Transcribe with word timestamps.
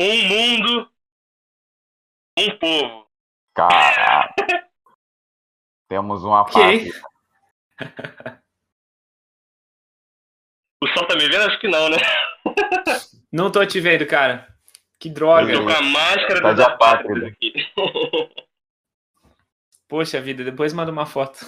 Um 0.00 0.28
mundo, 0.28 0.92
um 2.38 2.58
povo. 2.58 3.10
Caraca. 3.54 4.34
Temos 5.90 6.22
uma 6.22 6.42
Ok. 6.42 6.52
parte. 6.52 6.90
O 10.82 10.86
sol 10.88 11.06
tá 11.08 11.16
me 11.16 11.28
vendo? 11.28 11.42
Acho 11.48 11.58
que 11.58 11.66
não, 11.68 11.88
né? 11.88 11.96
Não 13.32 13.50
tô 13.50 13.64
te 13.66 13.80
vendo, 13.80 14.06
cara. 14.06 14.56
Que 14.98 15.08
Eu 15.08 15.14
droga. 15.14 15.52
tô 15.52 15.64
com 15.64 15.70
a 15.70 15.82
máscara 15.82 16.40
Tá 16.40 16.66
apátridas 16.66 16.66
apátrida. 16.72 17.26
aqui. 17.26 17.52
Poxa 19.88 20.20
vida, 20.20 20.44
depois 20.44 20.72
manda 20.72 20.92
uma 20.92 21.06
foto. 21.06 21.38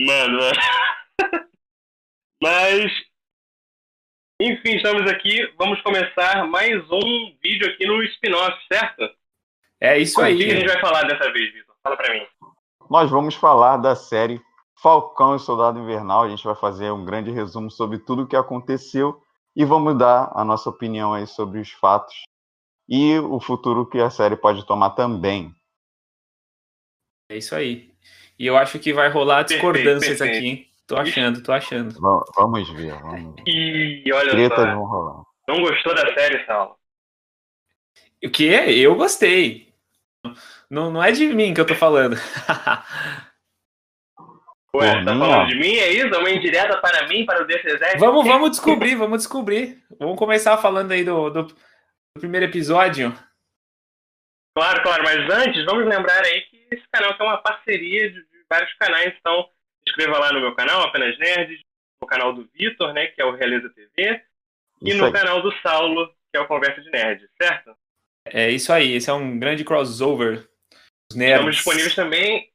Mano, 0.00 0.38
mano. 0.38 1.48
Mas. 2.42 2.92
Enfim, 4.40 4.76
estamos 4.76 5.08
aqui. 5.10 5.46
Vamos 5.56 5.80
começar 5.82 6.46
mais 6.48 6.82
um 6.90 7.36
vídeo 7.42 7.68
aqui 7.68 7.86
no 7.86 8.02
spin-off, 8.02 8.56
certo? 8.72 9.08
É 9.80 9.98
isso 9.98 10.14
O 10.14 10.16
que 10.16 10.22
a 10.22 10.26
aí. 10.26 10.38
gente 10.50 10.66
vai 10.66 10.80
falar 10.80 11.04
dessa 11.04 11.32
vez, 11.32 11.52
Vitor? 11.52 11.74
Fala 11.82 11.96
pra 11.96 12.12
mim. 12.12 12.26
Nós 12.90 13.10
vamos 13.10 13.34
falar 13.34 13.76
da 13.76 13.94
série 13.94 14.40
Falcão 14.82 15.36
e 15.36 15.38
Soldado 15.38 15.78
Invernal. 15.78 16.24
A 16.24 16.28
gente 16.28 16.44
vai 16.44 16.54
fazer 16.56 16.90
um 16.90 17.04
grande 17.04 17.30
resumo 17.30 17.70
sobre 17.70 17.98
tudo 17.98 18.22
o 18.22 18.26
que 18.26 18.36
aconteceu 18.36 19.22
e 19.54 19.64
vamos 19.64 19.96
dar 19.96 20.32
a 20.34 20.44
nossa 20.44 20.68
opinião 20.68 21.14
aí 21.14 21.26
sobre 21.26 21.60
os 21.60 21.70
fatos 21.70 22.22
e 22.88 23.16
o 23.20 23.38
futuro 23.40 23.88
que 23.88 23.98
a 23.98 24.10
série 24.10 24.36
pode 24.36 24.66
tomar 24.66 24.90
também. 24.90 25.54
É 27.30 27.36
isso 27.38 27.54
aí. 27.54 27.94
E 28.38 28.46
eu 28.46 28.56
acho 28.56 28.78
que 28.80 28.92
vai 28.92 29.08
rolar 29.08 29.44
Perfeito, 29.44 29.60
discordâncias 29.72 30.18
perfeito. 30.18 30.36
aqui, 30.38 30.46
hein? 30.48 30.68
Tô 30.86 30.96
achando, 30.96 31.42
tô 31.42 31.52
achando. 31.52 31.98
Va- 32.00 32.24
Vamos 32.36 32.68
ver. 32.70 32.92
Vamos 33.00 33.34
ver. 33.36 33.42
E 34.06 34.12
olha 34.12 34.30
Tretas 34.30 34.58
só. 34.58 34.66
vão 34.74 34.84
rolar. 34.84 35.24
Não 35.48 35.60
gostou 35.62 35.94
da 35.94 36.12
série, 36.14 36.44
Saulo? 36.46 36.76
O 38.24 38.30
que? 38.30 38.44
Eu 38.46 38.94
gostei. 38.94 39.72
Não, 40.70 40.90
não 40.90 41.02
é 41.02 41.12
de 41.12 41.26
mim 41.28 41.52
que 41.54 41.60
eu 41.60 41.66
tô 41.66 41.74
falando. 41.74 42.16
Ué, 44.74 44.92
Por 44.96 45.04
tá 45.04 45.14
mim, 45.14 45.20
falando 45.20 45.42
ó. 45.42 45.46
de 45.46 45.54
mim? 45.56 45.74
É 45.76 45.92
isso? 45.92 46.08
Uma 46.18 46.30
indireta 46.30 46.78
para 46.80 47.06
mim, 47.06 47.24
para 47.24 47.42
o 47.42 47.46
DCZ? 47.46 47.98
vamos, 47.98 48.26
vamos 48.26 48.50
descobrir, 48.50 48.94
vamos 48.96 49.18
descobrir. 49.18 49.82
Vamos 49.98 50.18
começar 50.18 50.56
falando 50.58 50.92
aí 50.92 51.04
do, 51.04 51.30
do, 51.30 51.42
do 51.44 51.54
primeiro 52.18 52.46
episódio. 52.46 53.12
Claro, 54.56 54.82
claro, 54.82 55.02
mas 55.04 55.30
antes, 55.30 55.64
vamos 55.64 55.84
lembrar 55.86 56.24
aí 56.24 56.40
que 56.42 56.66
esse 56.72 56.84
canal 56.92 57.10
aqui 57.10 57.22
é 57.22 57.26
uma 57.26 57.38
parceria 57.38 58.10
de, 58.10 58.20
de 58.20 58.44
vários 58.50 58.72
canais, 58.74 59.14
então 59.18 59.48
inscreva 59.88 60.18
lá 60.18 60.32
no 60.32 60.40
meu 60.40 60.54
canal, 60.54 60.82
Apenas 60.82 61.18
Nerds, 61.18 61.60
no 62.02 62.08
canal 62.08 62.32
do 62.32 62.48
Vitor, 62.54 62.92
né, 62.92 63.06
que 63.08 63.20
é 63.20 63.24
o 63.24 63.34
Realeza 63.34 63.70
TV, 63.70 64.22
e 64.82 64.90
Isso 64.90 64.98
no 64.98 65.06
aí. 65.06 65.12
canal 65.12 65.42
do 65.42 65.52
Saulo, 65.60 66.08
que 66.30 66.36
é 66.36 66.40
o 66.40 66.46
Conversa 66.46 66.80
de 66.80 66.90
Nerd, 66.90 67.28
certo? 67.40 67.74
É 68.26 68.50
isso 68.50 68.72
aí, 68.72 68.92
esse 68.94 69.10
é 69.10 69.12
um 69.12 69.38
grande 69.38 69.64
crossover. 69.64 70.48
Os 71.10 71.16
Estamos 71.16 71.44
nerds. 71.44 71.56
disponíveis 71.56 71.94
também 71.94 72.50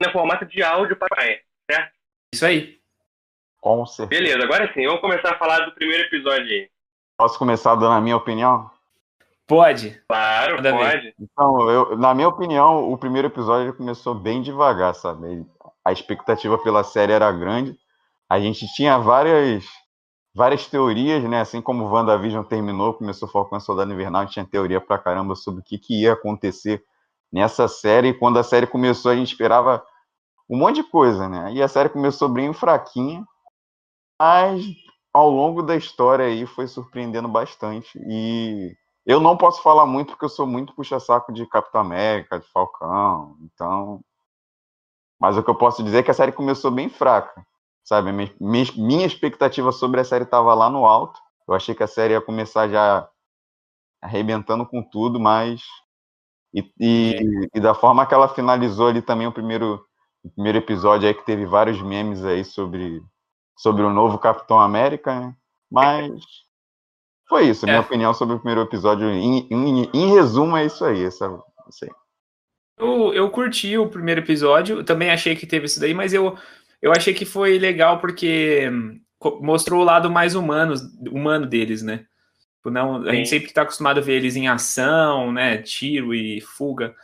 no 0.00 0.12
formato 0.12 0.46
de 0.46 0.62
áudio 0.62 0.96
para 0.96 1.08
pai, 1.08 1.40
certo? 1.70 1.92
Isso 2.34 2.46
aí. 2.46 2.78
Com 3.60 3.84
certeza. 3.84 4.22
Beleza, 4.22 4.44
agora 4.44 4.72
sim, 4.72 4.86
vamos 4.86 5.00
começar 5.00 5.32
a 5.32 5.38
falar 5.38 5.60
do 5.66 5.72
primeiro 5.72 6.04
episódio 6.04 6.46
aí. 6.46 6.70
Posso 7.18 7.38
começar 7.38 7.74
dando 7.74 7.92
a 7.92 8.00
minha 8.00 8.16
opinião? 8.16 8.70
Pode. 9.46 10.00
Claro, 10.08 10.62
pode. 10.62 11.14
Então, 11.18 11.70
eu, 11.70 11.98
na 11.98 12.14
minha 12.14 12.28
opinião, 12.28 12.90
o 12.90 12.96
primeiro 12.96 13.28
episódio 13.28 13.74
começou 13.74 14.14
bem 14.14 14.40
devagar, 14.40 14.94
sabe? 14.94 15.44
A 15.90 15.92
expectativa 15.92 16.56
pela 16.56 16.84
série 16.84 17.12
era 17.12 17.30
grande. 17.32 17.76
A 18.28 18.38
gente 18.38 18.64
tinha 18.74 18.96
várias 18.96 19.64
várias 20.32 20.68
teorias, 20.68 21.24
né? 21.24 21.40
Assim 21.40 21.60
como 21.60 21.84
o 21.84 21.90
WandaVision 21.90 22.44
terminou, 22.44 22.94
começou 22.94 23.28
Falcão 23.28 23.58
e 23.58 23.60
Soldado 23.60 23.92
Invernal, 23.92 24.22
a 24.22 24.24
gente 24.24 24.34
tinha 24.34 24.46
teoria 24.46 24.80
pra 24.80 24.98
caramba 24.98 25.34
sobre 25.34 25.60
o 25.60 25.64
que, 25.64 25.76
que 25.78 26.02
ia 26.02 26.12
acontecer 26.12 26.84
nessa 27.32 27.66
série. 27.66 28.10
E 28.10 28.14
quando 28.14 28.38
a 28.38 28.44
série 28.44 28.68
começou, 28.68 29.10
a 29.10 29.16
gente 29.16 29.32
esperava 29.32 29.84
um 30.48 30.56
monte 30.56 30.76
de 30.76 30.84
coisa, 30.84 31.28
né? 31.28 31.52
E 31.52 31.60
a 31.60 31.66
série 31.66 31.88
começou 31.88 32.28
bem 32.28 32.52
fraquinha, 32.52 33.24
mas 34.20 34.64
ao 35.12 35.28
longo 35.28 35.60
da 35.60 35.74
história 35.74 36.24
aí 36.24 36.46
foi 36.46 36.68
surpreendendo 36.68 37.26
bastante. 37.26 37.98
E 38.06 38.76
eu 39.04 39.18
não 39.18 39.36
posso 39.36 39.60
falar 39.60 39.86
muito 39.86 40.10
porque 40.10 40.24
eu 40.24 40.28
sou 40.28 40.46
muito 40.46 40.72
puxa-saco 40.72 41.32
de 41.32 41.44
Capitão 41.46 41.80
América, 41.80 42.38
de 42.38 42.46
Falcão, 42.52 43.36
então. 43.42 44.00
Mas 45.20 45.36
o 45.36 45.42
que 45.42 45.50
eu 45.50 45.54
posso 45.54 45.82
dizer 45.82 45.98
é 45.98 46.02
que 46.02 46.10
a 46.10 46.14
série 46.14 46.32
começou 46.32 46.70
bem 46.70 46.88
fraca, 46.88 47.44
sabe? 47.84 48.10
Mi- 48.12 48.34
mi- 48.40 48.72
Minha 48.76 49.06
expectativa 49.06 49.70
sobre 49.72 50.00
a 50.00 50.04
série 50.04 50.24
estava 50.24 50.54
lá 50.54 50.70
no 50.70 50.86
alto. 50.86 51.20
Eu 51.46 51.54
achei 51.54 51.74
que 51.74 51.82
a 51.82 51.86
série 51.86 52.14
ia 52.14 52.20
começar 52.20 52.68
já 52.68 53.08
arrebentando 54.02 54.66
com 54.66 54.82
tudo, 54.82 55.20
mas. 55.20 55.62
E, 56.54 56.60
e- 56.80 57.48
e 57.54 57.60
da 57.60 57.74
forma 57.74 58.06
que 58.06 58.14
ela 58.14 58.28
finalizou 58.28 58.88
ali 58.88 59.02
também 59.02 59.26
o 59.26 59.32
primeiro, 59.32 59.84
o 60.24 60.30
primeiro 60.30 60.58
episódio 60.58 61.06
aí, 61.06 61.14
que 61.14 61.24
teve 61.24 61.44
vários 61.46 61.80
memes 61.82 62.24
aí 62.24 62.44
sobre, 62.44 63.02
sobre 63.56 63.82
o 63.82 63.90
novo 63.90 64.18
Capitão 64.18 64.58
América, 64.60 65.14
né? 65.20 65.34
Mas. 65.70 66.10
Foi 67.28 67.44
isso, 67.46 67.64
minha 67.64 67.76
É. 67.78 67.80
opinião 67.80 68.12
sobre 68.12 68.34
o 68.34 68.38
primeiro 68.38 68.62
episódio. 68.62 69.08
Em, 69.08 69.46
em- 69.50 69.90
em 69.94 70.10
resumo, 70.12 70.56
é 70.56 70.64
isso 70.64 70.84
aí. 70.84 71.04
Essa, 71.04 71.26
isso 71.68 71.84
aí. 71.84 71.90
Eu, 72.80 73.12
eu 73.14 73.30
curti 73.30 73.76
o 73.76 73.88
primeiro 73.88 74.20
episódio, 74.20 74.82
também 74.82 75.10
achei 75.10 75.36
que 75.36 75.46
teve 75.46 75.66
isso 75.66 75.78
daí, 75.78 75.92
mas 75.92 76.12
eu, 76.12 76.36
eu 76.80 76.92
achei 76.92 77.12
que 77.12 77.24
foi 77.24 77.58
legal 77.58 78.00
porque 78.00 78.68
hum, 78.72 79.00
mostrou 79.40 79.82
o 79.82 79.84
lado 79.84 80.10
mais 80.10 80.34
humano, 80.34 80.74
humano 81.10 81.46
deles, 81.46 81.82
né? 81.82 82.06
Tipo, 82.56 82.70
Não, 82.70 83.02
a 83.08 83.14
gente 83.14 83.28
sempre 83.28 83.52
tá 83.52 83.62
acostumado 83.62 83.98
a 83.98 84.02
ver 84.02 84.14
eles 84.14 84.36
em 84.36 84.48
ação, 84.48 85.32
né? 85.32 85.58
Tiro 85.58 86.14
e 86.14 86.40
fuga 86.40 86.94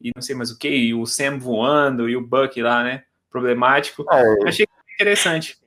e 0.00 0.10
não 0.14 0.22
sei 0.22 0.34
mais 0.34 0.50
o 0.50 0.58
que, 0.58 0.68
e 0.68 0.94
o 0.94 1.04
Sam 1.04 1.38
voando 1.38 2.08
e 2.08 2.16
o 2.16 2.26
Buck 2.26 2.60
lá, 2.62 2.82
né? 2.82 3.04
Problemático. 3.30 4.04
É, 4.10 4.48
achei 4.48 4.66
que 4.66 4.72
foi 4.72 4.94
interessante. 4.94 5.58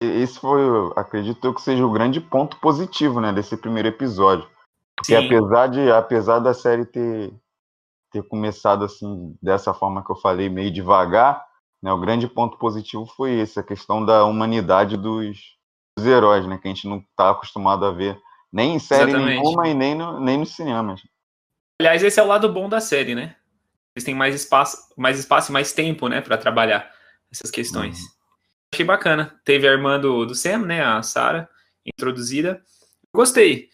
esse 0.00 0.40
foi, 0.40 0.60
eu 0.60 0.92
acredito 0.96 1.46
eu, 1.46 1.54
que 1.54 1.60
seja 1.60 1.84
o 1.84 1.92
grande 1.92 2.20
ponto 2.20 2.56
positivo, 2.58 3.20
né, 3.20 3.32
desse 3.32 3.56
primeiro 3.56 3.88
episódio. 3.88 4.48
Porque 4.96 5.14
Sim. 5.14 5.26
apesar, 5.26 5.66
de, 5.68 5.90
apesar 5.90 6.38
da 6.38 6.54
série 6.54 6.84
ter, 6.84 7.32
ter 8.10 8.22
começado 8.22 8.84
assim, 8.84 9.36
dessa 9.42 9.72
forma 9.74 10.04
que 10.04 10.10
eu 10.10 10.16
falei, 10.16 10.48
meio 10.48 10.70
devagar, 10.70 11.44
né, 11.82 11.92
o 11.92 12.00
grande 12.00 12.26
ponto 12.26 12.58
positivo 12.58 13.06
foi 13.06 13.32
esse, 13.40 13.58
a 13.60 13.62
questão 13.62 14.04
da 14.04 14.24
humanidade 14.24 14.96
dos, 14.96 15.38
dos 15.96 16.06
heróis, 16.06 16.46
né, 16.46 16.58
que 16.58 16.66
a 16.66 16.70
gente 16.72 16.88
não 16.88 16.98
está 16.98 17.30
acostumado 17.30 17.84
a 17.84 17.92
ver 17.92 18.18
nem 18.52 18.74
em 18.74 18.78
série 18.78 19.10
Exatamente. 19.10 19.42
nenhuma 19.42 19.68
e 19.68 19.74
nem, 19.74 19.94
no, 19.94 20.18
nem 20.20 20.38
nos 20.38 20.54
cinemas. 20.54 21.02
Aliás, 21.80 22.02
esse 22.02 22.18
é 22.18 22.22
o 22.22 22.26
lado 22.26 22.50
bom 22.52 22.68
da 22.68 22.80
série, 22.80 23.14
né? 23.14 23.36
Eles 23.94 24.04
têm 24.04 24.14
mais 24.14 24.34
espaço, 24.34 24.76
mais 24.96 25.18
espaço 25.18 25.50
e 25.50 25.52
mais 25.52 25.72
tempo, 25.72 26.08
né, 26.08 26.20
para 26.20 26.38
trabalhar 26.38 26.90
essas 27.30 27.50
questões. 27.50 27.98
Achei 28.72 28.84
bacana. 28.84 29.38
Teve 29.44 29.68
a 29.68 29.72
irmã 29.72 30.00
do, 30.00 30.24
do 30.24 30.34
Sam, 30.34 30.60
né, 30.66 30.82
a 30.82 31.02
Sarah, 31.02 31.48
introduzida. 31.86 32.62
Gostei. 33.14 33.68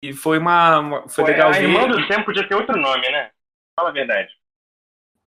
E 0.00 0.12
foi 0.12 0.38
uma, 0.38 0.78
uma- 0.78 1.08
foi 1.08 1.24
Ué, 1.24 1.30
legal 1.30 1.48
a 1.50 1.52
ver. 1.52 1.62
irmã 1.64 1.88
do 1.88 2.06
Sam 2.06 2.22
podia 2.22 2.46
ter 2.48 2.54
outro 2.54 2.76
nome, 2.80 3.02
né? 3.10 3.30
Fala 3.76 3.90
a 3.90 3.92
verdade. 3.92 4.30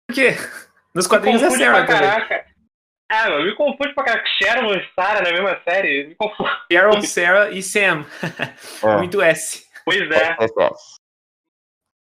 Por 0.08 0.14
quê? 0.14 0.30
Nos 0.94 1.06
quadrinhos 1.06 1.42
é 1.42 1.46
Confunde 1.46 1.64
Sarah 1.64 1.84
pra 1.84 1.86
também. 1.86 2.10
caraca. 2.10 2.46
Ah, 3.08 3.28
meu, 3.30 3.44
me 3.44 3.54
confunde 3.54 3.94
pra 3.94 4.04
caraca. 4.04 4.26
Sharon 4.42 4.74
e 4.74 4.88
Sarah 4.94 5.22
na 5.22 5.32
mesma 5.32 5.60
série. 5.62 6.08
Me 6.08 6.14
confunde. 6.14 6.50
Sharon, 6.72 7.00
Sarah 7.02 7.50
e 7.50 7.62
Sam. 7.62 8.04
É. 8.82 8.96
Muito 8.98 9.20
S. 9.22 9.66
Pois 9.84 10.00
é. 10.10 10.36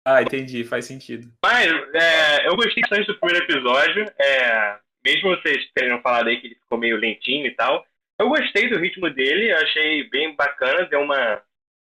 Ah, 0.05 0.21
entendi, 0.21 0.63
faz 0.63 0.85
sentido. 0.85 1.31
Mas 1.43 1.67
é, 1.93 2.47
eu 2.47 2.55
gostei 2.55 2.81
bastante 2.81 3.07
do 3.07 3.19
primeiro 3.19 3.43
episódio. 3.45 4.05
É, 4.19 4.77
mesmo 5.05 5.29
vocês 5.29 5.69
terem 5.73 5.99
falado 6.01 6.27
aí 6.27 6.39
que 6.39 6.47
ele 6.47 6.55
ficou 6.55 6.77
meio 6.77 6.97
lentinho 6.97 7.45
e 7.45 7.51
tal. 7.55 7.85
Eu 8.19 8.29
gostei 8.29 8.69
do 8.69 8.79
ritmo 8.79 9.09
dele, 9.09 9.51
eu 9.51 9.57
achei 9.57 10.07
bem 10.09 10.35
bacana, 10.35 10.85
deu 10.85 11.01
uma, 11.01 11.41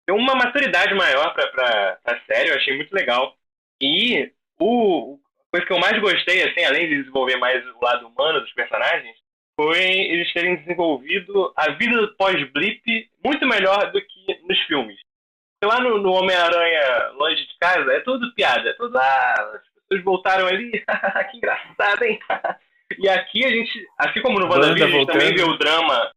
deu 0.08 0.16
uma 0.16 0.36
maturidade 0.36 0.94
maior 0.94 1.34
pra, 1.34 1.48
pra, 1.48 1.98
pra 2.04 2.22
série, 2.26 2.50
eu 2.50 2.56
achei 2.56 2.76
muito 2.76 2.94
legal. 2.94 3.36
E 3.82 4.32
o, 4.60 5.20
a 5.48 5.52
coisa 5.52 5.66
que 5.66 5.74
eu 5.74 5.80
mais 5.80 6.00
gostei, 6.00 6.44
assim, 6.44 6.64
além 6.66 6.88
de 6.88 7.00
desenvolver 7.00 7.38
mais 7.38 7.66
o 7.66 7.84
lado 7.84 8.08
humano 8.08 8.42
dos 8.42 8.54
personagens, 8.54 9.16
foi 9.60 9.80
eles 9.80 10.32
terem 10.34 10.58
desenvolvido 10.58 11.52
a 11.56 11.72
vida 11.72 12.08
pós-blip 12.18 13.10
muito 13.24 13.46
melhor 13.48 13.92
do 13.92 14.02
que 14.02 14.40
nos 14.48 14.60
filmes. 14.66 15.00
Porque 15.60 15.74
lá 15.76 15.82
no, 15.82 15.98
no 15.98 16.12
Homem-Aranha 16.12 17.10
Longe 17.14 17.46
de 17.48 17.58
Casa 17.60 17.92
é 17.94 18.00
tudo 18.02 18.34
piada, 18.36 18.70
é 18.70 18.74
tudo, 18.74 18.96
ah, 18.98 19.34
as 19.56 19.62
pessoas 19.88 20.04
voltaram 20.04 20.46
ali, 20.48 20.72
que 21.32 21.38
engraçado, 21.38 22.04
hein? 22.04 22.20
e 23.00 23.10
aqui 23.10 23.44
a 23.44 23.50
gente, 23.50 23.88
assim 23.98 24.22
como 24.22 24.40
no 24.40 24.46
WandaVision, 24.48 24.88
a 24.88 24.92
gente 24.92 25.08
também 25.08 25.34
vê 25.34 25.42
o 25.44 25.58
drama, 25.58 26.12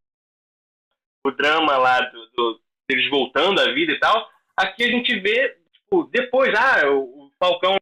o 1.26 1.30
drama 1.30 1.76
lá 1.78 2.00
do, 2.00 2.26
do- 2.36 2.60
deles 2.88 3.08
voltando 3.08 3.60
à 3.60 3.72
vida 3.72 3.92
e 3.92 3.98
tal. 3.98 4.28
Aqui 4.56 4.84
a 4.84 4.88
gente 4.88 5.18
vê, 5.20 5.56
tipo, 5.72 6.04
depois, 6.12 6.52
ah, 6.54 6.90
o, 6.90 7.26
o 7.26 7.32
Falcão 7.38 7.79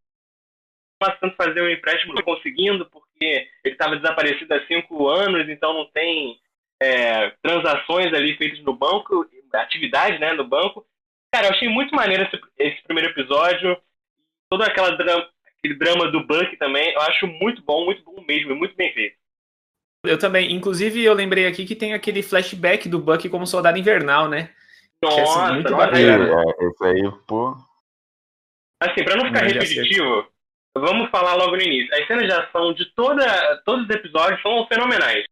tentando 0.99 1.35
fazer 1.37 1.63
um 1.63 1.69
empréstimo, 1.69 2.15
não 2.15 2.23
conseguindo, 2.23 2.87
porque 2.87 3.49
ele 3.65 3.75
estava 3.75 3.97
desaparecido 3.97 4.53
há 4.55 4.67
cinco 4.67 5.09
anos, 5.09 5.49
então 5.49 5.73
não 5.73 5.87
tem 5.87 6.39
é, 6.81 7.31
transações 7.43 8.13
ali 8.13 8.37
feitas 8.37 8.61
no 8.61 8.75
banco, 8.75 9.27
atividade 9.55 10.19
né, 10.19 10.33
no 10.33 10.45
banco. 10.45 10.87
Cara, 11.33 11.49
eu 11.49 11.51
achei 11.53 11.69
muito 11.69 11.95
maneiro 11.95 12.25
esse, 12.25 12.41
esse 12.59 12.83
primeiro 12.83 13.11
episódio. 13.11 13.77
Todo 14.51 14.63
aquela 14.63 14.91
drama, 14.93 15.29
aquele 15.59 15.75
drama 15.75 16.11
do 16.11 16.27
Buck 16.27 16.57
também. 16.57 16.93
Eu 16.93 17.01
acho 17.03 17.27
muito 17.27 17.63
bom, 17.63 17.85
muito 17.85 18.03
bom 18.03 18.23
mesmo, 18.27 18.55
muito 18.55 18.75
bem 18.75 18.93
feito. 18.93 19.17
Eu 20.05 20.19
também. 20.19 20.53
Inclusive, 20.53 21.03
eu 21.03 21.13
lembrei 21.13 21.47
aqui 21.47 21.67
que 21.67 21.77
tem 21.77 21.93
aquele 21.93 22.23
flashback 22.23 22.89
do 22.89 22.99
Buck 22.99 23.29
como 23.29 23.47
soldado 23.47 23.79
invernal, 23.79 24.29
né? 24.29 24.51
Nossa, 25.03 25.45
assim, 25.45 25.55
muito 25.55 25.71
nossa, 25.71 25.87
bacana. 25.87 26.43
É, 26.43 26.65
esse 26.67 26.85
aí, 26.85 27.13
pô. 27.27 27.57
Assim, 28.81 29.05
pra 29.05 29.17
não 29.17 29.27
ficar 29.27 29.43
Não, 29.43 29.49
repetitivo, 29.49 30.27
vamos 30.77 31.11
falar 31.11 31.35
logo 31.35 31.57
no 31.57 31.63
início. 31.63 31.95
As 31.95 32.07
cenas 32.07 32.25
de 32.27 32.33
ação 32.33 32.73
de 32.73 32.85
toda, 32.95 33.63
todos 33.65 33.85
os 33.85 33.91
episódios 33.91 34.41
são 34.43 34.67
fenomenais. 34.67 35.25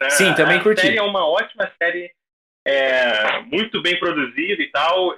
Né? 0.00 0.10
Sim, 0.10 0.34
também 0.34 0.58
a 0.58 0.62
curti. 0.62 0.80
série 0.80 0.96
é 0.98 1.02
uma 1.02 1.26
ótima 1.26 1.70
série, 1.80 2.10
é, 2.66 3.40
muito 3.42 3.80
bem 3.82 3.98
produzida 3.98 4.62
e 4.62 4.70
tal, 4.70 5.14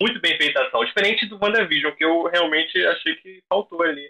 muito 0.00 0.20
bem 0.20 0.36
feita 0.36 0.60
a 0.60 0.66
ação. 0.66 0.84
Diferente 0.84 1.26
do 1.26 1.38
WandaVision, 1.42 1.92
que 1.94 2.04
eu 2.04 2.24
realmente 2.24 2.78
achei 2.86 3.16
que 3.16 3.42
faltou 3.48 3.82
ali 3.82 4.06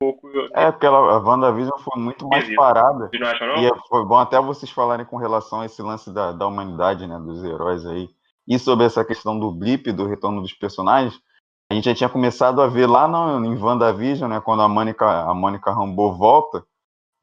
um 0.00 0.12
pouco. 0.12 0.28
É, 0.54 0.70
porque 0.70 0.86
a 0.86 0.90
WandaVision 0.90 1.78
foi 1.78 2.00
muito 2.00 2.26
mais 2.28 2.44
Esquisito. 2.44 2.60
parada. 2.60 3.08
Vocês 3.08 3.20
não 3.20 3.28
acham, 3.28 3.46
não? 3.48 3.62
E 3.62 3.66
é- 3.66 3.78
foi 3.88 4.04
bom 4.04 4.16
até 4.16 4.40
vocês 4.40 4.70
falarem 4.70 5.04
com 5.06 5.16
relação 5.16 5.60
a 5.60 5.66
esse 5.66 5.82
lance 5.82 6.12
da, 6.12 6.32
da 6.32 6.46
humanidade, 6.46 7.06
né, 7.06 7.18
dos 7.18 7.44
heróis 7.44 7.84
aí. 7.86 8.08
E 8.46 8.58
sobre 8.58 8.86
essa 8.86 9.04
questão 9.04 9.38
do 9.38 9.52
blip, 9.52 9.92
do 9.92 10.06
retorno 10.06 10.40
dos 10.40 10.54
personagens, 10.54 11.20
a 11.70 11.74
gente 11.74 11.84
já 11.84 11.94
tinha 11.94 12.08
começado 12.08 12.62
a 12.62 12.66
ver 12.66 12.86
lá 12.86 13.06
no, 13.06 13.44
em 13.44 13.56
WandaVision, 13.56 14.30
né, 14.30 14.40
quando 14.40 14.62
a 14.62 14.68
Mônica, 14.68 15.04
a 15.06 15.34
Mônica 15.34 15.70
Rambeau 15.70 16.14
volta, 16.14 16.64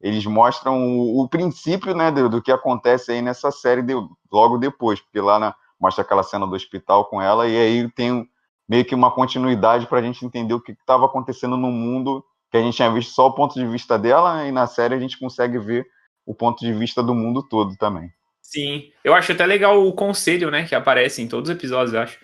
eles 0.00 0.24
mostram 0.24 0.86
o, 0.86 1.22
o 1.22 1.28
princípio, 1.28 1.94
né, 1.94 2.10
do, 2.12 2.28
do 2.28 2.42
que 2.42 2.52
acontece 2.52 3.10
aí 3.12 3.20
nessa 3.20 3.50
série 3.50 3.82
de- 3.82 3.94
logo 4.30 4.56
depois, 4.58 5.00
porque 5.00 5.20
lá 5.20 5.38
na- 5.38 5.54
mostra 5.80 6.02
aquela 6.04 6.22
cena 6.22 6.46
do 6.46 6.54
hospital 6.54 7.06
com 7.06 7.20
ela, 7.20 7.48
e 7.48 7.56
aí 7.56 7.90
tem 7.90 8.28
meio 8.68 8.84
que 8.84 8.94
uma 8.94 9.10
continuidade 9.10 9.86
para 9.86 9.98
a 9.98 10.02
gente 10.02 10.24
entender 10.24 10.54
o 10.54 10.60
que 10.60 10.72
estava 10.72 11.06
acontecendo 11.06 11.56
no 11.56 11.70
mundo, 11.70 12.24
que 12.50 12.56
a 12.56 12.62
gente 12.62 12.76
tinha 12.76 12.90
visto 12.90 13.12
só 13.12 13.26
o 13.26 13.32
ponto 13.34 13.54
de 13.54 13.66
vista 13.66 13.98
dela, 13.98 14.46
e 14.46 14.52
na 14.52 14.66
série 14.66 14.94
a 14.94 14.98
gente 14.98 15.18
consegue 15.18 15.58
ver 15.58 15.86
o 16.24 16.34
ponto 16.34 16.60
de 16.60 16.72
vista 16.72 17.02
do 17.02 17.14
mundo 17.14 17.42
todo 17.42 17.76
também. 17.76 18.10
Sim. 18.42 18.90
Eu 19.02 19.12
acho 19.14 19.32
até 19.32 19.44
legal 19.44 19.84
o 19.84 19.92
conselho, 19.92 20.50
né? 20.50 20.64
Que 20.64 20.74
aparece 20.74 21.20
em 21.20 21.26
todos 21.28 21.50
os 21.50 21.56
episódios, 21.56 21.92
eu 21.94 22.00
acho. 22.00 22.18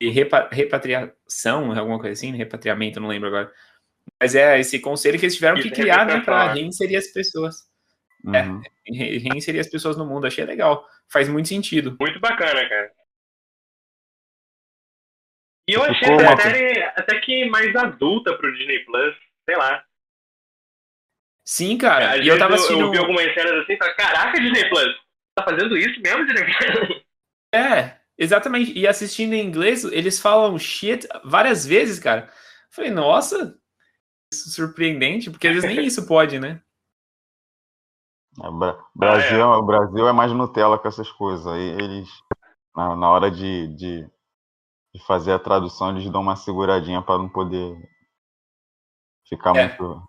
E 0.00 0.10
repa- 0.10 0.48
repatriação, 0.50 1.76
alguma 1.78 1.98
coisa 1.98 2.12
assim, 2.12 2.32
repatriamento, 2.36 3.00
não 3.00 3.08
lembro 3.08 3.28
agora. 3.28 3.52
Mas 4.20 4.34
é 4.34 4.58
esse 4.58 4.78
conselho 4.80 5.18
que 5.18 5.24
eles 5.24 5.34
tiveram 5.34 5.56
que 5.56 5.68
Isso, 5.68 5.74
criar, 5.74 6.04
né? 6.04 6.22
É. 6.26 6.52
reinserir 6.52 6.96
as 6.98 7.06
pessoas. 7.08 7.56
É. 8.34 8.42
Uhum. 8.42 8.62
Re- 8.86 9.18
Reinserir 9.18 9.60
as 9.60 9.68
pessoas 9.68 9.96
no 9.96 10.04
mundo. 10.06 10.26
Achei 10.26 10.44
legal. 10.44 10.86
Faz 11.10 11.28
muito 11.28 11.48
sentido. 11.48 11.96
Muito 12.00 12.20
bacana, 12.20 12.68
cara. 12.68 12.92
E 15.68 15.72
eu 15.72 15.82
achei 15.82 16.08
Ficou 16.08 16.20
essa 16.20 16.42
série 16.42 16.82
até 16.82 17.20
que 17.20 17.46
mais 17.46 17.74
adulta 17.74 18.36
pro 18.36 18.54
Disney 18.54 18.80
Plus, 18.84 19.14
sei 19.48 19.56
lá. 19.56 19.82
Sim, 21.46 21.78
cara. 21.78 22.14
Às 22.14 22.24
e 22.24 22.28
eu 22.28 22.38
tava 22.38 22.52
eu, 22.52 22.56
assistindo. 22.56 22.80
eu 22.80 22.90
vi 22.90 22.98
algumas 22.98 23.32
cenas 23.34 23.62
assim 23.62 23.72
e 23.74 23.76
falei, 23.78 23.94
caraca, 23.94 24.40
Disney 24.40 24.68
Plus, 24.68 24.94
tá 25.34 25.44
fazendo 25.44 25.76
isso 25.76 26.00
mesmo, 26.00 26.26
Disney 26.26 26.44
Plus? 26.44 27.02
É, 27.54 27.98
exatamente. 28.18 28.72
E 28.78 28.86
assistindo 28.86 29.32
em 29.34 29.44
inglês, 29.46 29.84
eles 29.84 30.20
falam 30.20 30.58
shit 30.58 31.06
várias 31.24 31.64
vezes, 31.66 31.98
cara. 31.98 32.30
Falei, 32.70 32.90
nossa, 32.90 33.56
isso 34.32 34.48
é 34.50 34.52
surpreendente, 34.52 35.30
porque 35.30 35.48
às 35.48 35.54
vezes 35.54 35.68
nem 35.68 35.86
isso 35.86 36.06
pode, 36.06 36.40
né? 36.40 36.62
É, 38.42 38.50
Bra- 38.50 38.84
Brasil, 38.94 39.42
Ah, 39.42 39.58
O 39.58 39.62
Brasil 39.62 40.08
é 40.08 40.12
mais 40.12 40.32
Nutella 40.32 40.78
com 40.78 40.88
essas 40.88 41.10
coisas. 41.10 41.46
Aí 41.46 41.62
eles, 41.70 42.08
na, 42.76 42.96
na 42.96 43.10
hora 43.10 43.30
de, 43.30 43.68
de, 43.76 44.04
de 44.94 45.04
fazer 45.06 45.32
a 45.32 45.40
tradução, 45.40 45.90
eles 45.90 46.10
dão 46.10 46.22
uma 46.22 46.36
seguradinha 46.36 47.02
para 47.02 47.18
não 47.18 47.28
poder 47.28 47.76
ficar 49.28 49.52
É. 49.54 49.68
muito 49.68 50.02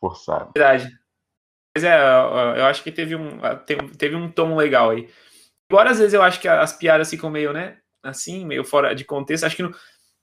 forçado. 0.00 0.54
Verdade. 0.56 0.90
Mas 1.76 1.84
é, 1.84 1.94
eu 1.96 2.56
eu 2.58 2.66
acho 2.66 2.82
que 2.82 2.92
teve 2.92 3.16
um, 3.16 3.38
teve, 3.66 3.96
teve 3.96 4.16
um 4.16 4.30
tom 4.30 4.56
legal 4.56 4.90
aí. 4.90 5.08
Embora 5.70 5.90
às 5.90 5.98
vezes 5.98 6.12
eu 6.12 6.22
acho 6.22 6.40
que 6.40 6.48
as 6.48 6.72
piadas 6.72 7.08
ficam 7.08 7.30
meio, 7.30 7.52
né? 7.52 7.76
Assim, 8.02 8.44
meio 8.44 8.64
fora 8.64 8.92
de 8.92 9.04
contexto. 9.04 9.44
Acho 9.44 9.54
que 9.54 9.62
no, 9.62 9.72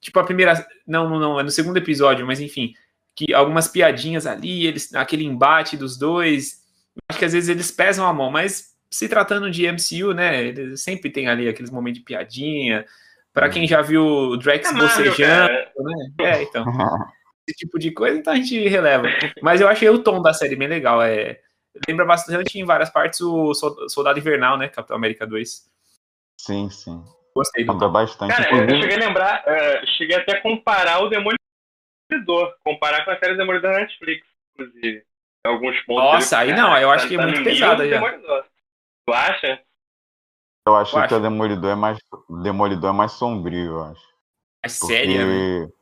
tipo 0.02 0.20
a 0.20 0.24
primeira. 0.26 0.68
Não, 0.86 1.10
não, 1.10 1.18
não, 1.18 1.40
é 1.40 1.44
no 1.44 1.50
segundo 1.50 1.78
episódio, 1.78 2.28
mas 2.28 2.42
enfim. 2.42 2.74
Que 3.16 3.34
algumas 3.34 3.70
piadinhas 3.70 4.28
ali, 4.28 4.68
eles, 4.68 4.94
aquele 4.94 5.24
embate 5.24 5.78
dos 5.78 5.98
dois. 5.98 6.62
Acho 7.10 7.18
que 7.18 7.26
às 7.26 7.32
vezes 7.32 7.48
eles 7.50 7.72
pesam 7.72 8.06
a 8.06 8.12
mão, 8.12 8.30
mas 8.30 8.76
se 8.92 9.08
tratando 9.08 9.50
de 9.50 9.66
MCU, 9.72 10.14
né? 10.14 10.44
Eles 10.48 10.84
sempre 10.84 11.10
tem 11.10 11.30
ali 11.30 11.48
aqueles 11.48 11.72
momentos 11.72 12.00
de 12.00 12.06
piadinha. 12.06 12.86
Pra 13.34 13.50
quem 13.50 13.66
já 13.66 13.82
viu 13.82 14.04
o 14.04 14.38
Drax 14.38 14.70
É 14.70 14.74
bocejando, 14.74 15.16
cara. 15.48 15.72
né? 15.78 16.08
É, 16.20 16.44
então 16.44 16.66
esse 17.48 17.58
tipo 17.60 17.80
de 17.80 17.92
coisa, 17.92 18.18
então 18.18 18.34
a 18.34 18.36
gente 18.36 18.68
releva. 18.68 19.08
Mas 19.42 19.62
eu 19.62 19.70
achei 19.70 19.88
o 19.88 20.00
tom 20.00 20.22
da 20.22 20.34
série 20.34 20.58
bem 20.58 20.68
legal. 20.68 21.02
É, 21.02 21.40
lembra 21.88 22.06
bastante 22.06 22.59
em 22.59 22.65
várias 22.65 22.89
partes 22.89 23.19
o 23.21 23.53
Sol- 23.53 23.89
Soldado 23.89 24.19
Invernal, 24.19 24.57
né? 24.57 24.68
Capitão 24.69 24.95
América 24.95 25.25
2. 25.27 25.69
Sim, 26.39 26.69
sim. 26.69 27.03
Gostei 27.35 27.63
do 27.65 27.74
Lembra 27.74 27.89
bastante. 27.89 28.35
Cara, 28.35 28.50
eu 28.56 28.81
cheguei 28.81 28.95
a 28.95 29.00
lembrar, 29.00 29.44
eh, 29.45 29.85
cheguei 29.97 30.15
até 30.15 30.38
a 30.38 30.41
comparar 30.41 31.00
o 31.03 31.09
Demolidor, 31.09 32.56
comparar 32.63 33.06
com 33.06 33.12
a 33.12 33.19
série 33.19 33.35
Demolidor 33.38 33.71
da 33.71 33.79
Netflix, 33.79 34.25
inclusive. 34.53 35.03
Em 35.45 35.50
alguns 35.50 35.79
pontos. 35.81 36.03
Nossa, 36.13 36.39
aí 36.39 36.53
não, 36.56 36.75
eu 36.77 36.89
acho 36.89 37.07
que 37.07 37.15
é 37.15 37.18
muito 37.25 37.44
pesado 37.44 37.83
Demolidor. 37.88 38.44
Tu 39.06 39.13
acha? 39.13 39.62
eu 40.68 40.75
acho 40.75 40.95
eu 40.95 41.00
que 41.00 41.06
acho. 41.06 41.15
o 41.15 41.19
Demolidor 41.21 41.71
é 41.71 41.75
mais, 41.75 41.97
Demolidor 42.44 42.89
é 42.89 42.94
mais 42.97 43.12
sombrio, 43.13 43.65
eu 43.74 43.83
acho. 43.83 44.07
É 44.63 44.68
né? 44.68 44.74
Porque- 44.79 45.74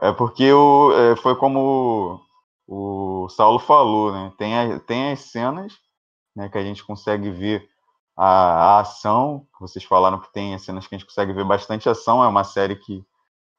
É 0.00 0.12
porque 0.12 0.52
o, 0.52 0.92
é, 0.92 1.16
foi 1.16 1.34
como 1.36 2.20
o, 2.68 3.28
Saulo 3.30 3.58
falou, 3.58 4.12
né? 4.12 4.30
Tem, 4.36 4.56
a- 4.58 4.78
tem 4.80 5.12
as 5.12 5.20
cenas 5.20 5.72
né, 6.36 6.48
que 6.48 6.58
a 6.58 6.62
gente 6.62 6.84
consegue 6.84 7.30
ver 7.30 7.68
a, 8.16 8.26
a 8.76 8.80
ação, 8.80 9.46
vocês 9.58 9.84
falaram 9.84 10.20
que 10.20 10.30
tem 10.32 10.54
as 10.54 10.62
cenas 10.62 10.86
que 10.86 10.94
a 10.94 10.98
gente 10.98 11.06
consegue 11.06 11.32
ver 11.32 11.44
bastante 11.44 11.88
ação, 11.88 12.22
é 12.22 12.28
uma 12.28 12.44
série 12.44 12.76
que 12.76 13.02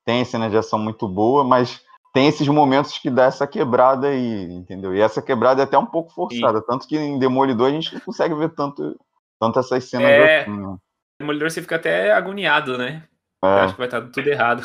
tem 0.06 0.23
cenas 0.23 0.51
de 0.51 0.57
ação 0.57 0.77
muito 0.77 1.07
boa, 1.07 1.44
mas 1.44 1.83
tem 2.13 2.27
esses 2.27 2.47
momentos 2.47 2.97
que 2.97 3.09
dá 3.09 3.25
essa 3.25 3.47
quebrada 3.47 4.07
aí, 4.07 4.51
entendeu? 4.51 4.94
E 4.95 5.00
essa 5.00 5.21
quebrada 5.21 5.61
é 5.61 5.63
até 5.63 5.77
um 5.77 5.85
pouco 5.85 6.11
forçada, 6.11 6.61
tanto 6.61 6.88
que 6.88 6.97
em 6.97 7.17
Demolidor 7.19 7.67
a 7.67 7.71
gente 7.71 7.94
não 7.94 8.01
consegue 8.01 8.35
ver 8.35 8.50
tanto, 8.50 9.00
tanto 9.39 9.59
essas 9.59 9.83
cenas 9.85 10.11
É. 10.11 10.41
assim, 10.41 10.57
né? 10.57 10.77
Demolidor 11.19 11.51
você 11.51 11.61
fica 11.61 11.75
até 11.75 12.11
agoniado, 12.11 12.77
né? 12.77 13.07
É. 13.44 13.47
Acho 13.47 13.73
que 13.73 13.79
vai 13.79 13.88
estar 13.88 14.01
tudo 14.09 14.27
errado. 14.27 14.63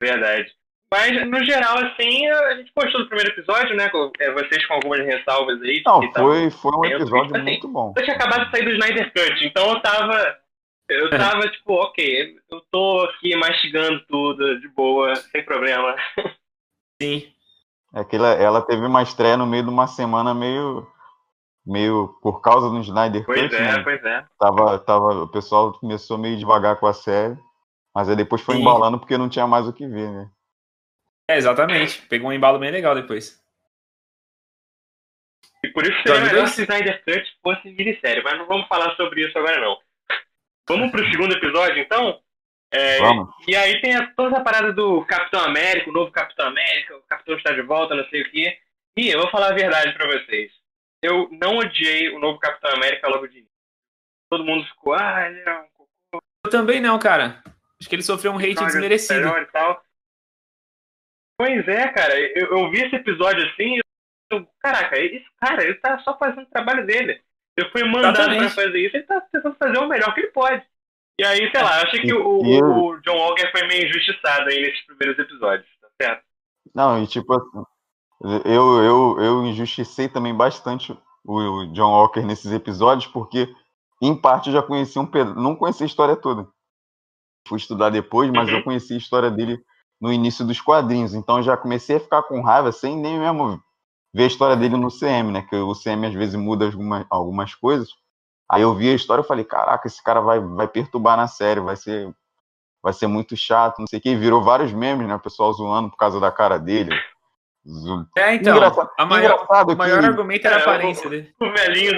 Verdade. 0.00 0.52
Mas, 0.92 1.26
no 1.26 1.42
geral, 1.42 1.78
assim, 1.78 2.26
a 2.28 2.54
gente 2.56 2.70
gostou 2.76 3.00
do 3.00 3.06
primeiro 3.08 3.30
episódio, 3.30 3.74
né? 3.74 3.88
com- 3.88 4.12
é, 4.20 4.30
Vocês 4.32 4.66
com 4.66 4.74
algumas 4.74 5.00
ressalvas 5.00 5.58
aí. 5.62 5.82
Não, 5.86 6.02
foi, 6.12 6.50
foi 6.50 6.72
um 6.76 6.84
episódio 6.84 7.34
assim, 7.34 7.44
muito 7.44 7.66
bom. 7.68 7.94
Eu 7.96 8.04
tinha 8.04 8.14
acabado 8.14 8.44
de 8.44 8.50
sair 8.50 8.64
do 8.66 8.72
Snyder 8.72 9.10
Cut, 9.10 9.46
então 9.46 9.70
eu 9.70 9.80
tava. 9.80 10.36
Eu 10.90 11.08
tava 11.08 11.48
tipo, 11.48 11.72
ok, 11.72 12.36
eu 12.50 12.60
tô 12.70 13.00
aqui 13.08 13.34
mastigando 13.36 14.04
tudo, 14.06 14.60
de 14.60 14.68
boa, 14.68 15.16
sem 15.16 15.42
problema. 15.42 15.96
Sim. 17.00 17.32
É 17.94 18.04
que 18.04 18.16
ela, 18.16 18.28
ela 18.34 18.60
teve 18.60 18.84
uma 18.84 19.02
estreia 19.02 19.38
no 19.38 19.46
meio 19.46 19.62
de 19.62 19.70
uma 19.70 19.86
semana 19.86 20.34
meio. 20.34 20.86
meio 21.64 22.08
por 22.22 22.42
causa 22.42 22.68
do 22.68 22.78
Snyder 22.80 23.24
Pois 23.24 23.40
Cut, 23.40 23.54
é, 23.54 23.60
né? 23.60 23.82
pois 23.82 24.04
é. 24.04 24.24
Tava, 24.38 24.78
tava, 24.80 25.22
o 25.22 25.28
pessoal 25.28 25.72
começou 25.72 26.18
meio 26.18 26.36
devagar 26.36 26.76
com 26.76 26.86
a 26.86 26.92
série, 26.92 27.38
mas 27.94 28.10
aí 28.10 28.16
depois 28.16 28.42
foi 28.42 28.56
Sim. 28.56 28.60
embalando 28.60 28.98
porque 28.98 29.16
não 29.16 29.30
tinha 29.30 29.46
mais 29.46 29.66
o 29.66 29.72
que 29.72 29.86
ver, 29.86 30.10
né? 30.10 30.28
É, 31.28 31.36
exatamente. 31.36 32.02
Pegou 32.08 32.30
um 32.30 32.32
embalo 32.32 32.58
bem 32.58 32.70
legal 32.70 32.94
depois. 32.94 33.40
E 35.64 35.68
por 35.68 35.84
isso 35.84 35.92
seria 35.98 36.00
Episódio 36.14 36.26
melhor 36.26 36.44
dois? 36.44 36.50
se 36.54 36.62
Snyder 36.62 37.04
Cut 37.04 37.38
fosse 37.42 37.70
minissérie, 37.70 38.22
mas 38.22 38.36
não 38.38 38.46
vamos 38.46 38.66
falar 38.66 38.94
sobre 38.96 39.24
isso 39.26 39.38
agora 39.38 39.60
não. 39.60 39.78
Vamos 40.68 40.90
pro 40.90 41.08
segundo 41.10 41.34
episódio, 41.34 41.78
então? 41.80 42.20
É, 42.72 42.98
Vamos. 42.98 43.32
E 43.46 43.54
aí 43.54 43.80
tem 43.80 43.94
a- 43.94 44.12
toda 44.14 44.38
a 44.38 44.40
parada 44.42 44.72
do 44.72 45.04
Capitão 45.04 45.40
América, 45.44 45.90
o 45.90 45.92
novo 45.92 46.10
Capitão 46.10 46.46
América, 46.48 46.96
o 46.96 47.02
Capitão 47.02 47.36
está 47.36 47.52
de 47.52 47.62
volta, 47.62 47.94
não 47.94 48.08
sei 48.08 48.22
o 48.22 48.30
quê. 48.30 48.58
E 48.96 49.08
eu 49.10 49.20
vou 49.20 49.30
falar 49.30 49.50
a 49.50 49.54
verdade 49.54 49.92
pra 49.92 50.06
vocês. 50.06 50.50
Eu 51.02 51.28
não 51.32 51.58
odiei 51.58 52.08
o 52.10 52.18
novo 52.18 52.38
Capitão 52.38 52.70
América 52.72 53.08
logo 53.08 53.26
de 53.26 53.38
início. 53.38 53.52
Todo 54.30 54.44
mundo 54.44 54.64
ficou, 54.66 54.94
ah, 54.94 55.26
ele 55.28 55.40
é 55.40 55.52
um 55.58 55.66
cocô, 55.74 56.22
Eu 56.46 56.50
também 56.50 56.80
não, 56.80 56.98
cara. 56.98 57.42
Acho 57.78 57.88
que 57.88 57.94
ele 57.94 58.02
sofreu 58.02 58.32
um 58.32 58.38
hate 58.38 58.54
desmerecido. 58.54 59.20
melhor 59.20 59.42
e 59.42 59.46
tal. 59.46 59.84
Pois 61.42 61.66
é, 61.66 61.88
cara, 61.88 62.16
eu, 62.38 62.56
eu 62.56 62.70
vi 62.70 62.84
esse 62.84 62.94
episódio 62.94 63.44
assim, 63.48 63.80
eu, 64.30 64.46
caraca, 64.60 64.96
esse 64.96 65.26
cara, 65.40 65.64
ele 65.64 65.74
tá 65.74 65.98
só 65.98 66.16
fazendo 66.16 66.42
o 66.42 66.50
trabalho 66.50 66.86
dele. 66.86 67.20
Eu 67.56 67.68
fui 67.72 67.82
mandado 67.82 68.16
Exatamente. 68.16 68.54
pra 68.54 68.64
fazer 68.64 68.78
isso, 68.78 68.96
ele 68.96 69.06
tá 69.06 69.20
tentando 69.22 69.56
fazer 69.56 69.78
o 69.78 69.88
melhor 69.88 70.14
que 70.14 70.20
ele 70.20 70.30
pode. 70.30 70.62
E 71.18 71.24
aí, 71.24 71.50
sei 71.50 71.60
lá, 71.64 71.80
eu 71.80 71.86
achei 71.88 72.00
que 72.00 72.14
o, 72.14 72.44
e 72.44 72.62
o 72.62 72.96
John 73.00 73.16
Walker 73.16 73.50
foi 73.50 73.66
meio 73.66 73.88
injustiçado 73.88 74.50
aí 74.50 74.62
nesses 74.62 74.86
primeiros 74.86 75.18
episódios, 75.18 75.66
tá 75.80 75.88
certo? 76.00 76.22
Não, 76.72 77.02
e 77.02 77.08
tipo 77.08 77.34
assim, 77.34 77.64
eu, 78.44 78.80
eu, 78.84 79.16
eu 79.20 79.44
injusticei 79.44 80.08
também 80.08 80.32
bastante 80.36 80.96
o, 81.24 81.66
John 81.72 81.90
Walker 81.90 82.22
nesses 82.22 82.52
episódios, 82.52 83.10
porque 83.10 83.52
em 84.00 84.14
parte 84.14 84.46
eu 84.46 84.52
já 84.52 84.62
conhecia 84.62 85.02
um 85.02 85.06
pedaço, 85.06 85.40
não 85.40 85.56
conhecia 85.56 85.84
a 85.84 85.88
história 85.88 86.14
toda. 86.14 86.46
fui 87.48 87.58
estudar 87.58 87.90
depois, 87.90 88.30
mas 88.30 88.48
Uhum. 88.48 88.58
eu 88.58 88.62
conheci 88.62 88.94
a 88.94 88.98
história 88.98 89.28
dele 89.28 89.60
no 90.02 90.12
início 90.12 90.44
dos 90.44 90.60
quadrinhos. 90.60 91.14
Então 91.14 91.36
eu 91.36 91.42
já 91.44 91.56
comecei 91.56 91.96
a 91.96 92.00
ficar 92.00 92.24
com 92.24 92.40
raiva 92.42 92.72
sem 92.72 92.96
nem 92.96 93.20
mesmo 93.20 93.62
ver 94.12 94.24
a 94.24 94.26
história 94.26 94.56
dele 94.56 94.76
no 94.76 94.90
CM, 94.90 95.30
né? 95.30 95.42
Que 95.48 95.54
o 95.54 95.72
CM 95.74 96.04
às 96.08 96.12
vezes 96.12 96.34
muda 96.34 96.64
algumas, 96.66 97.06
algumas 97.08 97.54
coisas. 97.54 97.88
Aí 98.50 98.62
eu 98.62 98.74
vi 98.74 98.90
a 98.90 98.94
história 98.94 99.22
e 99.22 99.26
falei, 99.26 99.44
caraca, 99.44 99.86
esse 99.86 100.02
cara 100.02 100.20
vai, 100.20 100.40
vai 100.40 100.66
perturbar 100.66 101.16
na 101.16 101.28
série, 101.28 101.60
vai 101.60 101.76
ser, 101.76 102.12
vai 102.82 102.92
ser 102.92 103.06
muito 103.06 103.36
chato, 103.36 103.78
não 103.78 103.86
sei 103.86 104.00
o 104.00 104.02
que. 104.02 104.16
Virou 104.16 104.42
vários 104.42 104.72
memes, 104.72 105.06
né? 105.06 105.14
O 105.14 105.20
pessoal 105.20 105.52
zoando 105.52 105.88
por 105.88 105.96
causa 105.96 106.18
da 106.18 106.32
cara 106.32 106.58
dele. 106.58 106.90
Zo- 107.64 108.04
É, 108.18 108.34
então, 108.34 108.56
Engraçado- 108.56 108.90
a 108.98 109.06
maior, 109.06 109.34
engraçado 109.34 109.72
o 109.72 109.76
maior 109.76 110.00
que- 110.00 110.06
argumento 110.06 110.46
era 110.48 110.56
a 110.56 110.58
É, 110.58 110.62
aparência 110.62 111.06
o- 111.06 111.10
dele. 111.10 111.32
O 111.40 111.50
velhinho. 111.52 111.94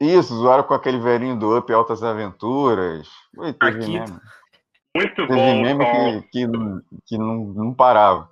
Isso, 0.00 0.34
zoaram 0.36 0.62
com 0.64 0.74
aquele 0.74 0.98
velhinho 0.98 1.36
do 1.38 1.56
Up 1.56 1.72
Altas 1.72 2.02
Aventuras. 2.02 3.08
Ui, 3.36 3.52
teve 3.52 3.78
Marquito. 3.98 4.20
Muito 4.98 5.14
Teve 5.26 5.34
bom. 5.34 5.62
meme 5.62 5.84
que, 6.22 6.28
que, 6.30 6.46
não- 6.46 6.80
que 7.06 7.18
não, 7.18 7.34
não 7.54 7.74
parava. 7.74 8.28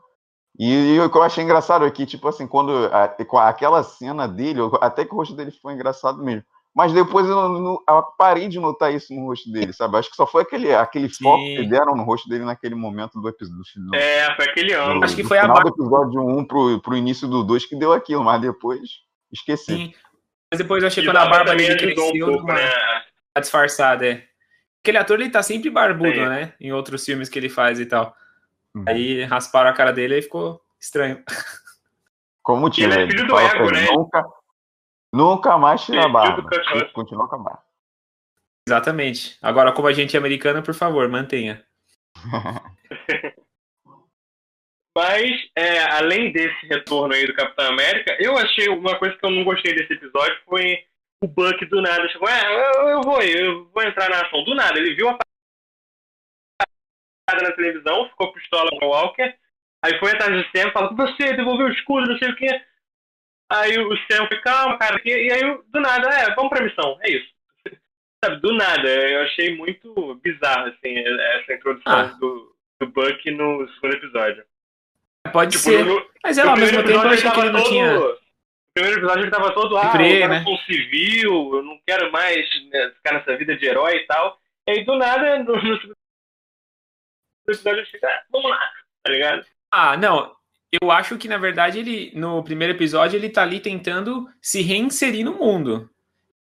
E, 0.58 0.94
e 0.94 1.00
o 1.00 1.11
que 1.11 1.16
eu 1.18 1.23
achei 1.23 1.44
engraçado 1.44 1.85
é 1.85 1.90
que, 1.90 2.06
tipo 2.06 2.26
assim, 2.28 2.46
quando 2.46 2.73
a- 2.92 3.14
aquela 3.49 3.82
cena 3.82 4.26
dele, 4.26 4.61
eu- 4.61 4.78
até 4.80 5.04
que 5.04 5.12
o 5.12 5.16
rosto 5.16 5.35
dele 5.37 5.50
ficou 5.50 5.70
engraçado 5.70 6.23
mesmo. 6.25 6.42
Mas 6.75 6.92
depois 6.92 7.26
eu, 7.26 7.49
não- 7.49 7.78
eu 7.88 8.02
parei 8.18 8.49
de 8.49 8.58
notar 8.61 8.92
isso 8.92 9.14
no 9.14 9.26
rosto 9.28 9.50
dele, 9.50 9.73
sabe? 9.73 9.96
Acho 9.96 10.11
que 10.11 10.16
só 10.16 10.26
foi 10.26 10.42
aquele, 10.42 10.75
aquele 10.75 11.08
foco 11.08 11.42
que 11.42 11.66
deram 11.68 11.94
no 11.96 12.02
rosto 12.04 12.28
dele 12.28 12.44
naquele 12.44 12.75
momento 12.75 13.18
do 13.20 13.28
episódio. 13.28 13.62
Do, 13.76 13.94
É, 13.96 14.35
foi 14.37 14.44
aquele 14.46 14.73
ano. 14.75 15.02
Acho 15.04 15.16
que 15.16 15.25
foi 15.25 15.38
a 15.38 15.42
final 15.42 15.54
barba. 15.56 15.70
do 15.70 15.75
episódio 15.82 16.20
1 16.20 16.44
pro, 16.46 16.80
pro 16.82 16.96
início 16.96 17.26
do 17.28 17.42
2 17.42 17.64
que 17.64 17.76
deu 17.76 17.92
aquilo, 17.94 18.23
mas 18.25 18.40
depois 18.42 18.80
esqueci. 19.32 19.75
Sim. 19.75 19.94
Mas 20.52 20.58
depois 20.58 20.82
eu 20.82 20.87
achei 20.87 21.02
que 21.02 21.08
quando 21.11 21.16
a 21.16 21.26
Barba 21.28 21.56
dele 21.56 21.73
ajudou 21.75 22.06
um 22.08 22.11
cresceu, 22.12 22.26
pouco, 22.28 22.46
né? 22.46 22.70
tá 23.35 23.40
disfarçada, 23.40 24.06
é. 24.06 24.23
Aquele 24.86 24.98
ator, 24.98 25.20
ele 25.20 25.30
tá 25.30 25.42
sempre 25.42 25.68
barbudo, 25.68 26.14
Sim. 26.14 26.28
né? 26.28 26.54
Em 26.60 26.70
outros 26.70 27.04
filmes 27.04 27.28
que 27.28 27.36
ele 27.36 27.48
faz 27.48 27.80
e 27.80 27.86
tal. 27.86 28.16
Uhum. 28.72 28.84
Aí 28.86 29.24
rasparam 29.24 29.68
a 29.68 29.72
cara 29.72 29.92
dele 29.92 30.16
e 30.16 30.22
ficou 30.22 30.62
estranho. 30.80 31.24
Como 32.40 32.70
tinha, 32.70 32.86
Ele 32.86 33.02
é 33.02 33.06
filho 33.08 33.26
do 33.26 33.36
Ego, 33.36 33.72
né? 33.72 33.86
Nunca, 33.90 34.24
nunca 35.12 35.58
mais 35.58 35.84
tira 35.84 36.04
a 36.04 36.08
barba. 36.08 36.48
Continua 36.92 37.26
com 37.26 37.34
a 37.34 37.38
barba. 37.38 37.64
Exatamente. 38.68 39.36
Agora, 39.42 39.72
como 39.72 39.88
agente 39.88 40.16
americano, 40.16 40.62
por 40.62 40.72
favor, 40.72 41.08
mantenha. 41.08 41.66
Mas, 44.96 45.50
é, 45.56 45.80
além 45.94 46.30
desse 46.30 46.64
retorno 46.66 47.12
aí 47.12 47.26
do 47.26 47.34
Capitão 47.34 47.66
América, 47.66 48.16
eu 48.20 48.38
achei 48.38 48.68
uma 48.68 48.96
coisa 49.00 49.16
que 49.16 49.26
eu 49.26 49.30
não 49.32 49.42
gostei 49.42 49.74
desse 49.74 49.94
episódio 49.94 50.38
foi 50.44 50.78
o 51.26 51.28
Buck 51.28 51.64
do 51.66 51.83
nada. 51.83 52.09
Chegou, 52.09 52.28
é, 52.28 52.42
eu, 52.45 52.88
eu 52.88 53.00
vou, 53.02 53.21
eu 53.23 53.64
vou 53.75 53.83
entrar 53.83 54.09
na 54.09 54.21
ação. 54.23 54.45
Do 54.45 54.54
nada, 54.54 54.78
ele 54.78 54.95
viu 54.95 55.09
a 55.09 55.18
parada 57.28 57.49
na 57.49 57.52
televisão, 57.56 58.09
ficou 58.11 58.33
pistola 58.33 58.71
com 58.78 58.87
o 58.87 58.90
Walker, 58.90 59.35
aí 59.83 59.99
foi 59.99 60.12
atrás 60.12 60.33
do 60.33 60.50
Sam, 60.56 60.71
falou, 60.73 60.95
você 60.95 61.33
devolveu 61.35 61.66
o 61.66 61.73
escudo, 61.73 62.09
não 62.11 62.18
sei 62.18 62.30
o 62.30 62.37
quê. 62.37 62.62
Aí 63.50 63.78
o 63.78 63.97
Sam 64.11 64.26
foi, 64.28 64.40
calma, 64.40 64.78
cara, 64.78 65.00
e 65.04 65.33
aí 65.33 65.59
do 65.68 65.80
nada, 65.80 66.09
é, 66.09 66.35
vamos 66.35 66.50
pra 66.50 66.64
missão, 66.64 66.99
é 67.02 67.11
isso. 67.11 67.28
Sabe, 68.25 68.40
do 68.40 68.52
nada, 68.54 68.88
eu 68.88 69.23
achei 69.23 69.56
muito 69.56 70.14
bizarro, 70.23 70.66
assim, 70.68 70.97
essa 70.97 71.52
introdução 71.54 71.92
Ah. 71.92 72.04
do, 72.21 72.56
do 72.80 72.87
Buck 72.88 73.30
no 73.33 73.68
segundo 73.75 73.95
episódio. 73.95 74.45
Pode 75.33 75.56
Tipo, 75.56 75.64
ser. 75.71 75.85
no, 75.85 76.09
Mas 76.23 76.38
é 76.38 76.42
ao 76.42 76.56
mesmo 76.56 76.78
tempo 76.85 76.90
eu 77.04 77.09
achei 77.11 77.30
que 77.30 77.40
ele 77.40 77.50
não 77.50 77.59
tava 77.61 77.68
tinha. 77.68 77.99
Primeiro 78.76 78.99
episódio 79.00 79.25
ele 79.25 79.30
tava 79.30 79.54
todo, 79.54 79.75
ah, 79.78 79.95
eu 79.99 80.28
né? 80.28 80.45
um 80.47 80.56
civil, 80.59 81.56
eu 81.56 81.62
não 81.62 81.80
quero 81.87 82.12
mais 82.12 82.47
né, 82.71 82.92
ficar 82.95 83.14
nessa 83.14 83.35
vida 83.35 83.56
de 83.56 83.64
herói 83.64 83.97
e 83.97 84.06
tal. 84.06 84.38
E 84.68 84.73
aí, 84.73 84.85
do 84.85 84.97
nada, 84.99 85.38
no, 85.38 85.54
no 85.54 85.95
episódio 87.49 87.80
ele 87.80 87.87
fica, 87.87 88.06
ah, 88.06 88.23
vamos 88.30 88.50
lá, 88.50 88.61
tá 89.02 89.11
ligado? 89.11 89.47
Ah, 89.73 89.97
não. 89.97 90.37
Eu 90.83 90.90
acho 90.90 91.16
que, 91.16 91.26
na 91.26 91.38
verdade, 91.38 91.78
ele, 91.78 92.12
no 92.14 92.42
primeiro 92.45 92.75
episódio, 92.75 93.16
ele 93.16 93.30
tá 93.30 93.42
ali 93.42 93.61
tentando 93.61 94.28
se 94.42 94.61
reinserir 94.61 95.25
no 95.25 95.38
mundo. 95.38 95.88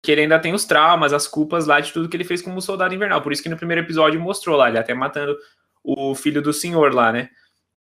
Que 0.02 0.14
ele 0.14 0.22
ainda 0.22 0.40
tem 0.40 0.54
os 0.54 0.64
traumas, 0.64 1.12
as 1.12 1.28
culpas 1.28 1.68
lá 1.68 1.82
de 1.82 1.92
tudo 1.92 2.08
que 2.08 2.16
ele 2.16 2.24
fez 2.24 2.42
como 2.42 2.62
soldado 2.62 2.96
invernal. 2.96 3.22
Por 3.22 3.34
isso 3.34 3.44
que 3.44 3.50
no 3.50 3.58
primeiro 3.58 3.82
episódio 3.82 4.22
mostrou 4.22 4.56
lá, 4.56 4.70
ele 4.70 4.80
até 4.80 4.94
matando 4.94 5.38
o 5.84 6.16
filho 6.16 6.42
do 6.42 6.54
senhor 6.54 6.94
lá, 6.94 7.12
né? 7.12 7.30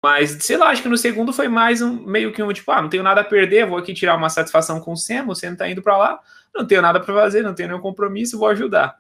Mas, 0.04 0.32
sei 0.44 0.58
lá, 0.58 0.68
acho 0.68 0.82
que 0.82 0.88
no 0.90 0.98
segundo 0.98 1.32
foi 1.32 1.48
mais 1.48 1.80
um 1.80 1.94
meio 2.04 2.30
que 2.30 2.42
um 2.42 2.52
tipo, 2.52 2.70
ah, 2.70 2.82
não 2.82 2.90
tenho 2.90 3.02
nada 3.02 3.22
a 3.22 3.24
perder, 3.24 3.66
vou 3.66 3.78
aqui 3.78 3.94
tirar 3.94 4.18
uma 4.18 4.28
satisfação 4.28 4.78
com 4.78 4.92
o 4.92 4.96
Sam, 4.98 5.24
o 5.28 5.34
Sam 5.34 5.56
tá 5.56 5.66
indo 5.66 5.80
pra 5.80 5.96
lá, 5.96 6.20
não 6.54 6.66
tenho 6.66 6.82
nada 6.82 7.00
pra 7.00 7.14
fazer, 7.14 7.42
não 7.42 7.54
tenho 7.54 7.70
nenhum 7.70 7.80
compromisso, 7.80 8.38
vou 8.38 8.48
ajudar. 8.48 8.98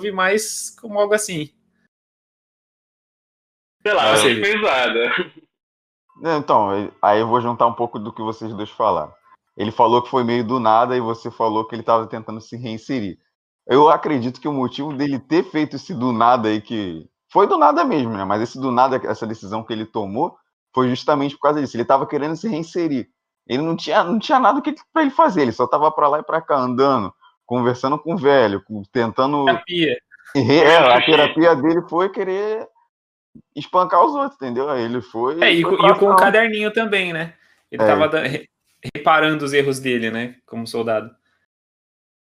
Vi 0.00 0.12
mais 0.12 0.70
como 0.80 0.96
algo 0.96 1.12
assim. 1.12 1.52
Sei 3.84 3.92
lá, 3.92 4.04
Ah, 4.04 4.12
eu 4.12 4.16
sei. 4.18 4.30
achei 4.30 4.42
meio 4.42 4.60
zoada. 4.60 5.32
Então, 6.38 6.92
aí 7.02 7.18
eu 7.18 7.26
vou 7.26 7.40
juntar 7.40 7.66
um 7.66 7.74
pouco 7.74 7.98
do 7.98 8.12
que 8.12 8.22
vocês 8.22 8.54
dois 8.54 8.70
falaram. 8.70 9.12
Ele 9.56 9.72
falou 9.72 10.02
que 10.02 10.08
foi 10.08 10.22
meio 10.22 10.46
do 10.46 10.60
nada 10.60 10.96
e 10.96 11.00
você 11.00 11.32
falou 11.32 11.66
que 11.66 11.74
ele 11.74 11.82
estava 11.82 12.06
tentando 12.06 12.40
se 12.40 12.56
reinserir. 12.56 13.18
Eu 13.66 13.88
acredito 13.88 14.40
que 14.40 14.46
o 14.46 14.52
motivo 14.52 14.92
dele 14.92 15.18
ter 15.18 15.42
feito 15.50 15.74
esse 15.74 15.92
do 15.92 16.12
nada 16.12 16.48
aí 16.48 16.60
que 16.60 17.10
foi 17.32 17.48
do 17.48 17.58
nada 17.58 17.82
mesmo, 17.82 18.12
né? 18.12 18.24
Mas 18.24 18.40
esse 18.40 18.60
do 18.60 18.70
nada, 18.70 19.00
essa 19.04 19.26
decisão 19.26 19.64
que 19.64 19.72
ele 19.72 19.84
tomou, 19.84 20.38
foi 20.74 20.88
justamente 20.88 21.36
por 21.36 21.42
causa 21.42 21.60
disso. 21.60 21.76
Ele 21.76 21.82
estava 21.82 22.06
querendo 22.06 22.36
se 22.36 22.48
reinserir. 22.48 23.08
Ele 23.46 23.62
não 23.62 23.76
tinha, 23.76 24.02
não 24.02 24.18
tinha 24.18 24.38
nada 24.40 24.60
para 24.92 25.02
ele 25.02 25.10
fazer. 25.10 25.42
Ele 25.42 25.52
só 25.52 25.64
estava 25.64 25.90
para 25.90 26.08
lá 26.08 26.18
e 26.18 26.22
para 26.22 26.40
cá 26.40 26.56
andando, 26.56 27.14
conversando 27.46 27.98
com 27.98 28.14
o 28.14 28.18
velho, 28.18 28.62
tentando 28.90 29.44
Terapia. 29.44 29.98
é, 30.34 30.76
a 30.76 31.04
terapia 31.04 31.54
dele 31.54 31.82
foi 31.88 32.08
querer 32.08 32.66
espancar 33.54 34.04
os 34.04 34.14
outros, 34.14 34.34
entendeu? 34.36 34.68
Aí 34.68 34.82
ele 34.82 35.00
foi. 35.00 35.40
É, 35.42 35.52
e, 35.52 35.62
foi 35.62 35.74
e 35.74 35.94
com 35.98 36.06
o 36.10 36.16
caderninho 36.16 36.72
também, 36.72 37.12
né? 37.12 37.34
Ele 37.70 37.82
É. 37.82 37.86
tava 37.86 38.08
da- 38.08 38.22
re- 38.22 38.48
reparando 38.94 39.44
os 39.44 39.52
erros 39.52 39.78
dele, 39.78 40.10
né? 40.10 40.36
Como 40.46 40.66
soldado. 40.66 41.14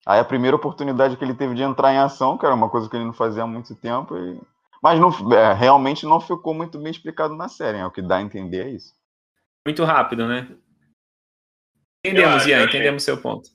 Aí 0.07 0.19
a 0.19 0.25
primeira 0.25 0.57
oportunidade 0.57 1.17
que 1.17 1.25
ele 1.25 1.35
teve 1.35 1.55
de 1.55 1.63
entrar 1.63 1.93
em 1.93 1.99
ação, 1.99 2.39
que 2.39 2.47
era 2.47 2.55
uma 2.55 2.71
coisa 2.71 2.89
que 2.89 2.97
ele 2.97 3.05
não 3.05 3.13
fazia 3.13 3.43
há 3.43 3.47
muito 3.47 3.75
tempo, 3.75 4.17
e- 4.17 4.41
mas 4.83 4.99
não, 5.01 5.11
é, 5.33 5.53
realmente 5.53 6.07
não 6.07 6.21
ficou 6.21 6.55
muito 6.55 6.79
bem 6.79 6.91
explicado 6.91 7.35
na 7.37 7.49
série, 7.49 7.79
é 7.79 7.87
o 7.87 7.91
que 7.91 8.03
dá 8.03 8.17
a 8.17 8.23
entender 8.23 8.67
é 8.67 8.71
isso. 8.71 8.95
Muito 9.67 9.85
rápido, 9.85 10.27
né? 10.27 10.49
Entendemos, 12.05 12.45
Eu 12.47 12.51
Ian, 12.51 12.65
entendemos 12.65 13.03
seu 13.03 13.21
ponto. 13.21 13.51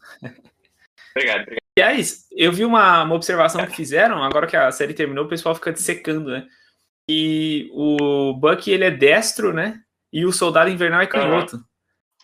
Obrigado, 1.16 1.42
obrigado. 1.42 1.60
Aliás, 1.78 2.28
eu 2.32 2.52
vi 2.52 2.64
uma, 2.64 3.04
uma 3.04 3.16
observação 3.16 3.66
que 3.66 3.76
fizeram, 3.76 4.24
agora 4.24 4.48
que 4.48 4.56
a 4.56 4.72
série 4.72 4.94
terminou, 4.94 5.26
o 5.26 5.30
pessoal 5.30 5.56
fica 5.56 5.74
dissecando, 5.74 6.30
né? 6.30 6.48
E 7.10 7.70
o 7.74 8.34
Bucky, 8.34 8.72
ele 8.72 8.86
é 8.86 8.92
destro, 8.92 9.54
né? 9.54 9.82
E 10.14 10.26
o 10.26 10.32
Soldado 10.32 10.70
Invernal 10.70 11.02
é 11.02 11.08
canhoto. 11.08 11.60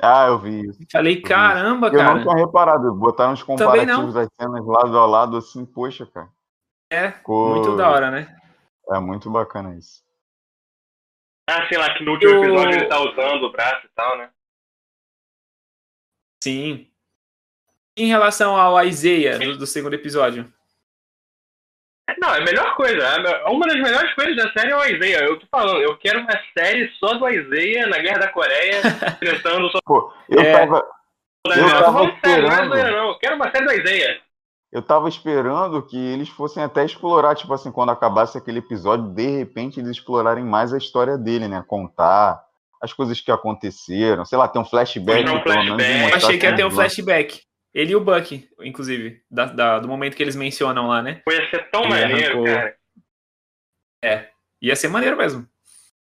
Ah, 0.02 0.28
eu 0.28 0.40
vi 0.40 0.68
isso. 0.68 0.80
Falei, 0.92 1.22
caramba, 1.22 1.88
Eu 1.88 1.94
não 1.94 2.00
cara. 2.00 2.22
tinha 2.22 2.36
reparado, 2.36 2.94
botaram 2.96 3.34
os 3.34 3.44
comparativos 3.44 4.14
das 4.14 4.28
cenas 4.40 4.66
lado 4.66 4.98
a 4.98 5.06
lado, 5.06 5.38
assim, 5.38 5.66
poxa, 5.66 6.06
cara. 6.08 6.30
É, 6.92 7.12
Ficou- 7.12 7.56
muito 7.56 7.76
da 7.76 7.90
hora, 7.90 8.10
né? 8.10 8.36
É 8.94 9.00
muito 9.00 9.30
bacana 9.32 9.76
isso. 9.78 10.04
Ah, 11.50 11.68
sei 11.68 11.78
lá, 11.78 11.94
que 11.98 12.04
no 12.04 12.12
último 12.12 12.32
Eu- 12.32 12.44
episódio 12.44 12.78
ele 12.80 12.88
tá 12.88 13.00
usando 13.00 13.44
o 13.44 13.52
braço 13.52 13.86
e 13.86 13.90
tal, 13.90 14.18
né? 14.18 14.32
Sim. 16.44 16.88
Em 17.98 18.08
relação 18.08 18.56
ao 18.56 18.84
Isaiah 18.86 19.38
do, 19.38 19.58
do 19.58 19.68
segundo 19.68 19.94
episódio. 19.94 20.52
É, 22.10 22.16
Não, 22.20 22.34
é 22.34 22.40
a 22.40 22.44
melhor 22.46 22.76
coisa. 22.76 23.20
me- 23.20 23.52
Uma 23.54 23.68
das 23.68 23.76
melhores 23.82 24.14
coisas 24.16 24.36
da 24.36 24.52
série 24.54 24.72
é 24.72 24.76
o 24.76 24.84
Isaiah. 24.86 25.24
Eu 25.26 25.40
tô 25.40 25.46
falando, 25.48 25.82
eu 25.82 25.98
quero 25.98 26.20
uma 26.22 26.40
série 26.58 26.90
só 26.98 27.14
do 27.16 27.30
Isaiah 27.30 27.88
na 27.88 28.00
Guerra 28.00 28.20
da 28.20 28.32
Coreia, 28.32 28.82
tentando 29.20 29.70
só. 29.72 29.80
Pô, 29.86 30.14
eu 30.30 30.40
É. 30.40 30.52
tava. 30.54 30.90
Eu 31.48 31.58
não, 31.58 31.70
tava 31.70 31.92
não 32.04 32.52
é 32.52 32.68
zoeira, 32.68 32.92
não. 32.92 33.10
Eu 33.10 33.20
quero 33.20 33.36
uma 33.36 33.52
série 33.52 33.66
do 33.66 33.74
Isaiah. 33.74 34.22
Eu 34.72 34.82
tava 34.82 35.10
esperando 35.10 35.82
que 35.86 35.98
eles 35.98 36.30
fossem 36.30 36.64
até 36.64 36.86
explorar, 36.86 37.36
tipo 37.36 37.54
assim, 37.54 37.72
quando 37.72 37.90
acabasse 37.92 38.38
aquele 38.38 38.60
episódio, 38.60 39.10
de 39.10 39.28
repente 39.40 39.80
eles 39.80 39.92
explorarem 39.92 40.46
mais 40.46 40.74
a 40.74 40.78
história 40.78 41.18
dele, 41.18 41.48
né? 41.48 41.62
Contar 41.68 42.42
as 42.82 42.94
coisas 42.94 43.20
que 43.20 43.30
aconteceram, 43.32 44.24
sei 44.26 44.38
lá, 44.38 44.48
ter 44.48 44.60
um 44.60 44.66
flashback, 44.66 45.30
um 45.30 45.42
flashback. 45.44 46.00
mostrar 46.02 46.18
Achei 46.18 46.38
que 46.38 46.46
ia 46.46 46.56
ter 46.56 46.66
um 46.66 46.72
flashback. 46.72 47.42
Ele 47.74 47.92
e 47.92 47.96
o 47.96 48.02
Bucky, 48.02 48.50
inclusive, 48.62 49.22
da- 49.30 49.46
da- 49.46 49.80
do 49.80 49.88
momento 49.88 50.16
que 50.16 50.24
eles 50.24 50.36
mencionam 50.36 50.88
lá, 50.88 51.02
né? 51.02 51.22
Ia 51.30 51.50
ser 51.50 51.70
tão 51.70 51.84
Ele 51.84 51.90
maneiro, 51.90 52.34
arrancou. 52.44 52.46
cara. 52.46 52.78
Ia 54.62 54.76
ser 54.76 54.88
maneiro 54.90 55.18
mesmo. 55.18 55.48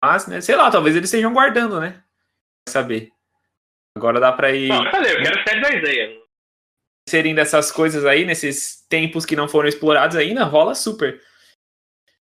Mas, 0.02 0.26
né, 0.26 0.40
sei 0.40 0.56
lá, 0.56 0.70
talvez 0.70 0.96
eles 0.96 1.08
estejam 1.08 1.32
guardando, 1.32 1.80
né? 1.80 1.90
Vai 2.66 2.72
saber. 2.72 3.10
Agora 3.96 4.18
dá 4.18 4.32
pra 4.32 4.50
ir 4.50 4.68
Não, 4.68 4.84
eu 4.84 4.90
falei, 4.90 5.12
eu 5.14 5.22
quero 5.22 5.42
série 5.48 5.60
do 5.60 5.68
Isaiah. 5.76 6.21
Inserindo 7.08 7.40
essas 7.40 7.70
coisas 7.70 8.04
aí, 8.04 8.24
nesses 8.24 8.86
tempos 8.88 9.24
que 9.24 9.36
não 9.36 9.48
foram 9.48 9.68
explorados 9.68 10.16
ainda, 10.16 10.44
rola 10.44 10.74
super. 10.74 11.20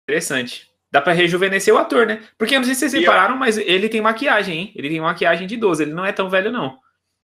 Interessante. 0.07 0.71
Dá 0.91 1.01
pra 1.01 1.13
rejuvenescer 1.13 1.73
o 1.73 1.77
ator, 1.77 2.05
né? 2.05 2.23
Porque 2.37 2.55
eu 2.55 2.59
não 2.59 2.65
sei 2.65 2.75
se 2.75 2.81
vocês 2.81 2.93
repararam, 2.93 3.35
mas 3.35 3.57
ele 3.57 3.89
tem 3.89 4.01
maquiagem, 4.01 4.57
hein? 4.57 4.73
Ele 4.75 4.89
tem 4.89 5.01
maquiagem 5.01 5.47
de 5.47 5.55
idoso, 5.55 5.81
ele 5.81 5.93
não 5.93 6.05
é 6.05 6.11
tão 6.11 6.29
velho, 6.29 6.51
não. 6.51 6.79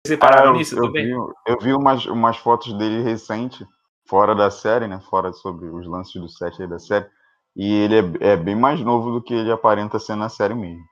Vocês 0.04 0.18
repararam 0.18 0.50
Ah, 0.50 0.54
eu, 0.54 0.58
nisso 0.58 0.76
eu 0.76 0.82
também? 0.82 1.06
vi, 1.06 1.12
eu 1.12 1.58
vi 1.60 1.72
umas, 1.72 2.04
umas 2.06 2.36
fotos 2.36 2.72
dele 2.76 3.02
recente, 3.02 3.64
fora 4.08 4.34
da 4.34 4.50
série, 4.50 4.88
né? 4.88 5.00
Fora 5.08 5.32
sobre 5.32 5.66
os 5.66 5.86
lances 5.86 6.20
do 6.20 6.28
set 6.28 6.60
aí 6.60 6.68
da 6.68 6.78
série. 6.78 7.06
E 7.56 7.72
ele 7.72 7.94
é, 7.94 8.32
é, 8.32 8.36
bem 8.36 8.56
mais 8.56 8.80
novo 8.80 9.12
do 9.12 9.22
que 9.22 9.32
ele 9.32 9.52
aparenta 9.52 9.98
ser 10.00 10.16
na 10.16 10.28
série 10.28 10.54
mesmo. 10.54 10.84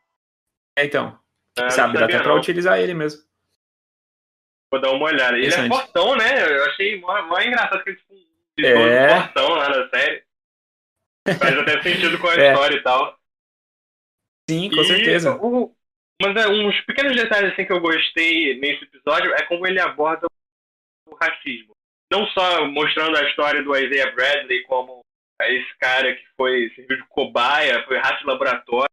É, 0.79 0.85
então. 0.85 1.19
É, 1.59 1.69
sabe, 1.69 1.99
dá 1.99 2.05
até 2.05 2.19
não. 2.19 2.23
pra 2.23 2.37
utilizar 2.37 2.79
ele 2.79 2.95
mesmo. 2.95 3.21
Vou 4.73 4.81
dar 4.81 4.91
uma 4.91 5.05
olhada. 5.05 5.37
Ele 5.37 5.53
é 5.53 5.69
fortão, 5.69 6.17
né? 6.17 6.51
Eu 6.51 6.65
achei 6.65 6.99
mó, 6.99 7.21
mó 7.27 7.39
engraçado 7.39 7.85
que 7.85 7.91
ele 7.91 7.99
tipo, 7.99 8.15
um 8.15 8.65
é... 8.65 9.21
fortão 9.21 9.51
lá 9.51 9.69
na 9.69 9.89
série. 9.91 10.25
Faz 11.39 11.59
até 11.59 11.83
sentido 11.83 12.19
com 12.19 12.27
a 12.27 12.35
é. 12.41 12.53
história 12.53 12.77
e 12.77 12.83
tal. 12.83 13.21
Sim, 14.49 14.71
com 14.71 14.81
e 14.81 14.85
certeza. 14.87 15.37
O, 15.37 15.77
mas 16.23 16.35
é, 16.37 16.49
uns 16.49 16.81
pequenos 16.87 17.15
detalhes 17.15 17.53
assim, 17.53 17.67
que 17.67 17.73
eu 17.73 17.81
gostei 17.81 18.59
nesse 18.61 18.85
episódio 18.85 19.35
é 19.35 19.43
como 19.43 19.67
ele 19.67 19.79
aborda 19.79 20.27
o 21.07 21.15
racismo. 21.17 21.75
Não 22.11 22.27
só 22.29 22.67
mostrando 22.67 23.19
a 23.19 23.29
história 23.29 23.63
do 23.63 23.77
Isaiah 23.77 24.11
Bradley 24.13 24.63
como 24.63 25.01
esse 25.43 25.77
cara 25.79 26.15
que 26.15 26.25
foi 26.35 26.71
serviu 26.75 26.97
de 26.97 27.05
cobaia, 27.09 27.85
foi 27.85 27.99
rato 27.99 28.21
de 28.21 28.27
laboratório, 28.27 28.89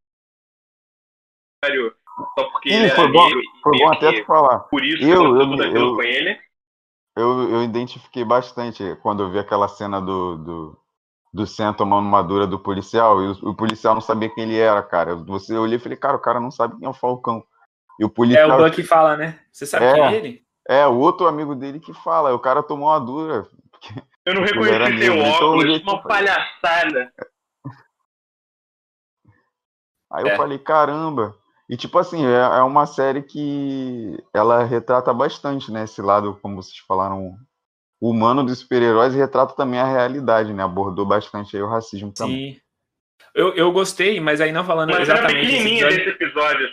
só 2.38 2.50
porque 2.52 2.70
Sim, 2.70 2.76
ele 2.76 2.90
foi 2.90 3.04
era 3.06 3.14
bom, 3.14 3.30
Foi 3.64 3.78
bom 3.78 3.94
até 3.94 4.14
te 4.14 4.24
falar. 4.26 4.60
Por 4.60 4.84
isso 4.84 5.04
eu, 5.04 5.38
eu, 5.38 5.54
eu, 5.54 5.76
eu, 5.76 5.96
com 5.96 6.02
ele. 6.02 6.38
Eu, 7.16 7.50
eu 7.50 7.64
identifiquei 7.64 8.24
bastante 8.24 8.98
quando 9.02 9.24
eu 9.24 9.30
vi 9.30 9.40
aquela 9.40 9.68
cena 9.68 10.00
do, 10.00 10.38
do, 10.38 10.78
do 11.34 11.48
Sam 11.48 11.74
tomando 11.74 12.08
uma 12.08 12.22
dura 12.22 12.48
do 12.48 12.60
policial, 12.60 13.22
e 13.22 13.28
o, 13.28 13.50
o, 13.50 13.56
policial 13.56 13.94
não 13.94 14.02
sabia 14.02 14.30
quem 14.30 14.44
ele 14.44 14.58
era, 14.58 14.82
cara. 14.82 15.16
Você, 15.16 15.56
eu 15.56 15.62
olhei 15.62 15.78
e 15.78 15.80
falei, 15.80 15.98
cara, 15.98 16.16
o 16.16 16.22
cara 16.22 16.40
não 16.40 16.52
sabe 16.52 16.78
quem 16.78 16.86
é 16.86 16.90
o 16.90 16.94
Falcão. 16.94 17.44
E 18.00 18.06
o 18.06 18.10
policial... 18.10 18.50
É 18.50 18.56
o 18.56 18.58
Buck 18.64 18.76
que 18.76 18.84
fala, 18.84 19.18
né? 19.18 19.40
Você 19.52 19.66
sabe 19.66 19.86
é, 19.86 19.94
quem 19.94 20.04
é 20.04 20.16
ele? 20.16 20.44
É, 20.68 20.88
o 20.88 20.98
outro 20.98 21.28
amigo 21.28 21.56
dele 21.56 21.80
que 21.80 21.94
fala, 21.94 22.34
o 22.34 22.40
cara 22.40 22.64
tomou 22.64 22.90
uma 22.90 23.00
dura. 23.00 23.48
Eu 24.26 24.36
não 24.36 24.44
reconheci 24.44 25.00
seu 25.00 25.18
óculos, 25.18 25.66
então, 25.66 25.94
uma 25.96 26.04
palhaçada. 26.04 27.12
Aí 30.12 30.28
é. 30.28 30.34
eu 30.34 30.38
falei, 30.38 30.58
caramba. 30.60 31.39
E 31.70 31.78
tipo 31.78 32.00
assim, 32.00 32.26
é, 32.26 32.40
é 32.40 32.62
uma 32.64 32.88
série 32.88 33.22
que 33.22 34.18
ela 34.34 34.64
retrata 34.64 35.14
bastante, 35.14 35.72
né? 35.72 35.84
Esse 35.84 36.02
lado, 36.02 36.40
como 36.42 36.56
vocês 36.56 36.80
falaram, 36.80 37.38
humano 38.02 38.44
dos 38.44 38.58
super-heróis 38.58 39.14
e 39.14 39.18
retrata 39.18 39.56
também 39.56 39.80
a 39.80 39.86
realidade, 39.86 40.52
né? 40.52 40.64
Abordou 40.64 41.06
bastante 41.06 41.56
aí 41.56 41.62
o 41.62 41.70
racismo 41.70 42.10
Sim. 42.10 42.14
também. 42.16 42.54
Sim. 42.56 42.62
Eu, 43.36 43.54
eu 43.54 43.72
gostei, 43.72 44.20
mas 44.20 44.42
aí 44.42 44.52
não 44.52 44.66
falando 44.66 44.90
mas 44.90 45.02
exatamente. 45.02 45.36
Mas 45.36 45.46
pequenininha 45.46 45.84
episódio... 45.84 46.06
desse 46.06 46.24
episódio. 46.24 46.70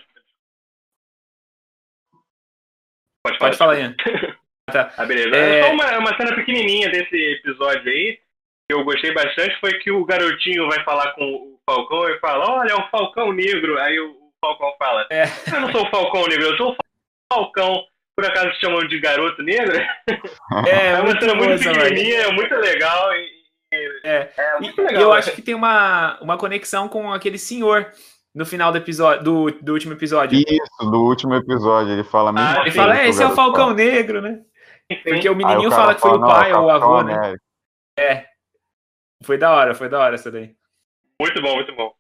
Pode 3.23 3.39
falar, 3.39 3.51
Pode 3.51 3.57
falar 3.59 3.79
Ian. 3.79 3.97
tá. 4.73 4.95
Ah, 4.97 5.05
beleza. 5.05 5.37
É... 5.37 5.63
Só 5.63 5.73
uma, 5.73 5.99
uma 5.99 6.17
cena 6.17 6.35
pequenininha 6.35 6.91
desse 6.91 7.15
episódio 7.15 7.93
aí, 7.93 8.19
que 8.67 8.75
eu 8.75 8.83
gostei 8.83 9.13
bastante, 9.13 9.61
foi 9.61 9.79
que 9.81 9.91
o 9.91 10.07
garotinho 10.07 10.67
vai 10.69 10.83
falar 10.85 11.13
com 11.13 11.23
o 11.23 11.61
Falcão 11.69 12.09
e 12.09 12.19
fala, 12.19 12.51
olha, 12.51 12.73
é 12.73 12.75
o 12.75 12.89
Falcão 12.89 13.31
Negro. 13.33 13.79
Aí 13.79 14.01
o 14.01 14.26
Falcão 14.45 14.75
fala, 14.79 15.07
é. 15.11 15.25
eu 15.53 15.61
não 15.61 15.73
sou 15.73 15.83
o 15.83 15.91
Falcão 15.91 16.27
Negro, 16.27 16.47
eu 16.47 16.57
sou 16.57 16.73
o 16.73 16.77
Falcão 17.33 17.85
por 18.17 18.25
acaso 18.25 18.59
chamam 18.59 18.81
de 18.89 18.99
garoto 18.99 19.43
negro. 19.43 19.77
É, 20.67 20.89
é 20.97 21.01
uma 21.01 21.21
cena 21.21 21.35
muito 21.35 21.63
pequenininha, 21.63 22.23
é 22.23 22.33
muito 22.33 22.55
legal. 22.55 23.13
E, 23.13 23.29
é. 24.03 24.33
é 24.37 24.59
muito 24.59 24.81
legal. 24.81 25.01
E 25.01 25.05
eu 25.05 25.13
acho 25.13 25.33
que 25.33 25.43
tem 25.43 25.55
uma, 25.55 26.19
uma 26.23 26.39
conexão 26.39 26.89
com 26.89 27.13
aquele 27.13 27.39
senhor 27.39 27.93
no 28.35 28.47
final 28.47 28.73
do 28.73 28.79
episódio, 28.79 29.23
do, 29.23 29.51
do 29.51 29.73
último 29.73 29.93
episódio. 29.93 30.39
Isso, 30.39 30.91
do 30.91 31.03
último 31.03 31.35
episódio, 31.35 31.93
ele 31.93 32.05
fala 32.05 32.33
mesmo. 32.33 32.49
Ah, 32.49 32.61
ele 32.63 32.71
fala, 32.71 32.99
é, 32.99 33.09
esse 33.09 33.23
é 33.23 33.27
o 33.27 33.35
Falcão 33.35 33.75
Negro, 33.75 34.23
né? 34.23 34.41
Porque 35.05 35.29
o 35.29 35.35
menininho 35.35 35.69
o 35.69 35.73
fala 35.73 35.95
que 35.95 36.01
foi 36.01 36.11
fala, 36.11 36.25
o 36.25 36.29
pai 36.29 36.53
ou 36.55 36.65
o 36.65 36.71
avô, 36.71 37.03
né? 37.03 37.35
É. 37.99 38.27
Foi 39.23 39.37
da 39.37 39.55
hora, 39.55 39.75
foi 39.75 39.89
da 39.89 39.99
hora 39.99 40.15
essa 40.15 40.31
daí. 40.31 40.55
Muito 41.21 41.41
bom, 41.43 41.55
muito 41.55 41.75
bom. 41.75 41.93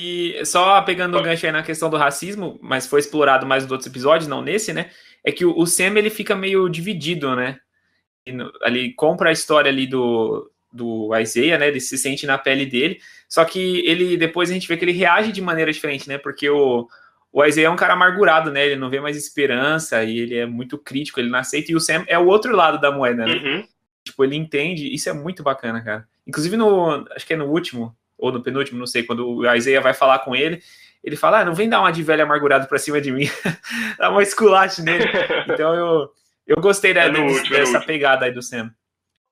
E 0.00 0.44
só 0.44 0.80
pegando 0.82 1.18
o 1.18 1.22
gancho 1.22 1.44
aí 1.44 1.50
na 1.50 1.60
questão 1.60 1.90
do 1.90 1.96
racismo, 1.96 2.56
mas 2.62 2.86
foi 2.86 3.00
explorado 3.00 3.44
mais 3.44 3.64
nos 3.64 3.72
outros 3.72 3.88
episódios, 3.88 4.28
não 4.28 4.40
nesse, 4.40 4.72
né? 4.72 4.90
É 5.24 5.32
que 5.32 5.44
o, 5.44 5.58
o 5.58 5.66
Sam 5.66 5.98
ele 5.98 6.08
fica 6.08 6.36
meio 6.36 6.68
dividido, 6.68 7.34
né? 7.34 7.58
No, 8.28 8.52
ali 8.62 8.94
compra 8.94 9.30
a 9.30 9.32
história 9.32 9.68
ali 9.68 9.88
do, 9.88 10.48
do 10.72 11.10
Isaiah, 11.16 11.58
né? 11.58 11.66
Ele 11.66 11.80
se 11.80 11.98
sente 11.98 12.28
na 12.28 12.38
pele 12.38 12.64
dele. 12.64 13.00
Só 13.28 13.44
que 13.44 13.84
ele 13.84 14.16
depois 14.16 14.48
a 14.48 14.52
gente 14.52 14.68
vê 14.68 14.76
que 14.76 14.84
ele 14.84 14.92
reage 14.92 15.32
de 15.32 15.42
maneira 15.42 15.72
diferente, 15.72 16.08
né? 16.08 16.16
Porque 16.16 16.48
o, 16.48 16.86
o 17.32 17.44
Isaiah 17.44 17.66
é 17.66 17.70
um 17.70 17.76
cara 17.76 17.94
amargurado, 17.94 18.52
né? 18.52 18.66
Ele 18.66 18.76
não 18.76 18.90
vê 18.90 19.00
mais 19.00 19.16
esperança 19.16 20.04
e 20.04 20.16
ele 20.16 20.36
é 20.36 20.46
muito 20.46 20.78
crítico, 20.78 21.18
ele 21.18 21.28
não 21.28 21.40
aceita. 21.40 21.72
E 21.72 21.74
o 21.74 21.80
Sam 21.80 22.04
é 22.06 22.16
o 22.16 22.26
outro 22.26 22.54
lado 22.54 22.80
da 22.80 22.92
moeda, 22.92 23.26
né? 23.26 23.34
Uhum. 23.34 23.66
Tipo, 24.04 24.22
ele 24.22 24.36
entende. 24.36 24.94
Isso 24.94 25.08
é 25.08 25.12
muito 25.12 25.42
bacana, 25.42 25.82
cara. 25.82 26.06
Inclusive 26.24 26.56
no. 26.56 27.04
Acho 27.16 27.26
que 27.26 27.34
é 27.34 27.36
no 27.36 27.46
último 27.46 27.97
ou 28.18 28.32
no 28.32 28.42
penúltimo, 28.42 28.78
não 28.78 28.86
sei, 28.86 29.02
quando 29.02 29.26
o 29.26 29.54
Isaiah 29.54 29.80
vai 29.80 29.94
falar 29.94 30.18
com 30.20 30.34
ele, 30.34 30.60
ele 31.02 31.16
fala, 31.16 31.40
ah, 31.40 31.44
não 31.44 31.54
vem 31.54 31.68
dar 31.68 31.80
uma 31.80 31.92
de 31.92 32.02
velho 32.02 32.24
amargurado 32.24 32.66
pra 32.66 32.78
cima 32.78 33.00
de 33.00 33.12
mim, 33.12 33.26
dá 33.96 34.10
uma 34.10 34.22
esculache 34.22 34.82
nele. 34.82 35.04
Então 35.48 35.74
eu, 35.74 36.10
eu 36.46 36.56
gostei 36.60 36.92
né, 36.92 37.06
é 37.06 37.20
último, 37.20 37.56
dessa 37.56 37.78
é 37.78 37.80
pegada 37.80 38.26
aí 38.26 38.32
do 38.32 38.42
Sam. 38.42 38.70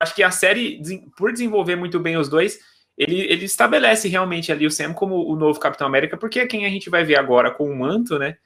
Acho 0.00 0.14
que 0.14 0.22
a 0.22 0.30
série, 0.30 0.80
por 1.16 1.32
desenvolver 1.32 1.74
muito 1.74 1.98
bem 1.98 2.16
os 2.16 2.28
dois, 2.28 2.58
ele, 2.96 3.20
ele 3.20 3.44
estabelece 3.44 4.08
realmente 4.08 4.52
ali 4.52 4.66
o 4.66 4.70
Sam 4.70 4.92
como 4.92 5.28
o 5.28 5.36
novo 5.36 5.58
Capitão 5.58 5.86
América, 5.86 6.16
porque 6.16 6.40
é 6.40 6.46
quem 6.46 6.64
a 6.64 6.70
gente 6.70 6.88
vai 6.88 7.04
ver 7.04 7.18
agora 7.18 7.50
com 7.50 7.68
o 7.68 7.76
manto, 7.76 8.18
né? 8.18 8.36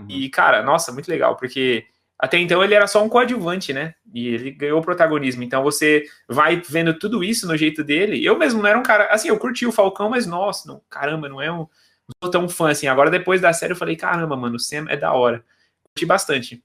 Uhum. 0.00 0.06
E, 0.08 0.28
cara, 0.28 0.62
nossa, 0.62 0.92
muito 0.92 1.08
legal, 1.08 1.36
porque 1.36 1.86
até 2.18 2.36
então 2.38 2.64
ele 2.64 2.74
era 2.74 2.86
só 2.88 3.02
um 3.02 3.08
coadjuvante, 3.08 3.72
né? 3.72 3.94
E 4.12 4.28
ele 4.28 4.50
ganhou 4.50 4.82
protagonismo. 4.82 5.42
Então 5.44 5.62
você 5.62 6.04
vai 6.28 6.56
vendo 6.56 6.98
tudo 6.98 7.22
isso 7.22 7.46
no 7.46 7.56
jeito 7.56 7.84
dele. 7.84 8.24
Eu 8.24 8.36
mesmo 8.36 8.60
não 8.60 8.68
era 8.68 8.78
um 8.78 8.82
cara. 8.82 9.06
Assim, 9.12 9.28
eu 9.28 9.38
curti 9.38 9.64
o 9.64 9.72
Falcão, 9.72 10.10
mas 10.10 10.26
nossa, 10.26 10.66
não, 10.66 10.82
caramba, 10.90 11.28
não 11.28 11.40
é 11.40 11.50
um. 11.50 11.58
Não 11.58 12.14
sou 12.24 12.30
tão 12.30 12.48
fã 12.48 12.70
assim. 12.70 12.88
Agora, 12.88 13.10
depois 13.10 13.40
da 13.40 13.52
série, 13.52 13.72
eu 13.72 13.76
falei, 13.76 13.94
caramba, 13.94 14.36
mano, 14.36 14.56
o 14.56 14.58
Sam 14.58 14.86
é 14.88 14.96
da 14.96 15.12
hora. 15.12 15.44
Curti 15.84 16.06
bastante. 16.06 16.64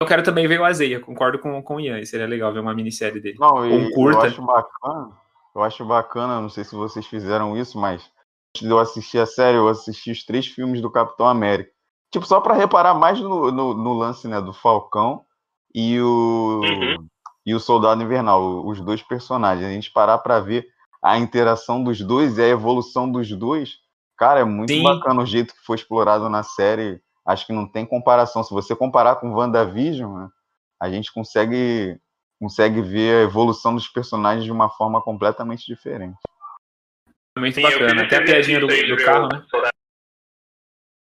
Eu 0.00 0.08
quero 0.08 0.24
também 0.24 0.48
ver 0.48 0.60
o 0.60 0.64
Azeia, 0.64 0.98
concordo 0.98 1.38
com, 1.38 1.62
com 1.62 1.76
o 1.76 1.80
Ian. 1.80 2.04
Seria 2.04 2.26
legal 2.26 2.52
ver 2.52 2.58
uma 2.58 2.74
minissérie 2.74 3.20
dele. 3.20 3.36
Não, 3.38 3.58
um 3.62 3.90
curta. 3.90 4.26
Eu 4.26 4.26
acho 4.26 4.42
bacana. 4.42 5.10
Eu 5.54 5.62
acho 5.62 5.84
bacana, 5.84 6.40
não 6.40 6.48
sei 6.48 6.64
se 6.64 6.74
vocês 6.74 7.06
fizeram 7.06 7.56
isso, 7.56 7.78
mas 7.78 8.02
antes 8.50 8.66
de 8.66 8.68
eu 8.68 8.78
assistir 8.80 9.18
a 9.18 9.26
série, 9.26 9.56
eu 9.56 9.68
assisti 9.68 10.10
os 10.10 10.24
três 10.24 10.48
filmes 10.48 10.80
do 10.80 10.90
Capitão 10.90 11.28
América. 11.28 11.70
Tipo, 12.14 12.26
só 12.26 12.40
para 12.40 12.54
reparar 12.54 12.94
mais 12.94 13.20
no, 13.20 13.50
no, 13.50 13.74
no, 13.74 13.92
lance 13.92 14.28
né, 14.28 14.40
do 14.40 14.52
Falcão 14.52 15.24
e 15.74 16.00
o, 16.00 16.60
uhum. 16.62 17.08
e 17.44 17.52
o 17.52 17.58
Soldado 17.58 18.00
Invernal, 18.04 18.64
os 18.64 18.80
dois 18.80 19.02
personagens. 19.02 19.66
A 19.66 19.72
gente 19.72 19.90
parar 19.90 20.18
para 20.18 20.38
ver 20.38 20.64
a 21.02 21.18
interação 21.18 21.82
dos 21.82 22.00
dois 22.00 22.38
e 22.38 22.42
a 22.42 22.46
evolução 22.46 23.10
dos 23.10 23.28
dois, 23.32 23.78
cara, 24.16 24.38
é 24.38 24.44
muito 24.44 24.72
Sim. 24.72 24.84
bacana 24.84 25.22
o 25.22 25.26
jeito 25.26 25.52
que 25.54 25.64
foi 25.66 25.74
explorado 25.74 26.28
na 26.28 26.44
série. 26.44 27.02
Acho 27.26 27.48
que 27.48 27.52
não 27.52 27.66
tem 27.66 27.84
comparação. 27.84 28.44
Se 28.44 28.54
você 28.54 28.76
comparar 28.76 29.16
com 29.16 29.34
WandaVision, 29.34 30.16
né, 30.16 30.28
a 30.80 30.88
gente 30.88 31.12
consegue, 31.12 31.98
consegue 32.40 32.80
ver 32.80 33.16
a 33.16 33.22
evolução 33.22 33.74
dos 33.74 33.88
personagens 33.88 34.44
de 34.44 34.52
uma 34.52 34.70
forma 34.70 35.02
completamente 35.02 35.66
diferente. 35.66 36.16
Muito 37.36 37.56
Sim, 37.56 37.62
bacana. 37.62 38.04
Até 38.04 38.18
a 38.18 38.24
piadinha 38.24 38.60
do, 38.60 38.68
do 38.68 39.04
carro, 39.04 39.26
né? 39.32 39.44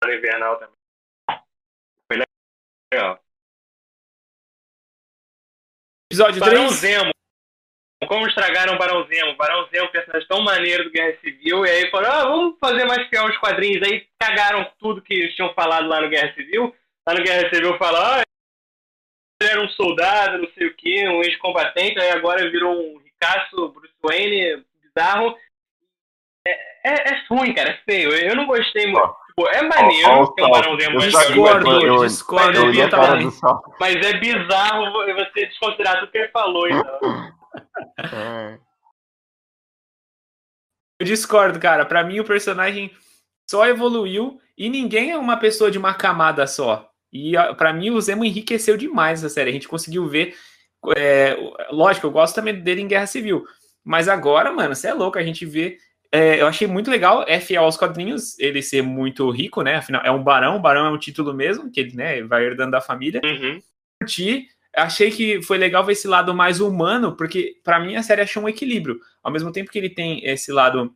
Invernal 0.04 0.58
também. 0.58 0.77
Legal. 2.92 3.22
Episódio 6.11 6.40
Barão 6.40 6.66
3. 6.68 6.72
Zemo. 6.72 7.11
Como 8.07 8.27
estragaram 8.27 8.74
o 8.74 8.79
Barão 8.79 9.07
Zemo? 9.07 9.37
Barão 9.37 9.68
Zemo, 9.68 9.90
personagem 9.90 10.27
tão 10.27 10.40
maneiro 10.40 10.85
do 10.85 10.90
Guerra 10.90 11.18
Civil, 11.20 11.66
e 11.66 11.70
aí 11.70 11.90
falaram, 11.90 12.14
ah, 12.14 12.24
vamos 12.24 12.59
fazer 12.59 12.87
mais 12.87 13.07
fiel 13.09 13.27
os 13.27 13.37
quadrinhos. 13.37 13.87
Aí 13.87 14.09
cagaram 14.18 14.70
tudo 14.79 15.03
que 15.03 15.12
eles 15.12 15.35
tinham 15.35 15.53
falado 15.53 15.87
lá 15.87 16.01
no 16.01 16.09
Guerra 16.09 16.33
Civil. 16.35 16.74
Lá 17.07 17.14
no 17.14 17.22
Guerra 17.22 17.51
Civil 17.51 17.77
falaram, 17.77 18.20
ah, 18.20 18.22
ele 19.40 19.51
era 19.51 19.61
um 19.62 19.68
soldado, 19.68 20.38
não 20.38 20.51
sei 20.53 20.66
o 20.68 20.74
que, 20.74 21.09
um 21.09 21.22
ex-combatente, 21.22 22.01
aí 22.01 22.11
agora 22.11 22.51
virou 22.51 22.72
um 22.72 22.98
ricaço, 22.98 23.68
Bruce 23.68 23.94
Wayne, 24.03 24.64
bizarro. 24.83 25.37
É, 26.46 26.53
é, 26.85 27.12
é 27.12 27.24
ruim, 27.29 27.53
cara, 27.53 27.70
é 27.70 27.77
feio. 27.85 28.14
Eu 28.14 28.35
não 28.35 28.46
gostei 28.46 28.87
muito. 28.87 29.27
Pô, 29.38 29.46
é 29.46 29.62
maneiro 29.62 30.35
ter 30.35 30.42
um 30.42 30.51
Barão 30.51 30.77
Zemo. 30.77 30.98
Discordo, 30.98 31.70
eu, 31.87 32.05
discordo. 32.05 32.59
Eu, 32.59 32.74
eu, 32.74 32.90
também. 32.90 33.31
Mas 33.79 33.94
é 33.94 34.18
bizarro 34.18 34.90
você 34.90 35.46
desconsiderar 35.46 36.01
tudo 36.01 36.11
que 36.11 36.18
ele 36.18 36.29
falou, 36.33 36.66
então. 36.68 37.33
É. 38.03 38.59
Eu 40.98 41.07
discordo, 41.07 41.61
cara. 41.61 41.87
Pra 41.87 42.03
mim, 42.03 42.18
o 42.18 42.24
personagem 42.24 42.90
só 43.48 43.64
evoluiu 43.68 44.40
e 44.57 44.68
ninguém 44.68 45.12
é 45.12 45.16
uma 45.16 45.37
pessoa 45.37 45.70
de 45.70 45.79
uma 45.79 45.94
camada 45.94 46.44
só. 46.44 46.90
E 47.12 47.35
para 47.57 47.72
mim, 47.72 47.90
o 47.90 48.01
Zemo 48.01 48.24
enriqueceu 48.24 48.77
demais 48.77 49.22
essa 49.22 49.33
série. 49.33 49.51
A 49.51 49.53
gente 49.53 49.68
conseguiu 49.68 50.09
ver. 50.09 50.35
É, 50.96 51.37
lógico, 51.70 52.09
eu 52.09 52.11
gosto 52.11 52.35
também 52.35 52.61
dele 52.61 52.81
em 52.81 52.88
Guerra 52.88 53.07
Civil. 53.07 53.46
Mas 53.85 54.09
agora, 54.09 54.51
mano, 54.51 54.74
você 54.74 54.88
é 54.88 54.92
louco. 54.94 55.16
A 55.16 55.22
gente 55.22 55.46
vê 55.46 55.79
é, 56.11 56.40
eu 56.40 56.47
achei 56.47 56.66
muito 56.66 56.90
legal, 56.90 57.25
é 57.27 57.38
fiel 57.38 57.64
aos 57.64 57.77
quadrinhos, 57.77 58.38
ele 58.38 58.62
ser 58.62 58.83
muito 58.83 59.29
rico, 59.31 59.62
né? 59.62 59.77
Afinal, 59.77 60.03
é 60.05 60.11
um 60.11 60.23
barão, 60.23 60.57
o 60.57 60.61
barão 60.61 60.87
é 60.87 60.90
um 60.90 60.99
título 60.99 61.35
mesmo, 61.35 61.71
que 61.71 61.81
ele 61.81 61.94
né, 61.94 62.23
vai 62.23 62.44
herdando 62.44 62.73
da 62.73 62.81
família. 62.81 63.21
Uhum. 63.25 63.61
Curti 64.01 64.49
achei 64.77 65.11
que 65.11 65.42
foi 65.42 65.59
legal 65.59 65.85
ver 65.85 65.92
esse 65.92 66.07
lado 66.07 66.35
mais 66.35 66.61
humano, 66.61 67.16
porque 67.16 67.57
para 67.64 67.81
mim 67.81 67.97
a 67.97 68.03
série 68.03 68.23
achou 68.23 68.42
um 68.42 68.49
equilíbrio. 68.49 69.01
Ao 69.23 69.33
mesmo 69.33 69.53
tempo 69.53 69.71
que 69.71 69.79
ele 69.79 69.90
tem 69.90 70.25
esse 70.25 70.53
lado 70.53 70.92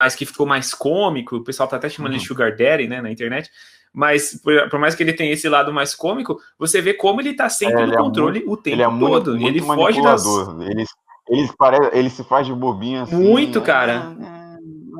mais 0.00 0.14
que 0.14 0.26
ficou 0.26 0.46
mais 0.46 0.74
cômico, 0.74 1.36
o 1.36 1.44
pessoal 1.44 1.68
tá 1.68 1.76
até 1.76 1.88
chamando 1.88 2.12
uhum. 2.12 2.18
de 2.18 2.26
Sugar 2.26 2.56
Daddy, 2.56 2.86
né, 2.86 3.00
na 3.00 3.10
internet. 3.10 3.50
Mas 3.92 4.40
por, 4.42 4.68
por, 4.68 4.80
mais 4.80 4.94
que 4.94 5.02
ele 5.04 5.12
tenha 5.12 5.32
esse 5.32 5.48
lado 5.48 5.72
mais 5.72 5.94
cômico, 5.94 6.40
você 6.58 6.80
vê 6.80 6.94
como 6.94 7.20
ele 7.20 7.34
tá 7.34 7.48
sempre 7.48 7.82
é, 7.82 7.86
no 7.86 7.94
é 7.94 7.96
controle 7.96 8.40
muito, 8.40 8.52
o 8.52 8.56
tempo 8.56 8.76
ele 8.76 8.82
é 8.82 8.88
muito, 8.88 9.24
todo. 9.24 9.38
Muito 9.38 9.46
ele 9.46 9.62
foge 9.62 10.02
das. 10.02 10.24
Ele, 10.26 10.84
ele, 11.28 11.50
parece, 11.56 11.96
ele 11.96 12.10
se 12.10 12.24
faz 12.24 12.46
de 12.46 12.52
bobinho 12.52 13.02
assim. 13.02 13.14
Muito, 13.14 13.62
cara. 13.62 14.16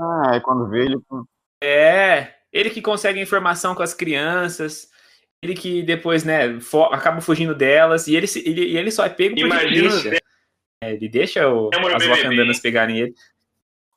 Ah, 0.05 0.37
é 0.37 0.41
quando 0.41 0.69
vê 0.69 0.85
ele. 0.85 0.97
É, 1.63 2.35
ele 2.53 2.71
que 2.71 2.83
consegue 2.83 3.21
informação 3.21 3.75
com 3.75 3.83
as 3.83 3.95
crianças 3.95 4.89
ele 5.45 5.55
que 5.55 5.83
depois, 5.83 6.25
né, 6.25 6.59
acaba 6.91 7.21
fugindo 7.21 7.55
delas, 7.55 8.09
e 8.09 8.17
ele, 8.17 8.27
ele, 8.47 8.79
ele 8.79 8.91
só 8.91 9.05
é 9.05 9.11
pego 9.11 9.35
porque 9.35 9.45
Imagina 9.45 9.71
ele 9.71 9.83
deixa. 9.83 10.19
É, 10.83 10.93
ele 10.95 11.07
deixa 11.09 11.47
o, 11.49 11.69
as 11.95 12.07
wakandanas 12.07 12.61
pegarem 12.61 12.99
ele. 12.99 13.15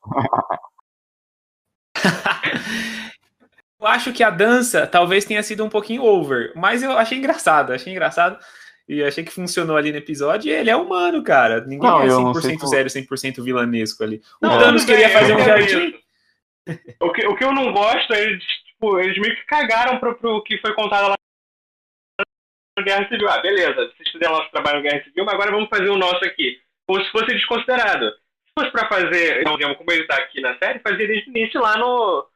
eu 3.79 3.87
acho 3.87 4.11
que 4.11 4.23
a 4.23 4.29
dança 4.29 4.85
talvez 4.85 5.23
tenha 5.23 5.41
sido 5.41 5.63
um 5.63 5.69
pouquinho 5.69 6.03
over, 6.03 6.51
mas 6.53 6.83
eu 6.83 6.91
achei 6.91 7.17
engraçado, 7.17 7.71
achei 7.71 7.93
engraçado. 7.93 8.37
E 8.87 9.03
achei 9.03 9.23
que 9.23 9.31
funcionou 9.31 9.75
ali 9.75 9.91
no 9.91 9.97
episódio. 9.97 10.49
E 10.49 10.53
ele 10.53 10.69
é 10.69 10.75
humano, 10.75 11.21
cara. 11.21 11.61
Ninguém 11.61 11.89
não, 11.89 12.01
é 12.01 12.07
100% 12.07 12.67
sério, 12.67 12.89
100% 12.89 13.43
vilanesco 13.43 14.03
ali. 14.03 14.21
O 14.41 14.47
não, 14.47 14.57
Thanos 14.57 14.85
queria 14.85 15.09
fazer 15.09 15.35
um 15.35 15.39
jardim. 15.39 15.93
O 17.01 17.11
que, 17.11 17.25
o 17.25 17.35
que 17.35 17.43
eu 17.43 17.53
não 17.53 17.71
gosto 17.71 18.13
é 18.13 18.23
eles, 18.23 18.43
tipo, 18.43 18.99
eles 18.99 19.17
meio 19.19 19.35
que 19.35 19.45
cagaram 19.45 19.99
pro, 19.99 20.15
pro 20.15 20.43
que 20.43 20.57
foi 20.59 20.73
contado 20.73 21.09
lá 21.09 21.15
Guerra 22.83 23.07
Civil. 23.07 23.29
Ah, 23.29 23.39
beleza, 23.39 23.73
vocês 23.75 24.09
fizeram 24.11 24.37
nosso 24.37 24.51
trabalho 24.51 24.77
na 24.77 24.89
Guerra 24.89 25.03
Civil, 25.03 25.25
mas 25.25 25.33
agora 25.33 25.51
vamos 25.51 25.69
fazer 25.69 25.89
o 25.89 25.97
nosso 25.97 26.23
aqui. 26.23 26.61
Como 26.85 27.03
se 27.03 27.11
fosse 27.11 27.27
desconsiderado. 27.27 28.11
Se 28.11 28.53
fosse 28.57 28.71
pra 28.71 28.87
fazer, 28.87 29.41
então, 29.41 29.75
como 29.75 29.91
ele 29.91 30.05
tá 30.05 30.15
aqui 30.15 30.41
na 30.41 30.57
série, 30.57 30.79
fazia 30.79 31.07
desde 31.07 31.29
o 31.29 31.37
início 31.37 31.61
lá 31.61 31.77
no. 31.77 32.27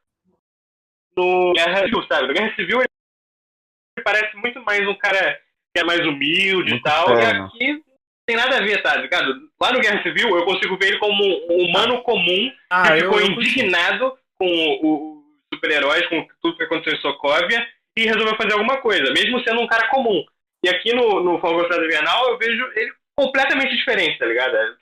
No 1.16 1.54
Guerra 1.54 1.84
Civil, 1.84 2.04
sabe? 2.08 2.28
No 2.28 2.34
Guerra 2.34 2.56
Civil 2.56 2.80
ele 2.80 4.04
parece 4.04 4.36
muito 4.38 4.62
mais 4.64 4.88
um 4.88 4.96
cara 4.96 5.40
que 5.74 5.82
é 5.82 5.84
mais 5.84 6.06
humilde 6.06 6.76
e 6.76 6.82
tal. 6.82 7.18
E 7.20 7.26
aqui 7.26 7.74
não 7.74 7.82
tem 8.26 8.36
nada 8.36 8.58
a 8.58 8.62
ver, 8.62 8.82
tá 8.82 8.96
ligado? 8.96 9.34
Lá 9.60 9.72
no 9.72 9.80
Guerra 9.80 10.04
Civil 10.04 10.36
eu 10.36 10.46
consigo 10.46 10.78
ver 10.78 10.88
ele 10.88 11.00
como 11.00 11.24
um 11.24 11.66
humano 11.66 12.02
comum 12.04 12.52
ah, 12.70 12.84
que 12.84 13.02
ficou 13.02 13.20
eu, 13.20 13.26
eu 13.26 13.32
indignado 13.32 14.18
com 14.38 14.46
os 14.82 15.22
super-heróis, 15.54 16.08
com 16.08 16.26
tudo 16.42 16.58
que 16.58 16.64
aconteceu 16.64 16.98
em 16.98 17.02
Sokovia 17.02 17.68
e 17.98 18.06
resolveu 18.06 18.36
fazer 18.38 18.54
alguma 18.54 18.78
coisa, 18.78 19.12
mesmo 19.14 19.44
sendo 19.44 19.62
um 19.62 19.68
cara 19.68 19.88
comum. 19.90 20.24
E 20.64 20.70
aqui 20.70 20.94
no, 20.94 21.24
no 21.24 21.40
Fogo 21.40 21.60
Cruzado 21.60 21.84
Invernal 21.86 22.30
eu 22.30 22.38
vejo 22.38 22.64
ele 22.76 22.92
completamente 23.16 23.76
diferente, 23.76 24.18
tá 24.18 24.26
ligado? 24.26 24.56
É 24.56 24.74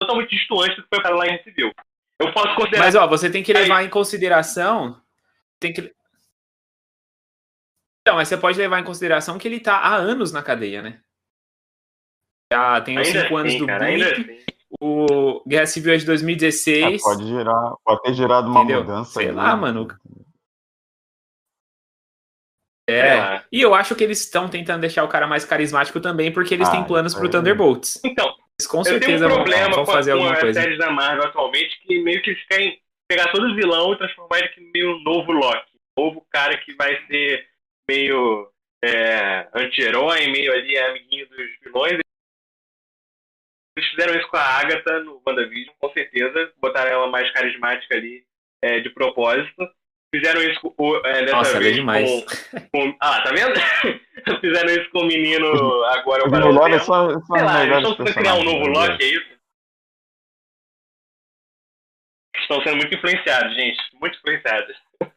totalmente 0.00 0.30
distante 0.30 0.76
do 0.76 0.82
que 0.82 0.88
foi 0.88 1.02
para 1.02 1.16
lá 1.16 1.26
em 1.26 1.42
Civil. 1.42 1.72
Eu 2.20 2.32
posso 2.32 2.54
considerar. 2.54 2.84
Mas 2.84 2.94
ó, 2.94 3.06
você 3.06 3.30
tem 3.30 3.42
que 3.42 3.52
levar 3.52 3.82
em 3.82 3.88
consideração. 3.88 5.00
Tem 5.60 5.72
que. 5.72 5.92
Então, 8.08 8.16
mas 8.16 8.26
você 8.26 8.38
pode 8.38 8.56
levar 8.56 8.80
em 8.80 8.84
consideração 8.84 9.36
que 9.36 9.46
ele 9.46 9.60
tá 9.60 9.76
há 9.76 9.94
anos 9.94 10.32
na 10.32 10.42
cadeia, 10.42 10.80
né? 10.80 10.98
Já 12.50 12.80
tem 12.80 12.98
uns 12.98 13.06
5 13.06 13.36
anos 13.36 13.54
do 13.56 13.66
cara, 13.66 13.84
Blip. 13.84 14.46
O 14.80 15.42
Guerra 15.46 15.66
Civil 15.66 15.92
é 15.92 15.96
de 15.98 16.06
2016. 16.06 17.02
É, 17.02 17.04
pode 17.04 17.28
gerar, 17.28 17.74
pode 17.84 18.02
ter 18.02 18.14
gerado 18.14 18.48
uma 18.48 18.62
Entendeu? 18.62 18.80
mudança. 18.80 19.12
Sei 19.12 19.26
aí, 19.26 19.32
lá, 19.32 19.54
né? 19.54 19.60
mano. 19.60 19.88
É, 22.88 23.42
e 23.52 23.60
eu 23.60 23.74
acho 23.74 23.94
que 23.94 24.02
eles 24.04 24.20
estão 24.20 24.48
tentando 24.48 24.80
deixar 24.80 25.04
o 25.04 25.08
cara 25.08 25.26
mais 25.26 25.44
carismático 25.44 26.00
também, 26.00 26.32
porque 26.32 26.54
eles 26.54 26.68
ah, 26.68 26.70
têm 26.70 26.84
planos 26.84 27.14
pro 27.14 27.28
Thunderbolts. 27.28 28.00
Então, 28.02 28.34
eles 28.58 28.66
com 28.66 28.82
certeza 28.82 29.26
um 29.26 29.34
problema 29.34 29.66
vão, 29.66 29.84
vão 29.84 29.86
fazer 29.94 30.12
com 30.12 30.16
alguma 30.16 30.40
coisa. 30.40 30.62
séries 30.62 30.78
da 30.78 30.90
Marvel 30.90 31.26
atualmente, 31.26 31.78
que 31.86 32.02
meio 32.02 32.22
que 32.22 32.30
eles 32.30 32.42
querem 32.46 32.80
pegar 33.06 33.30
todo 33.32 33.48
o 33.48 33.54
vilão 33.54 33.92
e 33.92 33.98
transformar 33.98 34.38
ele 34.38 34.48
em 34.56 34.72
meio 34.72 34.98
novo 35.00 35.30
Loki. 35.30 35.76
Novo 35.98 36.26
cara 36.32 36.56
que 36.56 36.74
vai 36.74 36.96
ser 37.06 37.46
meio 37.88 38.50
é, 38.84 39.48
anti-herói, 39.54 40.26
meio 40.28 40.52
ali 40.52 40.78
amiguinho 40.78 41.28
dos 41.28 41.58
vilões. 41.62 41.98
Eles 43.76 43.90
fizeram 43.90 44.18
isso 44.18 44.28
com 44.28 44.36
a 44.36 44.42
Agatha 44.42 45.00
no 45.00 45.22
WandaVision, 45.26 45.74
com 45.78 45.90
certeza. 45.92 46.52
Botaram 46.60 46.90
ela 46.90 47.06
mais 47.06 47.30
carismática 47.32 47.94
ali 47.94 48.24
é, 48.62 48.80
de 48.80 48.90
propósito. 48.90 49.68
Fizeram 50.14 50.42
isso 50.42 50.60
com, 50.60 50.96
é, 51.04 51.22
dessa 51.22 51.36
Nossa, 51.36 51.60
vez 51.60 51.74
demais. 51.74 52.24
Com, 52.50 52.60
com, 52.70 52.96
Ah, 53.00 53.22
tá 53.22 53.30
vendo? 53.30 53.54
Fizeram 54.40 54.70
isso 54.70 54.90
com 54.90 55.00
o 55.00 55.06
menino 55.06 55.84
agora. 55.84 56.24
O 56.24 56.30
melhor 56.30 56.70
é 56.70 56.78
só, 56.78 57.10
só 57.20 57.36
Sei 57.36 57.44
lá, 57.44 57.62
eles 57.62 57.88
estão 57.88 58.06
criar 58.06 58.34
um 58.34 58.44
novo 58.44 58.66
Loki, 58.68 59.04
é 59.04 59.06
isso? 59.06 59.38
Estão 62.36 62.62
sendo 62.62 62.76
muito 62.76 62.94
influenciados, 62.94 63.54
gente. 63.54 63.78
Muito 64.00 64.16
influenciados. 64.18 64.76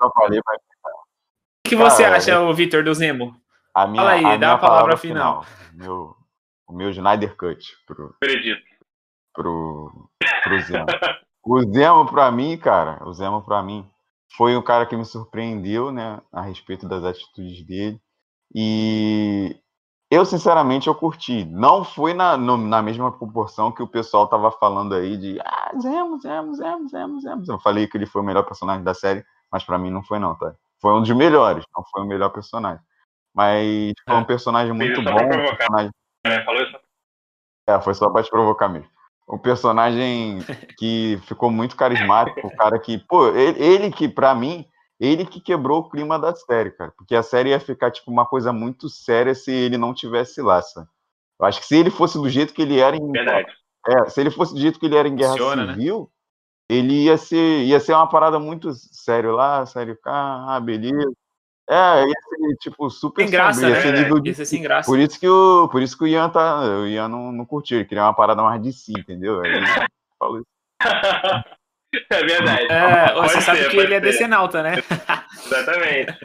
Só 0.00 0.12
falei, 0.14 0.40
mas... 0.46 0.58
O 1.68 1.70
que 1.70 1.76
você 1.76 2.02
Cara, 2.02 2.16
acha, 2.16 2.30
eu... 2.30 2.54
Vitor, 2.54 2.82
do 2.82 2.94
Zemo? 2.94 3.36
A 3.74 3.86
minha, 3.86 4.02
Fala 4.02 4.14
aí, 4.14 4.24
a 4.24 4.36
dá 4.36 4.54
a 4.54 4.58
palavra, 4.58 4.68
palavra 4.68 4.96
final. 4.96 5.42
final. 5.42 5.74
Meu, 5.74 6.16
o 6.66 6.72
meu 6.72 6.90
Snyder 6.90 7.36
Cut. 7.36 7.62
Pro, 7.86 8.14
Acredito. 8.22 8.62
Pro, 9.34 10.08
pro 10.42 10.60
Zemo. 10.62 10.86
O 11.44 11.62
Zemo, 11.72 12.06
para 12.06 12.30
mim, 12.30 12.56
cara, 12.56 13.06
o 13.06 13.12
Zemo, 13.12 13.42
para 13.42 13.62
mim, 13.62 13.86
foi 14.36 14.56
um 14.56 14.62
cara 14.62 14.86
que 14.86 14.96
me 14.96 15.04
surpreendeu, 15.04 15.92
né, 15.92 16.20
a 16.32 16.40
respeito 16.40 16.88
das 16.88 17.04
atitudes 17.04 17.64
dele. 17.64 18.00
E 18.54 19.56
eu, 20.10 20.24
sinceramente, 20.24 20.88
eu 20.88 20.94
curti. 20.94 21.44
Não 21.44 21.84
foi 21.84 22.14
na, 22.14 22.36
no, 22.36 22.56
na 22.56 22.80
mesma 22.80 23.12
proporção 23.12 23.70
que 23.70 23.82
o 23.82 23.88
pessoal 23.88 24.26
tava 24.26 24.50
falando 24.50 24.94
aí 24.94 25.18
de 25.18 25.38
ah, 25.40 25.72
Zemo, 25.78 26.18
Zemo, 26.18 26.54
Zemo, 26.54 26.88
Zemo, 26.88 27.20
Zemo. 27.20 27.44
Eu 27.46 27.58
falei 27.60 27.86
que 27.86 27.96
ele 27.96 28.06
foi 28.06 28.22
o 28.22 28.24
melhor 28.24 28.44
personagem 28.44 28.82
da 28.82 28.94
série, 28.94 29.22
mas 29.52 29.64
para 29.64 29.78
mim 29.78 29.90
não 29.90 30.02
foi 30.02 30.18
não, 30.18 30.34
tá? 30.34 30.54
Foi 30.80 30.92
um 30.92 31.00
dos 31.00 31.10
melhores, 31.10 31.64
não 31.74 31.84
foi 31.90 32.02
o 32.02 32.06
melhor 32.06 32.30
personagem. 32.30 32.82
Mas 33.34 33.92
foi 34.04 34.16
um 34.16 34.20
é. 34.20 34.24
personagem 34.24 34.72
muito 34.72 35.02
bom. 35.02 35.10
Um 35.10 35.28
personagem... 35.28 35.90
É, 36.24 36.44
falou 36.44 36.62
isso? 36.62 36.76
É, 37.68 37.80
foi 37.80 37.94
só 37.94 38.10
pra 38.10 38.22
te 38.22 38.30
provocar 38.30 38.68
mesmo 38.68 38.88
um 39.28 39.38
personagem 39.38 40.38
que 40.78 41.20
ficou 41.26 41.50
muito 41.50 41.76
carismático, 41.76 42.46
o 42.46 42.56
cara 42.56 42.78
que, 42.78 42.98
pô, 42.98 43.28
ele, 43.28 43.62
ele 43.62 43.90
que, 43.90 44.08
para 44.08 44.34
mim, 44.34 44.64
ele 44.98 45.26
que 45.26 45.40
quebrou 45.40 45.80
o 45.80 45.88
clima 45.88 46.18
da 46.18 46.34
série, 46.34 46.70
cara, 46.70 46.92
porque 46.96 47.14
a 47.14 47.22
série 47.22 47.50
ia 47.50 47.60
ficar, 47.60 47.90
tipo, 47.90 48.10
uma 48.10 48.24
coisa 48.24 48.52
muito 48.52 48.88
séria 48.88 49.34
se 49.34 49.52
ele 49.52 49.76
não 49.76 49.92
tivesse 49.92 50.40
lá, 50.40 50.62
sabe? 50.62 50.88
Eu 51.38 51.46
acho 51.46 51.60
que 51.60 51.66
se 51.66 51.76
ele 51.76 51.90
fosse 51.90 52.18
do 52.18 52.28
jeito 52.28 52.54
que 52.54 52.62
ele 52.62 52.80
era 52.80 52.96
em... 52.96 53.12
Verdade. 53.12 53.52
É, 53.86 54.08
se 54.08 54.20
ele 54.20 54.30
fosse 54.30 54.54
do 54.54 54.60
jeito 54.60 54.80
que 54.80 54.86
ele 54.86 54.96
era 54.96 55.06
em 55.06 55.14
Guerra 55.14 55.32
Funciona, 55.32 55.66
né? 55.66 55.74
Civil, 55.74 56.00
né? 56.00 56.06
Ele 56.68 57.04
ia 57.04 57.16
ser, 57.16 57.64
ia 57.64 57.80
ser 57.80 57.94
uma 57.94 58.08
parada 58.08 58.38
muito 58.38 58.72
sério 58.74 59.32
lá, 59.32 59.64
sério 59.64 59.96
cá, 60.02 60.44
ah, 60.48 60.60
beleza. 60.60 61.12
É, 61.68 62.04
ia 62.04 62.14
ser, 62.28 62.56
tipo, 62.60 62.88
super 62.90 63.22
sem 63.22 63.30
graça, 63.30 63.60
sombrio, 63.60 63.92
né? 63.92 64.02
Nível 64.02 64.20
de... 64.20 64.30
Ia 64.30 64.34
ser 64.34 64.46
sem 64.46 64.62
graça. 64.62 64.90
Por 64.90 64.98
isso 64.98 65.18
que 65.18 65.28
o, 65.28 65.68
por 65.68 65.82
isso 65.82 65.96
que 65.96 66.04
o 66.04 66.06
Ian, 66.06 66.28
tá, 66.30 66.60
o 66.60 66.86
Ian 66.86 67.08
não, 67.08 67.32
não 67.32 67.44
curtiu, 67.44 67.78
ele 67.78 67.84
queria 67.86 68.04
uma 68.04 68.14
parada 68.14 68.42
mais 68.42 68.62
de 68.62 68.72
si, 68.72 68.92
entendeu? 68.92 69.40
Aí 69.40 69.52
falou 70.18 70.40
isso. 70.40 70.46
É 72.10 72.22
verdade. 72.22 72.66
É, 72.70 73.14
você 73.14 73.36
ser, 73.36 73.40
sabe 73.40 73.68
que 73.70 73.76
ele 73.78 73.94
é 73.94 74.00
decenalta, 74.00 74.62
né? 74.62 74.74
Exatamente. 75.46 76.18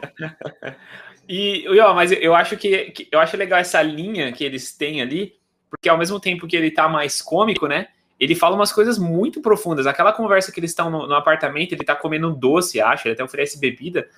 E, 1.26 1.66
ó, 1.80 1.94
mas 1.94 2.12
eu 2.12 2.34
acho 2.34 2.56
que, 2.56 2.90
que, 2.90 3.08
eu 3.10 3.18
acho 3.18 3.36
legal 3.36 3.58
essa 3.58 3.80
linha 3.80 4.30
que 4.30 4.44
eles 4.44 4.76
têm 4.76 5.00
ali, 5.00 5.34
porque 5.70 5.88
ao 5.88 5.96
mesmo 5.96 6.20
tempo 6.20 6.46
que 6.46 6.54
ele 6.54 6.70
tá 6.70 6.86
mais 6.86 7.22
cômico, 7.22 7.66
né? 7.66 7.88
Ele 8.24 8.34
fala 8.34 8.56
umas 8.56 8.72
coisas 8.72 8.98
muito 8.98 9.42
profundas. 9.42 9.86
Aquela 9.86 10.10
conversa 10.10 10.50
que 10.50 10.58
eles 10.58 10.70
estão 10.70 10.90
no, 10.90 11.06
no, 11.06 11.14
apartamento, 11.14 11.72
ele 11.72 11.84
tá 11.84 11.94
comendo 11.94 12.30
um 12.30 12.34
doce, 12.34 12.80
acho, 12.80 13.06
ele 13.06 13.12
até 13.12 13.22
oferece 13.22 13.60
bebida. 13.60 14.08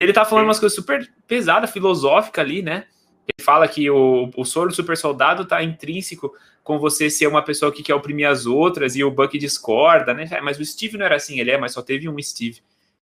Ele 0.00 0.12
tá 0.12 0.24
falando 0.24 0.46
umas 0.46 0.58
coisas 0.58 0.74
super 0.74 1.08
pesadas, 1.28 1.70
filosóficas 1.70 2.44
ali, 2.44 2.62
né? 2.62 2.84
Ele 3.28 3.44
fala 3.44 3.68
que 3.68 3.88
o, 3.88 4.28
o 4.36 4.44
soro 4.44 4.70
do 4.70 4.74
super 4.74 4.96
soldado 4.96 5.44
tá 5.44 5.62
intrínseco 5.62 6.34
com 6.64 6.80
você 6.80 7.08
ser 7.08 7.28
uma 7.28 7.42
pessoa 7.42 7.70
que 7.70 7.80
quer 7.80 7.94
oprimir 7.94 8.28
as 8.28 8.44
outras 8.44 8.96
e 8.96 9.04
o 9.04 9.10
Buck 9.10 9.38
discorda, 9.38 10.12
né? 10.12 10.26
É, 10.32 10.40
mas 10.40 10.58
o 10.58 10.64
Steve 10.64 10.98
não 10.98 11.06
era 11.06 11.14
assim, 11.14 11.38
ele 11.38 11.52
é, 11.52 11.56
mas 11.56 11.72
só 11.72 11.80
teve 11.80 12.08
um 12.08 12.20
Steve. 12.20 12.60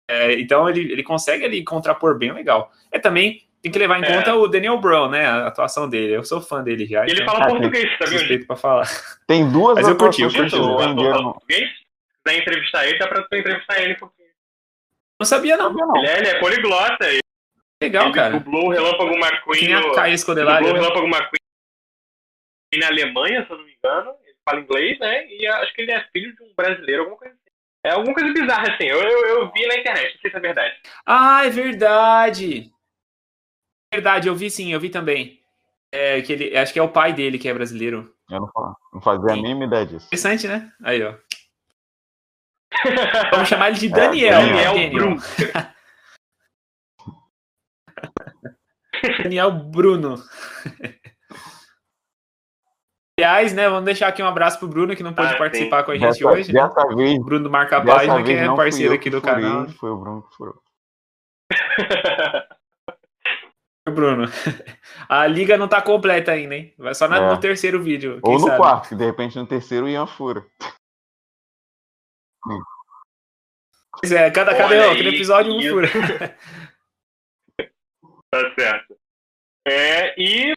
É, 0.09 0.41
então 0.41 0.71
ele, 0.71 0.91
ele 0.91 1.03
consegue 1.03 1.45
ali 1.45 1.63
contrapor 1.63 2.17
bem 2.17 2.33
legal. 2.33 2.73
É 2.91 2.99
também 2.99 3.43
tem 3.63 3.71
que 3.71 3.79
levar 3.79 3.99
em 3.99 4.05
é. 4.05 4.17
conta 4.17 4.35
o 4.35 4.49
Daniel 4.49 4.79
Brown, 4.79 5.11
né? 5.11 5.27
A 5.27 5.47
atuação 5.49 5.89
dele. 5.89 6.17
Eu 6.17 6.25
sou 6.25 6.41
fã 6.41 6.63
dele 6.63 6.87
já. 6.87 7.03
ele 7.05 7.23
então, 7.23 7.27
fala 7.27 7.49
português, 7.49 7.99
tá 7.99 8.07
vendo? 8.07 8.47
pra 8.47 8.57
falar. 8.57 8.89
Tem 9.27 9.51
duas 9.51 9.75
Mas 9.75 9.89
eu 9.89 9.97
curti, 9.97 10.23
eu 10.23 10.33
curti. 10.33 10.57
Português? 10.57 11.69
Se 11.69 12.23
quiser 12.25 12.39
entrevistar 12.41 12.87
ele, 12.87 12.99
dá 12.99 13.07
pra 13.07 13.21
entrevistar 13.39 13.81
ele, 13.83 13.95
porque 13.97 14.21
não 15.21 15.27
sabia, 15.27 15.55
não. 15.55 15.71
Ele 15.97 16.07
é, 16.07 16.19
ele 16.19 16.29
é 16.29 16.41
poliglota. 16.41 17.07
Legal, 17.83 18.07
ele 18.07 18.15
cara. 18.15 18.39
dublou 18.39 18.69
o 18.69 18.71
Relâmpago 18.71 19.15
McQueen. 19.15 19.61
Tinha 19.61 19.79
a 19.79 19.95
Caia 19.95 20.15
Escodelário. 20.15 20.67
Dublou 20.67 20.81
o 20.81 20.83
Relâmpago 20.83 21.07
McQueen 21.07 21.41
na 22.81 22.87
Alemanha, 22.87 23.45
se 23.45 23.53
eu 23.53 23.59
não 23.59 23.65
me 23.65 23.77
engano. 23.77 24.15
Ele 24.25 24.37
fala 24.49 24.61
inglês, 24.61 24.99
né? 24.99 25.27
E 25.27 25.47
acho 25.47 25.75
que 25.75 25.83
ele 25.83 25.93
é 25.93 26.07
filho 26.11 26.35
de 26.35 26.43
um 26.43 26.55
brasileiro, 26.57 27.03
alguma 27.03 27.19
coisa 27.19 27.35
assim. 27.35 27.51
É 27.85 27.91
alguma 27.91 28.15
coisa 28.15 28.33
bizarra, 28.33 28.73
assim. 28.73 28.85
Eu, 28.85 28.99
eu, 28.99 29.27
eu 29.27 29.53
vi 29.53 29.67
na 29.67 29.77
internet, 29.77 30.15
não 30.15 30.21
sei 30.23 30.31
se 30.31 30.37
é 30.37 30.41
verdade. 30.41 30.75
Ah, 31.05 31.47
é 31.47 31.51
verdade. 31.51 32.71
Verdade, 33.93 34.29
eu 34.29 34.35
vi 34.35 34.51
sim, 34.51 34.73
eu 34.73 34.81
vi 34.81 34.89
também. 34.89 35.41
É, 35.93 36.23
que 36.23 36.33
ele, 36.33 36.57
acho 36.57 36.73
que 36.73 36.79
é 36.79 36.83
o 36.83 36.89
pai 36.89 37.13
dele 37.13 37.39
que 37.39 37.49
é 37.49 37.55
brasileiro. 37.55 38.15
Eu 38.31 38.41
não, 38.41 38.49
não 38.95 39.01
fazia 39.01 39.33
a 39.33 39.37
mínima 39.37 39.65
ideia 39.65 39.85
disso. 39.87 40.07
Interessante, 40.07 40.47
né? 40.47 40.73
Aí, 40.85 41.03
ó. 41.03 41.15
Vamos 43.33 43.49
chamar 43.49 43.71
ele 43.71 43.79
de 43.79 43.89
Daniel. 43.89 44.41
É, 44.41 44.47
Daniel 44.47 44.73
Daniel 44.75 44.91
Bruno. 44.93 45.17
Daniel 49.25 49.51
Bruno. 49.51 50.15
Aliás, 53.19 53.53
né, 53.53 53.69
vamos 53.69 53.85
deixar 53.85 54.09
aqui 54.09 54.23
um 54.23 54.27
abraço 54.27 54.59
pro 54.59 54.69
Bruno, 54.69 54.97
que 54.97 55.03
não 55.03 55.13
pôde 55.13 55.35
Ah, 55.35 55.37
participar 55.37 55.83
com 55.85 55.91
a 55.91 55.95
gente 55.95 56.07
Dessa, 56.07 56.27
hoje. 56.27 56.51
né? 56.53 56.63
dessa 56.63 56.87
vez, 56.95 57.19
O 57.19 57.25
Bruno 57.25 57.51
Marca 57.51 57.77
a 57.77 57.85
página, 57.85 58.17
que 58.23 58.35
vez 58.35 58.41
é 58.41 58.57
parceiro 58.57 58.95
aqui 58.95 59.05
que 59.05 59.11
do 59.11 59.21
furei, 59.21 59.35
canal. 59.35 59.69
Foi 59.69 59.91
o 59.91 59.97
Bruno 59.99 60.23
que 60.23 60.37
furou. 60.37 60.63
Bruno. 63.89 64.25
A 65.09 65.27
liga 65.27 65.57
não 65.57 65.67
tá 65.69 65.81
completa 65.83 66.33
ainda, 66.33 66.55
hein? 66.55 66.75
Vai 66.79 66.95
só 66.95 67.09
na- 67.09 67.17
É. 67.19 67.21
no 67.35 67.41
terceiro 67.41 67.83
vídeo. 67.83 68.21
quem 68.23 68.33
Ou 68.35 68.39
no 68.39 68.47
sabe? 68.47 68.57
quarto, 68.59 68.89
que 68.91 68.95
de 68.95 69.05
repente 69.05 69.37
no 69.39 69.47
terceiro 69.47 69.87
o 69.87 69.89
Ian 69.89 70.07
fura. 70.07 70.45
Pois 74.01 74.13
é, 74.13 74.31
cada, 74.31 74.53
cada, 74.53 74.67
Olha 74.69 74.81
ó, 74.83 74.89
cada 74.95 75.01
aí, 75.01 75.09
episódio 75.09 75.53
um 75.55 75.61
fura. 75.63 75.89
Tá 78.33 78.55
certo. 78.57 78.97
É, 79.67 80.15
e 80.17 80.53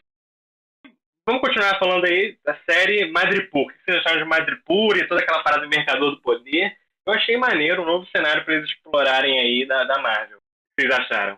vamos 1.26 1.40
continuar 1.42 1.76
falando 1.80 2.04
aí 2.04 2.38
da 2.44 2.56
série 2.70 3.10
Madripoor. 3.10 3.64
O 3.64 3.68
que 3.68 3.78
vocês 3.84 3.96
acharam 3.98 4.18
de 4.22 4.28
Madripoor 4.28 4.96
e 4.96 5.08
toda 5.08 5.20
aquela 5.20 5.42
parada 5.42 5.62
do 5.64 5.68
Mercador 5.68 6.12
do 6.12 6.22
Poder? 6.22 6.72
Eu 7.04 7.12
achei 7.12 7.36
maneiro 7.36 7.82
um 7.82 7.84
novo 7.84 8.06
cenário 8.14 8.44
para 8.44 8.54
eles 8.54 8.70
explorarem 8.70 9.40
aí 9.40 9.66
da, 9.66 9.82
da 9.84 9.98
Marvel. 10.00 10.38
O 10.38 10.40
que 10.80 10.86
vocês 10.86 11.00
acharam? 11.00 11.36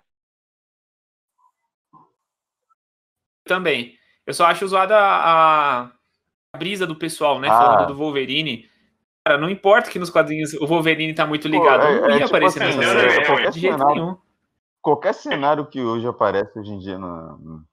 Também. 3.47 3.95
Eu 4.27 4.35
só 4.35 4.45
acho 4.47 4.67
zoada 4.67 4.97
a, 4.99 5.83
a 6.53 6.59
brisa 6.59 6.87
do 6.87 6.97
pessoal, 6.97 7.39
né? 7.39 7.49
Ah. 7.49 7.57
Falando 7.57 7.89
do 7.89 7.95
Wolverine. 7.97 8.69
Cara, 9.25 9.39
não 9.39 9.49
importa 9.51 9.91
que 9.91 9.99
nos 9.99 10.11
quadrinhos 10.11 10.53
o 10.55 10.67
Wolverine 10.67 11.15
tá 11.15 11.27
muito 11.27 11.49
ligado. 11.49 11.83
é- 11.85 12.01
não 12.01 12.07
é 12.09 12.13
ia 12.13 12.15
tipo 12.25 12.29
aparecer 12.29 12.63
assim, 12.63 12.79
nessa 12.79 12.93
é, 12.93 13.11
série. 13.11 13.23
é, 13.23 13.27
qualquer 13.27 13.51
De 13.51 13.61
jeito 13.61 13.79
cenário. 13.79 13.95
nenhum. 13.95 14.17
Qualquer 14.83 15.15
cenário 15.15 15.67
que 15.67 15.81
hoje 15.81 16.07
aparece 16.07 16.59
hoje 16.59 16.73
em 16.73 16.79
dia 16.79 16.99
no, 16.99 17.39
no- 17.39 17.65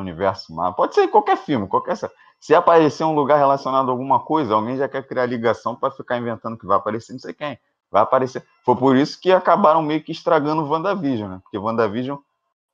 universo 0.00 0.54
Marvel, 0.54 0.74
pode 0.74 0.94
ser 0.94 1.06
qualquer 1.08 1.36
filme, 1.36 1.66
qualquer 1.68 1.96
se 2.40 2.54
aparecer 2.54 3.04
um 3.04 3.14
lugar 3.14 3.36
relacionado 3.36 3.88
a 3.88 3.92
alguma 3.92 4.20
coisa, 4.20 4.54
alguém 4.54 4.76
já 4.76 4.88
quer 4.88 5.06
criar 5.06 5.26
ligação 5.26 5.76
para 5.76 5.90
ficar 5.90 6.16
inventando 6.18 6.56
que 6.56 6.64
vai 6.66 6.76
aparecer 6.78 7.12
não 7.12 7.20
sei 7.20 7.34
quem. 7.34 7.58
Vai 7.90 8.00
aparecer. 8.02 8.42
Foi 8.64 8.74
por 8.74 8.96
isso 8.96 9.20
que 9.20 9.30
acabaram 9.30 9.82
meio 9.82 10.02
que 10.02 10.10
estragando 10.12 10.62
o 10.62 10.68
WandaVision, 10.68 11.30
né? 11.30 11.40
Porque 11.42 11.58
WandaVision 11.58 12.16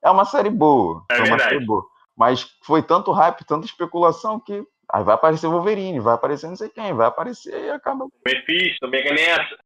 é 0.03 0.11
uma 0.11 0.25
série 0.25 0.49
boa. 0.49 1.05
É 1.11 1.17
foi 1.17 1.25
uma 1.25 1.31
verdade. 1.37 1.51
série 1.55 1.67
boa. 1.67 1.85
Mas 2.19 2.43
foi 2.65 2.83
tanto 2.83 3.13
hype, 3.13 3.45
tanta 3.47 3.65
especulação 3.65 4.41
que 4.41 4.65
aí 4.91 5.05
vai 5.05 5.15
aparecer 5.15 5.47
Wolverine, 5.47 6.01
vai 6.01 6.15
aparecer 6.15 6.49
não 6.49 6.57
sei 6.57 6.69
quem, 6.69 6.93
vai 6.93 7.07
aparecer 7.07 7.67
e 7.67 7.71
acaba. 7.71 8.09
Mephisto, 8.27 8.89
Mega 8.89 9.15
Nessa. 9.15 9.57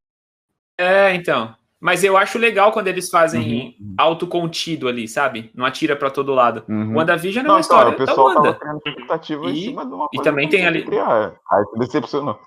É, 0.78 1.14
então. 1.14 1.56
Mas 1.80 2.04
eu 2.04 2.16
acho 2.16 2.38
legal 2.38 2.70
quando 2.70 2.86
eles 2.88 3.08
fazem 3.10 3.74
Uhum. 3.80 3.94
autocontido 3.98 4.86
ali, 4.86 5.08
sabe? 5.08 5.50
Não 5.52 5.64
atira 5.64 5.96
pra 5.96 6.10
todo 6.10 6.32
lado. 6.34 6.64
Uhum. 6.68 6.94
WandaVision 6.96 7.44
é 7.44 7.48
Não, 7.48 7.54
uma 7.56 7.60
história 7.60 7.90
cara, 7.90 7.96
o 7.96 7.98
da 7.98 8.06
pessoal 8.06 8.34
tava 8.34 8.54
criando 8.54 8.80
expectativa 8.86 9.44
em 9.46 9.52
E- 9.54 9.64
cima 9.64 9.84
de 9.86 9.92
uma 9.92 10.04
e 10.12 10.16
coisa 10.16 10.30
também 10.30 10.48
que 10.48 10.56
tem 10.56 10.66
ali- 10.66 10.84
criar. 10.84 11.34
Aí 11.50 11.64
se 11.72 11.78
decepcionou. 11.80 12.38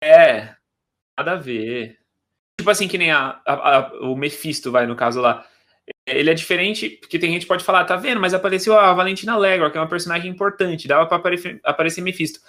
É, 0.00 0.54
nada 1.18 1.32
a 1.32 1.36
ver. 1.36 1.98
Tipo 2.58 2.70
assim, 2.70 2.86
que 2.86 2.98
nem 2.98 3.10
a, 3.10 3.40
a- 3.46 3.78
a- 3.78 3.92
o 4.02 4.14
Mephisto, 4.14 4.70
vai, 4.70 4.86
no 4.86 4.94
caso 4.94 5.20
lá. 5.20 5.44
Ele 6.06 6.30
é 6.30 6.34
diferente, 6.34 6.90
porque 6.90 7.18
tem 7.18 7.32
gente 7.32 7.42
que 7.42 7.48
pode 7.48 7.64
falar, 7.64 7.84
tá 7.84 7.96
vendo, 7.96 8.20
mas 8.20 8.34
apareceu 8.34 8.78
a 8.78 8.92
Valentina 8.92 9.36
Legor, 9.36 9.70
que 9.70 9.78
é 9.78 9.80
uma 9.80 9.88
personagem 9.88 10.30
importante, 10.30 10.88
dava 10.88 11.06
pra 11.06 11.16
aparecer, 11.16 11.60
aparecer 11.64 12.00
Mephisto. 12.00 12.40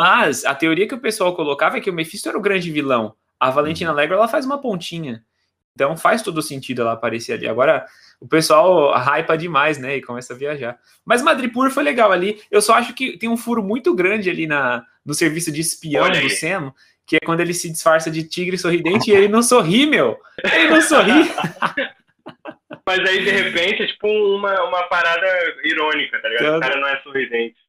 Mas 0.00 0.44
a 0.44 0.54
teoria 0.54 0.86
que 0.86 0.94
o 0.94 1.00
pessoal 1.00 1.34
colocava 1.34 1.76
é 1.76 1.80
que 1.80 1.90
o 1.90 1.92
Mephisto 1.92 2.28
era 2.28 2.38
o 2.38 2.42
grande 2.42 2.70
vilão. 2.70 3.14
A 3.38 3.50
Valentina 3.50 3.92
Legor, 3.92 4.16
ela 4.16 4.28
faz 4.28 4.46
uma 4.46 4.60
pontinha. 4.60 5.24
Então 5.74 5.96
faz 5.96 6.22
todo 6.22 6.42
sentido 6.42 6.82
ela 6.82 6.92
aparecer 6.92 7.32
ali. 7.32 7.48
Agora, 7.48 7.86
o 8.20 8.28
pessoal 8.28 8.92
hypa 8.94 9.36
demais, 9.36 9.78
né, 9.78 9.96
e 9.96 10.02
começa 10.02 10.32
a 10.32 10.36
viajar. 10.36 10.78
Mas 11.04 11.22
Madripoor 11.22 11.70
foi 11.70 11.82
legal 11.82 12.12
ali. 12.12 12.40
Eu 12.50 12.60
só 12.60 12.74
acho 12.74 12.94
que 12.94 13.16
tem 13.16 13.28
um 13.28 13.36
furo 13.36 13.62
muito 13.62 13.94
grande 13.94 14.30
ali 14.30 14.46
na, 14.46 14.84
no 15.04 15.14
serviço 15.14 15.50
de 15.50 15.60
espião 15.60 16.08
do. 16.10 16.30
Sam, 16.30 16.72
que 17.06 17.16
é 17.16 17.20
quando 17.20 17.40
ele 17.40 17.54
se 17.54 17.70
disfarça 17.70 18.10
de 18.10 18.22
tigre 18.22 18.56
sorridente 18.56 19.10
e 19.10 19.14
ele 19.14 19.28
não 19.28 19.42
sorri, 19.42 19.86
meu. 19.86 20.18
Ele 20.44 20.70
não 20.70 20.80
sorri. 20.82 21.30
Mas 22.86 22.98
aí, 23.00 23.24
de 23.24 23.30
repente, 23.30 23.82
é 23.82 23.86
tipo 23.86 24.06
uma, 24.08 24.62
uma 24.64 24.88
parada 24.88 25.26
irônica, 25.64 26.20
tá 26.20 26.28
ligado? 26.28 26.56
O 26.56 26.60
cara 26.60 26.76
não 26.80 26.88
é 26.88 27.00
sorridente. 27.02 27.60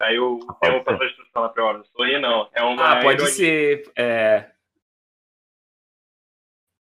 Aí 0.00 0.18
o 0.18 0.38
tem 0.60 0.76
um 0.76 0.84
passou 0.84 1.02
a 1.02 1.06
instrução 1.08 1.42
lá 1.42 1.48
pra 1.48 1.64
hora, 1.64 1.78
não 1.78 1.84
sorri 1.86 2.18
não. 2.20 2.48
É 2.54 2.62
uma 2.62 2.98
Ah, 2.98 3.02
pode 3.02 3.20
ironia. 3.22 3.34
ser. 3.34 3.92
É... 3.96 4.50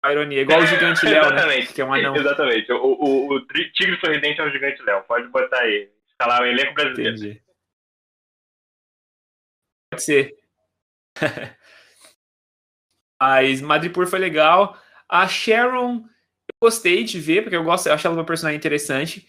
A 0.03 0.13
ironia, 0.13 0.41
igual 0.43 0.61
o 0.61 0.67
gigante 0.67 1.05
Léo, 1.05 1.15
né? 1.15 1.29
Exatamente. 1.29 1.73
Que 1.75 1.81
é 1.81 1.85
um 1.85 1.93
anão. 1.95 2.17
Exatamente. 2.17 2.73
O, 2.73 2.77
o, 2.85 3.35
o 3.35 3.47
tigre 3.47 3.99
sorridente 4.01 4.41
é 4.41 4.45
o 4.45 4.51
gigante 4.51 4.83
Léo. 4.83 5.03
Pode 5.05 5.29
botar 5.29 5.61
aí. 5.61 5.91
Escalar 6.09 6.43
o 6.43 6.47
elenco 6.47 6.75
brasileiro. 6.75 7.17
Entendi. 7.17 7.43
Pode 9.91 10.03
ser. 10.03 10.37
Mas 13.21 13.61
Madripoor 13.61 14.07
foi 14.07 14.19
legal. 14.19 14.79
A 15.09 15.27
Sharon, 15.29 16.05
gostei 16.65 17.05
de 17.05 17.21
ver, 17.21 17.43
porque 17.43 17.57
eu 17.57 17.63
gosto, 17.63 17.87
eu 17.87 17.93
acho 17.93 18.07
ela 18.07 18.17
uma 18.17 18.25
personagem 18.25 18.57
interessante. 18.57 19.27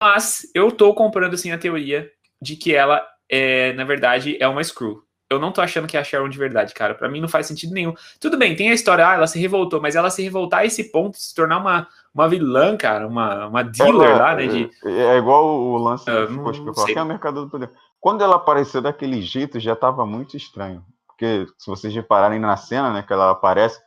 Mas 0.00 0.48
eu 0.54 0.70
tô 0.70 0.94
comprando 0.94 1.34
assim 1.34 1.50
a 1.50 1.58
teoria 1.58 2.08
de 2.40 2.54
que 2.54 2.74
ela 2.74 3.04
é, 3.28 3.72
na 3.72 3.84
verdade, 3.84 4.36
é 4.40 4.46
uma 4.46 4.62
Screw. 4.62 5.02
Eu 5.28 5.40
não 5.40 5.50
tô 5.50 5.60
achando 5.60 5.88
que 5.88 5.96
é 5.96 6.00
a 6.00 6.04
Sharon 6.04 6.28
de 6.28 6.38
verdade, 6.38 6.72
cara. 6.72 6.94
Pra 6.94 7.08
mim 7.08 7.20
não 7.20 7.28
faz 7.28 7.46
sentido 7.46 7.74
nenhum. 7.74 7.92
Tudo 8.20 8.38
bem, 8.38 8.54
tem 8.54 8.70
a 8.70 8.74
história, 8.74 9.08
ah, 9.08 9.14
ela 9.14 9.26
se 9.26 9.40
revoltou, 9.40 9.80
mas 9.80 9.96
ela 9.96 10.08
se 10.08 10.22
revoltar 10.22 10.60
a 10.60 10.64
esse 10.64 10.92
ponto, 10.92 11.16
se 11.18 11.34
tornar 11.34 11.58
uma, 11.58 11.88
uma 12.14 12.28
vilã, 12.28 12.76
cara, 12.76 13.08
uma, 13.08 13.48
uma 13.48 13.64
dealer 13.64 14.10
Ela- 14.10 14.18
lá, 14.18 14.36
né? 14.36 14.46
De, 14.46 14.70
é, 14.84 15.14
é 15.14 15.18
igual 15.18 15.44
o 15.44 15.76
lance 15.78 16.04
que 16.04 16.10
especulado. 16.12 16.74
sei. 16.76 16.94
Quem 16.94 17.00
é 17.00 17.02
o 17.02 17.06
mercado 17.06 17.44
do 17.44 17.50
poder? 17.50 17.70
Quando 17.98 18.22
ela 18.22 18.36
apareceu 18.36 18.80
daquele 18.80 19.20
jeito, 19.20 19.58
já 19.58 19.72
estava 19.72 20.06
muito 20.06 20.36
estranho. 20.36 20.84
Porque 21.08 21.46
se 21.58 21.66
vocês 21.66 21.92
repararem 21.92 22.38
na 22.38 22.56
cena, 22.56 22.92
né, 22.92 23.02
que 23.02 23.12
ela 23.12 23.30
aparece, 23.32 23.80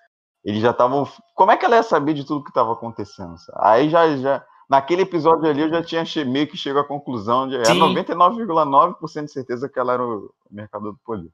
eles 0.44 0.62
já 0.62 0.72
estavam. 0.72 1.06
Como 1.36 1.52
é 1.52 1.58
que 1.58 1.66
ela 1.66 1.76
ia 1.78 1.84
saber 1.84 2.14
de 2.14 2.26
tudo 2.26 2.44
que 2.44 2.50
estava 2.50 2.74
acontecendo? 2.74 3.38
sabe? 3.38 3.58
Aí 3.62 3.90
já, 3.90 4.16
já. 4.18 4.46
Naquele 4.70 5.02
episódio 5.02 5.50
ali 5.50 5.62
eu 5.62 5.70
já 5.70 5.84
tinha 5.84 6.06
che- 6.06 6.24
meio 6.24 6.48
que 6.48 6.56
chegado 6.56 6.84
à 6.86 6.88
conclusão 6.88 7.48
de. 7.48 7.56
É 7.58 7.66
Sim. 7.66 7.80
99,9% 7.80 9.26
de 9.26 9.32
certeza 9.32 9.68
que 9.68 9.80
ela 9.80 9.94
era 9.94 10.04
o 10.04 10.32
mercador 10.50 10.94
do 10.94 11.00
poder. 11.04 11.30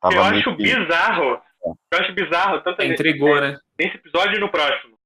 Tava 0.00 0.14
Eu 0.14 0.22
acho 0.22 0.44
que- 0.56 0.62
bizarro. 0.62 1.42
Eu 1.64 1.98
acho 2.00 2.12
bizarro, 2.12 2.62
tanto 2.62 2.78
nesse- 2.78 2.92
entregou, 2.92 3.40
né? 3.40 3.58
nesse 3.78 3.96
episódio 3.96 4.36
e 4.36 4.40
no 4.40 4.48
próximo. 4.50 4.96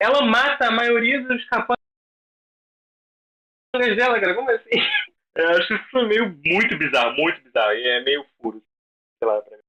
Ela 0.00 0.22
mata 0.22 0.68
a 0.68 0.70
maioria 0.70 1.20
dos 1.26 1.44
capangas 1.46 1.76
dela, 3.96 4.20
cara. 4.20 4.34
Como 4.34 4.50
assim? 4.50 4.68
Eu 5.36 5.48
acho 5.48 5.74
isso 5.74 6.06
meio 6.06 6.28
muito 6.46 6.78
bizarro, 6.78 7.12
muito 7.16 7.42
bizarro. 7.42 7.72
E 7.72 7.88
é 7.88 8.04
meio 8.04 8.24
furo. 8.40 8.62
Sei 9.18 9.28
lá, 9.28 9.42
pra 9.42 9.56
mim. 9.56 9.62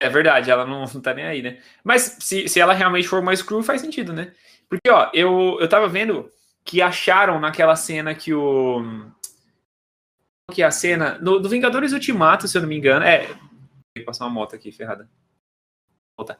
É 0.00 0.08
verdade, 0.08 0.50
ela 0.50 0.64
não, 0.64 0.84
não 0.92 1.00
tá 1.00 1.12
nem 1.14 1.24
aí, 1.24 1.42
né? 1.42 1.60
Mas 1.84 2.16
se, 2.20 2.48
se 2.48 2.60
ela 2.60 2.72
realmente 2.74 3.08
for 3.08 3.20
uma 3.20 3.34
Screw, 3.34 3.62
faz 3.62 3.80
sentido, 3.80 4.12
né? 4.12 4.34
Porque, 4.68 4.88
ó, 4.90 5.10
eu, 5.14 5.58
eu 5.60 5.68
tava 5.68 5.88
vendo 5.88 6.30
que 6.64 6.82
acharam 6.82 7.40
naquela 7.40 7.74
cena 7.76 8.14
que 8.14 8.32
o. 8.34 8.82
Que 10.52 10.62
é 10.62 10.66
a 10.66 10.70
cena? 10.70 11.18
No, 11.18 11.38
do 11.40 11.48
Vingadores 11.48 11.92
Ultimato, 11.92 12.46
se 12.48 12.56
eu 12.56 12.62
não 12.62 12.68
me 12.68 12.76
engano. 12.76 13.04
É. 13.04 13.26
Vou 13.96 14.04
passar 14.06 14.24
uma 14.24 14.30
moto 14.30 14.54
aqui, 14.54 14.70
ferrada. 14.72 15.08
Volta. 16.16 16.38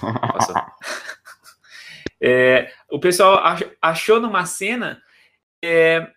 Passou. 0.00 0.54
É, 2.22 2.70
o 2.90 3.00
pessoal 3.00 3.38
ach- 3.42 3.62
achou 3.80 4.20
numa 4.20 4.44
cena. 4.44 5.02
é, 5.64 6.12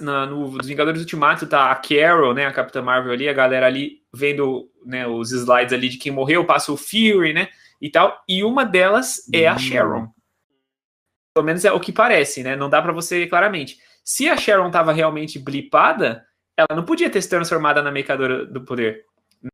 na- 0.00 0.26
no 0.26 0.48
dos 0.58 0.66
Vingadores 0.66 1.00
Ultimato 1.00 1.46
tá 1.46 1.70
a 1.70 1.74
Carol, 1.74 2.32
né, 2.34 2.46
a 2.46 2.52
Capitã 2.52 2.80
Marvel 2.82 3.12
ali, 3.12 3.28
a 3.28 3.32
galera 3.32 3.66
ali 3.66 4.00
vendo 4.14 4.70
né, 4.84 5.06
os 5.06 5.32
slides 5.32 5.72
ali 5.72 5.88
de 5.88 5.98
quem 5.98 6.12
morreu, 6.12 6.44
passa 6.44 6.70
o 6.72 6.76
Fury, 6.76 7.32
né, 7.32 7.48
e 7.80 7.90
tal, 7.90 8.22
e 8.28 8.44
uma 8.44 8.64
delas 8.64 9.28
é 9.32 9.46
a 9.46 9.54
Hum. 9.54 9.58
Sharon. 9.58 10.08
Pelo 11.34 11.46
menos 11.46 11.64
é 11.64 11.72
o 11.72 11.80
que 11.80 11.92
parece, 11.92 12.42
né, 12.42 12.54
não 12.56 12.68
dá 12.68 12.80
pra 12.82 12.92
você 12.92 13.18
ver 13.20 13.26
claramente. 13.26 13.78
Se 14.04 14.28
a 14.28 14.36
Sharon 14.36 14.70
tava 14.70 14.92
realmente 14.92 15.38
blipada, 15.38 16.24
ela 16.56 16.76
não 16.76 16.84
podia 16.84 17.08
ter 17.08 17.22
se 17.22 17.28
transformado 17.28 17.82
na 17.82 17.90
Mercadora 17.90 18.44
do 18.44 18.60
Poder, 18.60 19.04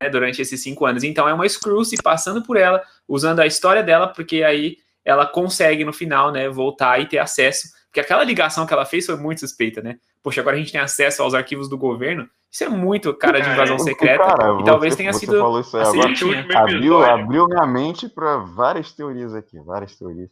né, 0.02 0.10
durante 0.10 0.42
esses 0.42 0.62
cinco 0.62 0.84
anos. 0.86 1.04
Então 1.04 1.28
é 1.28 1.32
uma 1.32 1.48
Screw 1.48 1.84
se 1.84 1.96
passando 2.02 2.42
por 2.42 2.56
ela, 2.56 2.82
usando 3.06 3.40
a 3.40 3.46
história 3.46 3.82
dela, 3.82 4.08
porque 4.08 4.42
aí 4.42 4.76
ela 5.08 5.26
consegue 5.26 5.84
no 5.84 5.92
final, 5.92 6.30
né, 6.30 6.50
voltar 6.50 7.00
e 7.00 7.06
ter 7.06 7.18
acesso. 7.18 7.68
Porque 7.86 8.00
aquela 8.00 8.22
ligação 8.22 8.66
que 8.66 8.74
ela 8.74 8.84
fez 8.84 9.06
foi 9.06 9.16
muito 9.16 9.40
suspeita, 9.40 9.80
né? 9.80 9.96
Poxa, 10.22 10.42
agora 10.42 10.56
a 10.56 10.58
gente 10.58 10.70
tem 10.70 10.80
acesso 10.80 11.22
aos 11.22 11.32
arquivos 11.32 11.66
do 11.66 11.78
governo. 11.78 12.28
Isso 12.50 12.64
é 12.64 12.68
muito 12.68 13.14
cara 13.14 13.40
de 13.40 13.48
invasão 13.48 13.78
secreta. 13.78 14.24
Cara, 14.24 14.60
e 14.60 14.64
talvez 14.64 14.94
tenha 14.94 15.12
você 15.12 15.20
sido. 15.20 15.38
Falou 15.40 15.60
isso 15.60 15.74
aí 15.76 15.82
agora, 15.82 16.58
abriu, 16.58 17.02
abriu 17.02 17.46
minha 17.46 17.66
mente 17.66 18.06
para 18.06 18.36
várias 18.36 18.92
teorias 18.92 19.34
aqui, 19.34 19.58
várias 19.60 19.96
teorias. 19.96 20.28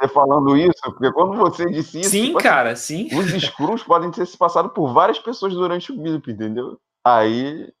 Você 0.00 0.08
falando 0.08 0.56
isso, 0.56 0.80
porque 0.84 1.12
quando 1.12 1.36
você 1.36 1.66
disse 1.66 2.00
isso. 2.00 2.10
Sim, 2.10 2.26
tipo, 2.26 2.38
assim, 2.38 2.48
cara, 2.48 2.76
sim. 2.76 3.08
Os 3.16 3.32
Skrulls 3.32 3.82
podem 3.86 4.12
ter 4.12 4.26
se 4.26 4.38
passado 4.38 4.68
por 4.70 4.92
várias 4.92 5.18
pessoas 5.18 5.52
durante 5.52 5.90
o 5.90 5.96
blip, 5.96 6.30
entendeu? 6.30 6.78
Aí. 7.04 7.72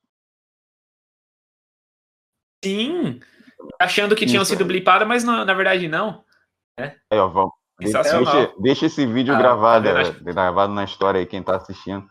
Sim. 2.64 3.20
Achando 3.80 4.16
que 4.16 4.26
tinham 4.26 4.42
isso. 4.42 4.52
sido 4.52 4.64
blipadas, 4.64 5.06
mas 5.06 5.24
não, 5.24 5.44
na 5.44 5.54
verdade 5.54 5.88
não. 5.88 6.24
É, 6.78 6.96
é 7.10 7.18
ó, 7.18 7.28
vamos. 7.28 7.52
Deixa, 7.78 8.54
deixa, 8.58 8.86
esse 8.86 9.04
vídeo 9.04 9.34
ah, 9.34 9.38
gravado, 9.38 9.84
tá 9.84 10.32
gravado 10.32 10.72
na 10.72 10.84
história 10.84 11.18
aí, 11.18 11.26
quem 11.26 11.42
tá 11.42 11.56
assistindo, 11.56 12.08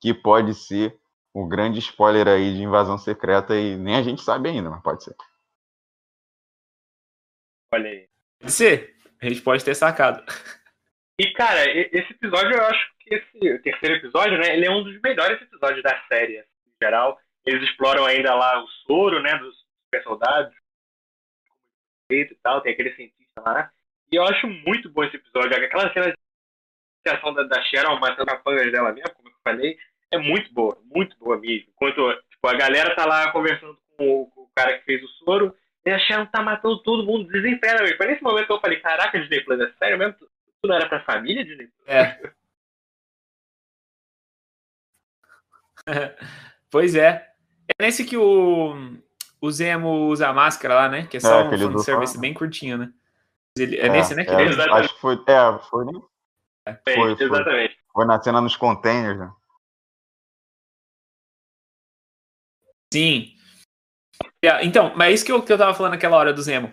que 0.00 0.12
pode 0.12 0.54
ser 0.54 0.98
o 1.32 1.46
grande 1.46 1.78
spoiler 1.78 2.28
aí 2.28 2.54
de 2.54 2.62
invasão 2.62 2.98
secreta 2.98 3.56
e 3.56 3.76
nem 3.76 3.96
a 3.96 4.02
gente 4.02 4.22
sabe 4.22 4.50
ainda, 4.50 4.70
mas 4.70 4.82
pode 4.82 5.04
ser. 5.04 5.16
Olha 7.72 7.88
aí. 7.88 8.08
Pode 8.38 8.52
ser. 8.52 8.96
A 9.20 9.28
gente 9.28 9.42
pode 9.42 9.64
ter 9.64 9.74
sacado. 9.74 10.22
E, 11.18 11.32
cara, 11.32 11.64
esse 11.70 12.12
episódio, 12.12 12.52
eu 12.52 12.62
acho 12.66 12.90
que 13.00 13.14
esse 13.14 13.58
terceiro 13.60 13.96
episódio, 13.96 14.38
né, 14.38 14.54
ele 14.54 14.66
é 14.66 14.70
um 14.70 14.84
dos 14.84 15.00
melhores 15.00 15.40
episódios 15.40 15.82
da 15.82 15.98
série, 16.08 16.38
assim, 16.38 16.48
em 16.66 16.84
geral. 16.84 17.18
Eles 17.46 17.62
exploram 17.68 18.04
ainda 18.04 18.34
lá 18.34 18.62
o 18.62 18.68
soro, 18.86 19.22
né, 19.22 19.36
dos 19.38 19.56
super 19.84 20.02
soldados, 20.02 20.54
e 22.10 22.34
tal, 22.42 22.60
tem 22.60 22.72
aquele 22.72 22.94
cientista 22.94 23.40
lá. 23.40 23.70
E 24.10 24.16
eu 24.16 24.24
acho 24.24 24.46
muito 24.46 24.88
bom 24.90 25.04
esse 25.04 25.16
episódio. 25.16 25.56
Aquela 25.56 25.92
cena 25.92 26.12
de 26.12 27.10
ação 27.10 27.34
da, 27.34 27.42
da 27.44 27.62
Sharon 27.62 27.98
matando 27.98 28.30
a 28.30 28.36
panga 28.36 28.70
dela 28.70 28.92
mesmo, 28.92 29.14
como 29.14 29.28
eu 29.28 29.34
falei, 29.42 29.78
é 30.10 30.18
muito 30.18 30.52
boa, 30.52 30.78
muito 30.84 31.16
boa 31.18 31.38
mesmo. 31.38 31.68
Enquanto 31.70 32.22
tipo, 32.30 32.46
a 32.46 32.54
galera 32.54 32.94
tá 32.94 33.06
lá 33.06 33.30
conversando 33.32 33.78
com 33.96 34.22
o, 34.22 34.26
com 34.30 34.42
o 34.42 34.50
cara 34.54 34.78
que 34.78 34.84
fez 34.84 35.02
o 35.02 35.08
soro, 35.24 35.56
e 35.84 35.90
a 35.90 35.98
Sharon 36.00 36.26
tá 36.26 36.42
matando 36.42 36.82
todo 36.82 37.06
mundo 37.06 37.30
desesperadamente. 37.30 37.96
Foi 37.96 38.06
nesse 38.06 38.22
momento 38.22 38.50
eu 38.50 38.60
falei, 38.60 38.80
caraca, 38.80 39.20
Disney 39.20 39.40
Plus, 39.42 39.60
é 39.60 39.72
sério 39.78 39.98
mesmo? 39.98 40.14
Tu 40.14 40.28
não 40.64 40.74
era 40.74 40.88
pra 40.88 41.04
família, 41.04 41.44
Disney 41.44 41.68
Plus? 41.68 41.88
É. 41.88 42.32
pois 46.70 46.96
é. 46.96 47.30
É 47.78 47.84
nesse 47.84 48.04
que 48.04 48.16
o, 48.16 48.74
o 49.40 49.50
Zemo 49.50 50.08
usa 50.08 50.28
a 50.28 50.32
máscara 50.32 50.74
lá, 50.74 50.88
né? 50.88 51.06
Que 51.06 51.18
é 51.18 51.20
só 51.20 51.40
é, 51.40 51.44
um 51.44 51.78
service 51.78 52.18
bem 52.18 52.34
curtinho, 52.34 52.78
né? 52.78 52.92
Ele, 53.58 53.76
é, 53.76 53.86
é, 53.86 53.88
nesse, 53.88 54.14
né? 54.14 54.24
Que 54.24 54.30
é, 54.30 54.42
ele... 54.42 54.60
Acho 54.60 54.94
que 54.94 55.00
foi. 55.00 55.14
É, 55.14 55.58
foi. 55.70 55.86
É, 56.66 56.74
foi, 56.84 57.16
foi, 57.16 57.26
exatamente. 57.26 57.78
Foi 57.92 58.04
na 58.04 58.22
cena 58.22 58.40
nos 58.40 58.56
containers, 58.56 59.18
né? 59.18 59.32
Sim. 62.92 63.32
Então, 64.62 64.92
mas 64.94 65.08
é 65.08 65.12
isso 65.12 65.24
que 65.24 65.32
eu, 65.32 65.42
que 65.42 65.52
eu 65.52 65.58
tava 65.58 65.74
falando 65.74 65.92
naquela 65.92 66.16
hora 66.16 66.32
do 66.32 66.42
Zemo. 66.42 66.72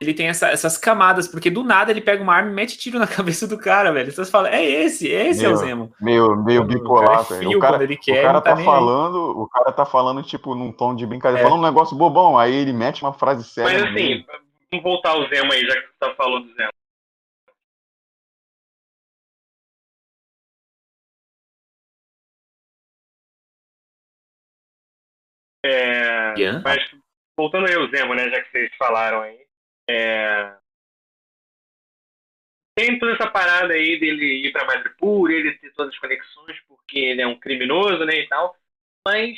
Ele 0.00 0.14
tem 0.14 0.28
essa, 0.28 0.48
essas 0.48 0.78
camadas, 0.78 1.28
porque 1.28 1.50
do 1.50 1.62
nada 1.62 1.90
ele 1.90 2.00
pega 2.00 2.22
uma 2.22 2.34
arma 2.34 2.50
e 2.50 2.54
mete 2.54 2.78
tiro 2.78 2.98
na 2.98 3.06
cabeça 3.06 3.46
do 3.46 3.58
cara, 3.58 3.92
velho. 3.92 4.10
Você 4.10 4.24
fala, 4.24 4.48
é 4.48 4.64
esse, 4.64 5.06
esse 5.06 5.42
meu, 5.42 5.50
é 5.50 5.52
o 5.52 5.56
Zemo. 5.56 5.92
Meio, 6.00 6.36
meio 6.36 6.64
bipolar, 6.64 7.22
velho. 7.24 7.58
O 7.58 7.60
cara, 7.60 7.84
ele 7.84 7.98
quer, 7.98 8.20
o 8.20 8.22
cara 8.22 8.40
tá, 8.40 8.56
tá 8.56 8.64
falando, 8.64 9.38
o 9.38 9.46
cara 9.46 9.70
tá 9.70 9.84
falando, 9.84 10.22
tipo, 10.22 10.54
num 10.54 10.72
tom 10.72 10.94
de 10.96 11.04
brincadeira, 11.04 11.42
é. 11.42 11.44
falando 11.44 11.62
um 11.62 11.66
negócio 11.66 11.94
bobão, 11.94 12.38
aí 12.38 12.54
ele 12.54 12.72
mete 12.72 13.02
uma 13.02 13.12
frase 13.12 13.44
séria. 13.44 13.78
Mas 13.78 13.92
assim, 13.92 14.24
vamos 14.70 14.82
voltar 14.82 15.10
ao 15.10 15.28
Zemo 15.28 15.52
aí, 15.52 15.66
já 15.66 15.74
que 15.74 15.86
você 15.86 15.94
tá 15.98 16.14
falando 16.14 16.46
do 16.46 16.54
Zemo. 16.54 16.70
É, 25.62 26.34
yeah. 26.38 26.62
Mas 26.64 26.78
voltando 27.36 27.66
aí 27.66 27.74
ao 27.74 27.86
Zemo, 27.90 28.14
né, 28.14 28.30
já 28.30 28.40
que 28.42 28.50
vocês 28.50 28.70
falaram 28.78 29.20
aí. 29.20 29.49
É, 29.90 30.56
tem 32.76 32.98
toda 32.98 33.12
essa 33.12 33.28
parada 33.28 33.74
aí 33.74 33.98
dele 33.98 34.46
ir 34.46 34.52
pra 34.52 34.64
Madripoor, 34.64 35.30
ele 35.30 35.52
ter 35.58 35.72
todas 35.72 35.92
as 35.92 35.98
conexões 35.98 36.56
porque 36.68 36.98
ele 36.98 37.20
é 37.20 37.26
um 37.26 37.38
criminoso, 37.38 38.04
né, 38.04 38.14
e 38.20 38.28
tal. 38.28 38.56
Mas 39.06 39.36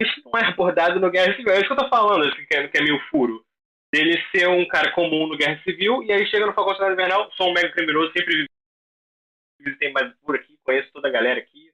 isso 0.00 0.22
não 0.24 0.40
é 0.40 0.46
abordado 0.46 0.98
no 0.98 1.10
Guerra 1.10 1.34
Civil. 1.36 1.52
É 1.52 1.58
isso 1.58 1.66
que 1.66 1.72
eu 1.72 1.76
tô 1.76 1.88
falando, 1.88 2.24
assim, 2.24 2.44
que 2.46 2.56
é, 2.56 2.68
que 2.68 2.78
é 2.78 2.82
meio 2.82 2.98
furo. 3.10 3.44
Dele 3.92 4.18
ser 4.34 4.48
um 4.48 4.66
cara 4.66 4.90
comum 4.92 5.26
no 5.26 5.36
Guerra 5.36 5.62
Civil, 5.62 6.02
e 6.02 6.12
aí 6.12 6.26
chega 6.26 6.46
no 6.46 6.54
Falcão 6.54 6.74
Soldado 6.74 6.94
Invernal, 6.94 7.30
sou 7.32 7.50
um 7.50 7.52
mega 7.52 7.70
criminoso, 7.72 8.10
sempre 8.16 8.46
visitei 9.60 9.92
Madripoor 9.92 10.36
aqui, 10.36 10.58
conheço 10.64 10.90
toda 10.92 11.08
a 11.08 11.12
galera 11.12 11.38
aqui. 11.38 11.70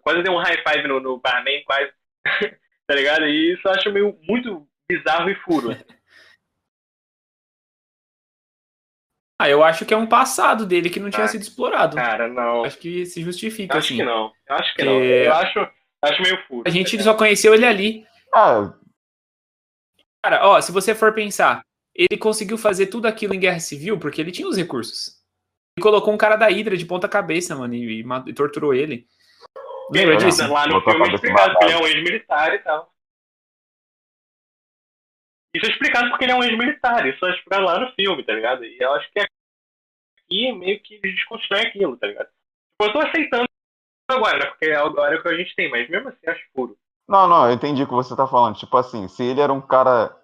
Quase 0.00 0.22
dei 0.22 0.32
um 0.32 0.38
high 0.38 0.62
five 0.66 0.86
no, 0.86 1.00
no 1.00 1.18
barman, 1.18 1.62
quase. 1.64 1.92
tá 2.86 2.94
ligado? 2.94 3.26
E 3.26 3.52
isso 3.52 3.66
eu 3.66 3.72
acho 3.72 3.92
meio 3.92 4.18
muito 4.22 4.66
bizarro 4.88 5.28
e 5.28 5.34
furo. 5.36 5.70
Ah, 9.40 9.48
eu 9.48 9.64
acho 9.64 9.86
que 9.86 9.94
é 9.94 9.96
um 9.96 10.06
passado 10.06 10.66
dele 10.66 10.90
que 10.90 11.00
não 11.00 11.08
tinha 11.08 11.24
ah, 11.24 11.28
sido 11.28 11.40
explorado. 11.40 11.96
Cara, 11.96 12.28
não. 12.28 12.62
Acho 12.62 12.76
que 12.76 13.06
se 13.06 13.22
justifica, 13.22 13.78
acho 13.78 13.86
assim. 13.86 13.96
Que 13.96 14.02
não. 14.02 14.30
Acho 14.46 14.74
que 14.74 14.84
não. 14.84 15.02
Eu 15.02 15.32
acho, 15.32 15.68
acho 16.02 16.22
meio 16.22 16.46
furo. 16.46 16.64
A 16.66 16.68
gente 16.68 17.02
só 17.02 17.14
conheceu 17.14 17.54
ele 17.54 17.64
ali. 17.64 18.06
Ah. 18.34 18.74
Cara, 20.22 20.46
ó, 20.46 20.60
se 20.60 20.70
você 20.70 20.94
for 20.94 21.14
pensar, 21.14 21.62
ele 21.94 22.18
conseguiu 22.18 22.58
fazer 22.58 22.88
tudo 22.88 23.06
aquilo 23.06 23.32
em 23.32 23.40
Guerra 23.40 23.60
Civil 23.60 23.98
porque 23.98 24.20
ele 24.20 24.30
tinha 24.30 24.46
os 24.46 24.58
recursos. 24.58 25.18
Ele 25.74 25.82
colocou 25.84 26.12
um 26.12 26.18
cara 26.18 26.36
da 26.36 26.48
Hydra 26.48 26.76
de 26.76 26.84
ponta 26.84 27.08
cabeça, 27.08 27.56
mano, 27.56 27.72
e, 27.72 28.04
e 28.26 28.34
torturou 28.34 28.74
ele. 28.74 29.06
Lembra 29.90 30.18
disso? 30.18 30.46
Lá 30.52 30.66
no 30.66 30.82
filme 30.82 31.08
é 31.08 31.14
explicado 31.14 31.56
que 31.56 31.64
ele 31.64 31.72
é 31.72 31.78
um 31.78 31.86
ex-militar 31.86 32.54
e 32.56 32.58
tal. 32.58 32.92
Isso 35.54 35.66
é 35.66 35.68
explicado 35.70 36.10
porque 36.10 36.24
ele 36.24 36.32
é 36.32 36.34
um 36.34 36.44
ex-militar, 36.44 37.06
isso 37.06 37.24
é 37.26 37.30
explicado 37.30 37.64
lá 37.64 37.80
no 37.80 37.92
filme, 37.92 38.24
tá 38.24 38.32
ligado? 38.32 38.64
E 38.64 38.78
eu 38.80 38.92
acho 38.94 39.10
que 39.12 39.20
aqui 39.20 40.52
meio 40.52 40.80
que 40.80 40.94
eles 40.94 41.14
desconstrói 41.16 41.62
aquilo, 41.62 41.96
tá 41.96 42.06
ligado? 42.06 42.26
Tipo, 42.26 42.84
eu 42.84 42.92
tô 42.92 42.98
aceitando 43.00 43.44
agora, 44.08 44.50
porque 44.50 44.66
é 44.66 44.76
agora 44.76 45.18
o 45.18 45.22
que 45.22 45.28
a 45.28 45.36
gente 45.36 45.54
tem, 45.56 45.70
mas 45.70 45.88
mesmo 45.88 46.08
assim 46.08 46.28
acho 46.28 46.44
puro. 46.54 46.76
Não, 47.08 47.26
não, 47.26 47.46
eu 47.48 47.52
entendi 47.52 47.82
o 47.82 47.86
que 47.86 47.92
você 47.92 48.14
tá 48.14 48.26
falando. 48.26 48.56
Tipo 48.56 48.76
assim, 48.76 49.08
se 49.08 49.24
ele 49.24 49.40
era 49.40 49.52
um 49.52 49.60
cara 49.60 50.16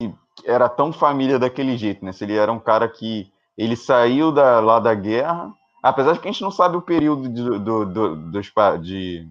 que 0.00 0.12
era 0.44 0.68
tão 0.68 0.92
família 0.92 1.38
daquele 1.38 1.76
jeito, 1.76 2.04
né? 2.04 2.12
Se 2.12 2.24
ele 2.24 2.36
era 2.36 2.50
um 2.50 2.58
cara 2.58 2.88
que 2.88 3.32
ele 3.56 3.76
saiu 3.76 4.32
da, 4.32 4.58
lá 4.58 4.80
da 4.80 4.94
guerra 4.94 5.54
Apesar 5.84 6.14
de 6.14 6.20
que 6.20 6.26
a 6.26 6.32
gente 6.32 6.40
não 6.40 6.50
sabe 6.50 6.78
o 6.78 6.82
período 6.82 7.28
de, 7.28 7.42
do, 7.58 7.84
do, 7.84 8.16
dos, 8.16 8.50
de. 8.80 9.30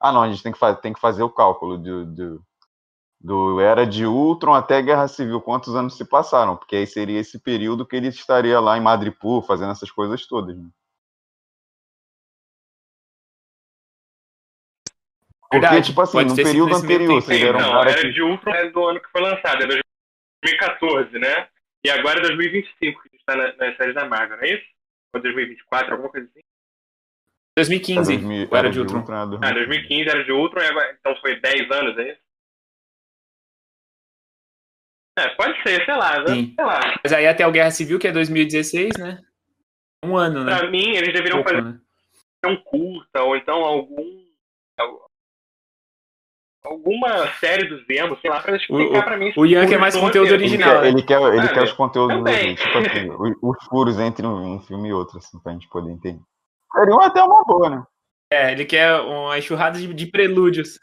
Ah, 0.00 0.10
não, 0.10 0.22
a 0.22 0.28
gente 0.28 0.42
tem 0.42 0.50
que, 0.50 0.74
tem 0.82 0.92
que 0.92 0.98
fazer 0.98 1.22
o 1.22 1.30
cálculo 1.30 1.78
do, 1.78 2.04
do, 2.04 2.44
do 3.20 3.60
Era 3.60 3.84
de 3.86 4.06
Ultron 4.06 4.54
até 4.54 4.80
Guerra 4.80 5.08
Civil, 5.08 5.40
quantos 5.40 5.74
anos 5.74 5.96
se 5.96 6.04
passaram, 6.04 6.56
porque 6.56 6.76
aí 6.76 6.86
seria 6.86 7.18
esse 7.18 7.38
período 7.38 7.86
que 7.86 7.96
ele 7.96 8.08
estaria 8.08 8.60
lá 8.60 8.76
em 8.76 8.80
Madripoor 8.80 9.42
fazendo 9.42 9.72
essas 9.72 9.90
coisas 9.90 10.26
todas. 10.26 10.56
Né? 10.56 10.68
Porque, 15.40 15.60
Verdade, 15.60 15.86
tipo 15.86 16.00
assim, 16.00 16.24
no 16.24 16.36
período 16.36 16.76
anterior, 16.76 17.22
você 17.22 17.42
era 17.42 17.56
um 17.56 17.60
não, 17.60 17.72
cara. 17.72 17.90
Era 17.90 18.02
que... 18.02 18.10
de 18.10 18.22
Ultron 18.22 18.52
é 18.52 18.70
do 18.70 18.84
ano 18.84 19.00
que 19.00 19.10
foi 19.10 19.22
lançado, 19.22 19.62
é 19.64 19.66
2014, 19.66 21.18
né? 21.18 21.48
E 21.84 21.90
agora 21.90 22.18
é 22.18 22.22
2025 22.22 23.02
que 23.02 23.08
a 23.08 23.12
gente 23.12 23.24
tá 23.24 23.34
nas 23.34 23.76
séries 23.76 23.94
da 23.94 24.04
Marvel, 24.04 24.36
não 24.36 24.44
é 24.44 24.54
isso? 24.54 24.66
Ou 25.14 25.22
2024, 25.22 25.92
alguma 25.92 26.10
coisa 26.10 26.28
assim? 26.28 26.40
2015, 27.56 28.12
é 28.12 28.16
2000, 28.18 28.42
era, 28.42 28.58
era 28.58 28.70
de 28.70 28.80
Ultron. 28.80 28.98
Ultron 28.98 29.38
ah, 29.42 29.52
2015 29.52 30.08
era 30.08 30.24
de 30.24 30.32
Ultron, 30.32 30.60
agora, 30.60 30.96
então 31.00 31.16
foi 31.16 31.40
10 31.40 31.70
anos, 31.70 31.98
é 31.98 32.12
isso? 32.12 32.27
É, 35.18 35.28
pode 35.30 35.60
ser, 35.62 35.84
sei 35.84 35.94
lá, 35.96 36.20
né? 36.20 36.26
sei 36.26 36.64
lá. 36.64 36.80
Mas 37.02 37.12
aí 37.12 37.26
até 37.26 37.46
o 37.46 37.50
Guerra 37.50 37.70
Civil, 37.72 37.98
que 37.98 38.06
é 38.06 38.12
2016, 38.12 38.96
né? 38.98 39.18
Um 40.04 40.16
ano, 40.16 40.44
né? 40.44 40.56
Pra 40.56 40.70
mim, 40.70 40.90
eles 40.90 41.12
deveriam 41.12 41.42
Pouco, 41.42 41.50
fazer 41.50 41.62
né? 41.62 41.80
um 42.46 42.56
curta, 42.56 43.22
ou 43.22 43.36
então 43.36 43.64
algum. 43.64 44.18
Alguma 46.64 47.26
série 47.34 47.66
do 47.66 47.82
Zemo, 47.84 48.18
sei 48.20 48.30
lá, 48.30 48.40
pra 48.40 48.56
explicar 48.56 48.98
o, 48.98 49.02
pra 49.02 49.16
mim. 49.16 49.32
O 49.36 49.46
Ian 49.46 49.66
quer 49.66 49.78
mais 49.78 49.96
conteúdo 49.96 50.32
original. 50.32 50.84
Ele 50.84 51.02
quer, 51.02 51.18
ele 51.20 51.30
quer, 51.30 51.38
ele 51.38 51.48
quer 51.48 51.62
os 51.62 51.72
conteúdos, 51.72 52.18
tipo 52.20 52.78
assim, 52.78 53.08
os 53.42 53.64
furos 53.64 53.98
entre 53.98 54.26
um 54.26 54.60
filme 54.60 54.88
e 54.88 54.92
outro, 54.92 55.18
assim, 55.18 55.38
pra 55.40 55.52
gente 55.52 55.68
poder 55.68 55.90
entender. 55.90 56.20
Seria 56.72 56.94
até 56.96 57.22
uma 57.22 57.42
boa, 57.44 57.70
né? 57.70 57.82
É, 58.30 58.52
ele 58.52 58.66
quer 58.66 59.00
uma 59.00 59.38
enxurrada 59.38 59.78
de, 59.78 59.92
de 59.94 60.06
prelúdios. 60.06 60.78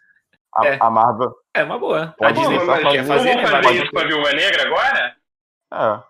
A, 0.56 0.66
é. 0.66 0.78
a 0.82 0.90
Marvel. 0.90 1.36
É 1.54 1.64
uma 1.64 1.78
boa. 1.78 2.16
Pode 2.18 2.40
a 2.40 2.42
Disney 2.42 2.66
fazer, 2.66 2.90
quer 2.90 3.06
fazer, 3.06 3.36
né? 3.36 3.48
fazer 3.48 3.84
isso 3.84 3.92
com 3.92 4.00
a 4.00 4.04
Viúva 4.04 4.32
Negra 4.32 4.68
agora? 4.68 5.18
É. 5.74 6.04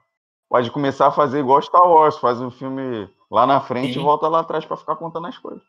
Pode 0.48 0.72
começar 0.72 1.08
a 1.08 1.12
fazer 1.12 1.40
igual 1.40 1.62
Star 1.62 1.84
Wars, 1.84 2.18
faz 2.20 2.40
um 2.40 2.52
filme 2.52 3.10
lá 3.32 3.48
na 3.48 3.60
frente 3.60 3.94
Sim. 3.94 4.00
e 4.00 4.04
volta 4.04 4.28
lá 4.28 4.42
atrás 4.42 4.64
para 4.66 4.78
ficar 4.78 4.96
contando 4.96 5.28
as 5.28 5.38
coisas. 5.38 5.64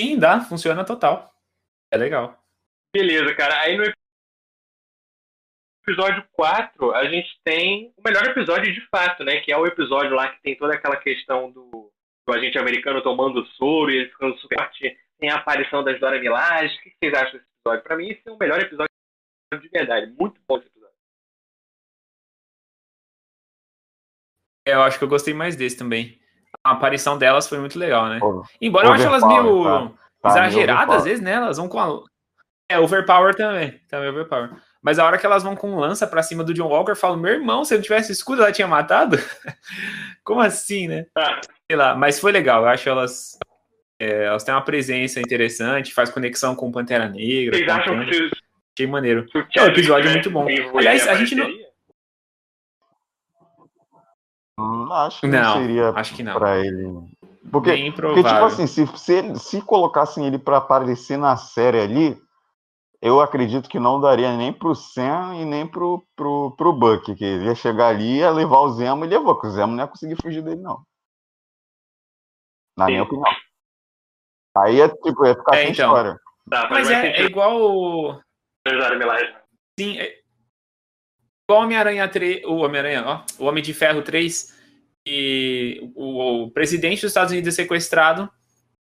Sim, 0.00 0.18
dá, 0.18 0.40
funciona 0.40 0.84
total. 0.84 1.32
É 1.92 1.96
legal. 1.96 2.36
Beleza, 2.92 3.34
cara. 3.34 3.60
Aí 3.60 3.76
no 3.76 3.84
episódio 5.86 6.26
4, 6.32 6.94
a 6.94 7.04
gente 7.08 7.40
tem 7.44 7.92
o 7.96 8.02
melhor 8.02 8.24
episódio 8.24 8.72
de 8.72 8.80
fato, 8.88 9.22
né? 9.22 9.40
Que 9.40 9.52
é 9.52 9.56
o 9.56 9.66
episódio 9.66 10.14
lá 10.14 10.28
que 10.28 10.42
tem 10.42 10.56
toda 10.56 10.74
aquela 10.74 10.96
questão 10.96 11.50
do, 11.50 11.73
do 12.26 12.32
agente 12.32 12.58
americano 12.58 13.02
tomando 13.02 13.44
soro 13.58 13.90
e 13.90 13.96
ele 13.96 14.10
ficando 14.10 14.36
super 14.38 14.58
forte. 14.58 14.96
Tem 15.18 15.30
a 15.30 15.36
aparição 15.36 15.84
das 15.84 16.00
Dora 16.00 16.18
Milaje. 16.18 16.76
O 16.76 16.82
que 16.82 16.94
vocês 16.98 17.14
acham 17.14 17.32
desse 17.32 17.46
episódio? 17.60 17.84
Pra 17.84 17.96
mim, 17.96 18.08
esse 18.10 18.22
é 18.26 18.32
o 18.32 18.38
melhor 18.38 18.60
episódio 18.60 18.88
de 19.60 19.68
verdade. 19.68 20.12
Muito 20.18 20.40
bom 20.48 20.56
esse 20.56 20.66
episódio. 20.66 20.94
É, 24.66 24.74
eu 24.74 24.82
acho 24.82 24.98
que 24.98 25.04
eu 25.04 25.08
gostei 25.08 25.34
mais 25.34 25.56
desse 25.56 25.76
também. 25.76 26.18
A 26.62 26.72
aparição 26.72 27.18
delas 27.18 27.48
foi 27.48 27.58
muito 27.58 27.78
legal, 27.78 28.08
né? 28.08 28.18
Embora 28.60 28.88
eu 28.88 28.92
ache 28.92 29.04
elas 29.04 29.26
meio 29.26 29.64
tá, 29.64 29.92
tá 30.22 30.28
exageradas, 30.30 30.96
às 30.96 31.04
vezes, 31.04 31.20
né? 31.20 31.32
Elas 31.32 31.58
vão 31.58 31.68
com 31.68 31.78
a. 31.78 32.02
É, 32.70 32.78
overpower 32.78 33.34
também. 33.34 33.78
Também 33.88 34.08
overpower. 34.08 34.50
Mas 34.82 34.98
a 34.98 35.04
hora 35.04 35.18
que 35.18 35.26
elas 35.26 35.42
vão 35.42 35.54
com 35.54 35.76
lança 35.76 36.06
pra 36.06 36.22
cima 36.22 36.42
do 36.42 36.54
John 36.54 36.68
Walker, 36.68 36.92
eu 36.92 36.96
falo, 36.96 37.16
meu 37.16 37.32
irmão, 37.32 37.64
se 37.64 37.74
eu 37.74 37.78
não 37.78 37.82
tivesse 37.82 38.12
escudo, 38.12 38.42
ela 38.42 38.52
tinha 38.52 38.66
matado? 38.66 39.16
Como 40.24 40.40
assim, 40.40 40.88
né? 40.88 41.06
Sei 41.70 41.76
lá, 41.76 41.94
mas 41.94 42.20
foi 42.20 42.32
legal. 42.32 42.62
Eu 42.62 42.68
acho 42.68 42.88
elas. 42.88 43.38
É, 43.98 44.24
elas 44.24 44.44
têm 44.44 44.54
uma 44.54 44.64
presença 44.64 45.20
interessante, 45.20 45.94
faz 45.94 46.10
conexão 46.10 46.54
com 46.54 46.72
Pantera 46.72 47.08
Negra. 47.08 47.56
Vocês 47.56 47.68
acham 47.68 48.04
que 48.04 48.30
Achei 48.76 48.88
maneiro. 48.88 49.24
É, 49.56 49.62
o 49.62 49.66
episódio 49.66 50.10
é 50.10 50.12
muito 50.12 50.30
bom. 50.30 50.46
Aliás, 50.76 51.06
a 51.06 51.14
gente 51.14 51.36
não. 51.36 51.48
Hum, 54.58 54.92
acho 54.92 55.20
que 55.20 55.26
não, 55.28 55.42
não 55.42 55.66
seria 55.66 55.90
acho 55.90 56.14
que 56.14 56.22
não. 56.22 56.34
pra 56.34 56.58
ele. 56.58 56.88
Porque, 57.50 57.92
porque 57.92 58.22
tipo 58.22 58.44
assim, 58.44 58.66
se, 58.66 58.86
se, 58.96 59.36
se 59.38 59.60
colocassem 59.62 60.26
ele 60.26 60.38
para 60.38 60.56
aparecer 60.56 61.16
na 61.16 61.36
série 61.36 61.78
ali, 61.78 62.18
eu 63.00 63.20
acredito 63.20 63.68
que 63.68 63.78
não 63.78 64.00
daria 64.00 64.36
nem 64.36 64.52
pro 64.52 64.74
Sam 64.74 65.36
e 65.36 65.44
nem 65.44 65.66
pro, 65.66 66.02
pro, 66.16 66.54
pro 66.56 66.72
Buck, 66.72 67.14
que 67.14 67.24
ele 67.24 67.44
ia 67.44 67.54
chegar 67.54 67.88
ali, 67.88 68.18
ia 68.18 68.30
levar 68.30 68.60
o 68.60 68.72
Zemo 68.72 69.04
e 69.04 69.08
levou, 69.08 69.34
porque 69.34 69.48
o 69.48 69.50
Zemo 69.50 69.72
não 69.72 69.84
ia 69.84 69.88
conseguir 69.88 70.16
fugir 70.20 70.42
dele, 70.42 70.60
não. 70.60 70.82
Na 72.76 72.86
Sim. 72.86 72.92
minha 72.92 73.02
opinião. 73.02 73.32
Aí 74.56 74.80
é 74.80 74.88
tipo, 74.88 75.26
ia 75.26 75.34
ficar 75.34 75.56
é, 75.56 75.62
sem 75.62 75.72
então. 75.72 75.88
história. 75.88 76.20
Tá, 76.50 76.68
mas 76.70 76.90
é, 76.90 77.20
é, 77.20 77.22
igual 77.24 77.60
o. 77.60 78.20
Sim, 79.78 79.98
é... 79.98 80.20
igual 81.48 81.62
Homem-Aranha 81.62 82.08
3, 82.08 82.44
o 82.44 82.56
Homem-Aranha, 82.56 83.04
ó, 83.06 83.24
o 83.38 83.46
Homem 83.46 83.62
de 83.62 83.74
Ferro 83.74 84.02
3, 84.02 84.54
e 85.06 85.90
o, 85.94 86.44
o 86.44 86.50
presidente 86.50 87.02
dos 87.02 87.10
Estados 87.10 87.32
Unidos 87.32 87.52
é 87.52 87.62
sequestrado 87.62 88.30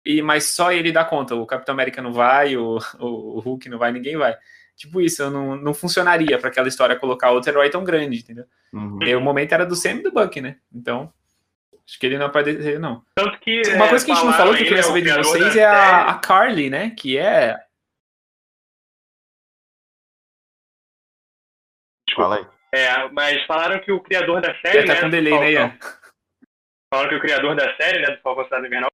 e 0.05 0.21
mas 0.21 0.55
só 0.55 0.71
ele 0.71 0.91
dá 0.91 1.05
conta. 1.05 1.35
O 1.35 1.45
Capitão 1.45 1.73
América 1.73 2.01
não 2.01 2.11
vai, 2.11 2.57
o, 2.57 2.77
o, 2.99 3.39
Hulk 3.39 3.69
não 3.69 3.77
vai, 3.77 3.91
ninguém 3.91 4.17
vai. 4.17 4.35
Tipo 4.75 5.01
isso, 5.01 5.29
não, 5.29 5.55
não 5.55 5.73
funcionaria 5.73 6.37
para 6.39 6.49
aquela 6.49 6.67
história 6.67 6.95
colocar 6.95 7.31
outro 7.31 7.51
herói 7.51 7.69
tão 7.69 7.83
grande, 7.83 8.19
entendeu? 8.19 8.45
Uhum. 8.73 9.03
E 9.03 9.13
o 9.15 9.21
momento 9.21 9.51
era 9.51 9.65
do 9.65 9.75
Sam 9.75 9.95
e 9.95 10.03
do 10.03 10.11
Buck, 10.11 10.39
né? 10.39 10.57
Então, 10.73 11.13
acho 11.89 11.99
que 11.99 12.05
ele 12.05 12.19
não 12.19 12.27
apareceria, 12.27 12.77
não. 12.77 13.03
Tanto 13.15 13.39
que, 13.39 13.61
Uma 13.73 13.89
coisa 13.89 14.05
que 14.05 14.11
a 14.11 14.15
gente 14.15 14.25
não 14.25 14.33
falou 14.33 14.53
que 14.53 14.61
eu 14.61 14.67
queria 14.67 14.83
saber 14.83 15.01
de 15.01 15.17
vocês 15.17 15.55
é 15.55 15.65
a, 15.65 16.11
a 16.11 16.19
Carly, 16.19 16.69
né? 16.69 16.91
Que 16.91 17.17
é. 17.17 17.57
Fala 22.15 22.37
aí. 22.37 22.47
É, 22.71 23.09
mas 23.09 23.43
falaram 23.47 23.79
que 23.79 23.91
o 23.91 23.99
criador 24.01 24.39
da 24.39 24.53
série. 24.61 24.85
Tá 24.85 24.93
né, 24.93 25.01
com 25.01 25.09
delay, 25.09 25.39
né, 25.39 25.51
Ian? 25.51 25.79
Falaram 26.93 27.09
que 27.09 27.15
o 27.15 27.21
criador 27.21 27.55
da 27.55 27.75
série, 27.75 28.01
né, 28.01 28.15
do 28.15 28.21
Falcão 28.21 28.43
Cidade 28.43 28.67
Invernal, 28.67 28.89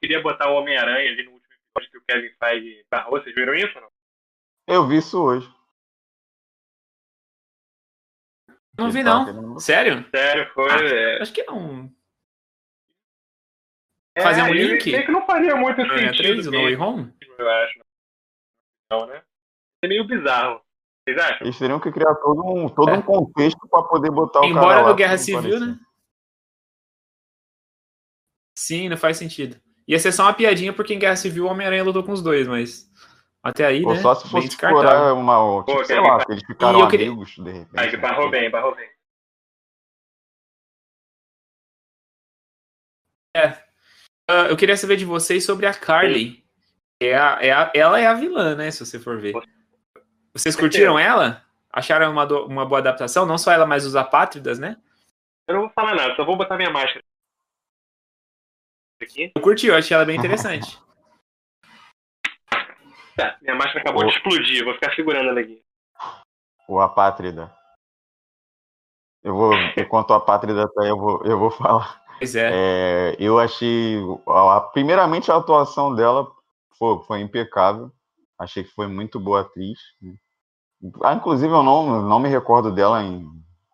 queria 0.00 0.22
botar 0.22 0.48
o 0.50 0.54
Homem-Aranha 0.54 1.10
ali 1.10 1.24
no 1.24 1.32
último 1.32 1.52
episódio 1.52 1.90
que 1.90 1.98
o 1.98 2.02
Kevin 2.06 2.34
Feige 2.38 2.84
barrou. 2.88 3.20
Vocês 3.20 3.34
viram 3.34 3.54
isso 3.54 3.72
ou 3.76 3.82
não? 3.82 3.90
Eu 4.68 4.86
vi 4.86 4.98
isso 4.98 5.20
hoje. 5.20 5.52
Não 8.78 8.92
vi, 8.92 9.02
não. 9.02 9.58
Sério? 9.58 10.06
Sério, 10.14 10.52
foi. 10.54 10.70
Ah, 10.70 10.84
é... 10.84 11.22
Acho 11.22 11.32
que 11.32 11.42
não. 11.42 11.92
É, 14.18 14.22
Fazer 14.22 14.42
um 14.42 14.52
link? 14.52 14.82
Sei 14.82 15.02
que 15.04 15.12
não 15.12 15.24
faria 15.24 15.54
muito 15.54 15.80
não, 15.80 15.96
sentido. 15.96 16.16
3, 16.16 16.46
no 16.46 16.62
Way 16.62 16.76
Home? 16.76 17.14
Eu 17.38 17.48
acho. 17.48 17.80
Não, 18.90 19.06
né? 19.06 19.22
É 19.84 19.86
meio 19.86 20.04
bizarro. 20.04 20.60
Vocês 21.04 21.18
acham? 21.18 21.46
Eles 21.46 21.58
teriam 21.58 21.78
que 21.78 21.92
criar 21.92 22.14
todo 22.16 22.44
um, 22.44 22.68
todo 22.68 22.90
é. 22.90 22.94
um 22.94 23.02
contexto 23.02 23.68
para 23.68 23.84
poder 23.84 24.10
botar 24.10 24.40
o 24.40 24.44
Embora 24.44 24.80
cara 24.80 24.88
no 24.88 24.94
Guerra 24.96 25.18
Civil, 25.18 25.60
né? 25.60 25.78
Sim, 28.58 28.88
não 28.88 28.96
faz 28.96 29.16
sentido. 29.16 29.56
Ia 29.86 30.00
ser 30.00 30.10
só 30.10 30.24
uma 30.24 30.34
piadinha 30.34 30.72
porque 30.72 30.92
em 30.92 30.98
Guerra 30.98 31.16
Civil 31.16 31.44
o 31.44 31.48
Homem-Aranha 31.48 31.84
lutou 31.84 32.02
com 32.02 32.10
os 32.10 32.20
dois, 32.20 32.48
mas 32.48 32.90
até 33.40 33.64
aí, 33.66 33.84
Ou 33.84 33.94
né? 33.94 34.00
só 34.00 34.16
se 34.16 34.28
fosse 34.28 34.48
explorar 34.48 35.14
uma. 35.14 35.62
Tipo, 35.64 35.78
Pô, 35.78 35.84
sei 35.84 36.00
lá, 36.00 36.24
eles 36.28 36.44
ficaram 36.44 36.88
queria... 36.88 37.06
amigos 37.06 37.36
de 37.36 37.52
repente. 37.52 37.78
Aí, 37.78 37.96
barrou 37.96 38.28
bem, 38.28 38.50
barrou 38.50 38.74
bem. 38.74 38.90
É. 43.36 43.67
Uh, 44.30 44.50
eu 44.50 44.56
queria 44.56 44.76
saber 44.76 44.96
de 44.96 45.04
vocês 45.04 45.44
sobre 45.44 45.66
a 45.66 45.74
Carly. 45.74 46.44
É 47.00 47.16
a, 47.16 47.38
é 47.40 47.50
a, 47.52 47.72
ela 47.74 48.00
é 48.00 48.06
a 48.06 48.14
vilã, 48.14 48.54
né? 48.54 48.70
Se 48.70 48.84
você 48.84 48.98
for 48.98 49.18
ver. 49.18 49.34
Vocês 50.32 50.54
curtiram 50.54 50.98
ela? 50.98 51.44
Acharam 51.72 52.10
uma, 52.10 52.26
do, 52.26 52.46
uma 52.46 52.66
boa 52.66 52.80
adaptação? 52.80 53.24
Não 53.24 53.38
só 53.38 53.52
ela, 53.52 53.66
mas 53.66 53.86
os 53.86 53.96
apátridas, 53.96 54.58
né? 54.58 54.76
Eu 55.46 55.54
não 55.54 55.60
vou 55.62 55.70
falar 55.70 55.94
nada, 55.94 56.14
só 56.14 56.24
vou 56.24 56.36
botar 56.36 56.56
minha 56.56 56.70
máscara 56.70 57.02
aqui. 59.02 59.32
Eu 59.34 59.42
curti, 59.42 59.66
eu 59.66 59.76
achei 59.76 59.94
ela 59.94 60.04
bem 60.04 60.18
interessante. 60.18 60.78
Tá, 63.16 63.36
minha 63.40 63.54
máscara 63.54 63.80
acabou 63.80 64.02
o... 64.02 64.06
de 64.06 64.12
explodir, 64.12 64.64
vou 64.64 64.74
ficar 64.74 64.94
segurando 64.94 65.30
ela 65.30 65.40
aqui. 65.40 65.62
O 66.68 66.78
Apátrida. 66.80 67.52
Eu 69.22 69.34
vou, 69.34 69.52
enquanto 69.76 70.12
a 70.12 70.18
Apátrida 70.18 70.68
tá 70.68 70.82
aí, 70.82 70.88
eu 70.88 70.98
vou, 70.98 71.24
eu 71.24 71.38
vou 71.38 71.50
falar. 71.50 72.04
Pois 72.18 72.34
é. 72.34 72.50
é 72.52 73.16
eu 73.18 73.38
achei, 73.38 73.98
a, 74.26 74.60
primeiramente 74.60 75.30
a 75.30 75.36
atuação 75.36 75.94
dela 75.94 76.30
foi, 76.78 76.98
foi 77.04 77.20
impecável. 77.20 77.90
Achei 78.38 78.62
que 78.62 78.70
foi 78.70 78.86
muito 78.86 79.18
boa 79.18 79.40
atriz. 79.40 79.78
Ah, 81.02 81.14
inclusive, 81.14 81.52
eu 81.52 81.62
não, 81.62 82.02
não 82.02 82.20
me 82.20 82.28
recordo 82.28 82.72
dela 82.72 83.02
em, 83.02 83.26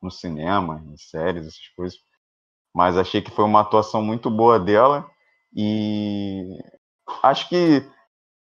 no 0.02 0.10
cinema, 0.10 0.82
em 0.86 0.96
séries, 0.96 1.46
essas 1.46 1.68
coisas. 1.76 1.98
Mas 2.74 2.96
achei 2.96 3.20
que 3.20 3.30
foi 3.30 3.44
uma 3.44 3.60
atuação 3.60 4.02
muito 4.02 4.30
boa 4.30 4.58
dela. 4.58 5.08
E 5.54 6.48
acho 7.22 7.48
que 7.48 7.86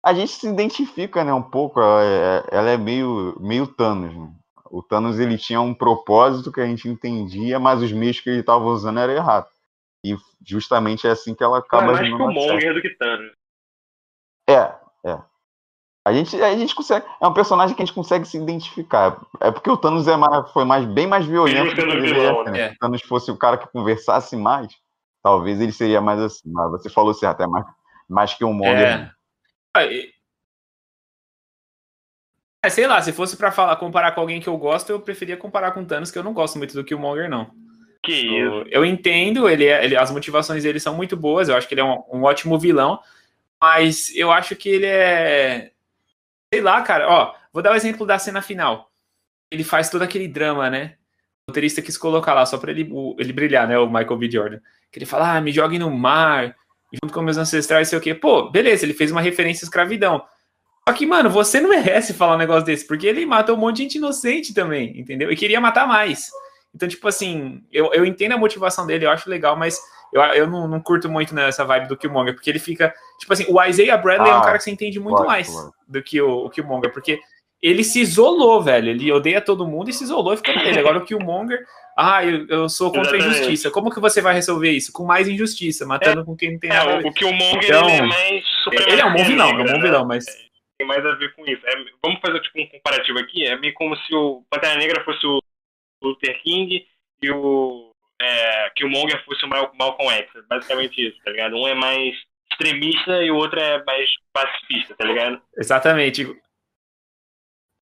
a 0.04 0.14
gente 0.14 0.32
se 0.32 0.48
identifica, 0.48 1.24
né, 1.24 1.34
um 1.34 1.44
pouco. 1.44 1.80
Ela 1.80 2.04
é, 2.04 2.44
ela 2.52 2.70
é 2.70 2.78
meio, 2.78 3.38
meio 3.40 3.68
Thanos. 3.68 4.16
Né? 4.16 4.32
O 4.70 4.82
Thanos 4.82 5.20
ele 5.20 5.38
tinha 5.38 5.62
um 5.62 5.74
propósito 5.74 6.52
que 6.52 6.60
a 6.60 6.66
gente 6.66 6.90
entendia, 6.90 7.60
mas 7.60 7.82
os 7.82 7.92
meios 7.92 8.20
que 8.20 8.30
ele 8.30 8.40
estava 8.40 8.66
usando 8.66 9.00
eram 9.00 9.14
errados. 9.14 9.52
E 10.14 10.18
justamente 10.46 11.08
é 11.08 11.12
assim 11.12 11.34
que 11.34 11.44
ela 11.44 11.60
acaba. 11.60 11.84
É 11.84 11.96
mais 11.96 12.08
que 12.08 12.14
o 12.14 12.32
Monger 12.32 12.74
do 12.74 12.82
que 12.82 12.90
Thanos. 12.92 13.32
É, 14.50 14.74
é. 15.06 15.20
A 16.06 16.14
gente, 16.14 16.42
a 16.42 16.56
gente 16.56 16.74
consegue. 16.74 17.06
É 17.22 17.28
um 17.28 17.34
personagem 17.34 17.76
que 17.76 17.82
a 17.82 17.86
gente 17.86 17.96
consegue 17.96 18.26
se 18.26 18.38
identificar. 18.38 19.20
É 19.42 19.52
porque 19.52 19.70
o 19.70 19.78
Thanos 19.78 20.08
é 20.08 20.16
mais, 20.16 20.52
foi 20.52 20.64
mais, 20.64 20.86
bem 20.86 21.06
mais 21.06 21.26
violento. 21.26 21.76
Que 21.76 21.82
vilão, 21.82 22.44
né? 22.46 22.52
né? 22.52 22.70
Se 22.70 22.76
o 22.76 22.78
Thanos 22.80 23.02
fosse 23.02 23.32
o 23.32 23.38
cara 23.38 23.58
que 23.58 23.68
conversasse 23.68 24.38
mais, 24.38 24.74
Talvez 25.28 25.60
ele 25.60 25.74
seria 25.74 26.00
mais 26.00 26.22
assim, 26.22 26.50
mas 26.50 26.72
você 26.72 26.90
falou 26.90 27.14
certo, 27.14 27.44
é 27.44 27.48
mais, 27.48 27.66
mais 28.08 28.34
que 28.34 28.46
um 28.46 28.54
Monger. 28.54 29.14
É. 29.76 30.12
é, 32.64 32.70
sei 32.70 32.88
lá, 32.88 33.02
se 33.02 33.12
fosse 33.12 33.36
para 33.36 33.52
falar, 33.52 33.76
comparar 33.76 34.14
com 34.14 34.22
alguém 34.22 34.40
que 34.40 34.48
eu 34.48 34.58
gosto, 34.58 34.90
eu 34.90 35.02
preferia 35.02 35.36
comparar 35.36 35.72
com 35.72 35.84
Thanos, 35.84 36.12
que 36.12 36.18
eu 36.18 36.24
não 36.24 36.34
gosto 36.34 36.58
muito 36.58 36.74
do 36.74 36.84
que 36.84 36.96
o 36.96 37.00
Monger, 37.00 37.30
não. 37.30 37.52
Que 38.08 38.14
isso? 38.14 38.66
Eu, 38.70 38.86
entendo, 38.86 39.50
ele, 39.50 39.66
é, 39.66 39.84
ele, 39.84 39.98
as 39.98 40.10
motivações 40.10 40.64
dele 40.64 40.80
são 40.80 40.96
muito 40.96 41.18
boas, 41.18 41.50
eu 41.50 41.58
acho 41.58 41.68
que 41.68 41.74
ele 41.74 41.82
é 41.82 41.84
um, 41.84 42.02
um 42.12 42.24
ótimo 42.24 42.58
vilão, 42.58 43.00
mas 43.62 44.16
eu 44.16 44.32
acho 44.32 44.56
que 44.56 44.70
ele 44.70 44.86
é. 44.86 45.72
Sei 46.54 46.62
lá, 46.62 46.82
cara, 46.82 47.10
ó, 47.10 47.34
vou 47.52 47.62
dar 47.62 47.72
o 47.72 47.74
um 47.74 47.76
exemplo 47.76 48.06
da 48.06 48.18
cena 48.18 48.42
final. 48.42 48.90
Ele 49.52 49.64
faz 49.64 49.90
todo 49.90 50.04
aquele 50.04 50.28
drama, 50.28 50.70
né? 50.70 50.96
O 51.46 51.52
roteirista 51.52 51.82
quis 51.82 51.98
colocar 51.98 52.34
lá 52.34 52.46
só 52.46 52.58
pra 52.58 52.72
ele, 52.72 52.90
ele 53.18 53.34
brilhar, 53.34 53.68
né? 53.68 53.78
O 53.78 53.88
Michael 53.88 54.18
B. 54.18 54.32
Jordan. 54.32 54.60
Que 54.90 55.00
ele 55.00 55.06
fala, 55.06 55.36
ah, 55.36 55.42
me 55.42 55.52
jogue 55.52 55.78
no 55.78 55.92
mar, 55.92 56.56
junto 56.94 57.14
com 57.14 57.22
meus 57.22 57.38
ancestrais, 57.38 57.90
sei 57.90 57.98
o 57.98 58.02
quê. 58.02 58.16
Pô, 58.16 58.50
beleza, 58.50 58.86
ele 58.86 58.94
fez 58.94 59.12
uma 59.12 59.20
referência 59.22 59.66
à 59.66 59.68
escravidão. 59.68 60.24
Só 60.88 60.94
que, 60.94 61.06
mano, 61.06 61.30
você 61.30 61.60
não 61.60 61.70
merece 61.70 62.14
falar 62.14 62.36
um 62.36 62.40
negócio 62.40 62.66
desse, 62.66 62.88
porque 62.88 63.06
ele 63.06 63.26
matou 63.26 63.58
um 63.58 63.60
monte 63.60 63.78
de 63.78 63.84
gente 63.84 63.98
inocente 63.98 64.54
também, 64.54 64.98
entendeu? 64.98 65.30
E 65.30 65.36
queria 65.36 65.60
matar 65.60 65.86
mais. 65.86 66.30
Então, 66.78 66.88
tipo 66.88 67.08
assim, 67.08 67.64
eu, 67.72 67.92
eu 67.92 68.06
entendo 68.06 68.34
a 68.34 68.38
motivação 68.38 68.86
dele, 68.86 69.04
eu 69.04 69.10
acho 69.10 69.28
legal, 69.28 69.56
mas 69.56 69.82
eu, 70.14 70.22
eu 70.22 70.48
não, 70.48 70.68
não 70.68 70.80
curto 70.80 71.10
muito 71.10 71.34
nessa 71.34 71.66
vibe 71.66 71.88
do 71.88 71.98
Killmonger, 71.98 72.36
porque 72.36 72.52
ele 72.52 72.60
fica. 72.60 72.94
Tipo 73.20 73.34
assim, 73.34 73.46
o 73.50 73.64
Isaiah 73.64 73.98
Bradley 73.98 74.30
ah, 74.30 74.34
é 74.34 74.38
um 74.38 74.42
ah, 74.42 74.44
cara 74.44 74.58
que 74.60 74.64
você 74.64 74.70
entende 74.70 75.00
muito 75.00 75.18
pode, 75.18 75.28
mais 75.28 75.50
pode. 75.50 75.72
do 75.88 76.04
que 76.04 76.22
o, 76.22 76.46
o 76.46 76.50
Killmonger, 76.52 76.94
porque 76.94 77.20
ele 77.60 77.84
se 77.84 78.00
isolou, 78.00 78.62
velho. 78.62 78.92
Ele 78.92 79.12
odeia 79.12 79.42
todo 79.42 79.68
mundo 79.68 79.90
e 79.90 79.94
se 79.94 80.04
isolou 80.04 80.36
e 80.36 80.38
ficou 80.38 80.56
nele. 80.56 80.78
Agora 80.78 81.00
o 81.00 81.04
Killmonger, 81.04 81.66
ah, 81.98 82.24
eu, 82.24 82.46
eu 82.48 82.70
sou 82.70 82.92
contra 82.92 83.16
a 83.16 83.18
injustiça. 83.18 83.72
Como 83.72 83.90
que 83.90 84.00
você 84.00 84.22
vai 84.22 84.36
resolver 84.36 84.70
isso? 84.70 84.94
Com 84.94 85.04
mais 85.04 85.28
injustiça, 85.28 85.84
matando 85.84 86.22
é, 86.22 86.24
com 86.24 86.36
quem 86.38 86.52
não 86.52 86.60
tem 86.60 86.70
nada. 86.70 86.92
É, 86.92 87.00
o 87.00 87.12
Killmonger 87.12 87.64
então, 87.64 87.90
ele 87.90 87.98
é 87.98 88.02
mais 88.04 88.46
Ele 88.88 89.02
é 89.02 89.06
um 89.06 89.14
bom 89.14 89.24
vilão, 89.24 89.50
é 89.50 89.54
um 89.64 89.66
bom 89.66 89.82
vilão, 89.82 90.06
mas 90.06 90.26
tem 90.78 90.88
mais 90.88 91.04
a 91.04 91.16
ver 91.16 91.34
com 91.36 91.44
isso. 91.44 91.66
É, 91.66 91.74
vamos 92.04 92.22
fazer 92.22 92.40
tipo, 92.42 92.62
um 92.62 92.68
comparativo 92.68 93.18
aqui. 93.18 93.48
É 93.48 93.58
meio 93.58 93.74
como 93.74 93.96
se 93.96 94.14
o 94.14 94.44
Pantera 94.48 94.78
Negra 94.78 95.04
fosse 95.04 95.26
o 95.26 95.42
Luther 96.02 96.42
King 96.42 96.88
e 97.22 97.32
o 97.32 97.92
é, 98.22 98.70
Killmonger 98.72 99.24
fosse 99.26 99.46
o 99.46 99.50
Malcolm 99.50 100.12
X. 100.12 100.30
Basicamente 100.48 101.08
isso, 101.08 101.18
tá 101.24 101.32
ligado? 101.32 101.56
Um 101.56 101.68
é 101.68 101.76
mais 101.76 102.16
extremista 102.52 103.24
e 103.24 103.30
o 103.30 103.36
outro 103.36 103.60
é 103.60 103.84
mais 103.84 104.10
pacifista, 104.34 104.96
tá 104.96 105.06
ligado? 105.06 105.42
Exatamente. 105.56 106.26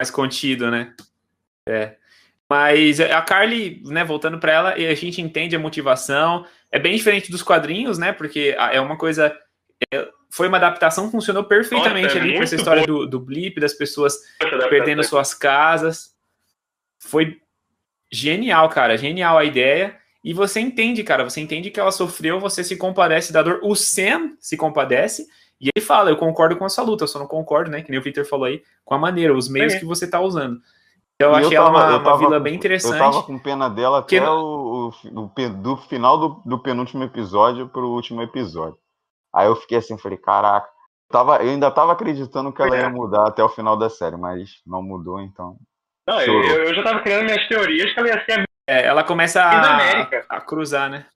Mais 0.00 0.10
contido, 0.10 0.70
né? 0.70 0.94
É. 1.68 1.96
Mas 2.48 2.98
a 2.98 3.20
Carly, 3.20 3.82
né, 3.84 4.04
voltando 4.04 4.38
para 4.38 4.52
ela, 4.52 4.72
a 4.72 4.94
gente 4.94 5.20
entende 5.20 5.54
a 5.54 5.58
motivação. 5.58 6.46
É 6.72 6.78
bem 6.78 6.96
diferente 6.96 7.30
dos 7.30 7.42
quadrinhos, 7.42 7.98
né? 7.98 8.12
Porque 8.12 8.56
é 8.56 8.80
uma 8.80 8.96
coisa. 8.96 9.38
É, 9.92 10.08
foi 10.30 10.48
uma 10.48 10.56
adaptação, 10.56 11.10
funcionou 11.10 11.44
perfeitamente 11.44 12.06
Nossa, 12.06 12.18
é 12.18 12.20
ali 12.22 12.36
com 12.36 12.42
essa 12.42 12.56
história 12.56 12.86
do, 12.86 13.06
do 13.06 13.20
blip, 13.20 13.60
das 13.60 13.74
pessoas 13.74 14.16
perdendo 14.70 15.04
suas 15.04 15.34
casas. 15.34 16.16
Foi 16.98 17.40
genial, 18.12 18.68
cara. 18.68 18.96
Genial 18.96 19.38
a 19.38 19.44
ideia. 19.44 19.96
E 20.22 20.34
você 20.34 20.60
entende, 20.60 21.02
cara, 21.04 21.24
você 21.24 21.40
entende 21.40 21.70
que 21.70 21.78
ela 21.78 21.92
sofreu, 21.92 22.40
você 22.40 22.64
se 22.64 22.76
compadece 22.76 23.32
da 23.32 23.42
dor. 23.42 23.60
O 23.62 23.74
Sam 23.74 24.36
se 24.40 24.56
compadece 24.56 25.26
e 25.60 25.70
ele 25.74 25.84
fala: 25.84 26.10
Eu 26.10 26.16
concordo 26.16 26.56
com 26.56 26.66
essa 26.66 26.82
luta, 26.82 27.04
eu 27.04 27.08
só 27.08 27.18
não 27.18 27.26
concordo, 27.26 27.70
né? 27.70 27.82
Que 27.82 27.90
nem 27.90 28.00
o 28.00 28.02
Peter 28.02 28.28
falou 28.28 28.46
aí, 28.46 28.62
com 28.84 28.94
a 28.94 28.98
maneira, 28.98 29.34
os 29.34 29.48
meios 29.48 29.74
é. 29.74 29.78
que 29.78 29.84
você 29.84 30.08
tá 30.08 30.20
usando. 30.20 30.60
Então, 31.20 31.30
eu 31.32 31.34
achei 31.34 31.56
ela 31.56 31.70
uma, 31.70 31.98
uma 31.98 32.18
vila 32.18 32.38
bem 32.38 32.54
interessante. 32.54 32.92
Eu 32.92 33.10
tava 33.10 33.22
com 33.24 33.38
pena 33.40 33.68
dela 33.68 33.98
até 33.98 34.22
o, 34.28 34.92
o, 35.12 35.48
do 35.50 35.76
final 35.76 36.16
do, 36.16 36.42
do 36.46 36.58
penúltimo 36.60 37.02
episódio 37.02 37.68
pro 37.68 37.88
último 37.88 38.22
episódio. 38.22 38.78
Aí 39.32 39.48
eu 39.48 39.56
fiquei 39.56 39.78
assim, 39.78 39.98
falei, 39.98 40.16
caraca. 40.16 40.68
Tava, 41.10 41.38
eu 41.38 41.50
ainda 41.50 41.70
tava 41.70 41.92
acreditando 41.92 42.52
que 42.52 42.62
ela 42.62 42.76
ia 42.76 42.84
é. 42.84 42.88
mudar 42.88 43.26
até 43.26 43.42
o 43.42 43.48
final 43.48 43.76
da 43.76 43.90
série, 43.90 44.16
mas 44.16 44.60
não 44.64 44.80
mudou, 44.80 45.20
então. 45.20 45.56
Não, 46.08 46.22
eu, 46.22 46.42
eu, 46.42 46.74
já 46.74 46.82
tava 46.82 47.02
criando 47.02 47.26
minhas 47.26 47.46
teorias 47.48 47.92
que 47.92 48.00
ela 48.00 48.08
ia 48.08 48.24
ser 48.24 48.40
a 48.40 48.48
é, 48.66 48.84
ela 48.84 49.04
começa 49.04 49.42
a, 49.42 50.02
a, 50.28 50.40
cruzar, 50.40 50.90
né? 50.90 51.06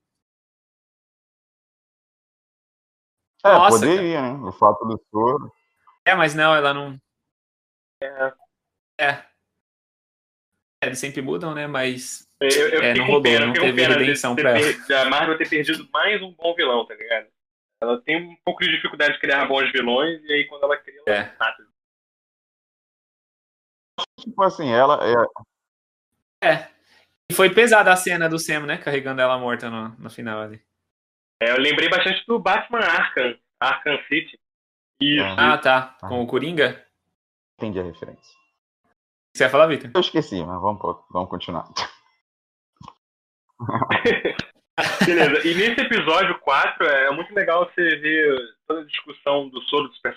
É, 3.44 3.48
Nossa, 3.48 3.78
poderia, 3.78 4.20
cara. 4.20 4.32
né? 4.34 4.48
O 4.48 4.52
fato 4.52 4.84
do 4.86 5.02
soro. 5.10 5.52
É, 6.04 6.14
mas 6.14 6.34
não, 6.34 6.54
ela 6.54 6.72
não. 6.74 6.98
É. 8.02 8.32
É. 8.98 9.24
Eles 10.82 10.98
sempre 10.98 11.20
mudam, 11.20 11.54
né? 11.54 11.66
Mas. 11.66 12.26
Eu, 12.40 12.68
eu 12.70 12.82
é, 12.82 12.94
não 12.94 13.06
rolou, 13.06 13.22
pena, 13.22 13.46
não 13.46 13.52
teve 13.52 13.86
redenção 13.86 14.34
pra 14.34 14.58
ela. 14.58 15.02
A 15.02 15.10
Marvel 15.10 15.38
ter 15.38 15.48
perdido 15.48 15.88
mais 15.92 16.22
um 16.22 16.32
bom 16.32 16.54
vilão, 16.54 16.86
tá 16.86 16.94
ligado? 16.94 17.28
Ela 17.82 18.00
tem 18.00 18.16
um 18.16 18.36
pouco 18.44 18.62
de 18.62 18.70
dificuldade 18.70 19.14
de 19.14 19.20
criar 19.20 19.46
bons 19.46 19.70
vilões, 19.72 20.22
e 20.24 20.32
aí 20.32 20.44
quando 20.46 20.64
ela 20.64 20.76
cria, 20.76 21.02
ela 21.06 21.16
é. 21.16 21.36
mata. 21.38 21.71
Tipo 24.22 24.42
assim, 24.42 24.70
ela. 24.70 25.00
É. 26.42 26.48
é. 26.48 26.68
E 27.30 27.34
foi 27.34 27.50
pesada 27.50 27.92
a 27.92 27.96
cena 27.96 28.28
do 28.28 28.38
Sam, 28.38 28.66
né? 28.66 28.78
Carregando 28.78 29.20
ela 29.20 29.38
morta 29.38 29.68
no, 29.68 29.88
no 29.98 30.10
final 30.10 30.40
ali. 30.40 30.62
É, 31.42 31.50
eu 31.50 31.58
lembrei 31.58 31.88
bastante 31.88 32.24
do 32.26 32.38
Batman 32.38 32.78
Arkham, 32.78 33.36
Arkham 33.60 33.98
City. 34.08 34.38
Isso. 35.00 35.34
Ah, 35.36 35.58
tá. 35.58 35.96
Com 36.00 36.22
o 36.22 36.26
Coringa? 36.26 36.84
Entendi 37.58 37.80
a 37.80 37.82
referência. 37.82 38.36
Você 39.34 39.44
ia 39.44 39.50
falar, 39.50 39.66
Victor? 39.66 39.90
Eu 39.94 40.00
esqueci, 40.00 40.44
mas 40.44 40.60
vamos, 40.60 40.80
vamos 41.10 41.30
continuar. 41.30 41.68
Beleza. 45.04 45.46
E 45.46 45.54
nesse 45.54 45.80
episódio 45.80 46.38
4, 46.40 46.86
é 46.86 47.10
muito 47.10 47.34
legal 47.34 47.64
você 47.66 47.96
ver 47.96 48.36
toda 48.66 48.82
a 48.82 48.86
discussão 48.86 49.48
do 49.48 49.60
soro 49.62 49.88
dos 49.88 49.96
super 49.96 50.14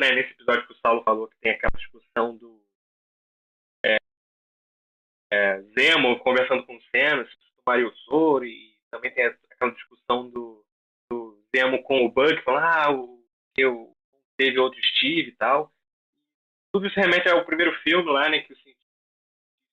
né? 0.00 0.12
Nesse 0.12 0.32
episódio 0.32 0.66
que 0.66 0.72
o 0.72 0.76
Saulo 0.76 1.02
falou 1.02 1.28
que 1.28 1.36
tem 1.40 1.52
aquela 1.52 1.72
discussão 1.76 2.36
do 2.36 2.60
é, 5.32 5.60
Zemo 5.78 6.18
conversando 6.20 6.64
com 6.64 6.76
o 6.76 6.82
Senna, 6.90 7.24
se 7.24 7.36
tomaria 7.64 7.86
o 7.86 7.96
soro, 7.96 8.44
e 8.44 8.76
também 8.90 9.12
tem 9.12 9.26
aquela 9.50 9.72
discussão 9.72 10.30
do, 10.30 10.64
do 11.10 11.42
Zemo 11.54 11.82
com 11.82 12.04
o 12.04 12.10
Buck, 12.10 12.42
falando, 12.42 12.64
ah, 12.64 13.16
eu 13.56 13.94
teve 14.36 14.58
outro 14.58 14.80
Steve 14.84 15.30
e 15.30 15.36
tal. 15.36 15.72
Tudo 16.72 16.86
isso 16.86 17.00
remete 17.00 17.28
ao 17.28 17.44
primeiro 17.44 17.72
filme 17.80 18.10
lá, 18.10 18.28
né, 18.28 18.40
que 18.40 18.52
o 18.52 18.56
cientista 18.56 18.76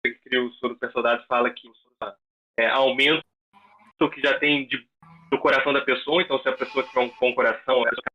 que 0.05 0.15
criou 0.29 0.47
o 0.47 0.53
soro 0.55 0.75
do 0.75 0.93
soldado 0.93 1.25
fala 1.27 1.51
que 1.51 1.69
o 1.69 1.75
soro 1.75 2.17
é, 2.59 2.69
aumenta 2.69 3.25
o 4.01 4.11
que 4.11 4.21
já 4.21 4.37
tem 4.39 4.67
de, 4.67 4.85
do 5.31 5.39
coração 5.39 5.73
da 5.73 5.81
pessoa, 5.81 6.23
então 6.23 6.41
se 6.43 6.49
a 6.49 6.57
pessoa 6.57 6.85
tiver 6.85 7.01
um 7.01 7.11
bom 7.21 7.33
coração, 7.35 7.87
ela 7.87 8.12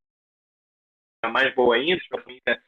fica 1.28 1.30
mais 1.30 1.54
boa 1.54 1.76
ainda, 1.76 2.02
se 2.02 2.08
fica 2.08 2.64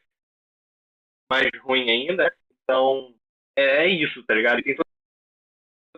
mais 1.30 1.49
ruim 1.62 1.89
ainda. 1.89 2.36
Então, 2.64 3.16
é, 3.55 3.86
é 3.86 3.88
isso, 3.88 4.24
tá 4.26 4.34
ligado? 4.34 4.60
E 4.60 4.64
tem 4.64 4.76
toda 4.76 4.88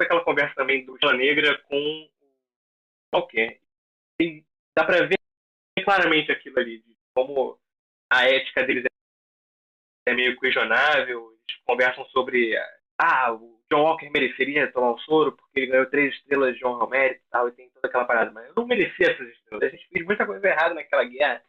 aquela 0.02 0.24
conversa 0.24 0.56
também 0.56 0.86
do 0.86 0.96
Vila 0.96 1.14
Negra 1.14 1.58
com 1.64 2.10
qualquer. 3.12 3.60
Tem, 4.18 4.46
dá 4.76 4.86
pra 4.86 5.06
ver 5.06 5.18
claramente 5.84 6.32
aquilo 6.32 6.60
ali, 6.60 6.80
de 6.82 6.96
como 7.16 7.60
a 8.12 8.26
ética 8.26 8.64
deles 8.64 8.86
é 10.06 10.14
meio 10.14 10.40
questionável, 10.40 11.32
eles 11.32 11.62
conversam 11.66 12.06
sobre 12.06 12.56
ah, 13.00 13.34
o 13.34 13.60
John 13.72 13.84
Walker 13.84 14.10
mereceria 14.10 14.72
tomar 14.72 14.92
o 14.92 15.00
soro 15.00 15.32
porque 15.32 15.60
ele 15.60 15.68
ganhou 15.68 15.90
três 15.90 16.14
estrelas 16.16 16.56
de 16.56 16.64
ao 16.64 16.90
mérito 16.90 17.22
e 17.22 17.30
tal, 17.32 17.48
e 17.48 17.52
tem 17.54 17.70
toda 17.70 17.88
aquela 17.88 18.06
parada, 18.06 18.32
mas 18.32 18.48
eu 18.48 18.54
não 18.56 18.68
merecia 18.68 19.12
essas 19.12 19.28
estrelas. 19.30 19.64
A 19.64 19.70
gente 19.70 19.88
fez 19.88 20.06
muita 20.06 20.26
coisa 20.26 20.48
errada 20.48 20.76
naquela 20.76 21.04
guerra. 21.04 21.44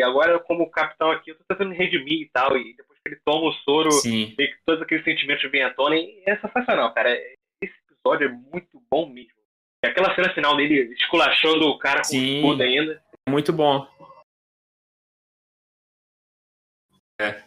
E 0.00 0.02
agora, 0.02 0.38
como 0.38 0.70
capitão 0.70 1.10
aqui, 1.10 1.30
eu 1.30 1.34
tô 1.36 1.44
tentando 1.46 1.68
me 1.68 1.76
redimir 1.76 2.22
e 2.22 2.30
tal, 2.32 2.56
e 2.56 2.74
depois 2.74 2.98
ele 3.06 3.20
toma 3.22 3.50
o 3.50 3.52
soro 3.52 3.92
Sim. 3.92 4.34
e 4.38 4.54
todos 4.64 4.80
aqueles 4.80 5.04
sentimentos 5.04 5.50
vêm 5.50 5.62
à 5.62 5.74
tona. 5.74 5.94
E 5.94 6.22
é 6.26 6.36
sensacional, 6.38 6.94
cara. 6.94 7.12
Esse 7.62 7.74
episódio 7.90 8.28
é 8.28 8.32
muito 8.50 8.82
bom 8.90 9.06
mesmo. 9.10 9.38
E 9.84 9.88
aquela 9.88 10.14
cena 10.14 10.32
final 10.32 10.56
dele 10.56 10.94
esculachando 10.94 11.66
o 11.66 11.78
cara 11.78 12.00
com 12.00 12.16
o 12.16 12.18
escudo 12.18 12.62
ainda. 12.62 13.02
Muito 13.28 13.52
bom. 13.52 13.86
É. 17.20 17.42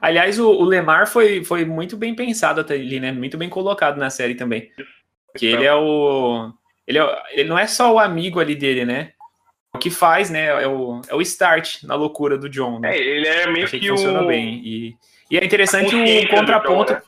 Aliás, 0.00 0.38
o, 0.38 0.50
o, 0.50 0.64
Lemar 0.64 1.06
foi, 1.06 1.44
foi 1.44 1.66
muito 1.66 1.94
bem 1.94 2.14
pensado 2.14 2.62
até 2.62 2.72
ali, 2.72 2.98
né? 2.98 3.12
Muito 3.12 3.36
bem 3.36 3.50
colocado 3.50 3.98
na 3.98 4.08
série 4.08 4.34
também. 4.34 4.72
Porque 5.26 5.44
ele 5.44 5.66
é 5.66 5.74
o. 5.74 6.54
Ele, 6.86 6.98
é, 6.98 7.22
ele 7.32 7.50
não 7.50 7.58
é 7.58 7.66
só 7.66 7.92
o 7.92 7.98
amigo 7.98 8.40
ali 8.40 8.54
dele, 8.54 8.86
né? 8.86 9.12
O 9.74 9.78
que 9.78 9.90
faz, 9.90 10.30
né? 10.30 10.46
É 10.46 10.66
o, 10.66 11.00
é 11.08 11.14
o 11.14 11.20
start 11.20 11.82
na 11.84 11.94
loucura 11.94 12.38
do 12.38 12.48
John, 12.48 12.78
né? 12.80 12.96
É, 12.96 12.98
ele 12.98 13.28
é 13.28 13.46
meio 13.50 13.64
Achei 13.64 13.78
que, 13.78 13.86
que 13.86 13.92
funciona 13.92 14.22
o... 14.22 14.26
bem. 14.26 14.62
E, 14.64 14.96
e 15.30 15.38
é 15.38 15.44
interessante 15.44 15.94
o 15.94 16.28
contraponto. 16.30 16.94
John, 16.94 17.00
né? 17.00 17.02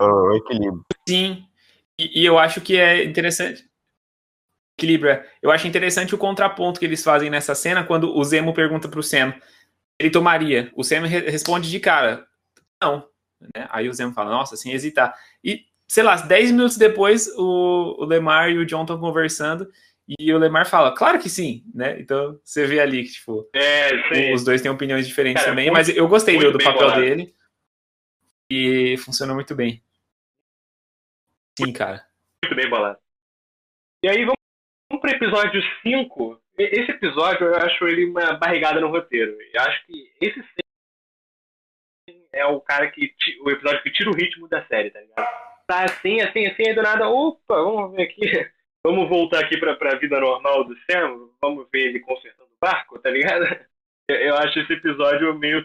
O 0.00 0.36
equilíbrio. 0.36 0.84
Sim. 1.08 1.46
E, 1.98 2.22
e, 2.22 2.24
eu 2.24 2.38
acho 2.38 2.60
que 2.60 2.76
é 2.76 3.04
interessante. 3.04 3.64
Equilíbrio. 4.76 5.12
É. 5.12 5.30
Eu 5.40 5.50
acho 5.50 5.68
interessante 5.68 6.14
o 6.14 6.18
contraponto 6.18 6.80
que 6.80 6.86
eles 6.86 7.04
fazem 7.04 7.30
nessa 7.30 7.54
cena 7.54 7.84
quando 7.84 8.16
o 8.16 8.24
Zemo 8.24 8.52
pergunta 8.52 8.88
pro 8.88 9.02
Sam 9.02 9.34
ele 10.02 10.10
tomaria. 10.10 10.70
O 10.74 10.82
Sam 10.82 11.06
re 11.06 11.30
responde 11.30 11.70
de 11.70 11.78
cara, 11.78 12.26
não. 12.82 13.06
Né? 13.40 13.68
Aí 13.70 13.88
o 13.88 13.92
Zemo 13.94 14.12
fala, 14.12 14.30
nossa, 14.30 14.56
sem 14.56 14.72
hesitar. 14.72 15.14
E, 15.44 15.64
sei 15.86 16.02
lá, 16.02 16.16
10 16.16 16.50
minutos 16.52 16.76
depois, 16.76 17.28
o, 17.36 17.96
o 17.98 18.04
Lemar 18.04 18.50
e 18.50 18.58
o 18.58 18.66
John 18.66 18.82
estão 18.82 18.98
conversando 18.98 19.70
e 20.18 20.32
o 20.32 20.38
Lemar 20.38 20.66
fala, 20.66 20.94
claro 20.94 21.18
que 21.18 21.28
sim, 21.28 21.64
né? 21.74 22.00
Então 22.00 22.40
você 22.44 22.66
vê 22.66 22.80
ali 22.80 23.04
que, 23.04 23.12
tipo, 23.12 23.48
é, 23.54 24.32
os 24.34 24.44
dois 24.44 24.60
têm 24.60 24.70
opiniões 24.70 25.06
diferentes 25.06 25.42
Cara, 25.42 25.52
também, 25.52 25.66
muito, 25.66 25.76
mas 25.76 25.88
eu 25.88 26.08
gostei 26.08 26.38
do, 26.38 26.52
do 26.52 26.58
papel 26.58 26.80
bolado. 26.80 27.00
dele 27.00 27.34
e 28.50 28.96
funcionou 28.98 29.34
muito 29.34 29.54
bem. 29.54 29.82
Sim, 31.58 31.72
cara. 31.72 32.06
Muito 32.44 32.56
bem 32.56 32.68
bolado. 32.68 32.98
E 34.04 34.08
aí 34.08 34.24
vamos, 34.24 34.38
vamos 34.90 35.00
para 35.00 35.12
o 35.12 35.14
episódio 35.14 35.62
5. 35.82 36.42
Esse 36.58 36.90
episódio 36.90 37.46
eu 37.46 37.56
acho 37.56 37.86
ele 37.86 38.06
uma 38.06 38.34
barrigada 38.34 38.80
no 38.80 38.88
roteiro. 38.88 39.36
Eu 39.52 39.60
acho 39.62 39.86
que 39.86 40.12
esse 40.20 40.42
é 42.32 42.44
o 42.46 42.60
cara 42.60 42.90
que. 42.90 43.14
o 43.42 43.50
episódio 43.50 43.82
que 43.82 43.92
tira 43.92 44.10
o 44.10 44.14
ritmo 44.14 44.48
da 44.48 44.66
série, 44.66 44.90
tá 44.90 45.00
ligado? 45.00 45.26
Tá 45.66 45.84
assim, 45.84 46.20
assim, 46.20 46.46
assim, 46.46 46.68
aí 46.68 46.74
do 46.74 46.82
nada, 46.82 47.08
opa, 47.08 47.54
vamos 47.54 47.92
ver 47.94 48.02
aqui 48.02 48.52
Vamos 48.84 49.08
voltar 49.08 49.40
aqui 49.40 49.56
pra, 49.58 49.76
pra 49.76 49.96
vida 49.96 50.18
normal 50.18 50.64
do 50.64 50.74
Sam, 50.90 51.28
vamos 51.40 51.66
ver 51.72 51.88
ele 51.88 52.00
consertando 52.00 52.48
o 52.50 52.60
barco, 52.60 52.98
tá 52.98 53.10
ligado? 53.10 53.44
Eu 54.08 54.36
acho 54.36 54.58
esse 54.58 54.72
episódio 54.72 55.38
meio 55.38 55.64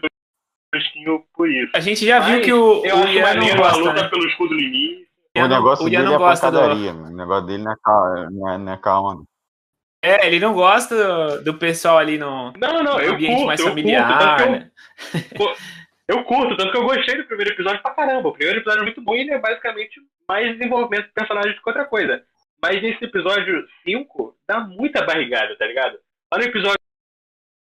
tosquinho 0.72 1.24
por 1.34 1.50
isso. 1.50 1.72
A 1.74 1.80
gente 1.80 2.06
já 2.06 2.20
Mas 2.20 2.30
viu 2.30 2.42
que 2.42 2.52
o, 2.52 2.84
eu 2.84 2.96
o 2.96 3.02
acho 3.02 3.12
Ian 3.12 3.34
não 3.34 3.56
gosta, 3.56 3.74
a 3.74 3.76
luta 3.76 4.02
né? 4.02 4.08
pelo 4.08 4.28
escudo 4.28 4.54
limite. 4.54 5.08
O, 5.36 5.40
o 5.40 5.48
negócio 5.48 5.86
o 5.86 5.90
dele 5.90 6.02
não 6.04 6.14
é 6.14 6.18
gosta 6.18 6.52
pancadaria, 6.52 6.92
do... 6.92 7.02
o 7.02 7.16
negócio 7.16 7.46
dele 7.46 7.62
não 7.64 7.72
é, 7.72 7.76
calma, 7.82 8.30
não 8.30 8.48
é, 8.48 8.58
não 8.58 8.72
é 8.72 8.76
calma. 8.76 9.24
É, 10.02 10.26
ele 10.26 10.38
não 10.38 10.54
gosta 10.54 11.42
do, 11.42 11.54
pessoal 11.54 11.98
ali 11.98 12.16
no, 12.16 12.52
não, 12.52 12.82
não, 12.82 12.98
no 12.98 13.12
ambiente 13.12 13.34
curto, 13.34 13.46
mais 13.46 13.60
familiar, 13.60 14.40
eu 14.40 14.50
né? 14.52 14.70
Eu 16.06 16.24
curto, 16.24 16.56
tanto 16.56 16.72
que 16.72 16.78
eu 16.78 16.84
gostei 16.84 17.16
do 17.16 17.24
primeiro 17.24 17.52
episódio 17.52 17.82
pra 17.82 17.90
caramba. 17.90 18.28
O 18.28 18.32
primeiro 18.32 18.60
episódio 18.60 18.80
é 18.80 18.84
muito 18.84 19.02
bom 19.02 19.14
e 19.14 19.20
ele 19.20 19.32
é 19.32 19.38
basicamente 19.38 20.00
mais 20.26 20.56
desenvolvimento 20.56 21.08
do 21.08 21.12
personagem 21.12 21.52
do 21.52 21.60
que 21.60 21.68
outra 21.68 21.84
coisa. 21.84 22.24
Mas 22.62 22.82
nesse 22.82 23.04
episódio 23.04 23.66
5, 23.84 24.36
dá 24.48 24.60
muita 24.60 25.04
barrigada, 25.04 25.56
tá 25.56 25.66
ligado? 25.66 25.98
Lá 26.32 26.38
no 26.38 26.44
episódio 26.44 26.78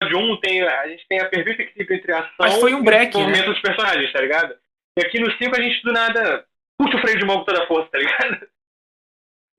episódio 0.03 0.33
1 0.35 0.41
tem, 0.41 0.63
a 0.63 0.89
gente 0.89 1.07
tem 1.09 1.21
a 1.21 1.29
perfeita 1.29 1.63
equipe 1.63 1.95
entre 1.95 2.13
ação 2.13 2.31
Mas 2.39 2.55
foi 2.55 2.73
um 2.75 2.81
e 2.81 2.85
break, 2.85 3.17
o 3.17 3.21
né? 3.21 3.27
momento 3.27 3.47
dos 3.51 3.61
personagens, 3.61 4.13
tá 4.13 4.21
ligado? 4.21 4.55
E 4.99 5.03
aqui 5.05 5.19
no 5.21 5.31
5 5.37 5.57
a 5.57 5.61
gente 5.61 5.83
do 5.83 5.93
nada 5.93 6.47
puxa 6.79 6.97
o 6.97 7.01
freio 7.01 7.19
de 7.19 7.25
mão 7.25 7.39
com 7.41 7.45
toda 7.45 7.63
a 7.65 7.67
força, 7.67 7.91
tá 7.91 7.99
ligado? 7.99 8.47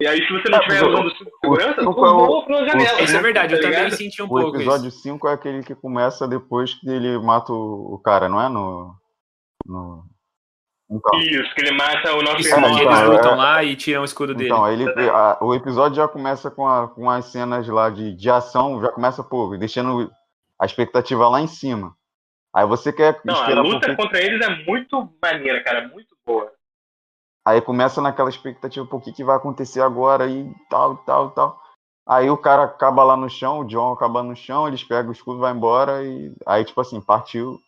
E 0.02 0.08
aí, 0.08 0.18
se 0.26 0.32
você 0.32 0.48
não 0.50 0.60
Ah, 0.60 0.62
estiver 0.62 0.84
o- 0.86 0.90
usando 0.94 1.08
o 1.08 1.16
segurança, 1.42 1.82
o 1.82 1.94
tu 1.94 2.00
o- 2.02 2.26
voa 2.26 2.46
pela 2.46 2.66
janela. 2.70 3.02
Isso 3.02 3.18
é 3.18 3.22
verdade, 3.22 3.54
eu 3.54 3.60
tá 3.60 3.64
também 3.68 3.84
ligado? 3.84 3.98
senti 3.98 4.22
um 4.22 4.26
O 4.26 4.30
pouco 4.30 4.56
episódio 4.56 4.88
isso. 4.88 5.02
5 5.02 5.28
é 5.28 5.34
aquele 5.34 5.62
que 5.62 5.76
começa 5.76 6.26
depois 6.26 6.74
que 6.74 6.90
ele 6.90 7.18
mata 7.20 7.52
o, 7.52 7.96
o 7.96 8.00
cara, 8.00 8.30
não 8.30 8.42
é? 8.42 8.48
No. 8.48 8.96
no... 9.68 10.06
Então, 10.92 11.20
Isso, 11.20 11.54
que 11.54 11.62
ele 11.62 11.72
mata 11.78 12.16
o 12.16 12.22
nosso 12.24 12.40
Isso, 12.40 12.50
irmão. 12.50 12.72
então, 12.72 12.82
eles 12.82 13.00
é- 13.00 13.06
lutam 13.06 13.36
lá 13.38 13.64
e 13.64 13.76
tiram 13.76 14.02
o 14.02 14.06
escudo 14.06 14.34
dele. 14.34 14.50
então 14.50 14.68
ele, 14.72 14.90
a- 15.10 15.38
o 15.40 15.54
episódio 15.54 15.98
já 15.98 16.08
começa 16.08 16.50
com, 16.50 16.68
a- 16.68 16.88
com 16.88 17.08
as 17.10 17.26
cenas 17.26 17.68
lá 17.68 17.90
de, 17.92 18.16
de 18.16 18.30
ação, 18.30 18.82
já 18.82 18.90
começa, 18.92 19.24
pô, 19.24 19.56
deixando 19.56 20.12
a 20.58 20.66
expectativa 20.66 21.30
lá 21.30 21.40
em 21.42 21.48
cima. 21.48 21.96
Aí 22.52 22.66
você 22.66 22.92
quer 22.92 23.22
Não, 23.24 23.36
a 23.36 23.40
esperar 23.42 23.62
luta 23.62 23.74
pouquinho, 23.80 23.98
contra 23.98 24.20
eles 24.20 24.42
é 24.46 24.66
muito 24.66 25.08
maneira, 25.22 25.64
cara, 25.64 25.88
muito 25.90 26.16
boa. 26.26 26.52
aí 27.46 27.62
começa 27.62 28.02
naquela 28.02 28.30
expectativa, 28.30 28.86
pô, 28.86 28.98
o 28.98 29.02
que, 29.02 29.12
que 29.14 29.24
vai 29.24 29.36
acontecer 29.36 29.82
agora 29.82 30.28
e 30.28 30.52
tal, 30.72 30.98
tal, 30.98 31.30
tal. 31.32 31.62
Aí 32.08 32.28
o 32.32 32.38
cara 32.38 32.64
acaba 32.64 33.04
lá 33.04 33.16
no 33.16 33.30
chão, 33.30 33.60
o 33.60 33.64
John 33.66 33.92
acaba 33.94 34.24
no 34.24 34.36
chão, 34.36 34.68
eles 34.68 34.84
pegam 34.84 35.10
o 35.10 35.14
escudo, 35.14 35.40
vai 35.40 35.54
embora 35.54 36.04
e 36.04 36.34
aí, 36.48 36.66
tipo 36.66 36.82
assim, 36.82 37.00
partiu. 37.00 37.60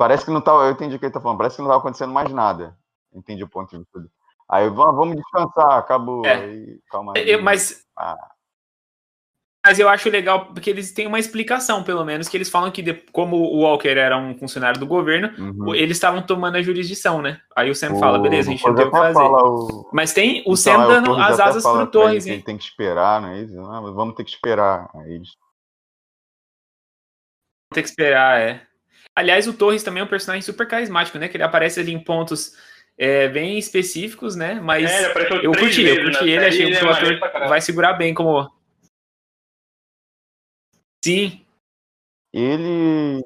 Parece 0.00 0.24
que 0.24 0.30
não 0.30 0.40
tava, 0.40 0.64
eu 0.64 0.70
entendi 0.72 0.96
o 0.96 0.98
que 0.98 1.04
ele 1.04 1.12
tá 1.12 1.20
falando, 1.20 1.36
parece 1.36 1.56
que 1.56 1.60
não 1.62 1.68
tava 1.68 1.80
acontecendo 1.80 2.10
mais 2.10 2.32
nada. 2.32 2.74
Entendi 3.12 3.44
o 3.44 3.48
ponto 3.48 3.68
de 3.68 3.76
vista. 3.76 4.10
Aí 4.48 4.66
vamos, 4.70 5.14
descansar, 5.14 5.72
acabou. 5.72 6.24
É. 6.24 6.36
Aí, 6.36 6.80
calma 6.90 7.12
aí. 7.14 7.28
Eu- 7.30 7.42
mas, 7.42 7.84
Ah. 7.94 8.16
mas 9.66 9.78
eu 9.78 9.90
acho 9.90 10.08
legal 10.08 10.46
porque 10.46 10.70
eles 10.70 10.90
têm 10.94 11.06
uma 11.06 11.18
explicação, 11.18 11.84
pelo 11.84 12.02
menos, 12.02 12.28
que 12.30 12.36
eles 12.38 12.48
falam 12.48 12.70
que 12.70 12.80
de- 12.80 12.94
como 13.12 13.36
o 13.36 13.58
Walker 13.58 13.90
era 13.90 14.16
um 14.16 14.34
funcionário 14.38 14.80
do 14.80 14.86
governo, 14.86 15.34
Uhum. 15.38 15.74
eles 15.74 15.98
estavam 15.98 16.22
tomando 16.22 16.56
a 16.56 16.62
jurisdição, 16.62 17.20
né? 17.20 17.38
Aí 17.54 17.68
o 17.68 17.74
Sam 17.74 17.98
fala, 17.98 18.18
O- 18.18 18.22
beleza, 18.22 18.48
a 18.48 18.52
gente 18.52 18.66
não 18.66 18.74
tem 18.74 18.86
o 18.86 18.90
que 18.90 18.96
fazer. 18.96 19.12
fala 19.12 19.42
o- 19.50 19.90
Mas 19.92 20.14
tem 20.14 20.38
o 20.38 20.40
Então, 20.40 20.56
Sam 20.56 20.82
é, 20.82 20.86
dando 20.86 21.14
as 21.14 21.38
asas 21.38 21.62
fala 21.62 21.82
pro 21.82 21.90
Torres, 21.90 22.26
hein? 22.26 22.40
Tem 22.40 22.56
que 22.56 22.64
esperar, 22.64 23.20
não 23.20 23.28
é 23.28 23.42
isso? 23.42 23.60
Ah, 23.66 23.80
vamos 23.82 24.14
ter 24.14 24.24
que 24.24 24.30
esperar. 24.30 24.88
Aí 24.94 25.12
eles- 25.12 25.36
Tem 27.74 27.82
que 27.82 27.88
esperar, 27.90 28.40
é. 28.40 28.66
Aliás, 29.16 29.46
o 29.46 29.52
Torres 29.52 29.82
também 29.82 30.00
é 30.00 30.04
um 30.04 30.08
personagem 30.08 30.42
super 30.42 30.66
carismático, 30.66 31.18
né? 31.18 31.28
Que 31.28 31.36
ele 31.36 31.44
aparece 31.44 31.80
ali 31.80 31.92
em 31.92 32.02
pontos 32.02 32.56
é, 32.96 33.28
bem 33.28 33.58
específicos, 33.58 34.36
né? 34.36 34.54
Mas 34.54 34.90
É, 34.90 35.06
eu 35.42 35.52
curti, 35.52 35.82
eu 35.82 36.04
curti 36.04 36.28
ele, 36.28 36.44
achei 36.44 36.70
que 36.70 36.76
é 36.76 36.84
o 36.84 36.90
ator 36.90 37.48
vai 37.48 37.60
segurar 37.60 37.94
bem 37.94 38.14
como. 38.14 38.50
Sim, 41.04 41.44
Ele. 42.32 43.24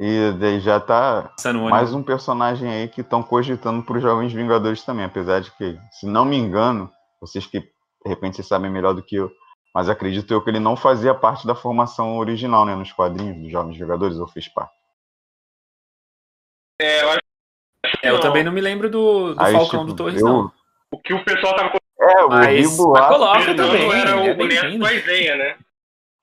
E 0.00 0.32
daí 0.38 0.58
já 0.58 0.80
tá 0.80 1.32
mais 1.70 1.94
um 1.94 2.02
personagem 2.02 2.68
aí 2.68 2.88
que 2.88 3.02
estão 3.02 3.22
cogitando 3.22 3.84
para 3.84 3.96
os 3.96 4.02
Jovens 4.02 4.32
Vingadores 4.32 4.82
também, 4.82 5.04
apesar 5.04 5.40
de 5.40 5.50
que, 5.52 5.78
se 5.92 6.06
não 6.06 6.24
me 6.24 6.36
engano, 6.36 6.90
vocês 7.20 7.46
que 7.46 7.60
de 7.60 7.68
repente 8.08 8.36
vocês 8.36 8.48
sabem 8.48 8.68
melhor 8.68 8.94
do 8.94 9.02
que 9.02 9.14
eu, 9.14 9.30
mas 9.72 9.88
acredito 9.88 10.32
eu 10.32 10.42
que 10.42 10.50
ele 10.50 10.58
não 10.58 10.76
fazia 10.76 11.14
parte 11.14 11.46
da 11.46 11.54
formação 11.54 12.18
original, 12.18 12.66
né, 12.66 12.74
nos 12.74 12.92
quadrinhos 12.92 13.38
dos 13.38 13.50
Jovens 13.50 13.78
Vingadores, 13.78 14.18
ou 14.18 14.26
fez 14.26 14.48
parte. 14.48 14.81
É, 16.82 17.02
eu 17.02 17.10
acho 17.10 17.18
que 18.00 18.06
É, 18.06 18.10
eu 18.10 18.20
também 18.20 18.42
não 18.44 18.52
me 18.52 18.60
lembro 18.60 18.90
do, 18.90 19.34
do 19.34 19.42
Aí, 19.42 19.52
Falcão 19.52 19.80
tipo, 19.80 19.92
do 19.92 19.96
Torres, 19.96 20.20
eu- 20.20 20.26
não. 20.28 20.52
O 20.90 20.98
que 20.98 21.14
o 21.14 21.24
pessoal 21.24 21.54
tava 21.56 21.78
É, 22.00 22.24
o 22.24 22.28
Mas, 22.28 22.58
Rio 22.58 22.90
mas 22.90 23.06
coloca 23.06 23.54
também, 23.54 23.90
era 23.92 24.16
o, 24.16 24.26
é 24.26 24.34
neto 24.34 24.78
do 24.78 24.90
Isaiah, 24.90 25.36
né? 25.36 25.56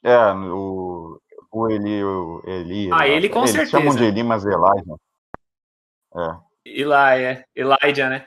é, 0.04 0.32
o, 0.34 1.20
o 1.52 1.70
Eli, 1.70 2.04
o 2.04 2.42
Eli. 2.46 2.90
Ah, 2.94 3.08
ele 3.08 3.30
com 3.30 3.40
eles 3.40 3.52
certeza. 3.52 3.72
chamam 3.72 3.96
de 3.96 4.04
Eli, 4.04 4.22
mas 4.24 4.46
é 4.46 4.50
Elijah. 4.50 4.96
É. 6.16 6.50
Elijah, 6.66 7.46
Elijah, 7.56 8.10
né? 8.10 8.26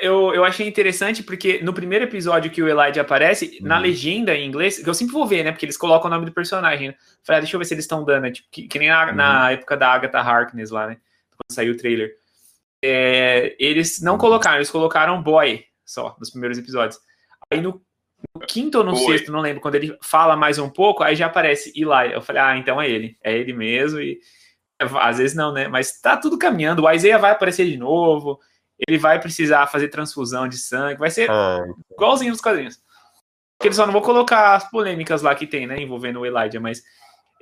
Eu, 0.00 0.32
eu 0.34 0.44
achei 0.44 0.66
interessante 0.66 1.22
porque 1.22 1.60
no 1.62 1.72
primeiro 1.74 2.04
episódio 2.04 2.50
que 2.50 2.62
o 2.62 2.68
Elijah 2.68 3.02
aparece, 3.02 3.58
na 3.60 3.76
Uhum. 3.76 3.82
legenda 3.82 4.34
em 4.34 4.46
inglês, 4.46 4.82
que 4.82 4.88
eu 4.88 4.94
sempre 4.94 5.12
vou 5.12 5.26
ver, 5.26 5.44
né? 5.44 5.52
Porque 5.52 5.66
eles 5.66 5.76
colocam 5.76 6.06
o 6.08 6.10
nome 6.14 6.24
do 6.26 6.32
personagem, 6.32 6.88
né? 6.88 6.94
Falei, 7.24 7.38
ah, 7.38 7.40
deixa 7.42 7.54
eu 7.54 7.58
ver 7.58 7.64
se 7.66 7.74
eles 7.74 7.84
estão 7.84 8.04
dando, 8.04 8.22
né? 8.22 8.30
tipo, 8.32 8.48
que, 8.50 8.66
que 8.66 8.78
nem 8.78 8.88
na, 8.88 9.06
Uhum. 9.06 9.14
na 9.14 9.50
época 9.52 9.76
da 9.76 9.88
Agatha 9.92 10.18
Harkness 10.20 10.70
lá, 10.70 10.86
né? 10.86 10.96
Quando 11.36 11.54
saiu 11.54 11.74
o 11.74 11.76
trailer. 11.76 12.16
É, 12.82 13.56
eles 13.58 14.00
não 14.00 14.18
colocaram, 14.18 14.56
eles 14.56 14.70
colocaram 14.70 15.22
boy 15.22 15.64
só 15.84 16.16
nos 16.18 16.30
primeiros 16.30 16.58
episódios. 16.58 16.98
Aí 17.50 17.60
no, 17.60 17.80
no 18.34 18.46
quinto 18.46 18.78
ou 18.78 18.84
no 18.84 18.92
Boy. 18.92 19.04
sexto, 19.04 19.32
não 19.32 19.40
lembro, 19.40 19.60
quando 19.60 19.74
ele 19.76 19.96
fala 20.02 20.36
mais 20.36 20.58
um 20.58 20.68
pouco, 20.68 21.02
aí 21.02 21.14
já 21.14 21.26
aparece 21.26 21.72
Eli. 21.74 22.12
Eu 22.12 22.22
falei, 22.22 22.42
ah, 22.42 22.56
então 22.56 22.80
é 22.80 22.88
ele. 22.88 23.16
É 23.22 23.36
ele 23.36 23.52
mesmo 23.52 24.00
e 24.00 24.18
às 24.78 25.18
vezes 25.18 25.36
não, 25.36 25.52
né? 25.52 25.68
Mas 25.68 26.00
tá 26.00 26.16
tudo 26.16 26.38
caminhando. 26.38 26.82
O 26.82 26.90
Isaiah 26.90 27.18
vai 27.18 27.30
aparecer 27.30 27.66
de 27.66 27.76
novo. 27.76 28.40
Ele 28.86 28.98
vai 28.98 29.20
precisar 29.20 29.66
fazer 29.68 29.88
transfusão 29.88 30.48
de 30.48 30.58
sangue. 30.58 30.98
Vai 30.98 31.10
ser 31.10 31.30
É, 31.30 31.58
igualzinho 31.92 32.32
nos 32.32 32.40
quadrinhos. 32.40 32.82
Porque 33.56 33.68
eles 33.68 33.76
só 33.76 33.86
não 33.86 33.92
vão 33.92 34.02
colocar 34.02 34.56
as 34.56 34.68
polêmicas 34.68 35.22
lá 35.22 35.34
que 35.34 35.46
tem, 35.46 35.66
né? 35.66 35.80
Envolvendo 35.80 36.20
o 36.20 36.26
Elijah, 36.26 36.60
mas. 36.60 36.82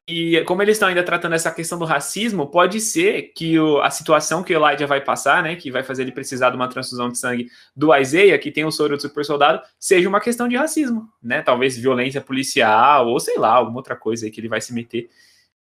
E 0.08 0.42
como 0.44 0.60
eles 0.62 0.74
estão 0.76 0.88
ainda 0.88 1.02
tratando 1.04 1.34
essa 1.34 1.50
questão 1.52 1.78
do 1.78 1.84
racismo, 1.84 2.50
pode 2.50 2.80
ser 2.80 3.32
que 3.36 3.56
o- 3.58 3.80
a 3.80 3.88
situação 3.90 4.42
que 4.42 4.52
o 4.52 4.56
Elijah 4.66 4.84
vai 4.86 5.00
passar, 5.00 5.42
né? 5.44 5.54
Que 5.54 5.70
vai 5.70 5.84
fazer 5.84 6.02
ele 6.02 6.10
precisar 6.12 6.50
de 6.50 6.56
uma 6.56 6.68
transfusão 6.68 7.08
de 7.08 7.16
sangue 7.18 7.48
do 7.74 7.94
Isaiah, 7.94 8.36
que 8.38 8.50
tem 8.50 8.64
o 8.64 8.72
soro 8.72 8.96
do 8.96 9.00
super 9.00 9.24
soldado, 9.24 9.62
seja 9.78 10.08
uma 10.08 10.20
questão 10.20 10.48
de 10.48 10.56
racismo, 10.56 11.08
né? 11.22 11.40
Talvez 11.40 11.76
violência 11.78 12.20
policial, 12.20 13.06
ou 13.08 13.20
sei 13.20 13.38
lá, 13.38 13.50
alguma 13.54 13.76
outra 13.78 13.94
coisa 13.94 14.26
aí 14.26 14.30
que 14.32 14.40
ele 14.40 14.48
vai 14.48 14.60
se 14.60 14.74
meter. 14.74 15.08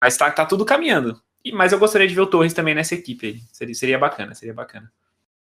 Mas 0.00 0.16
tá, 0.16 0.30
tá 0.30 0.46
tudo 0.46 0.64
caminhando. 0.64 1.20
E, 1.44 1.52
mas 1.52 1.72
eu 1.72 1.78
gostaria 1.78 2.08
de 2.08 2.14
ver 2.14 2.22
o 2.22 2.26
Torres 2.26 2.54
também 2.54 2.74
nessa 2.74 2.94
equipe 2.94 3.26
aí. 3.26 3.40
Seria, 3.52 3.74
seria 3.74 3.98
bacana, 3.98 4.34
seria 4.34 4.54
bacana. 4.54 4.90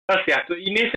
Tá 0.07 0.23
certo. 0.25 0.53
E 0.55 0.73
nesse, 0.73 0.93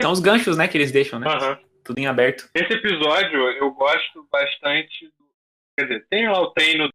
São 0.00 0.12
os 0.12 0.20
ganchos, 0.20 0.56
né, 0.56 0.68
que 0.68 0.78
eles 0.78 0.92
deixam, 0.92 1.18
né? 1.18 1.26
aham. 1.28 1.58
Tudo 1.82 1.98
em 1.98 2.06
aberto. 2.06 2.48
nesse 2.54 2.72
episódio, 2.74 3.36
eu 3.58 3.70
gosto 3.72 4.28
bastante. 4.30 5.06
Do, 5.18 5.24
quer 5.76 5.86
dizer, 5.86 6.06
tem 6.08 6.28
lá 6.28 6.40
o 6.40 6.50
treino 6.52 6.88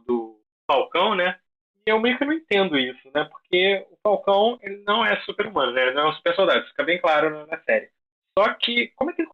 do 0.00 0.40
Falcão, 0.66 1.14
né? 1.14 1.38
E 1.86 1.90
eu 1.90 1.98
meio 1.98 2.16
que 2.16 2.24
não 2.24 2.32
entendo 2.32 2.78
isso, 2.78 3.10
né? 3.12 3.24
Porque 3.24 3.86
o 3.90 3.96
Falcão, 4.02 4.58
ele 4.62 4.82
não 4.86 5.04
é 5.04 5.20
super-humano, 5.22 5.72
né? 5.72 5.82
Ele 5.82 5.94
não 5.94 6.02
é 6.02 6.08
um 6.10 6.12
super 6.12 6.34
soldado. 6.34 6.60
Isso 6.60 6.70
fica 6.70 6.84
bem 6.84 7.00
claro 7.00 7.30
na, 7.30 7.46
na 7.46 7.58
série. 7.62 7.90
Só 8.38 8.54
que, 8.54 8.92
como 8.96 9.10
é 9.10 9.14
que 9.14 9.22
ele 9.22 9.30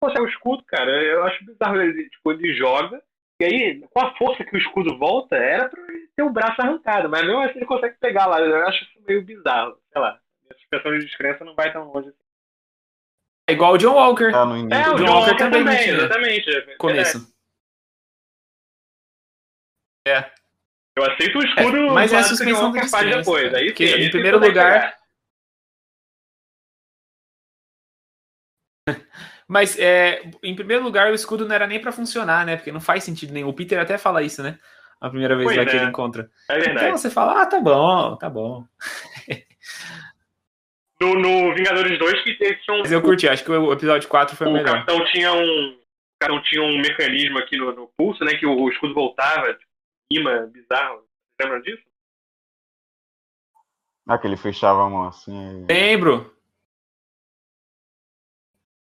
consegue 0.00 0.24
o 0.24 0.28
escudo, 0.28 0.64
cara? 0.64 0.90
Eu 0.90 1.24
acho 1.24 1.44
bizarro. 1.44 1.80
Ele, 1.80 2.08
tipo, 2.08 2.32
ele 2.32 2.54
joga. 2.54 3.02
E 3.40 3.44
aí, 3.44 3.80
com 3.92 4.00
a 4.00 4.14
força 4.16 4.44
que 4.44 4.56
o 4.56 4.58
escudo 4.58 4.96
volta, 4.96 5.36
era 5.36 5.68
pra 5.68 5.82
ele 5.82 6.08
ter 6.16 6.22
o 6.22 6.30
braço 6.30 6.60
arrancado. 6.60 7.08
Mas 7.08 7.26
mesmo 7.26 7.40
assim 7.40 7.58
ele 7.58 7.66
consegue 7.66 7.96
pegar 8.00 8.26
lá. 8.26 8.40
Eu 8.40 8.66
acho 8.66 8.82
isso 8.84 9.04
meio 9.06 9.22
bizarro. 9.22 9.76
Sei 9.92 10.00
lá. 10.00 10.18
Minha 10.42 10.58
suspensão 10.58 10.92
de 10.92 11.04
descrença 11.04 11.44
não 11.44 11.54
vai 11.54 11.72
tão 11.72 11.92
longe 11.92 12.08
assim. 12.08 12.24
É 13.46 13.52
igual 13.52 13.74
o 13.74 13.78
John 13.78 13.94
Walker. 13.94 14.30
é, 14.30 14.44
no 14.46 14.56
início. 14.56 14.74
É, 14.74 14.88
o 14.88 14.94
John 14.94 15.04
John 15.04 15.12
Walker 15.12 15.30
Walker 15.30 15.36
também 15.36 15.64
também, 15.64 16.42
não 16.96 17.04
tinha. 17.04 17.33
É. 20.06 20.30
Eu 20.96 21.04
aceito 21.04 21.38
o 21.38 21.44
escudo 21.44 21.76
É, 21.76 21.90
mas 21.90 22.12
é 22.12 22.16
a 22.16 22.20
que 22.20 22.26
o 22.26 22.28
suspensão 22.28 22.70
de 22.70 22.78
Walker 22.78 22.88
faz 22.90 23.16
depois. 23.16 23.54
Aí, 23.54 23.66
Porque, 23.66 23.88
sim, 23.88 23.94
em 24.02 24.10
primeiro 24.10 24.38
lugar. 24.38 24.94
Mas, 29.46 29.78
é, 29.78 30.22
em 30.42 30.54
primeiro 30.54 30.82
lugar, 30.82 31.10
o 31.10 31.14
escudo 31.14 31.46
não 31.46 31.54
era 31.54 31.66
nem 31.66 31.78
pra 31.78 31.92
funcionar, 31.92 32.46
né? 32.46 32.56
Porque 32.56 32.72
não 32.72 32.80
faz 32.80 33.04
sentido 33.04 33.32
nenhum. 33.32 33.48
O 33.48 33.52
Peter 33.52 33.78
até 33.78 33.98
fala 33.98 34.22
isso, 34.22 34.42
né? 34.42 34.58
A 35.00 35.10
primeira 35.10 35.36
vez 35.36 35.46
Pois 35.46 35.56
lá 35.56 35.64
que 35.66 35.72
é. 35.72 35.76
ele 35.76 35.86
encontra. 35.90 36.30
É 36.48 36.54
verdade. 36.58 36.86
Então 36.86 36.96
você 36.96 37.10
fala, 37.10 37.42
ah, 37.42 37.46
tá 37.46 37.60
bom, 37.60 38.16
tá 38.16 38.30
bom. 38.30 38.64
No, 41.00 41.12
no 41.16 41.52
Vingadores 41.54 41.98
2 41.98 42.22
que 42.22 42.36
eles 42.40 42.62
tinham. 42.62 42.78
Mas 42.78 42.92
eu 42.92 43.02
curti, 43.02 43.28
acho 43.28 43.44
que 43.44 43.50
o 43.50 43.72
episódio 43.72 44.08
4 44.08 44.36
foi 44.36 44.46
o 44.46 44.50
o 44.50 44.52
melhor. 44.52 44.72
capitão 44.86 45.04
tinha 45.06 45.32
um. 45.32 45.70
O 45.72 45.78
capitão 46.20 46.42
tinha 46.44 46.62
um 46.62 46.78
mecanismo 46.80 47.36
aqui 47.38 47.56
no, 47.56 47.74
no 47.74 47.90
pulso, 47.98 48.24
né? 48.24 48.34
Que 48.36 48.46
o, 48.46 48.56
o 48.56 48.70
escudo 48.70 48.94
voltava, 48.94 49.52
tipo, 49.52 49.70
imã 50.10 50.46
bizarro. 50.48 51.00
Você 51.00 51.42
lembra 51.46 51.62
disso? 51.62 51.82
Ah, 54.06 54.18
que 54.18 54.26
ele 54.26 54.36
fechava 54.36 54.84
a 54.84 54.90
mão 54.90 55.08
assim. 55.08 55.64
Lembro. 55.66 56.32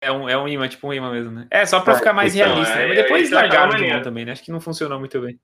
É 0.00 0.10
um, 0.10 0.28
é 0.28 0.36
um 0.36 0.48
imã, 0.48 0.68
tipo 0.68 0.88
um 0.88 0.92
imã 0.92 1.12
mesmo, 1.12 1.30
né? 1.30 1.46
É, 1.48 1.64
só 1.64 1.80
pra 1.80 1.94
É, 1.94 1.96
ficar 1.96 2.12
mais 2.12 2.34
então, 2.34 2.48
realista, 2.48 2.74
né? 2.74 2.84
é, 2.84 2.88
Mas 2.88 2.96
depois 2.96 3.30
eu 3.30 3.38
achava 3.38 3.54
largaram 3.56 3.80
de 3.84 3.92
mão 3.92 4.02
também, 4.02 4.24
né? 4.24 4.32
Acho 4.32 4.42
que 4.42 4.50
não 4.50 4.60
funcionou 4.60 4.98
muito 4.98 5.20
bem. 5.20 5.40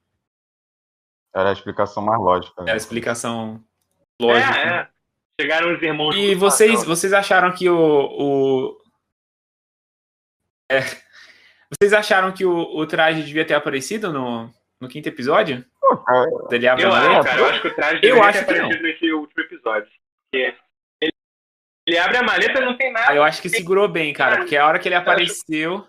Era 1.32 1.50
a 1.50 1.52
explicação 1.52 2.02
mais 2.02 2.20
lógica. 2.20 2.62
É 2.62 2.64
né? 2.64 2.72
a 2.72 2.76
explicação 2.76 3.64
lógica. 4.20 4.50
né? 4.50 4.62
É, 4.64 4.80
é. 4.80 4.88
Chegaram 5.40 5.72
os 5.72 5.80
irmãos. 5.80 6.16
E 6.16 6.34
vocês, 6.34 6.82
vocês 6.84 7.12
acharam 7.12 7.52
que 7.54 7.70
o. 7.70 7.76
o... 7.78 8.82
É. 10.70 10.80
Vocês 11.70 11.92
acharam 11.92 12.32
que 12.32 12.46
o, 12.46 12.56
o 12.78 12.86
traje 12.86 13.22
devia 13.22 13.44
ter 13.46 13.52
aparecido 13.52 14.10
no, 14.10 14.50
no 14.80 14.88
quinto 14.88 15.08
episódio? 15.08 15.64
Cara, 16.06 16.28
Ele 16.50 16.68
abre 16.68 16.84
Eu 16.84 16.92
a 16.92 16.98
acho, 16.98 17.08
maleta? 17.08 17.28
cara, 17.28 17.40
eu 17.40 17.46
acho 17.46 17.60
que 17.62 17.68
o 17.68 17.74
traje 17.74 17.94
Eu 17.96 18.00
deveria 18.00 18.24
acho 18.28 18.38
ter 18.38 18.44
que 18.46 18.52
não. 18.52 18.58
aparecido 18.66 18.82
nesse 18.82 19.12
último 19.12 19.42
episódio. 19.42 19.90
Ele, 20.34 20.56
ele 21.86 21.98
abre 21.98 22.16
a 22.18 22.22
maleta 22.22 22.60
e 22.60 22.64
não 22.64 22.76
tem 22.76 22.88
Ah, 22.90 22.92
nada. 22.92 23.14
eu 23.16 23.24
acho 23.24 23.40
que 23.40 23.48
segurou 23.48 23.88
bem, 23.88 24.12
cara, 24.12 24.38
porque 24.38 24.56
a 24.56 24.66
hora 24.66 24.78
que 24.78 24.86
ele 24.88 24.94
apareceu. 24.94 25.86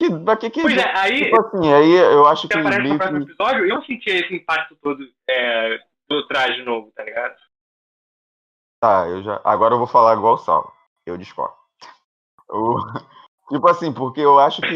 Que, 0.00 0.10
pra 0.24 0.36
que 0.36 0.50
que 0.50 0.62
Pois 0.62 0.76
é, 0.76 0.98
aí 0.98 1.24
Tipo 1.26 1.40
assim, 1.40 1.72
aí 1.72 1.92
eu 1.92 2.26
acho 2.26 2.48
que 2.48 2.58
aparece 2.58 2.88
no 2.88 2.98
próximo 2.98 3.22
episódio, 3.22 3.66
eu 3.68 3.82
senti 3.84 4.10
esse 4.10 4.34
impacto 4.34 4.74
todo 4.82 5.00
é, 5.30 5.78
do 6.08 6.26
traje 6.26 6.62
novo, 6.64 6.90
tá 6.92 7.04
ligado? 7.04 7.36
Tá, 8.82 9.06
eu 9.06 9.22
já. 9.22 9.40
Agora 9.44 9.74
eu 9.74 9.78
vou 9.78 9.86
falar 9.86 10.14
igual 10.16 10.34
o 10.34 10.38
Sal. 10.38 10.74
Eu 11.06 11.16
discordo. 11.16 11.54
O- 12.50 12.76
Tipo 13.52 13.68
assim, 13.68 13.92
porque 13.92 14.20
eu 14.22 14.38
acho 14.38 14.62
que 14.62 14.68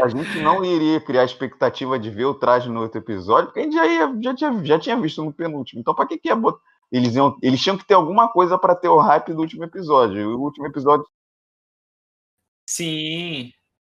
a 0.00 0.06
gente 0.06 0.40
não 0.40 0.64
iria 0.64 1.00
criar 1.00 1.24
expectativa 1.24 1.98
de 1.98 2.10
ver 2.10 2.26
o 2.26 2.34
traje 2.34 2.68
no 2.70 2.80
outro 2.80 3.00
episódio, 3.00 3.46
porque 3.46 3.58
a 3.58 3.62
gente 3.64 3.74
já, 3.74 3.84
ia, 3.84 4.22
já, 4.22 4.34
tinha, 4.36 4.64
já 4.64 4.78
tinha 4.78 5.00
visto 5.00 5.24
no 5.24 5.32
penúltimo. 5.32 5.80
Então, 5.80 5.92
pra 5.92 6.06
que, 6.06 6.16
que 6.16 6.28
ia 6.28 6.36
botar. 6.36 6.60
Eles, 6.92 7.16
iam, 7.16 7.36
eles 7.42 7.60
tinham 7.60 7.76
que 7.76 7.84
ter 7.84 7.94
alguma 7.94 8.28
coisa 8.28 8.56
pra 8.56 8.76
ter 8.76 8.88
o 8.88 8.98
hype 9.00 9.32
do 9.32 9.40
último 9.40 9.64
episódio. 9.64 10.38
O 10.38 10.42
último 10.42 10.64
episódio 10.64 11.04
Sim. 12.68 13.52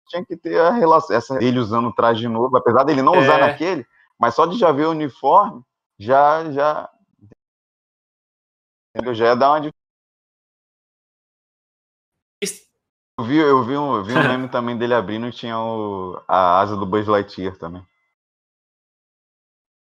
tinha 0.09 0.24
que 0.24 0.37
ter 0.37 0.61
a 0.61 0.70
relação. 0.70 1.16
Essa, 1.16 1.43
ele 1.43 1.59
usando 1.59 1.89
o 1.89 1.93
traje 1.93 2.28
novo, 2.28 2.57
apesar 2.57 2.85
dele 2.85 3.03
não 3.03 3.18
usar 3.18 3.39
É. 3.39 3.41
naquele, 3.41 3.85
mas 4.16 4.37
só 4.37 4.47
de 4.47 4.57
já 4.57 4.70
ver 4.70 4.87
o 4.87 4.91
uniforme, 4.93 5.61
já. 5.99 6.53
já 6.53 6.89
entendeu? 8.95 9.12
Já 9.12 9.24
ia 9.26 9.35
dar 9.35 9.61
uma. 9.61 9.72
Eu 13.21 13.25
vi, 13.25 13.37
eu 13.37 13.62
vi 13.62 13.77
um, 13.77 13.97
eu 13.97 14.03
vi 14.03 14.14
um 14.14 14.23
meme 14.29 14.49
também 14.49 14.79
dele 14.79 14.95
abrindo 14.95 15.29
e 15.29 15.33
tinha 15.33 15.59
o, 15.59 16.23
a 16.27 16.59
asa 16.59 16.75
do 16.75 16.87
Buzz 16.87 17.07
Lightyear 17.07 17.55
também. 17.59 17.87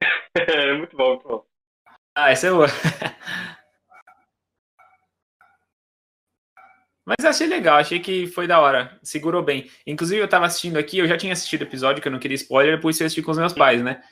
muito 0.77 0.97
bom, 0.97 1.11
muito 1.11 1.25
bom. 1.25 1.45
Ah, 2.13 2.31
essa 2.31 2.47
é 2.47 2.51
boa. 2.51 2.67
Mas 7.05 7.25
achei 7.25 7.47
legal, 7.47 7.77
achei 7.77 8.01
que 8.01 8.27
foi 8.27 8.45
da 8.45 8.59
hora, 8.59 8.99
segurou 9.01 9.41
bem. 9.41 9.71
Inclusive, 9.87 10.21
eu 10.21 10.27
tava 10.27 10.45
assistindo 10.45 10.77
aqui, 10.77 10.97
eu 10.97 11.07
já 11.07 11.17
tinha 11.17 11.31
assistido 11.31 11.61
o 11.61 11.63
episódio, 11.63 12.01
que 12.01 12.09
eu 12.09 12.11
não 12.11 12.19
queria 12.19 12.35
spoiler, 12.35 12.75
depois 12.75 12.99
eu 12.99 13.05
assisti 13.05 13.21
com 13.21 13.31
os 13.31 13.37
meus 13.37 13.53
pais, 13.53 13.81
né? 13.81 14.03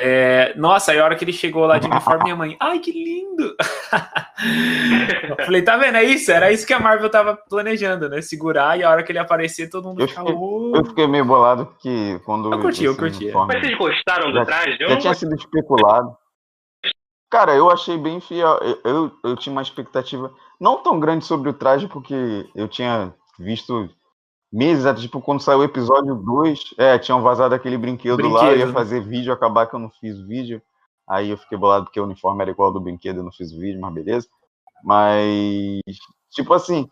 É, 0.00 0.52
nossa, 0.56 0.90
aí 0.92 0.98
a 0.98 1.04
hora 1.04 1.14
que 1.14 1.24
ele 1.24 1.32
chegou 1.32 1.66
lá 1.66 1.78
de 1.78 1.86
uniforme, 1.88 2.24
minha 2.24 2.36
mãe, 2.36 2.56
ai, 2.60 2.78
que 2.80 2.90
lindo! 2.92 3.54
Eu 5.38 5.44
Falei, 5.46 5.62
tá 5.62 5.76
vendo? 5.76 5.96
É 5.96 6.04
isso, 6.04 6.30
era 6.32 6.50
isso 6.52 6.66
que 6.66 6.72
a 6.72 6.80
Marvel 6.80 7.08
tava 7.08 7.36
planejando, 7.48 8.08
né? 8.08 8.20
Segurar 8.20 8.78
e 8.78 8.82
a 8.82 8.90
hora 8.90 9.02
que 9.02 9.12
ele 9.12 9.18
aparecer, 9.18 9.70
todo 9.70 9.88
mundo 9.88 10.00
Eu 10.02 10.08
fica. 10.08 10.20
fiquei-. 10.20 10.36
Eu 10.74 10.84
fiquei 10.84 11.06
meio 11.06 11.24
bolado 11.24 11.66
porque 11.66 12.20
quando. 12.24 12.52
Eu 12.52 12.60
curti, 12.60 12.84
eu 12.84 12.96
curti. 12.96 13.24
uniforme 13.24 13.54
Mas 13.54 13.62
vocês 13.64 13.78
gostaram 13.78 14.30
do 14.32 14.38
Já- 14.38 14.44
traje? 14.44 14.76
Eu 14.80 14.88
Já 14.88 14.94
não 14.94 15.00
tinha 15.00 15.14
sido 15.14 15.34
especulado. 15.34 16.16
Cara, 17.30 17.54
eu 17.54 17.70
achei 17.70 17.96
bem 17.98 18.20
fiel. 18.20 18.58
Eu, 18.62 18.80
eu, 18.84 19.12
eu 19.24 19.36
tinha 19.36 19.52
uma 19.52 19.62
expectativa 19.62 20.32
não 20.60 20.82
tão 20.82 21.00
grande 21.00 21.24
sobre 21.24 21.48
o 21.50 21.54
traje, 21.54 21.88
porque 21.88 22.46
eu 22.54 22.68
tinha 22.68 23.12
visto 23.38 23.88
meses, 24.54 24.86
até, 24.86 25.00
tipo, 25.00 25.20
quando 25.20 25.42
saiu 25.42 25.58
o 25.58 25.64
episódio 25.64 26.14
2, 26.14 26.74
é, 26.78 26.96
tinham 26.96 27.20
vazado 27.20 27.54
aquele 27.54 27.76
brinquedo, 27.76 28.22
lá, 28.22 28.26
eu 28.26 28.30
Brinquedo, 28.30 28.58
ia 28.60 28.66
né? 28.66 28.72
fazer 28.72 29.00
vídeo, 29.00 29.32
acabar 29.32 29.66
que 29.66 29.74
eu 29.74 29.80
não 29.80 29.90
fiz 29.90 30.20
vídeo. 30.20 30.62
Aí 31.08 31.30
eu 31.30 31.36
fiquei 31.36 31.58
bolado 31.58 31.86
porque 31.86 32.00
o 32.00 32.04
uniforme 32.04 32.40
era 32.40 32.52
igual 32.52 32.68
ao 32.68 32.72
do 32.72 32.80
brinquedo, 32.80 33.18
eu 33.18 33.24
não 33.24 33.32
fiz 33.32 33.52
o 33.52 33.58
vídeo, 33.58 33.80
mas 33.80 33.92
beleza. 33.92 34.28
Mas, 34.84 35.80
tipo 36.30 36.54
assim, 36.54 36.88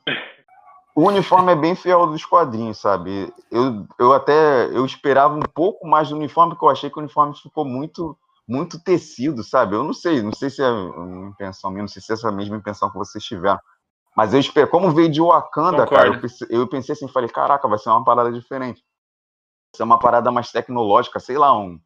o 0.95 1.07
uniforme 1.07 1.53
é 1.53 1.57
bem 1.57 1.75
fiel 1.77 2.01
ao 2.01 2.11
dos 2.11 2.25
quadrinhos, 2.25 2.79
sabe? 2.79 3.33
Eu, 3.51 3.87
eu 3.99 4.13
até 4.13 4.67
eu 4.67 4.85
esperava 4.85 5.35
um 5.35 5.41
pouco 5.55 5.87
mais 5.87 6.09
do 6.09 6.17
uniforme, 6.17 6.53
porque 6.53 6.65
eu 6.65 6.71
achei 6.71 6.91
que 6.91 6.99
o 6.99 7.01
uniforme 7.01 7.35
ficou 7.37 7.65
muito 7.65 8.19
muito 8.47 8.83
tecido, 8.83 9.45
sabe? 9.45 9.77
Eu 9.77 9.85
não 9.85 9.95
sei, 9.95 10.21
não 10.21 10.33
sei 10.33 10.51
se 10.51 10.61
é 10.61 10.69
uma 10.69 11.29
intenção 11.29 11.71
minha, 11.71 11.83
não 11.83 11.89
sei 11.89 12.03
se 12.03 12.11
é 12.11 12.15
essa 12.15 12.31
mesma 12.33 12.57
intenção 12.57 12.91
que 12.91 12.99
vocês 12.99 13.23
tiveram. 13.23 13.61
Mas 14.17 14.35
eu 14.35 14.41
espero, 14.41 14.69
como 14.69 14.91
veio 14.93 15.11
de 15.11 15.21
Wakanda, 15.21 15.87
cara, 15.87 16.09
eu 16.09 16.15
Concordo. 16.15 16.21
pensei, 16.21 16.49
eu 16.51 16.69
pensei 16.69 16.93
assim, 16.95 17.09
falei, 17.09 17.29
caraca, 17.31 17.67
vai 17.69 17.79
ser 17.79 17.89
uma 17.91 18.05
parada 18.05 18.31
diferente. 18.33 18.83
Vai 19.73 19.77
ser 19.79 19.83
uma 19.85 20.01
parada 20.01 20.31
mais 20.33 20.51
tecnológica, 20.53 21.21
sei 21.21 21.39
lá, 21.39 21.57
um. 21.57 21.81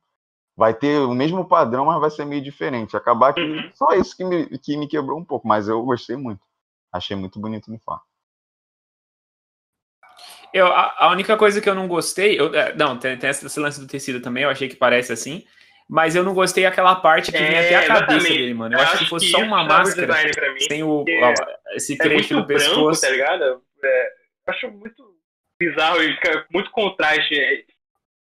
Vai 0.57 0.75
ter 0.75 1.01
o 1.01 1.15
mesmo 1.15 1.47
padrão, 1.47 1.87
mas 1.87 2.01
vai 2.01 2.11
ser 2.11 2.25
meio 2.27 2.43
diferente. 2.43 2.97
Acabar 2.97 3.35
que 3.35 3.41
Uhum. 3.43 3.71
só 3.75 3.91
isso 3.95 4.17
que 4.17 4.25
me, 4.25 4.59
que 4.59 4.77
me 4.77 4.89
quebrou 4.89 5.19
um 5.19 5.25
pouco, 5.25 5.49
mas 5.49 5.69
eu 5.69 5.83
gostei 5.85 6.17
muito. 6.17 6.41
Achei 6.93 7.17
muito 7.17 7.41
bonito 7.41 7.69
o 7.69 7.71
uniforme. 7.71 8.03
Eu, 10.53 10.67
a, 10.69 10.95
a 10.99 11.11
única 11.11 11.37
coisa 11.37 11.61
que 11.61 11.69
eu 11.69 11.75
não 11.75 11.89
gostei, 11.89 12.39
eu- 12.39 12.55
é, 12.55 12.75
não, 12.75 12.99
tem, 12.99 13.17
tem 13.19 13.31
esse 13.31 13.61
lance 13.61 13.81
do 13.81 13.87
tecido 13.87 14.21
também, 14.21 14.45
eu 14.45 14.51
achei 14.51 14.69
que 14.69 14.77
parece 14.77 15.13
assim, 15.13 15.45
mas 15.89 16.17
eu 16.17 16.25
não 16.25 16.35
gostei 16.35 16.67
aquela 16.67 16.97
parte 16.97 17.31
que 17.31 17.39
vinha 17.39 17.61
É, 17.61 17.67
até 17.67 17.77
a 17.77 17.87
cabeça 17.87 18.05
exatamente. 18.05 18.29
dele, 18.39 18.55
mano. 18.55 18.75
Eu, 18.77 18.81
acho 18.81 18.99
que 18.99 19.07
fosse 19.07 19.31
só 19.31 19.39
uma 19.39 19.63
o 19.63 19.67
máscara, 19.67 20.53
mim. 20.53 20.61
sem 20.61 20.83
o, 20.83 21.05
ó, 21.05 21.35
esse 21.75 21.95
É 21.95 21.97
creche 21.97 22.35
muito 22.35 22.35
no 22.35 22.47
branco, 22.47 22.65
pescoço. 22.65 23.01
tá 23.03 23.11
ligado? 23.11 23.63
É, 23.85 24.07
eu 24.47 24.55
acho 24.55 24.71
muito 24.71 25.17
bizarro 25.61 26.03
e 26.03 26.13
fica 26.17 26.47
muito 26.51 26.71
contraste 26.71 27.35
é, 27.39 27.65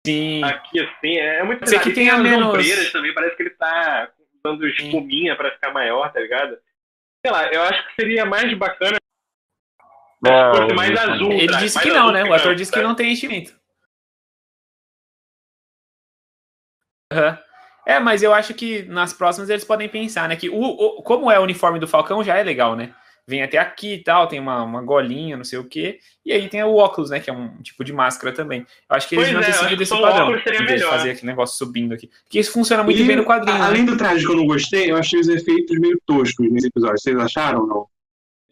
Sim, 0.06 0.42
aqui 0.44 0.80
assim. 0.80 1.16
É 1.18 1.42
muito 1.42 1.60
bizarro. 1.64 1.82
que 1.82 1.90
tem 1.90 2.04
tenha 2.04 2.14
as 2.14 2.22
menos- 2.22 2.46
ombreiras 2.48 2.92
também, 2.92 3.12
parece 3.12 3.36
que 3.36 3.42
ele 3.42 3.50
tá 3.50 4.10
usando 4.44 4.66
espuminha 4.68 5.34
pra 5.36 5.50
ficar 5.52 5.72
maior, 5.72 6.12
tá 6.12 6.20
ligado? 6.20 6.56
Sei 7.24 7.32
lá, 7.32 7.48
eu 7.52 7.62
acho 7.64 7.84
que 7.88 7.94
seria 8.00 8.24
mais 8.24 8.56
bacana 8.56 8.96
se 10.24 10.30
É, 10.30 10.50
fosse 10.52 10.70
eu 10.70 10.76
mais 10.76 10.96
azul. 10.96 11.32
ele 11.32 11.48
tá? 11.48 11.58
disse 11.58 11.80
que 11.80 11.88
não, 11.90 12.12
né? 12.12 12.20
O 12.22 12.28
branco, 12.28 12.34
ator 12.40 12.54
disse 12.54 12.70
que 12.70 12.76
sabe? 12.78 12.86
não 12.88 12.94
tem 12.94 13.12
enchimento. 13.12 13.52
Aham. 17.12 17.38
É, 17.86 18.00
mas 18.00 18.22
eu 18.22 18.34
acho 18.34 18.52
que 18.52 18.82
nas 18.82 19.12
próximas 19.12 19.48
eles 19.48 19.64
podem 19.64 19.88
pensar, 19.88 20.28
né? 20.28 20.34
Que 20.36 20.50
o, 20.50 20.60
o- 20.60 21.02
como 21.02 21.30
é 21.30 21.38
o 21.38 21.42
uniforme 21.44 21.78
do 21.78 21.86
Falcão 21.86 22.22
já 22.24 22.36
é 22.36 22.42
legal, 22.42 22.74
né? 22.74 22.92
Vem 23.28 23.42
até 23.42 23.58
aqui 23.58 23.94
e 23.94 24.02
tal, 24.04 24.28
tem 24.28 24.38
uma, 24.38 24.62
uma 24.62 24.80
golinha, 24.82 25.36
não 25.36 25.42
sei 25.44 25.58
o 25.58 25.64
quê. 25.64 25.98
E 26.24 26.32
aí 26.32 26.48
tem 26.48 26.62
o 26.62 26.74
óculos, 26.76 27.10
né? 27.10 27.18
Que 27.20 27.28
é 27.30 27.32
um 27.32 27.60
tipo 27.62 27.82
de 27.84 27.92
máscara 27.92 28.32
também. 28.34 28.60
Eu 28.88 28.96
acho 28.96 29.08
que 29.08 29.14
eles 29.16 29.26
Pois 29.26 29.34
não 29.34 29.40
é, 29.40 29.44
ter 29.44 29.50
eu 29.50 29.54
acho 29.54 29.62
seguido 29.64 29.76
que 29.78 29.82
esse 29.82 29.88
só 29.90 29.98
o 29.98 30.02
padrão. 30.02 30.30
em 30.30 30.42
vez 30.42 30.56
de 30.58 30.62
melhor. 30.64 30.90
fazer 30.90 31.10
aquele 31.10 31.26
negócio 31.26 31.56
subindo 31.58 31.92
aqui. 31.94 32.08
Porque 32.24 32.38
isso 32.38 32.52
funciona 32.52 32.82
muito 32.84 33.00
E, 33.00 33.04
bem 33.04 33.16
no 33.16 33.24
quadrinho. 33.24 33.58
né? 33.58 33.64
Além 33.64 33.84
do 33.84 33.96
traje 33.96 34.24
que 34.24 34.30
eu 34.32 34.36
não 34.36 34.46
gostei, 34.46 34.90
eu 34.90 34.96
achei 34.96 35.18
os 35.20 35.28
efeitos 35.28 35.76
meio 35.78 35.98
toscos 36.06 36.48
nesse 36.50 36.68
episódio. 36.68 36.98
Vocês 37.00 37.16
acharam 37.18 37.60
ou 37.62 37.66
não? 37.66 37.86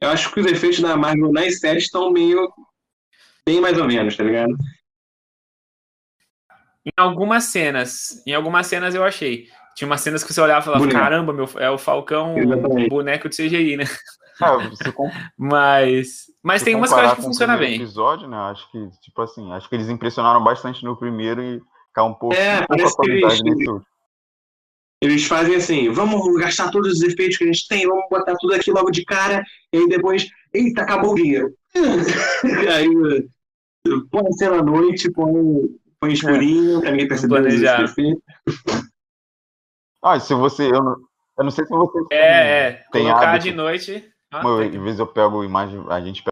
Eu 0.00 0.08
acho 0.10 0.32
que 0.32 0.40
os 0.40 0.46
efeitos 0.46 0.80
da 0.80 0.96
Marvel 0.96 1.30
nas 1.32 1.60
séries 1.60 1.84
estão 1.84 2.10
meio. 2.10 2.52
bem 3.46 3.60
mais 3.60 3.78
ou 3.78 3.86
menos, 3.86 4.16
tá 4.16 4.24
ligado? 4.24 4.54
Em 6.86 6.92
algumas 6.96 7.44
cenas, 7.44 8.22
em 8.26 8.34
algumas 8.34 8.66
cenas 8.66 8.94
eu 8.94 9.04
achei. 9.04 9.46
Tinha 9.74 9.86
umas 9.88 10.00
cenas 10.02 10.22
que 10.22 10.32
você 10.32 10.40
olhava 10.40 10.60
e 10.60 10.64
falava, 10.64 10.84
Boneco. 10.84 11.00
caramba, 11.00 11.32
meu, 11.32 11.48
é 11.56 11.68
o 11.70 11.78
Falcão 11.78 12.36
Exatamente. 12.38 12.88
boneco 12.88 13.28
de 13.28 13.34
CGI, 13.36 13.76
né? 13.76 13.84
É, 14.84 14.92
com- 14.92 15.10
Mas, 15.38 16.24
mas 16.42 16.60
se 16.60 16.66
tem 16.66 16.74
umas 16.74 16.90
que 16.90 16.94
eu 16.94 16.96
comparar 16.98 17.06
acho 17.12 17.16
que 17.16 17.22
com 17.22 17.28
o 17.28 17.30
funciona 17.32 17.52
primeiro 17.56 17.78
bem. 17.78 17.84
episódio, 17.86 18.28
né? 18.28 18.36
Acho 18.36 18.70
que, 18.70 18.88
tipo 19.00 19.22
assim, 19.22 19.50
acho 19.52 19.68
que 19.68 19.74
eles 19.74 19.88
impressionaram 19.88 20.42
bastante 20.44 20.84
no 20.84 20.96
primeiro 20.96 21.42
e 21.42 21.62
caiu 21.94 22.08
um 22.08 22.14
pouco, 22.14 22.34
É, 22.34 22.54
um 22.54 22.58
pouco 22.58 22.64
a 22.64 22.76
parece 22.76 22.90
que 22.96 22.96
qualidade 22.96 23.42
eles-. 23.48 23.82
Eles 25.02 25.24
fazem 25.26 25.54
assim, 25.56 25.90
vamos 25.90 26.20
gastar 26.40 26.70
todos 26.70 26.92
os 26.94 27.02
efeitos 27.02 27.36
que 27.36 27.44
a 27.44 27.46
gente 27.46 27.68
tem, 27.68 27.86
vamos 27.86 28.04
botar 28.10 28.34
tudo 28.38 28.54
aqui 28.54 28.70
logo 28.70 28.90
de 28.90 29.04
cara, 29.04 29.42
e 29.72 29.78
aí 29.78 29.88
depois, 29.88 30.26
eita, 30.52 30.82
acabou 30.82 31.12
o 31.12 31.14
dinheiro. 31.14 31.52
aí 32.74 32.88
põe 34.10 34.26
a 34.26 34.32
cena 34.32 34.56
à 34.58 34.62
noite, 34.62 35.10
põe 35.12 35.68
escurinho, 36.12 36.80
pra 36.80 36.90
ninguém 36.90 37.08
Planejar. 37.08 37.82
efeitos. 37.82 38.22
Ah, 40.02 40.18
se 40.20 40.34
você. 40.34 40.66
Eu 40.66 40.82
não, 40.82 40.96
eu 41.38 41.44
não 41.44 41.50
sei 41.50 41.64
se 41.64 41.70
você. 41.70 41.98
É, 42.12 42.18
é. 42.68 42.72
Tem 42.92 43.04
Colocar 43.06 43.30
hábito. 43.30 43.44
de 43.44 43.52
noite. 43.54 44.12
Ah, 44.32 44.40
Como 44.42 44.60
eu, 44.60 44.70
tem- 44.70 44.78
às 44.78 44.84
vezes 44.84 45.00
eu 45.00 45.06
pego 45.06 45.44
imagem, 45.44 45.84
a 45.88 46.00
gente 46.00 46.22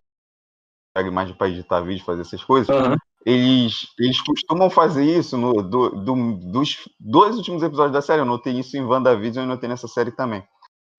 pega 0.95 1.09
imagem 1.09 1.35
para 1.35 1.49
editar 1.49 1.81
vídeo, 1.81 2.05
fazer 2.05 2.23
essas 2.23 2.43
coisas. 2.45 2.69
Aham. 2.75 2.97
Eles, 3.25 3.87
eles 4.01 4.21
costumam 4.21 4.69
fazer 4.69 5.05
isso 5.05 5.39
no, 5.39 5.63
do, 5.63 5.91
do- 5.91 6.37
dos 6.51 6.89
dois 6.99 7.37
últimos 7.37 7.63
episódios 7.63 7.93
da 7.93 8.03
série. 8.03 8.21
Eu 8.21 8.27
notei 8.27 8.53
isso 8.59 8.77
em 8.77 8.85
WandaVision 8.85 9.45
e 9.45 9.49
notei 9.49 9.69
nessa 9.69 9.87
série 9.87 10.11
também. 10.11 10.43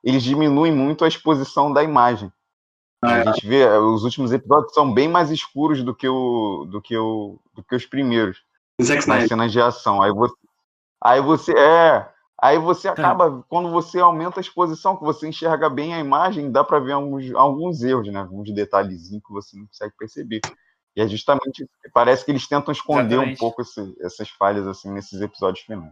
Eles 0.04 0.24
diminuem 0.24 0.72
muito 0.72 1.04
a 1.04 1.08
exposição 1.08 1.72
da 1.72 1.84
imagem. 1.84 2.32
Ah, 3.04 3.16
A 3.16 3.24
gente 3.34 3.46
vê, 3.46 3.68
os 3.68 4.06
últimos 4.06 4.32
episódios 4.32 4.74
são 4.74 4.92
bem 4.94 5.10
mais 5.10 5.30
escuros 5.32 5.84
do 5.84 5.94
que, 5.94 6.08
o, 6.08 6.66
do 6.72 6.82
que, 6.82 6.98
o, 6.98 7.38
do 7.54 7.62
que 7.62 7.76
os 7.76 7.86
primeiros. 7.86 8.42
Zack 8.84 9.02
Snyder. 9.02 9.28
cenas 9.28 9.52
de 9.52 9.62
ação. 9.62 10.02
Aí 10.02 10.12
você, 10.12 10.36
aí 11.02 11.22
você 11.22 11.52
é, 11.58 12.10
aí 12.42 12.58
você 12.58 12.88
acaba 12.88 13.44
quando 13.50 13.70
você 13.70 14.00
aumenta 14.00 14.40
a 14.40 14.42
exposição, 14.42 14.96
que 14.98 15.04
você 15.04 15.28
enxerga 15.28 15.70
bem 15.70 15.94
a 15.94 16.00
imagem, 16.00 16.52
dá 16.52 16.64
para 16.64 16.80
ver 16.80 16.94
alguns, 16.94 17.34
alguns 17.36 17.82
erros, 17.84 18.08
né? 18.12 18.20
Alguns 18.20 18.54
detalhezinhos 18.54 19.24
que 19.26 19.34
você 19.34 19.58
não 19.58 19.66
consegue 19.68 19.94
perceber. 19.98 20.42
E 20.96 21.02
é 21.02 21.08
justamente 21.08 21.68
parece 21.94 22.24
que 22.24 22.32
eles 22.32 22.48
tentam 22.48 22.72
esconder 22.72 23.16
um 23.18 23.24
Exatamente. 23.24 23.40
pouco 23.40 23.62
esse- 23.64 23.96
essas 24.02 24.30
falhas 24.30 24.68
assim 24.68 24.92
nesses 24.92 25.20
episódios 25.22 25.66
finais. 25.66 25.92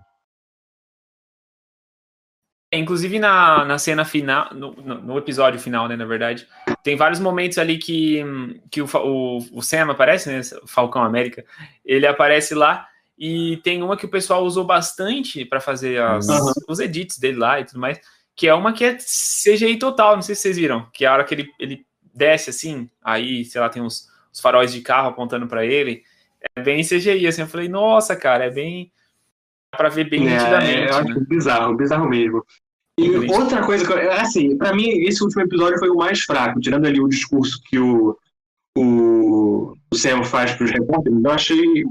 Inclusive 2.74 3.20
na, 3.20 3.66
na 3.66 3.78
cena 3.78 4.06
final, 4.06 4.54
no, 4.54 4.72
no- 4.72 5.02
no 5.02 5.18
episódio 5.18 5.60
final, 5.60 5.90
né, 5.90 5.98
na 5.98 6.06
verdade, 6.06 6.48
tem 6.84 6.96
vários 6.96 7.20
momentos 7.20 7.58
ali 7.58 7.78
que, 7.78 8.24
que 8.72 8.82
o, 8.82 8.86
o, 8.86 9.38
o 9.58 9.62
Sam 9.62 9.92
aparece, 9.92 10.30
né, 10.32 10.42
Falcão 10.68 11.04
América, 11.04 11.44
ele 11.84 12.08
aparece 12.08 12.56
lá 12.56 12.88
e 13.18 13.58
tem 13.58 13.84
uma 13.84 13.98
que 13.98 14.06
o 14.06 14.10
pessoal 14.10 14.44
usou 14.46 14.64
bastante 14.64 15.44
para 15.44 15.60
fazer 15.60 16.02
as- 16.02 16.28
Uhum. 16.30 16.52
os 16.70 16.80
edits 16.80 17.20
dele 17.20 17.38
lá 17.38 17.60
e 17.60 17.66
tudo 17.66 17.80
mais, 17.80 18.00
que 18.38 18.48
é 18.48 18.54
uma 18.54 18.72
que 18.72 18.86
é 18.86 18.98
CGI 18.98 19.78
total, 19.78 20.16
não 20.16 20.22
sei 20.22 20.34
se 20.34 20.42
vocês 20.44 20.56
viram, 20.58 20.88
que 20.94 21.04
é 21.04 21.10
a 21.10 21.14
hora 21.14 21.24
que 21.26 21.34
ele, 21.36 21.50
ele 21.60 21.86
desce 22.14 22.50
assim, 22.52 22.90
aí, 23.04 23.44
sei 23.44 23.60
lá, 23.60 23.68
tem 23.68 23.82
uns, 23.82 24.08
os 24.32 24.40
faróis 24.40 24.72
de 24.72 24.80
carro 24.82 25.10
apontando 25.10 25.46
para 25.46 25.66
ele, 25.66 26.04
É 26.56 26.62
bem 26.62 26.84
CGI, 26.84 27.28
assim. 27.28 27.42
Eu 27.42 27.48
falei, 27.48 27.68
nossa, 27.70 28.16
cara, 28.16 28.46
é 28.46 28.50
bem. 28.50 28.92
Pra 29.76 29.90
ver 29.90 30.10
bem 30.10 30.28
É, 30.28 30.32
nitidamente. 30.38 30.90
eu 30.90 30.96
acho 30.98 31.10
né? 31.20 31.26
bizarro, 31.28 31.76
bizarro 31.76 32.10
mesmo. 32.10 32.46
E 33.00 33.06
Entendi. 33.08 33.34
outra 33.34 33.66
coisa, 33.66 33.86
que 33.86 33.92
eu- 33.94 34.12
assim, 34.12 34.58
pra 34.58 34.74
mim, 34.76 34.90
esse 34.90 35.24
último 35.24 35.42
episódio 35.44 35.80
foi 35.80 35.90
o 35.90 35.96
mais 35.96 36.22
fraco, 36.22 36.60
tirando 36.60 36.86
ali 36.86 37.00
o 37.00 37.08
discurso 37.08 37.62
que 37.64 37.80
o, 37.80 38.18
o, 38.78 39.74
o 39.92 39.96
Sam 39.96 40.24
faz 40.24 40.54
pros 40.54 40.72
repórteres, 40.72 41.24
eu 41.24 41.32
achei 41.32 41.84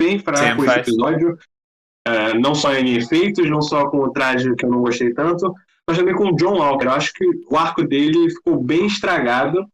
bem 0.00 0.18
Sam 0.18 0.24
fraco 0.24 0.64
esse 0.64 0.66
faz. 0.74 0.88
episódio. 0.88 1.38
É, 2.06 2.34
não 2.34 2.52
só 2.54 2.74
em 2.74 2.96
efeitos, 2.96 3.48
não 3.48 3.62
só 3.62 3.88
com 3.88 3.98
o 3.98 4.10
traje 4.10 4.52
que 4.56 4.64
eu 4.66 4.70
não 4.70 4.80
gostei 4.80 5.12
tanto, 5.14 5.54
mas 5.88 5.96
também 5.98 6.14
com 6.14 6.30
o 6.30 6.36
John 6.36 6.58
Walker. 6.58 6.86
Eu 6.86 6.92
acho 6.92 7.12
que 7.12 7.24
o 7.48 7.56
arco 7.56 7.84
dele 7.86 8.28
ficou 8.30 8.60
bem 8.60 8.86
estragado, 8.86 9.64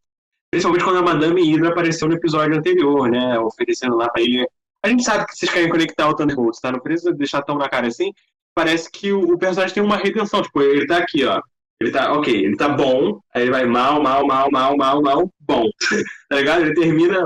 principalmente 0.50 0.84
quando 0.84 0.98
a 0.98 1.02
Madame 1.02 1.40
Hydra 1.42 1.70
apareceu 1.70 2.06
no 2.06 2.14
episódio 2.14 2.56
anterior, 2.58 3.08
né? 3.10 3.38
Oferecendo 3.38 3.96
lá 3.96 4.10
pra 4.10 4.20
ele. 4.22 4.46
A 4.88 4.90
gente 4.90 5.04
sabe 5.04 5.26
que 5.26 5.36
vocês 5.36 5.52
querem 5.52 5.68
conectar 5.68 6.08
o 6.08 6.14
Thunderbolts, 6.16 6.60
tá? 6.60 6.72
Não 6.72 6.80
precisa 6.80 7.12
deixar 7.12 7.42
tão 7.42 7.58
na 7.58 7.68
cara 7.68 7.86
assim. 7.88 8.10
Parece 8.54 8.90
que 8.90 9.12
o, 9.12 9.34
o 9.34 9.38
personagem 9.38 9.74
tem 9.74 9.82
uma 9.82 9.98
redenção. 9.98 10.40
Tipo, 10.40 10.62
ele 10.62 10.86
tá 10.86 10.96
aqui, 10.96 11.26
ó. 11.26 11.42
Ele 11.78 11.90
tá, 11.90 12.12
ok, 12.14 12.34
ele 12.34 12.56
tá 12.56 12.70
bom, 12.70 13.20
aí 13.32 13.42
ele 13.42 13.50
vai 13.50 13.66
mal, 13.66 14.02
mal, 14.02 14.26
mal, 14.26 14.50
mal, 14.50 14.76
mal, 14.76 15.02
mal, 15.02 15.30
bom. 15.38 15.64
tá 16.28 16.36
ligado? 16.36 16.62
Ele 16.62 16.74
termina 16.74 17.20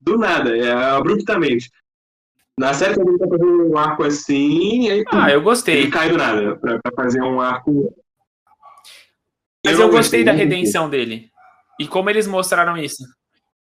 do 0.00 0.18
nada, 0.18 0.54
é, 0.56 0.72
abruptamente. 0.72 1.70
Na 2.58 2.74
série 2.74 2.94
também 2.96 3.16
tá 3.16 3.26
fazendo 3.28 3.70
um 3.70 3.78
arco 3.78 4.02
assim, 4.04 4.86
e 4.88 4.90
aí 4.90 5.04
Ah, 5.10 5.30
eu 5.30 5.36
ele 5.36 5.44
gostei. 5.44 5.88
cai 5.90 6.10
do 6.10 6.18
nada 6.18 6.56
pra, 6.56 6.80
pra 6.80 6.92
fazer 6.94 7.22
um 7.22 7.40
arco. 7.40 7.94
Mas 9.64 9.78
não 9.78 9.86
eu 9.86 9.90
gostei 9.92 10.24
da 10.24 10.32
não 10.32 10.38
redenção 10.38 10.90
dele. 10.90 11.30
E 11.80 11.86
como 11.86 12.10
eles 12.10 12.26
mostraram 12.26 12.76
isso. 12.76 13.04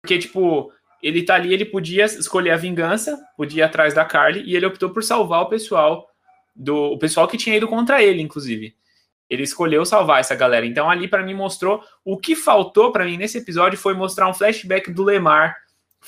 Porque, 0.03 0.19
tipo, 0.19 0.71
ele 1.03 1.23
tá 1.23 1.35
ali, 1.35 1.53
ele 1.53 1.65
podia 1.65 2.05
escolher 2.05 2.51
a 2.51 2.57
vingança, 2.57 3.19
podia 3.37 3.63
ir 3.63 3.67
atrás 3.67 3.95
da 3.95 4.05
Carly, 4.05 4.43
e 4.45 4.57
ele 4.57 4.67
optou 4.67 4.91
por 4.91 5.03
salvar 5.03 5.43
o 5.43 5.49
pessoal, 5.49 6.09
do 6.55 6.75
o 6.93 6.99
pessoal 6.99 7.29
que 7.29 7.37
tinha 7.37 7.57
ido 7.57 7.69
contra 7.69 8.03
ele, 8.03 8.23
inclusive. 8.23 8.75
Ele 9.29 9.43
escolheu 9.43 9.85
salvar 9.85 10.21
essa 10.21 10.35
galera. 10.35 10.65
Então, 10.65 10.89
ali, 10.89 11.09
pra 11.09 11.23
mim, 11.23 11.35
mostrou. 11.35 11.83
O 12.05 12.17
que 12.17 12.37
faltou 12.37 12.93
pra 12.93 13.05
mim 13.05 13.17
nesse 13.17 13.39
episódio 13.39 13.79
foi 13.79 13.93
mostrar 13.93 14.29
um 14.29 14.35
flashback 14.35 14.91
do 14.93 15.03
Lemar 15.03 15.57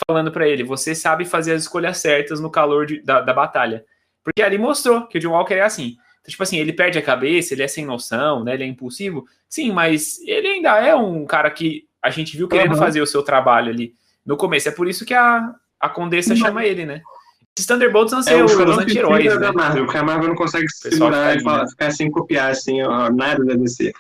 falando 0.07 0.31
pra 0.31 0.47
ele: 0.47 0.63
você 0.63 0.95
sabe 0.95 1.25
fazer 1.25 1.53
as 1.53 1.63
escolhas 1.63 1.99
certas 1.99 2.41
no 2.41 2.51
calor 2.51 2.87
de- 2.87 3.03
da, 3.03 3.21
da 3.21 3.33
batalha. 3.35 3.85
Porque 4.23 4.41
ali 4.41 4.57
mostrou 4.57 5.07
que 5.07 5.19
o 5.19 5.21
John 5.21 5.33
Walker 5.33 5.55
é 5.55 5.63
assim. 5.63 5.97
Então, 6.21 6.31
tipo 6.31 6.43
assim, 6.43 6.59
ele 6.59 6.73
perde 6.73 6.99
a 6.99 7.03
cabeça, 7.03 7.55
ele 7.55 7.63
é 7.63 7.69
sem 7.69 7.85
noção, 7.85 8.45
né? 8.45 8.55
Ele 8.55 8.65
é 8.65 8.67
impulsivo. 8.67 9.27
Sim, 9.49 9.73
mas 9.73 10.21
ele 10.21 10.47
ainda 10.47 10.79
é 10.79 10.95
um 10.95 11.27
cara 11.27 11.51
que 11.51 11.89
a 12.01 12.11
gente 12.11 12.37
viu 12.37 12.47
querendo 12.47 12.73
Aham. 12.73 12.79
fazer 12.79 13.01
o 13.01 13.07
seu 13.07 13.23
trabalho 13.23 13.73
ali 13.73 13.95
no 14.29 14.37
começo. 14.37 14.69
É 14.69 14.73
por 14.73 14.87
isso 14.87 15.05
que 15.05 15.15
a, 15.15 15.53
a 15.81 15.89
Condessa 15.89 16.31
Mas- 16.31 16.39
chama 16.39 16.65
ele, 16.65 16.85
né? 16.87 17.03
Esses 17.57 17.67
Thunderbolts 17.67 18.13
vão 18.13 18.23
ser 18.23 18.35
É, 18.39 18.45
os, 18.45 18.53
anti-heróis, 18.55 19.25
da 19.35 19.41
né? 19.41 19.53
Marvel, 19.53 19.85
porque 19.87 19.99
a 19.99 20.05
Marvel 20.05 20.29
não 20.29 20.37
consegue 20.37 20.71
se 20.71 20.91
segurar 20.93 21.37
e 21.37 21.43
né? 21.43 21.67
ficar 21.69 21.91
sem 21.91 22.09
copiar 22.09 22.53
assim, 22.53 22.81
ó, 22.83 23.11
nada 23.11 23.45
da 23.45 23.55
DC. 23.55 23.93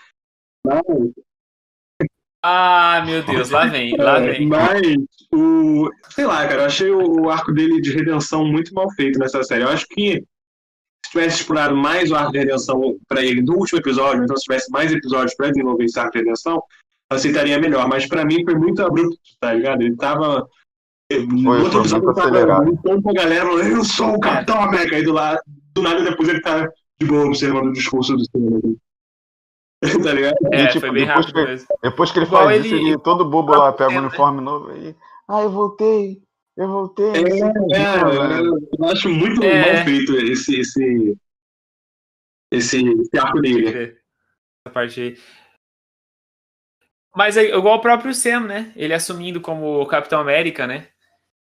Mas, 0.64 0.80
Ah, 2.44 3.02
meu 3.04 3.22
Deus, 3.24 3.50
lá 3.50 3.66
vem, 3.66 3.96
lá 3.96 4.18
É, 4.20 4.30
vem. 4.30 4.46
Mas 4.46 4.80
o. 5.34 5.90
Sei 6.10 6.24
lá, 6.24 6.46
cara, 6.46 6.62
eu 6.62 6.66
achei 6.66 6.90
o, 6.90 7.22
o 7.22 7.30
arco 7.30 7.52
dele 7.52 7.80
de 7.80 7.90
redenção 7.90 8.44
muito 8.46 8.72
mal 8.72 8.88
feito 8.92 9.18
nessa 9.18 9.42
série. 9.42 9.64
Eu 9.64 9.68
acho 9.70 9.86
que 9.88 10.22
se 11.04 11.10
tivesse 11.12 11.40
explorado 11.40 11.74
mais 11.76 12.12
o 12.12 12.14
arco 12.14 12.30
de 12.30 12.38
redenção 12.38 12.96
pra 13.08 13.24
ele 13.24 13.42
no 13.42 13.54
último 13.56 13.80
episódio, 13.80 14.22
então 14.22 14.36
se 14.36 14.44
tivesse 14.44 14.70
mais 14.70 14.92
episódios 14.92 15.34
pra 15.34 15.48
desenvolver 15.50 15.84
esse 15.84 15.98
arco 15.98 16.12
de 16.12 16.18
redenção, 16.18 16.62
aceitaria 17.10 17.58
melhor. 17.58 17.88
Mas 17.88 18.06
pra 18.06 18.24
mim 18.24 18.44
foi 18.44 18.54
muito 18.54 18.82
abrupto, 18.82 19.18
tá 19.40 19.52
ligado? 19.54 19.82
Ele 19.82 19.96
tava. 19.96 20.46
no 21.12 21.42
foi 21.44 21.60
outro 21.62 21.80
episódio 21.80 22.04
muito 22.06 22.16
tava 22.20 22.58
lutando 22.64 23.02
com 23.02 23.10
a 23.10 23.14
galera, 23.14 23.48
eu 23.48 23.84
sou 23.84 24.14
o 24.14 24.20
Capitão 24.20 24.60
América. 24.60 24.96
Aí 24.96 25.02
do, 25.02 25.12
lado, 25.12 25.40
do 25.74 25.82
nada 25.82 26.02
depois 26.02 26.28
ele 26.28 26.40
tá 26.40 26.68
de 27.00 27.06
boa 27.06 27.26
observando 27.26 27.68
o 27.68 27.72
discurso 27.72 28.16
do 28.16 28.24
cinema. 28.30 28.60
tá 30.02 30.12
ligado? 30.12 30.36
É, 30.52 30.66
tipo, 30.66 30.80
foi 30.80 30.90
bem 30.90 31.06
depois 31.06 31.26
rápido 31.26 31.34
que- 31.44 31.50
mesmo. 31.50 31.68
Depois 31.82 32.10
que 32.12 32.18
ele 32.18 32.26
Igual 32.26 32.44
faz 32.44 32.56
ele- 32.64 32.66
isso, 32.66 32.86
ele 32.88 32.98
todo 32.98 33.24
bobo 33.30 33.52
lá, 33.52 33.72
pega 33.72 33.90
o 33.90 33.94
né? 33.94 34.00
uniforme 34.00 34.40
novo 34.40 34.76
e. 34.76 34.94
Ah, 35.28 35.42
eu 35.42 35.50
voltei! 35.50 36.20
Eu 36.56 36.66
voltei! 36.68 37.06
É, 37.06 37.20
o 37.22 37.74
é, 37.74 38.04
mano." 38.04 38.58
eu 38.78 38.84
acho 38.88 39.08
muito 39.08 39.40
É. 39.44 39.76
mal 39.76 39.84
feito 39.84 40.16
esse, 40.16 40.58
esse, 40.58 41.16
esse, 42.50 42.82
esse 42.92 43.18
arco 43.18 43.40
dele. 43.40 43.68
Essa 43.68 44.72
parte 44.74 45.00
aí. 45.00 45.16
Mas 47.16 47.36
é 47.36 47.44
igual 47.56 47.78
o 47.78 47.80
próprio 47.80 48.14
Sam, 48.14 48.40
né? 48.40 48.72
Ele 48.76 48.94
assumindo 48.94 49.40
como 49.40 49.84
Capitão 49.86 50.20
América, 50.20 50.66
né? 50.66 50.88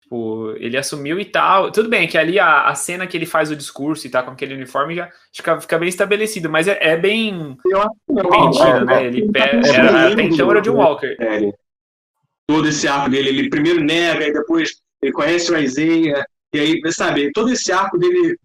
Tipo, 0.02 0.52
ele 0.56 0.76
assumiu 0.76 1.20
e 1.20 1.24
tal. 1.24 1.70
Tudo 1.70 1.88
bem 1.88 2.08
que 2.08 2.18
ali 2.18 2.38
a, 2.38 2.62
a 2.66 2.74
cena 2.74 3.06
que 3.06 3.16
ele 3.16 3.26
faz 3.26 3.50
o 3.50 3.56
discurso 3.56 4.06
e 4.06 4.10
tá 4.10 4.22
com 4.22 4.32
aquele 4.32 4.54
uniforme 4.54 4.96
já 4.96 5.08
fica, 5.32 5.60
fica 5.60 5.78
bem 5.78 5.88
estabelecido, 5.88 6.50
mas 6.50 6.66
é, 6.66 6.78
é 6.80 6.96
bem 6.96 7.56
Eu 7.66 7.78
acho 7.80 7.90
que 8.06 8.12
não, 8.14 8.22
repentino, 8.22 8.66
é, 8.66 8.84
né? 8.84 9.02
é, 9.02 9.06
Ele 9.06 9.32
tá 9.32 9.44
pe- 9.44 9.50
pensando 9.50 9.86
era, 9.86 10.12
até 10.12 10.22
então 10.22 10.50
era 10.50 10.60
no- 10.72 10.76
Walker. 10.76 11.16
série. 11.16 11.54
Todo 12.48 12.68
esse 12.68 12.88
arco 12.88 13.10
dele, 13.10 13.28
ele 13.28 13.48
primeiro 13.50 13.80
nega, 13.80 14.26
e 14.26 14.32
depois 14.32 14.70
ele 15.00 15.12
conhece 15.12 15.52
o 15.52 15.56
Isaiah, 15.56 16.24
e 16.52 16.58
aí, 16.58 16.92
sabe, 16.92 17.30
todo 17.32 17.50
esse 17.52 17.70
arco 17.70 17.96
dele 17.96 18.36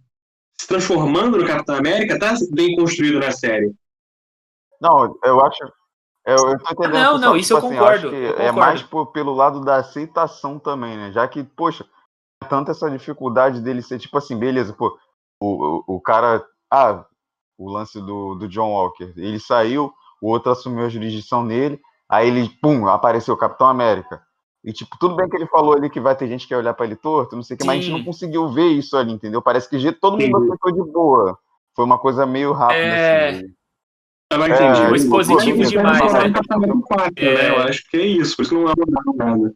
se 0.59 0.67
transformando 0.67 1.37
no 1.39 1.47
Capitão 1.47 1.75
América 1.75 2.19
tá 2.19 2.35
bem 2.51 2.75
construído 2.75 3.19
na 3.19 3.31
série. 3.31 3.71
Não, 4.79 5.17
eu 5.23 5.43
acho. 5.43 5.63
Eu, 6.25 6.35
eu 6.37 6.57
tô 6.59 6.71
entendendo. 6.71 6.93
Não, 6.93 7.11
só, 7.13 7.17
não, 7.19 7.35
isso 7.35 7.53
eu 7.53 7.57
assim, 7.57 7.69
concordo, 7.69 8.07
acho 8.07 8.09
que 8.09 8.15
eu 8.15 8.29
É 8.29 8.31
concordo. 8.33 8.59
mais 8.59 8.83
por- 8.83 9.05
pelo 9.07 9.33
lado 9.33 9.61
da 9.61 9.75
aceitação 9.77 10.57
também, 10.59 10.97
né? 10.97 11.11
Já 11.11 11.27
que, 11.27 11.43
poxa, 11.43 11.85
tanto 12.49 12.71
essa 12.71 12.89
dificuldade 12.89 13.61
dele 13.61 13.81
ser 13.81 13.99
tipo 13.99 14.17
assim, 14.17 14.37
beleza, 14.37 14.73
pô, 14.73 14.97
o, 15.39 15.83
o, 15.87 15.95
o 15.95 16.01
cara. 16.01 16.43
Ah, 16.71 17.05
o 17.57 17.69
lance 17.69 18.01
do, 18.01 18.35
do 18.35 18.47
John 18.49 18.71
Walker. 18.71 19.13
Ele 19.15 19.39
saiu, 19.39 19.93
o 20.21 20.29
outro 20.29 20.51
assumiu 20.51 20.85
a 20.85 20.89
jurisdição 20.89 21.47
dele, 21.47 21.79
aí 22.09 22.27
ele, 22.27 22.49
pum, 22.61 22.87
apareceu 22.87 23.33
o 23.33 23.37
Capitão 23.37 23.67
América. 23.67 24.21
E, 24.63 24.73
tipo, 24.73 24.97
tudo 24.99 25.15
bem 25.15 25.29
que 25.29 25.35
ele 25.37 25.45
falou 25.47 25.73
ali 25.73 25.89
que 25.89 25.99
vai 25.99 26.15
ter 26.15 26.27
gente 26.27 26.47
que 26.47 26.53
vai 26.53 26.61
olhar 26.63 26.73
pra 26.73 26.85
ele 26.85 26.95
torto, 26.95 27.35
não 27.35 27.43
sei 27.43 27.55
o 27.55 27.57
que, 27.59 27.65
mas 27.65 27.77
a 27.77 27.81
gente 27.81 27.91
não 27.91 28.03
conseguiu 28.03 28.49
ver 28.49 28.67
isso 28.69 28.97
ali, 28.97 29.13
entendeu? 29.13 29.41
Parece 29.41 29.69
que 29.69 29.91
todo 29.93 30.17
mundo 30.17 30.37
aceitou 30.37 30.71
de 30.85 30.91
boa. 30.91 31.37
Foi 31.75 31.85
uma 31.85 31.99
coisa 31.99 32.25
meio 32.25 32.51
rápida, 32.51 32.79
É. 32.79 33.29
assim. 33.29 33.43
Agora 34.31 34.53
É, 34.53 34.71
entendi. 34.81 34.95
expositivo 34.95 35.57
Eles 35.57 35.69
demais, 35.69 36.13
né? 36.13 36.31
Capitão 36.31 36.57
América 36.57 36.79
4, 36.81 37.13
É. 37.17 37.33
né? 37.35 37.49
Eu 37.49 37.57
acho 37.59 37.89
que 37.89 37.97
é 37.97 38.05
isso, 38.05 38.41
isso 38.41 38.53
não 38.53 38.67
abordaram 38.67 39.13
nada. 39.15 39.53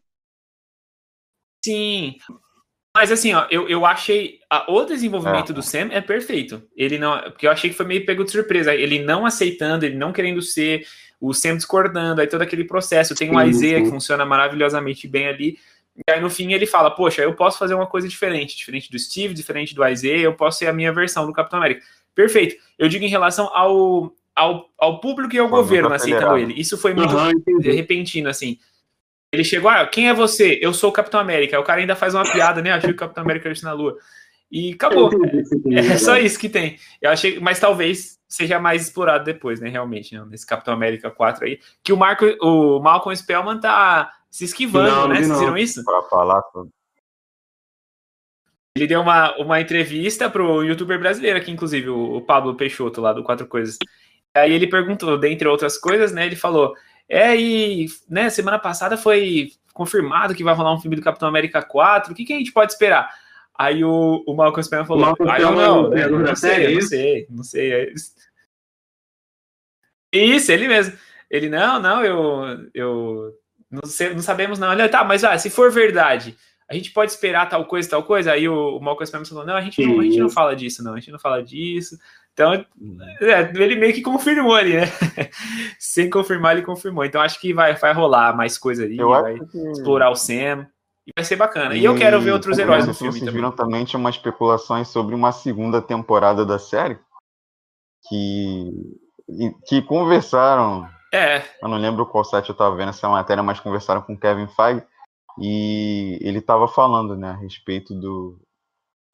Sim. 1.64 2.16
Mas 2.96 3.12
assim, 3.12 3.34
ó, 3.34 3.46
eu, 3.52 3.68
eu 3.68 3.86
achei. 3.86 4.40
A, 4.50 4.72
o 4.72 4.84
desenvolvimento 4.86 5.52
É. 5.52 5.56
do 5.56 5.62
Sam 5.62 5.90
é 5.92 6.02
perfeito. 6.02 6.62
Ele 6.76 6.98
não. 6.98 7.20
Porque 7.22 7.48
eu 7.48 7.52
achei 7.52 7.70
que 7.70 7.76
foi 7.76 7.86
meio 7.86 8.06
pego 8.06 8.24
de 8.24 8.32
surpresa. 8.32 8.74
Ele 8.74 9.00
não 9.00 9.26
aceitando, 9.26 9.86
ele 9.86 9.96
não 9.96 10.12
querendo 10.12 10.42
ser, 10.42 10.86
o 11.20 11.34
Sam 11.34 11.58
discordando, 11.58 12.22
aí 12.22 12.28
todo 12.28 12.42
aquele 12.42 12.64
processo. 12.64 13.16
Tem 13.16 13.30
Sim, 13.30 13.48
Isaiah 13.50 13.82
que 13.84 13.90
funciona 13.90 14.26
maravilhosamente 14.26 15.08
bem 15.08 15.28
ali. 15.28 15.58
E 16.08 16.12
aí 16.12 16.22
no 16.22 16.30
fim 16.30 16.54
ele 16.54 16.66
fala, 16.66 16.90
poxa, 16.92 17.22
eu 17.22 17.34
posso 17.36 17.58
fazer 17.60 17.74
uma 17.74 17.86
coisa 17.88 18.08
diferente, 18.08 18.56
diferente 18.56 18.90
do 18.90 18.98
Steve, 18.98 19.34
diferente 19.34 19.76
do 19.76 19.86
Isaiah, 19.86 20.22
eu 20.22 20.34
posso 20.34 20.60
ser 20.60 20.68
a 20.68 20.74
minha 20.74 20.94
versão 20.94 21.26
do 21.26 21.34
Capitão 21.34 21.60
América. 21.60 21.86
Perfeito. 22.16 22.56
Eu 22.78 22.88
digo 22.88 23.04
em 23.04 23.10
relação 23.10 23.50
ao, 23.54 24.14
ao, 24.40 24.70
ao 24.78 25.00
público 25.00 25.36
e 25.36 25.40
ao 25.40 25.50
muito 25.50 25.62
governo 25.62 25.94
aceitando 25.94 26.28
acelerado. 26.28 26.52
ele. 26.52 26.60
Isso 26.60 26.78
foi 26.78 26.94
muito 26.94 27.14
entendi. 27.16 27.72
repentino, 27.72 28.30
assim. 28.30 28.58
Ele 29.32 29.44
chegou, 29.44 29.70
ah, 29.70 29.86
quem 29.86 30.10
é 30.10 30.14
você? 30.14 30.58
Eu 30.62 30.74
sou 30.74 30.90
o 30.90 30.94
Capitão 30.94 31.20
América. 31.20 31.60
O 31.60 31.64
cara 31.64 31.82
ainda 31.82 31.96
faz 31.96 32.16
uma 32.16 32.30
piada, 32.30 32.62
né? 32.62 32.72
Achei 32.72 32.90
que 32.90 32.96
o 32.96 33.00
Capitão 33.00 33.24
América 33.24 33.50
ia 33.50 33.56
na 33.64 33.74
Lua. 33.74 33.98
E 34.52 34.74
acabou. 34.74 35.12
É 35.72 35.82
dizer. 35.82 36.00
só 36.00 36.18
isso 36.18 36.40
que 36.40 36.50
tem. 36.50 36.80
Eu 37.00 37.12
achei, 37.12 37.40
mas 37.40 37.60
talvez 37.60 38.18
seja 38.28 38.60
mais 38.60 38.84
explorado 38.84 39.24
depois, 39.24 39.60
né? 39.60 39.70
Realmente, 39.70 40.16
né? 40.16 40.26
nesse 40.28 40.46
Capitão 40.46 40.74
América 40.74 41.12
4 41.12 41.46
aí. 41.46 41.60
Que 41.84 41.94
o 41.94 41.98
Marco, 41.98 42.26
o 42.42 42.80
Malcolm 42.80 43.16
Spellman 43.16 43.60
tá 43.60 44.12
se 44.32 44.46
esquivando, 44.46 44.90
Não, 44.90 45.08
né? 45.08 45.16
Vocês 45.16 45.30
não. 45.30 45.40
viram 45.40 45.58
isso? 45.58 45.84
Pra 45.84 46.02
falar 46.04 46.42
sobre. 46.52 46.72
Ele 48.76 48.88
deu 48.88 49.02
uma, 49.02 49.36
uma 49.38 49.60
entrevista 49.60 50.30
pro 50.30 50.64
youtuber 50.64 50.98
brasileiro 50.98 51.38
aqui, 51.38 51.52
inclusive, 51.52 51.90
o, 51.90 52.16
o 52.16 52.22
Pablo 52.22 52.56
Peixoto, 52.56 53.02
lá 53.02 53.12
do 53.12 53.24
Quatro 53.24 53.46
Coisas. 53.46 53.78
Aí 54.34 54.54
ele 54.54 54.68
perguntou, 54.68 55.18
dentre 55.18 55.48
outras 55.48 55.78
coisas, 55.78 56.12
né? 56.12 56.26
Ele 56.26 56.36
falou: 56.36 56.74
É, 57.08 57.36
e 57.36 57.88
né, 58.10 58.30
semana 58.30 58.60
passada 58.60 58.98
foi 58.98 59.52
confirmado 59.74 60.36
que 60.36 60.44
vai 60.44 60.54
rolar 60.54 60.74
um 60.74 60.80
filme 60.80 60.96
do 60.96 61.02
Capitão 61.02 61.28
América 61.28 61.62
4. 61.62 62.12
O 62.12 62.16
que, 62.16 62.26
que 62.26 62.34
a 62.34 62.38
gente 62.38 62.52
pode 62.52 62.72
esperar? 62.72 63.10
Aí 63.58 63.84
o, 63.84 64.24
o 64.26 64.34
Malcolm 64.34 64.64
Spellman 64.64 64.88
falou: 64.88 65.06
Malcolm 65.06 65.32
Ah, 65.32 65.40
eu 65.40 65.52
não, 65.52 65.90
né, 65.90 66.08
não 66.08 66.36
sei, 66.36 66.66
é 66.66 66.72
não 66.74 66.82
sei, 66.82 67.28
não 67.30 67.44
sei. 67.44 67.74
é 67.74 67.94
isso. 67.94 68.12
Isso, 70.14 70.52
ele 70.52 70.68
mesmo. 70.68 70.98
Ele, 71.30 71.50
não, 71.50 71.80
não, 71.80 72.04
eu, 72.04 72.70
eu 72.74 73.34
não, 73.70 73.84
sei, 73.86 74.14
não 74.14 74.22
sabemos 74.22 74.58
não. 74.58 74.72
Ele, 74.74 74.88
tá, 74.90 75.04
mas 75.04 75.24
ah, 75.24 75.38
se 75.38 75.50
for 75.50 75.72
verdade, 75.72 76.36
a 76.68 76.74
gente 76.74 76.92
pode 76.92 77.12
esperar 77.12 77.48
tal 77.48 77.66
coisa, 77.66 77.90
tal 77.90 78.04
coisa? 78.04 78.32
Aí 78.32 78.50
o, 78.50 78.78
o 78.78 78.82
Malcolm 78.82 79.06
Spellman 79.06 79.28
falou, 79.28 79.46
não, 79.46 79.56
a 79.56 79.62
gente 79.62 79.86
não, 79.86 80.00
a 80.00 80.04
gente 80.04 80.20
não 80.20 80.30
fala 80.30 80.56
disso, 80.56 80.84
não, 80.84 80.94
a 80.94 81.00
gente 81.00 81.12
não 81.12 81.20
fala 81.20 81.44
disso. 81.44 81.98
Então, 82.34 82.54
é, 82.54 83.52
ele 83.56 83.76
meio 83.76 83.94
que 83.94 84.02
confirmou 84.02 84.56
ali, 84.56 84.78
né? 84.78 84.84
Sem 85.78 86.10
confirmar, 86.10 86.56
ele 86.56 86.66
confirmou. 86.66 87.04
Então, 87.04 87.22
acho 87.22 87.40
que 87.40 87.54
vai, 87.54 87.76
vai 87.76 87.94
rolar 87.94 88.36
mais 88.36 88.58
coisa 88.58 88.84
ali, 88.86 88.98
Eu 88.98 89.10
vai 89.10 89.38
que. 89.40 89.58
explorar 89.72 90.10
o 90.10 90.16
Sam. 90.16 90.66
E 91.06 91.12
vai 91.18 91.26
ser 91.26 91.36
bacana. 91.36 91.76
E, 91.76 91.84
eu 91.84 91.96
quero 91.96 92.22
ver 92.22 92.32
outros 92.32 92.58
heróis 92.58 92.86
no 92.88 92.94
filme 92.94 93.12
vocês 93.12 93.22
também. 93.26 93.36
viram 93.36 93.52
também, 93.52 93.84
tinha 93.84 94.00
umas 94.00 94.16
especulações 94.16 94.88
sobre 94.88 95.16
uma 95.16 95.32
segunda 95.32 95.82
temporada 95.82 96.46
da 96.46 96.58
série 96.60 96.98
que, 98.08 98.72
e- 99.28 99.54
que 99.68 99.82
conversaram 99.82 100.88
É, 101.12 101.44
eu 101.62 101.68
não 101.68 101.78
lembro 101.78 102.06
qual 102.06 102.24
site 102.24 102.50
eu 102.50 102.56
tava 102.56 102.76
vendo 102.76 102.90
essa 102.90 103.10
matéria, 103.10 103.42
mas 103.44 103.60
conversaram 103.60 104.02
com 104.02 104.14
o 104.14 104.20
Kevin 104.20 104.48
Feige 104.48 104.84
e 105.42 106.20
ele 106.22 106.42
tava 106.42 106.68
falando, 106.68 107.16
né, 107.16 107.30
a 107.32 107.36
respeito 107.38 107.94
do 107.96 108.40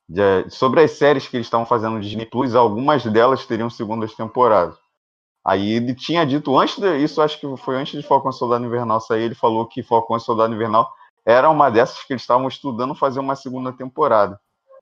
de- 0.08 0.50
sobre 0.50 0.82
as 0.84 0.92
séries 0.92 1.28
que 1.28 1.36
eles 1.38 1.48
estavam 1.48 1.66
fazendo 1.66 1.96
no 1.96 2.02
Disney 2.02 2.26
Plus, 2.26 2.56
algumas 2.56 3.04
delas 3.06 3.46
teriam 3.46 3.70
segundas 3.70 4.14
temporadas. 4.14 4.78
Aí 5.44 5.74
ele 5.74 5.94
tinha 5.94 6.26
dito 6.26 6.58
antes 6.58 6.78
de, 6.80 6.98
isso 6.98 7.22
acho 7.22 7.40
que 7.40 7.58
foi 7.58 7.76
antes 7.76 8.00
de 8.02 8.08
Falcão 8.08 8.32
e 8.32 8.34
Soldado 8.34 8.66
Invernal 8.66 9.00
sair, 9.00 9.24
ele 9.24 9.36
falou 9.36 9.68
que 9.68 9.84
Falcão 9.84 10.18
e 10.18 10.20
Soldado 10.20 10.54
Invernal 10.54 10.92
era 11.24 11.50
uma 11.50 11.70
dessas 11.70 12.04
que 12.04 12.14
eles 12.14 12.24
estavam 12.24 12.48
estudando 12.48 12.96
fazer 12.96 13.20
uma 13.20 13.36
segunda 13.36 13.72
temporada. 13.72 14.40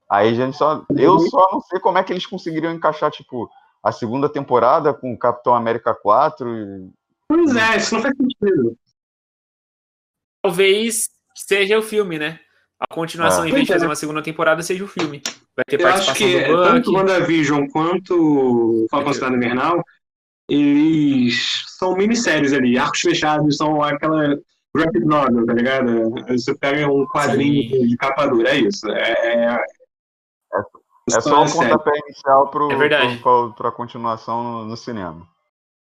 Aí 0.10 0.36
gente 0.36 0.56
só 0.58 0.86
eu 0.98 1.20
só 1.20 1.50
não 1.52 1.60
sei 1.62 1.80
como 1.80 1.98
é 1.98 2.04
que 2.04 2.14
eles 2.14 2.26
conseguiriam 2.26 2.74
encaixar 2.74 3.10
tipo 3.12 3.50
a 3.82 3.92
segunda 3.92 4.30
temporada 4.30 4.94
com 4.94 5.18
Capitão 5.18 5.54
América 5.56 5.94
4 5.94 6.50
e 6.56 6.90
Pois 7.28 7.56
é, 7.56 7.78
isso 7.78 7.96
não 7.96 8.02
faz 8.02 8.16
sentido. 8.16 8.78
talvez 10.42 11.10
seja 11.36 11.78
o 11.80 11.82
filme, 11.82 12.20
né? 12.20 12.40
A 12.90 12.94
continuação, 12.94 13.44
Ah. 13.44 13.50
em 13.50 13.52
vez 13.52 13.66
de 13.66 13.72
é. 13.72 13.76
fazer 13.76 13.86
uma 13.86 13.96
segunda 13.96 14.22
temporada, 14.22 14.62
seja 14.62 14.84
o 14.84 14.88
filme. 14.88 15.22
Vai 15.56 15.64
ter 15.68 15.80
Eu 15.80 15.88
acho 15.88 16.06
participação 16.08 16.28
que 16.42 16.48
do 16.48 16.64
tanto 16.64 16.92
Buck. 16.92 16.98
WandaVision 16.98 17.68
quanto 17.68 18.88
Falcão 18.92 19.14
Cidade 19.14 19.36
Invernal, 19.36 19.84
eles 20.50 21.64
são 21.78 21.96
minisséries 21.96 22.54
ali, 22.54 22.78
arcos 22.78 23.00
fechados, 23.02 23.56
são 23.58 23.82
aquela 23.82 24.38
graphic 24.76 25.06
novel, 25.06 25.46
tá 25.46 25.54
ligado? 25.54 26.12
Você 26.28 26.56
pega 26.58 26.88
um 26.92 27.06
quadrinho 27.06 27.70
Sim. 27.70 27.88
de, 27.88 27.98
capa 27.98 28.26
dura, 28.28 28.50
é 28.50 28.58
isso. 28.58 28.88
É, 28.90 29.46
é, 29.56 29.64
É 31.16 31.22
só 31.22 31.44
o 31.44 31.52
pontapé 31.52 31.92
inicial 32.06 32.50
pro, 32.50 32.72
É 32.72 32.76
verdade. 32.76 33.18
pro, 33.18 33.54
pra 33.54 33.72
continuação 33.72 34.44
no, 34.44 34.66
no 34.66 34.78
cinema. 34.78 35.28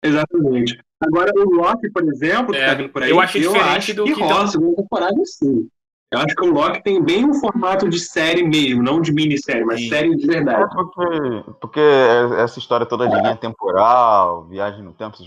Exatamente. 0.04 0.80
Agora, 1.02 1.32
o 1.36 1.50
Loki, 1.56 1.90
por 1.92 2.04
exemplo, 2.08 2.52
que 2.54 2.60
É, 2.60 2.68
tá 2.68 2.74
vindo 2.76 2.90
por 2.90 3.04
aí, 3.04 3.10
eu 3.10 3.20
acho 3.20 3.40
diferente 3.40 3.78
acho 3.78 3.94
do 3.96 4.04
que 4.06 4.14
que 4.16 4.20
rola 4.22 4.34
tão- 4.36 4.44
a 4.44 4.48
segunda 4.48 4.76
temporada 4.76 5.26
sim. 5.26 5.70
Eu 6.16 6.26
acho 6.26 6.36
que 6.36 6.46
o 6.46 6.54
Loki 6.54 6.82
tem 6.84 7.04
bem 7.04 7.26
um 7.26 7.34
formato 7.34 7.90
de 7.90 8.00
série 8.00 8.44
mesmo, 8.44 8.82
não 8.82 9.02
de 9.02 9.12
minissérie, 9.12 9.66
mas 9.66 9.82
Sim. 9.82 9.90
série 9.90 10.16
de 10.16 10.24
É 10.26 10.34
verdade. 10.36 10.74
porque, 10.74 11.44
porque 11.60 11.80
é- 11.80 12.42
essa 12.42 12.60
história 12.60 12.86
toda 12.86 13.08
de 13.08 13.16
linha 13.16 13.36
temporal, 13.36 14.46
viagem 14.46 14.82
no 14.84 14.94
tempo, 14.94 15.18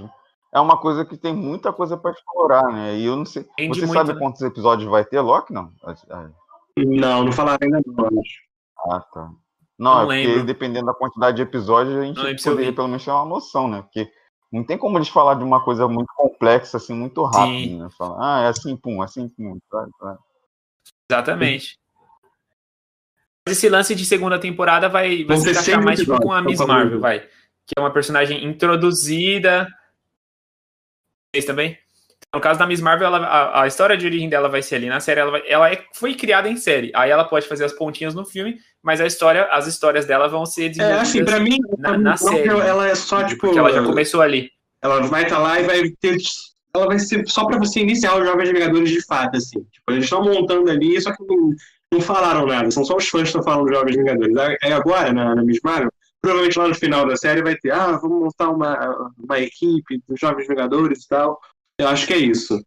é 0.52 0.60
uma 0.60 0.76
coisa 0.78 1.04
que 1.04 1.16
tem 1.16 1.34
muita 1.34 1.72
coisa 1.72 1.96
pra 1.96 2.10
explorar, 2.10 2.64
né? 2.72 2.96
E 2.96 3.04
eu 3.04 3.16
não 3.16 3.24
sei. 3.24 3.46
Rende 3.58 3.78
Você 3.78 3.86
muito, 3.86 3.98
sabe 3.98 4.12
né? 4.14 4.18
quantos 4.18 4.40
episódios 4.40 4.90
vai 4.90 5.04
ter, 5.04 5.20
Loki? 5.20 5.52
Não. 5.52 5.70
Não, 6.76 7.24
não 7.24 7.32
falaram 7.32 7.58
ainda 7.62 7.80
não, 7.86 8.04
eu 8.06 8.20
acho. 8.20 8.40
Ah, 8.90 9.00
tá. 9.00 9.30
Não, 9.78 9.94
Não 10.06 10.12
é 10.12 10.22
porque 10.22 10.42
dependendo 10.42 10.86
da 10.86 10.94
quantidade 10.94 11.36
de 11.36 11.42
episódios, 11.42 11.96
a 11.96 12.04
gente 12.04 12.16
Não 12.16 12.34
poderia 12.52 12.72
pelo 12.72 12.88
menos 12.88 13.04
ter 13.04 13.10
uma 13.10 13.24
noção, 13.24 13.68
né? 13.68 13.82
Porque 13.82 14.10
não 14.52 14.64
tem 14.64 14.78
como 14.78 14.98
eles 14.98 15.08
falar 15.08 15.34
de 15.34 15.44
uma 15.44 15.62
coisa 15.62 15.86
muito 15.86 16.08
complexa, 16.16 16.78
assim, 16.78 16.94
muito 16.94 17.22
rápido, 17.22 17.68
Sim. 17.68 17.78
né? 17.78 17.88
Falar, 17.96 18.16
ah, 18.18 18.40
é 18.44 18.48
assim, 18.48 18.76
pum, 18.76 19.02
assim, 19.02 19.28
pum. 19.28 19.58
Tá, 19.70 19.86
tá. 20.00 20.18
Exatamente. 21.10 21.78
Mas 23.46 23.56
esse 23.56 23.68
lance 23.68 23.94
de 23.94 24.04
segunda 24.04 24.38
temporada 24.38 24.88
vai, 24.88 25.24
vai 25.24 25.36
se 25.38 25.50
encaixar 25.50 25.82
mais 25.82 25.98
tipo, 26.00 26.18
com 26.20 26.32
a 26.32 26.42
Miss. 26.42 26.60
Marvel, 26.60 27.00
vai. 27.00 27.20
Que 27.20 27.74
é 27.76 27.80
uma 27.80 27.92
personagem 27.92 28.44
introduzida. 28.44 29.66
Vocês 31.34 31.44
também? 31.46 31.78
No 32.34 32.40
caso 32.42 32.58
da 32.58 32.66
Miss 32.66 32.80
Marvel, 32.80 33.06
ela- 33.06 33.26
a, 33.26 33.62
a 33.62 33.66
história 33.66 33.96
de 33.96 34.04
origem 34.04 34.28
dela 34.28 34.50
vai 34.50 34.60
ser 34.60 34.74
ali 34.76 34.86
na 34.88 35.00
série. 35.00 35.20
Ela, 35.20 35.30
vai- 35.30 35.42
ela 35.48 35.72
é- 35.72 35.82
foi 35.94 36.14
criada 36.14 36.46
em 36.48 36.56
série. 36.58 36.92
Aí 36.94 37.10
ela 37.10 37.24
pode 37.24 37.48
fazer 37.48 37.64
as 37.64 37.72
pontinhas 37.72 38.14
no 38.14 38.24
filme, 38.26 38.58
mas 38.82 39.00
a 39.00 39.06
história, 39.06 39.44
as 39.46 39.66
histórias 39.66 40.04
dela 40.04 40.28
vão 40.28 40.44
ser 40.44 40.66
É, 40.66 40.68
desenvolvidas. 40.68 41.08
assim, 41.08 41.24
pra 41.24 41.40
mim, 41.40 41.58
na- 41.78 41.96
na 41.96 42.16
série, 42.18 42.48
ela 42.48 42.86
é 42.86 42.94
só, 42.94 43.24
tipo... 43.24 43.40
porque 43.40 43.58
ela 43.58 43.72
já 43.72 43.82
começou 43.82 44.20
ali. 44.20 44.50
ela 44.82 45.00
vai 45.06 45.22
estar 45.22 45.38
lá 45.38 45.58
e 45.58 45.64
vai 45.64 45.90
ter. 45.98 46.16
Ela 46.74 46.86
vai 46.86 46.98
ser 46.98 47.26
só 47.28 47.46
pra 47.46 47.58
você 47.58 47.80
iniciar 47.80 48.18
os 48.18 48.26
Jovens 48.26 48.50
Vingadores 48.50 48.90
de 48.90 49.04
fato, 49.04 49.36
assim. 49.36 49.62
Tipo, 49.64 49.92
eles 49.92 50.04
estão 50.04 50.22
montando 50.22 50.70
ali, 50.70 51.00
só 51.00 51.14
que 51.14 51.24
não, 51.24 51.50
não 51.92 52.00
falaram 52.00 52.46
nada. 52.46 52.70
São 52.70 52.84
só 52.84 52.96
os 52.96 53.08
fãs 53.08 53.22
que 53.22 53.28
estão 53.28 53.42
falando 53.42 53.66
dos 53.66 53.76
Jovens 53.76 53.96
Vingadores. 53.96 54.36
Aí 54.62 54.72
agora, 54.72 55.12
na, 55.12 55.34
na 55.34 55.42
Miss 55.42 55.60
Marvel, 55.64 55.92
provavelmente 56.20 56.58
lá 56.58 56.68
no 56.68 56.74
final 56.74 57.06
da 57.06 57.16
série 57.16 57.42
vai 57.42 57.56
ter, 57.56 57.72
ah, 57.72 57.92
vamos 57.96 58.20
montar 58.20 58.50
uma, 58.50 59.12
uma 59.18 59.38
equipe 59.40 60.02
dos 60.08 60.20
Jovens 60.20 60.46
Vingadores 60.46 61.04
e 61.04 61.08
tal. 61.08 61.40
Eu 61.78 61.88
acho 61.88 62.06
que 62.06 62.12
é 62.12 62.18
isso. 62.18 62.60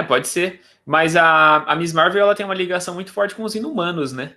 É, 0.00 0.02
pode 0.02 0.28
ser. 0.28 0.60
Mas 0.86 1.14
a, 1.16 1.58
a 1.64 1.76
Miss 1.76 1.92
Marvel 1.92 2.22
ela 2.22 2.34
tem 2.34 2.44
uma 2.44 2.54
ligação 2.54 2.94
muito 2.94 3.12
forte 3.12 3.34
com 3.34 3.44
os 3.44 3.54
inumanos, 3.54 4.12
né? 4.12 4.36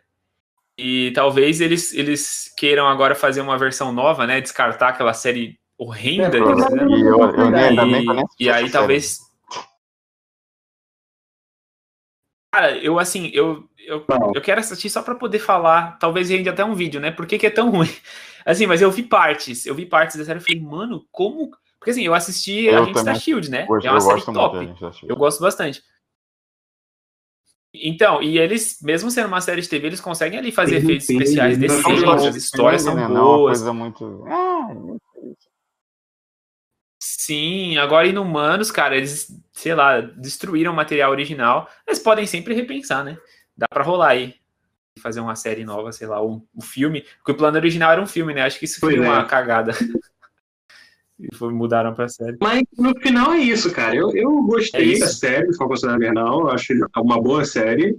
E 0.78 1.11
talvez 1.11 1.61
eles, 1.61 1.93
eles 1.93 2.51
queiram 2.57 2.88
agora 2.88 3.13
fazer 3.13 3.41
uma 3.41 3.57
versão 3.57 3.91
nova, 3.91 4.26
né? 4.26 4.41
Descartar 4.41 4.89
aquela 4.89 5.13
série 5.13 5.59
horrenda. 5.78 6.38
É, 6.38 6.41
eles, 6.41 6.69
né? 6.69 6.86
E 6.88 7.01
eu, 7.01 7.19
eu 7.19 7.51
nem, 7.51 8.05
E, 8.39 8.45
e 8.45 8.49
aí 8.49 8.69
talvez. 8.71 9.19
Cara, 12.51 12.78
eu 12.78 12.99
assim, 12.99 13.32
eu, 13.34 13.67
eu, 13.80 14.05
Não. 14.07 14.32
eu 14.34 14.41
quero 14.41 14.59
assistir 14.59 14.89
só 14.89 15.01
pra 15.01 15.15
poder 15.15 15.39
falar. 15.39 15.97
Talvez 15.99 16.30
rende 16.30 16.49
até 16.49 16.63
um 16.63 16.76
vídeo, 16.76 16.99
né? 16.99 17.11
Por 17.11 17.26
que, 17.26 17.38
que 17.38 17.47
é 17.47 17.51
tão 17.51 17.69
ruim? 17.69 17.89
Assim, 18.45 18.67
mas 18.67 18.82
eu 18.82 18.91
vi 18.91 19.03
partes. 19.03 19.65
Eu 19.65 19.74
vi 19.74 19.86
partes 19.86 20.17
da 20.17 20.26
série 20.26 20.39
e 20.39 20.41
falei, 20.41 20.61
mano, 20.61 21.07
como. 21.09 21.49
Porque 21.80 21.91
assim, 21.91 22.03
eu 22.05 22.13
assisti 22.13 22.65
Eu 22.65 22.82
Agentes 22.82 23.01
da 23.01 23.11
também 23.11 23.21
Shield, 23.21 23.49
né? 23.49 23.65
Hoje 23.69 23.88
é 23.88 23.91
uma 23.91 24.01
série 24.01 24.15
gosto 24.15 24.34
muito 24.34 24.39
top. 24.39 24.82
da 24.82 24.91
gente. 24.91 25.09
Eu 25.09 25.15
gosto 25.15 25.39
bastante. 25.39 25.82
Então, 27.74 28.21
e 28.21 28.38
eles, 28.38 28.78
mesmo 28.84 29.09
sendo 29.09 29.28
uma 29.28 29.41
série 29.41 29.61
de 29.61 29.67
TV, 29.67 29.88
eles 29.88 30.01
conseguem 30.01 30.38
ali 30.38 30.51
fazer 30.51 30.76
efeitos 30.76 31.09
especiais 31.09 31.57
Não, 31.57 31.67
decentes, 31.67 32.26
as 32.26 32.36
histórias 32.36 32.86
Não, 32.86 32.93
são 32.93 33.01
né? 33.01 33.07
Não 33.07 33.15
é 33.15 33.19
uma 33.19 33.38
boas. 33.38 33.57
coisa 33.57 33.74
muito. 33.74 34.26
Ah, 34.28 34.69
Sim, 37.01 37.78
agora 37.78 38.07
Inumanos, 38.07 38.69
cara, 38.69 38.95
eles, 38.95 39.28
sei 39.51 39.74
lá, 39.74 40.01
destruíram 40.01 40.71
o 40.71 40.76
material 40.76 41.09
original. 41.09 41.67
Eles 41.88 41.99
podem 41.99 42.28
sempre 42.28 42.53
repensar, 42.53 43.03
né? 43.03 43.17
Dá 43.57 43.67
pra 43.67 43.84
rolar 43.84 44.09
aí. 44.09 44.36
Fazer 45.01 45.19
uma 45.19 45.36
série 45.36 45.65
nova, 45.65 45.91
sei 45.91 46.05
lá, 46.05 46.24
um, 46.24 46.45
um 46.55 46.61
filme. 46.61 47.01
Porque 47.17 47.32
o 47.32 47.36
plano 47.36 47.57
original 47.57 47.91
era 47.91 48.01
um 48.01 48.05
filme, 48.05 48.34
né? 48.34 48.43
Acho 48.43 48.59
que 48.59 48.65
isso 48.65 48.80
foi 48.80 48.97
é. 48.97 48.99
uma 48.99 49.26
cagada. 49.26 49.74
E 51.32 51.36
foi, 51.36 51.53
mudaram 51.53 51.93
pra 51.93 52.07
série. 52.07 52.38
Mas 52.41 52.63
no 52.78 52.93
final 52.99 53.34
é 53.34 53.39
isso, 53.39 53.71
cara. 53.74 53.95
Eu, 53.95 54.11
eu 54.15 54.30
É 54.39 54.41
gostei 54.47 54.93
isso. 54.93 55.01
da 55.01 55.07
série 55.07 55.47
do 55.47 55.55
Falcão 55.55 55.95
Invernal. 55.95 56.41
Eu 56.41 56.49
acho 56.49 56.74
uma 56.97 57.21
boa 57.21 57.45
série. 57.45 57.97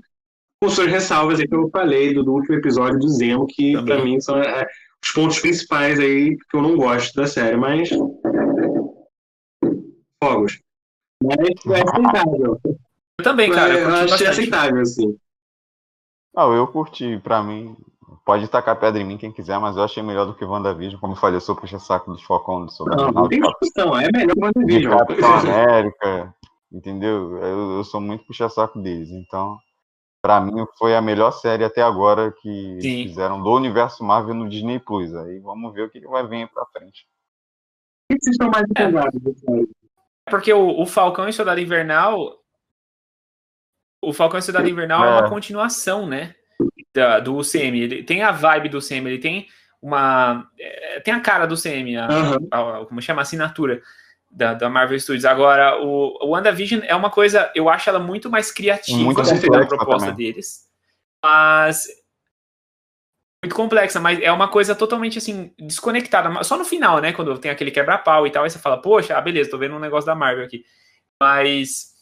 Com 0.62 0.68
suas 0.70 0.89
ressalvas 0.89 1.41
aí 1.41 1.49
que 1.49 1.55
eu 1.55 1.68
falei 1.70 2.14
do, 2.14 2.22
do 2.22 2.33
último 2.33 2.57
episódio 2.57 2.99
do 2.99 3.09
Zemo, 3.09 3.47
que 3.47 3.72
Também. 3.72 3.85
pra 3.97 4.05
mim 4.05 4.20
são 4.20 4.37
é, 4.39 4.66
os 5.05 5.11
pontos 5.12 5.39
principais 5.41 5.99
aí 6.01 6.37
que 6.37 6.57
eu 6.57 6.62
não 6.62 6.77
gosto 6.77 7.14
da 7.14 7.27
série, 7.27 7.57
mas. 7.57 7.91
Fogos. 10.22 10.61
Mas 11.22 11.37
é 11.39 11.83
aceitável. 11.83 12.61
Eu 12.64 13.25
também, 13.25 13.51
cara, 13.51 13.75
eu 13.75 13.81
eu 13.81 13.89
achei 13.95 14.09
bastante. 14.09 14.31
aceitável, 14.31 14.81
assim. 14.81 15.16
Não, 16.35 16.55
eu 16.55 16.66
curti, 16.66 17.20
pra 17.22 17.43
mim. 17.43 17.77
Pode 18.25 18.49
tacar 18.49 18.79
pedra 18.81 19.01
em 19.03 19.05
mim 19.05 19.18
quem 19.18 19.31
quiser, 19.31 19.59
mas 19.61 19.77
eu 19.77 19.83
achei 19.83 20.03
melhor 20.03 20.25
do 20.25 20.35
que 20.35 20.45
WandaVision. 20.45 20.99
Como 20.99 21.12
eu 21.12 21.16
falei, 21.18 21.37
eu 21.37 21.41
sou 21.43 21.55
puxa-saco 21.55 22.11
dos 22.11 22.22
Falcão, 22.22 22.64
do 22.64 22.72
Não, 22.97 23.12
não 23.12 23.29
tem 23.29 23.41
discussão. 23.41 23.99
É 23.99 24.09
melhor 24.11 24.35
que 24.53 24.59
o 24.61 24.64
de 24.66 24.87
WandaVision. 24.89 24.99
Capitão 24.99 25.35
América, 25.35 26.35
entendeu? 26.72 27.37
Eu, 27.37 27.72
eu 27.77 27.85
sou 27.85 28.01
muito 28.01 28.25
puxa-saco 28.25 28.81
deles. 28.81 29.11
Então, 29.11 29.59
pra 30.22 30.41
mim, 30.41 30.64
foi 30.79 30.97
a 30.97 31.03
melhor 31.03 31.33
série 31.33 31.64
até 31.64 31.83
agora 31.83 32.33
que 32.33 32.79
Sim. 32.81 33.09
fizeram 33.09 33.43
do 33.43 33.51
universo 33.53 34.03
Marvel 34.03 34.35
no 34.35 34.49
Disney 34.49 34.79
Plus. 34.79 35.14
Aí 35.14 35.39
vamos 35.41 35.75
ver 35.75 35.83
o 35.83 35.91
que, 35.91 36.01
que 36.01 36.09
vai 36.09 36.27
vir 36.27 36.37
aí 36.37 36.47
pra 36.47 36.64
frente. 36.72 37.07
O 38.11 38.14
que 38.14 38.22
vocês 38.22 38.33
estão 38.35 38.49
mais 38.51 38.64
É. 38.75 38.83
empolgados? 38.85 39.20
assim? 39.27 39.66
Porque 40.31 40.51
o, 40.51 40.81
o 40.81 40.87
Falcão 40.87 41.29
e 41.29 41.33
Soldado 41.35 41.61
Invernal. 41.61 42.39
O 44.03 44.14
Falcão 44.14 44.39
e 44.39 44.43
Soldado 44.43 44.66
Invernal 44.68 45.05
é, 45.05 45.09
É. 45.09 45.11
uma 45.20 45.29
continuação, 45.29 46.07
né? 46.07 46.35
Da- 46.94 47.20
do 47.20 47.36
UCM. 47.36 47.80
Ele 47.80 48.02
tem 48.02 48.22
a 48.22 48.30
vibe 48.32 48.68
do 48.68 48.78
UCM, 48.78 49.07
ele 49.09 49.18
tem 49.18 49.48
uma. 49.80 50.48
é, 50.59 51.00
tem 51.00 51.12
a 51.14 51.20
cara 51.20 51.46
do 51.46 51.55
UCM, 51.55 51.96
a, 51.96 52.07
Aham. 52.07 52.38
a- 52.50 52.86
como 52.86 53.00
chama? 53.02 53.20
A 53.20 53.22
assinatura 53.22 53.82
da, 54.30 54.55
da 54.55 54.68
Marvel 54.68 54.98
Studios. 54.98 55.24
Agora, 55.24 55.80
o, 55.80 56.18
o 56.24 56.28
WandaVision 56.30 56.82
é 56.84 56.94
uma 56.94 57.11
coisa. 57.11 57.50
Eu 57.55 57.68
acho 57.68 57.88
ela 57.88 57.98
muito 58.00 58.28
mais 58.30 58.50
criativa 58.50 58.98
Muito 58.98 59.22
da 59.22 59.66
proposta 59.66 60.11
também. 60.11 60.14
deles. 60.32 60.64
Mas. 61.22 61.86
Muito 63.44 63.55
complexa, 63.55 64.00
mas 64.00 64.20
é 64.22 64.32
uma 64.32 64.48
coisa 64.48 64.74
totalmente 64.74 65.18
assim, 65.18 65.52
desconectada. 65.59 66.42
Só 66.42 66.57
no 66.57 66.64
final, 66.64 66.98
né? 67.00 67.12
Quando 67.12 67.38
tem 67.38 67.50
aquele 67.50 67.70
quebra-pau 67.70 68.26
e 68.26 68.30
tal, 68.30 68.42
aí 68.42 68.48
você 68.48 68.59
fala, 68.59 68.80
poxa, 68.80 69.14
ah, 69.16 69.20
beleza, 69.20 69.50
tô 69.50 69.59
vendo 69.59 69.74
um 69.74 69.78
negócio 69.78 70.07
da 70.07 70.14
Marvel 70.14 70.46
aqui. 70.46 70.64
Mas 71.20 71.93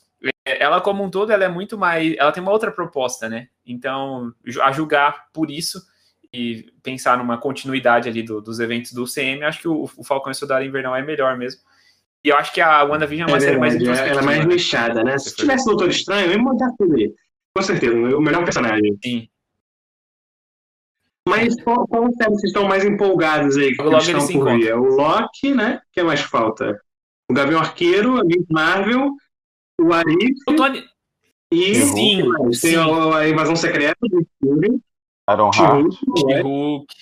ela, 0.45 0.81
como 0.81 1.03
um 1.05 1.11
todo, 1.11 1.31
ela 1.33 1.45
é 1.45 1.49
muito 1.49 1.77
mais. 1.79 2.15
Ela 2.17 2.33
tem 2.33 2.43
uma 2.43 2.53
outra 2.53 2.71
proposta, 2.73 3.29
né? 3.29 3.49
Então, 3.65 4.33
a 4.63 4.73
julgar 4.73 5.27
por 5.33 5.51
isso 5.51 5.81
e 6.33 6.73
pensar 6.83 7.17
numa 7.19 7.39
continuidade 7.39 8.09
ali 8.09 8.23
do- 8.23 8.41
dos 8.41 8.59
eventos 8.59 8.93
do 8.93 9.07
CM, 9.07 9.45
acho 9.45 9.61
que 9.61 9.69
o, 9.69 9.85
o 9.97 10.05
Falcão 10.05 10.31
e 10.31 10.35
o 10.35 10.35
Soldado 10.35 10.65
Invernal 10.65 10.97
é 10.97 11.03
melhor 11.03 11.37
mesmo. 11.37 11.61
E 12.25 12.29
eu 12.29 12.37
acho 12.37 12.53
que 12.53 12.61
a 12.61 12.83
WandaVision 12.85 13.29
é 13.29 13.33
uma 13.33 13.37
É 13.37 13.41
série 13.41 13.59
mais 13.59 13.75
verdade, 13.77 14.01
ela 14.11 14.21
é 14.21 14.25
mais 14.25 14.39
introspectiva. 14.39 14.49
né? 14.49 14.55
nichada, 14.95 15.05
né? 15.05 15.19
Se 15.19 15.35
tivesse 15.37 15.65
Doutor 15.67 15.89
Estranho, 15.89 16.27
eu 16.27 16.33
ia 16.33 16.39
montar 16.39 16.71
tudo 16.79 16.95
aí. 16.97 17.13
Com 17.57 17.63
certeza, 17.63 17.95
o 18.17 18.21
melhor 18.21 18.45
personagem. 18.45 18.99
Sim. 19.05 19.29
Mas 21.29 21.61
qual, 21.63 21.87
qual 21.87 22.11
série 22.15 22.31
vocês 22.31 22.45
estão 22.45 22.67
mais 22.67 22.85
empolgados 22.85 23.57
aí? 23.57 23.75
Que 23.77 23.83
estão 23.83 24.27
por 24.29 24.55
vir? 24.57 24.69
É 24.69 24.75
o 24.75 24.85
Loki, 24.85 25.55
né? 25.55 25.77
O 25.77 25.93
que 25.93 26.03
mais 26.03 26.21
falta? 26.21 26.81
O 27.31 27.35
Gavião 27.35 27.61
Arqueiro, 27.61 28.21
a 28.21 28.25
Miss 28.25 28.45
Marvel, 28.51 29.11
o 29.83 29.93
Arif 29.93 30.35
Eu 30.49 30.57
tô 30.57 30.63
ani- 30.65 30.85
e 31.53 31.75
Sim, 31.75 32.23
o 32.23 32.29
mais? 32.29 32.61
tem 32.61 32.71
sim. 32.73 32.77
a, 32.77 33.29
Invasão 33.29 33.55
Secreta 33.57 33.99
do 34.09 34.27
Fury, 34.41 34.81
Iron 35.31 35.51
Heart. 35.55 35.93
She-Hulk, 35.93 36.25
né? 36.27 36.41
Hulk. 36.41 36.95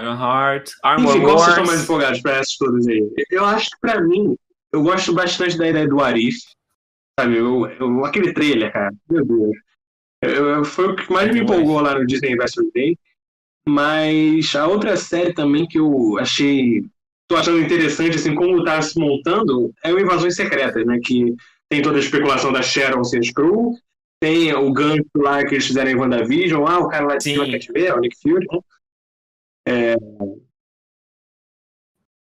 Iron 0.00 0.14
Heart. 0.20 0.70
Armor 0.82 1.10
Enfim, 1.16 1.22
qual 1.24 1.38
vocês 1.38 1.48
estão 1.50 1.66
mais 1.66 1.84
empolgados 1.84 2.20
para 2.20 2.32
essas 2.32 2.56
todas 2.56 2.86
aí? 2.86 3.10
Eu 3.30 3.44
acho 3.44 3.70
que 3.70 3.78
pra 3.80 4.00
mim, 4.00 4.36
eu 4.72 4.82
gosto 4.82 5.12
bastante 5.14 5.56
da 5.56 5.68
ideia 5.68 5.88
do 5.88 6.00
Arif. 6.02 6.36
Sabe, 7.18 7.36
eu, 7.36 7.66
eu- 7.66 8.04
aquele 8.04 8.32
trailer, 8.34 8.72
cara. 8.72 8.92
Meu 9.08 9.24
Deus. 9.24 9.56
Eu- 10.22 10.46
eu- 10.48 10.64
foi 10.64 10.88
o 10.88 10.96
que 10.96 11.10
mais 11.12 11.32
me 11.32 11.40
empolgou 11.40 11.80
lá 11.80 11.94
no 11.98 12.06
Disney 12.06 12.32
Investor 12.32 12.64
Day. 12.74 12.98
Mas 13.68 14.54
a 14.54 14.66
outra 14.66 14.96
série 14.96 15.32
também 15.32 15.66
que 15.66 15.78
eu 15.78 16.18
achei. 16.18 16.84
Tô 17.28 17.36
achando 17.36 17.60
interessante, 17.60 18.16
assim, 18.16 18.34
como 18.34 18.64
tá 18.64 18.80
se 18.80 18.98
montando, 18.98 19.72
é 19.82 19.92
o 19.92 19.98
Invasões 19.98 20.36
Secretas, 20.36 20.84
né? 20.86 20.98
Que 21.04 21.34
tem 21.68 21.82
toda 21.82 21.96
a 21.96 22.00
especulação 22.00 22.52
da 22.52 22.62
Sharon 22.62 23.02
ser 23.04 23.24
Screw, 23.24 23.72
tem 24.20 24.54
o 24.54 24.72
gancho 24.72 25.04
lá 25.16 25.44
que 25.44 25.54
eles 25.54 25.66
fizeram 25.66 25.90
em 25.90 25.96
WandaVision, 25.96 26.66
ah, 26.66 26.78
o 26.78 26.88
cara 26.88 27.06
lá 27.06 27.16
de 27.16 27.24
Sim. 27.24 27.32
cima 27.34 27.46
quer 27.46 27.58
te 27.58 27.72
ver, 27.72 27.86
é 27.86 27.94
o 27.94 28.00
Nick 28.00 28.16
Fury, 28.20 28.46
né? 29.66 29.96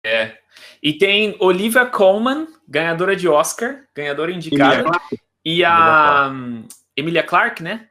É. 0.05 0.37
E 0.81 0.93
tem 0.93 1.35
Olivia 1.39 1.85
Colman, 1.85 2.47
ganhadora 2.67 3.15
de 3.15 3.27
Oscar, 3.27 3.83
ganhadora 3.95 4.31
indicada. 4.31 4.81
Emilia 4.81 5.01
E 5.43 5.63
a 5.63 6.29
hum, 6.31 6.67
Emilia 6.95 7.23
Clarke, 7.23 7.63
né? 7.63 7.87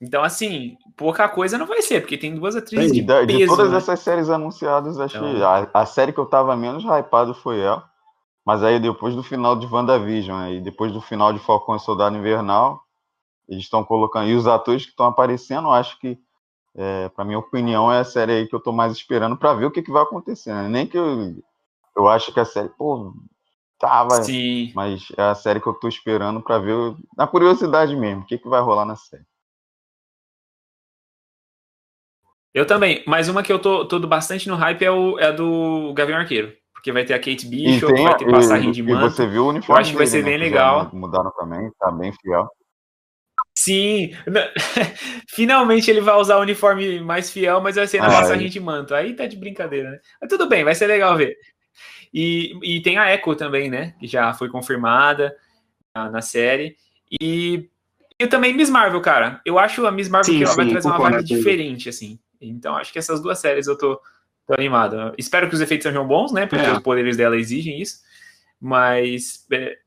Então, 0.00 0.22
assim, 0.22 0.76
pouca 0.98 1.28
coisa 1.28 1.56
não 1.56 1.64
vai 1.66 1.80
ser, 1.80 2.00
porque 2.02 2.18
tem 2.18 2.34
duas 2.34 2.54
atrizes 2.56 2.92
de, 2.92 3.00
De, 3.00 3.26
de 3.26 3.38
peso. 3.38 3.56
todas 3.56 3.70
né? 3.70 3.78
essas 3.78 4.00
séries 4.00 4.28
anunciadas, 4.28 4.98
acho 5.00 5.16
Então- 5.16 5.34
que 5.34 5.42
a, 5.42 5.70
a 5.80 5.86
série 5.86 6.12
que 6.12 6.18
eu 6.20 6.26
tava 6.26 6.54
menos 6.56 6.84
hypado 6.84 7.32
foi 7.32 7.60
ela. 7.60 7.88
Mas 8.44 8.62
aí 8.62 8.78
depois 8.80 9.14
do 9.14 9.22
final 9.22 9.56
de 9.56 9.66
WandaVision, 9.66 10.36
aí 10.38 10.60
depois 10.60 10.90
do 10.92 11.00
final 11.00 11.32
de 11.32 11.38
Falcão 11.38 11.76
e 11.76 11.80
Soldado 11.80 12.16
Invernal, 12.16 12.82
eles 13.48 13.64
estão 13.64 13.84
colocando. 13.84 14.26
E 14.28 14.34
os 14.34 14.46
atores 14.46 14.84
que 14.84 14.90
estão 14.90 15.06
aparecendo, 15.06 15.70
acho 15.70 15.98
que, 16.00 16.18
é, 16.74 17.08
para 17.10 17.24
minha 17.26 17.38
opinião, 17.38 17.92
é 17.92 18.00
a 18.00 18.04
série 18.04 18.32
aí 18.32 18.46
que 18.46 18.54
eu 18.54 18.60
tô 18.60 18.72
mais 18.72 18.92
esperando 18.94 19.36
para 19.36 19.52
ver 19.54 19.66
o 19.66 19.70
que, 19.70 19.82
que 19.82 19.90
vai 19.92 20.02
acontecer. 20.02 20.52
né? 20.52 20.66
Nem 20.68 20.86
que 20.86 20.96
eu, 20.98 21.34
eu 21.96 22.08
acho 22.08 22.32
que 22.32 22.40
a 22.40 22.44
série, 22.44 22.70
pô, 22.70 23.12
vai. 23.80 24.22
Sim. 24.24 24.72
Mas 24.74 25.08
é 25.16 25.22
a 25.22 25.34
série 25.34 25.60
que 25.60 25.66
eu 25.66 25.74
tô 25.74 25.86
esperando 25.86 26.40
para 26.40 26.58
ver, 26.58 26.94
na 27.16 27.26
curiosidade 27.26 27.94
mesmo, 27.94 28.22
o 28.22 28.26
que, 28.26 28.38
que 28.38 28.48
vai 28.48 28.60
rolar 28.62 28.84
na 28.86 28.96
série. 28.96 29.24
Eu 32.58 32.66
também. 32.66 33.04
Mas 33.06 33.28
uma 33.28 33.40
que 33.40 33.52
eu 33.52 33.58
tô, 33.60 33.84
tô 33.86 34.00
bastante 34.00 34.48
no 34.48 34.56
hype 34.56 34.84
é, 34.84 34.90
o, 34.90 35.16
é 35.16 35.26
a 35.26 35.30
do 35.30 35.92
Gavião 35.94 36.18
Arqueiro. 36.18 36.52
Porque 36.72 36.90
vai 36.90 37.04
ter 37.04 37.14
a 37.14 37.18
Kate 37.18 37.46
Bishop, 37.46 37.94
tem, 37.94 38.02
vai 38.02 38.16
ter 38.16 38.28
passagem 38.28 38.70
e, 38.70 38.72
de 38.72 38.80
e 38.80 38.82
manto. 38.82 39.10
você 39.10 39.28
viu 39.28 39.44
o 39.44 39.48
uniforme 39.50 39.80
acho 39.80 39.92
que 39.92 39.96
vai 39.96 40.06
dele, 40.06 40.16
ser 40.16 40.24
né, 40.24 40.30
bem 40.30 40.38
já 40.38 40.44
legal. 40.44 40.90
Mudaram 40.92 41.30
também, 41.38 41.70
tá 41.78 41.92
bem 41.92 42.12
fiel. 42.20 42.48
Sim. 43.54 44.10
Finalmente 45.30 45.88
ele 45.88 46.00
vai 46.00 46.16
usar 46.16 46.36
o 46.36 46.40
uniforme 46.40 46.98
mais 46.98 47.30
fiel, 47.30 47.60
mas 47.60 47.76
vai 47.76 47.86
ser 47.86 48.00
na 48.00 48.08
Ah, 48.08 48.10
passagem 48.10 48.48
de 48.48 48.58
manto. 48.58 48.92
Aí 48.92 49.14
tá 49.14 49.24
de 49.24 49.36
brincadeira, 49.36 49.92
né? 49.92 49.98
Mas 50.20 50.28
tudo 50.28 50.48
bem, 50.48 50.64
vai 50.64 50.74
ser 50.74 50.88
legal 50.88 51.16
ver. 51.16 51.36
E, 52.12 52.58
e 52.64 52.82
tem 52.82 52.98
a 52.98 53.14
Echo 53.14 53.36
também, 53.36 53.70
né? 53.70 53.94
Que 54.00 54.08
já 54.08 54.34
foi 54.34 54.48
confirmada 54.48 55.32
na, 55.94 56.10
na 56.10 56.20
série. 56.20 56.76
E, 57.20 57.68
e 58.18 58.26
também 58.26 58.52
Miss 58.52 58.68
Marvel, 58.68 59.00
cara. 59.00 59.40
Eu 59.46 59.60
acho 59.60 59.86
a 59.86 59.92
Miss 59.92 60.08
Marvel 60.08 60.32
Sim, 60.32 60.38
que 60.38 60.44
ela 60.44 60.56
vai 60.56 60.68
trazer 60.68 60.88
uma 60.88 60.98
vibe 60.98 61.22
diferente, 61.22 61.88
assim. 61.88 62.18
Então 62.40 62.76
acho 62.76 62.92
que 62.92 62.98
essas 62.98 63.20
duas 63.20 63.38
séries 63.38 63.66
eu 63.66 63.76
tô, 63.76 63.96
tô 64.46 64.54
animado. 64.54 65.14
Espero 65.18 65.48
que 65.48 65.54
os 65.54 65.60
efeitos 65.60 65.84
sejam 65.84 66.06
bons, 66.06 66.32
né? 66.32 66.46
Porque 66.46 66.64
É. 66.64 66.72
os 66.72 66.78
poderes 66.80 67.16
dela 67.16 67.36
exigem 67.36 67.80
isso. 67.80 68.00
Mas, 68.60 69.46
é, 69.52 69.78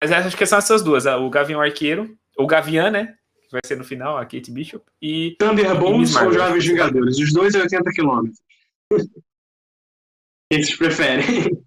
mas 0.00 0.12
acho 0.12 0.36
que 0.36 0.46
são 0.46 0.58
essas 0.58 0.82
duas: 0.82 1.06
a- 1.06 1.16
o 1.18 1.30
Gavião 1.30 1.60
Arqueiro, 1.60 2.16
o 2.38 2.46
Gavião, 2.46 2.90
né? 2.90 3.16
Que 3.42 3.52
vai 3.52 3.60
ser 3.64 3.76
no 3.76 3.84
final, 3.84 4.16
a 4.16 4.24
Kate 4.24 4.50
Bishop. 4.50 4.84
E 5.02 5.36
Thunderbolts 5.38 6.14
ou. 6.16 6.32
Jovens 6.32 6.64
Vingadores? 6.66 7.18
Os 7.18 7.32
dois 7.32 7.54
é 7.54 7.60
80 7.62 7.90
quilômetros. 7.92 8.38
Vocês 10.52 10.76
preferem? 10.76 11.64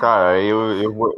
Cara, 0.00 0.40
eu, 0.42 0.58
eu 0.82 0.92
vou. 0.92 1.14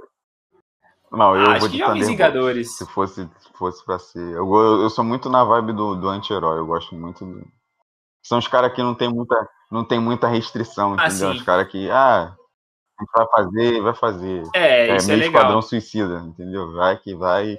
Não, 1.10 1.36
eu 1.36 1.46
ah, 1.50 1.58
vou 1.58 1.68
de. 1.68 1.78
Vingadores. 2.04 2.76
Se 2.76 2.84
fosse, 2.86 3.22
se 3.38 3.52
fosse 3.54 3.84
pra 3.84 3.98
ser. 3.98 4.18
Eu, 4.32 4.46
go- 4.46 4.82
eu 4.82 4.90
sou 4.90 5.04
muito 5.04 5.30
na 5.30 5.42
vibe 5.44 5.72
do, 5.72 5.94
do 5.94 6.08
anti-herói. 6.08 6.58
Eu 6.58 6.66
gosto 6.66 6.94
muito 6.94 7.24
do. 7.24 7.46
São 8.24 8.38
os 8.38 8.48
caras 8.48 8.72
que 8.72 8.82
não 8.82 8.94
tem 8.94 9.08
muita, 9.12 9.48
não 9.70 9.84
tem 9.84 10.00
muita 10.00 10.26
restrição, 10.28 10.96
Ah, 10.98 11.06
entendeu? 11.08 11.30
Os 11.32 11.42
caras 11.42 11.68
que, 11.70 11.90
ah, 11.90 12.34
a 12.98 13.02
gente 13.02 13.10
vai 13.14 13.26
fazer, 13.30 13.80
vai 13.82 13.94
fazer. 13.94 14.42
É, 14.54 14.88
É, 14.88 14.96
isso 14.96 15.04
é 15.04 15.08
meio 15.08 15.18
legal. 15.20 15.40
esquadrão 15.42 15.62
suicida, 15.62 16.20
entendeu? 16.20 16.72
Vai 16.72 16.98
que 16.98 17.14
vai. 17.14 17.58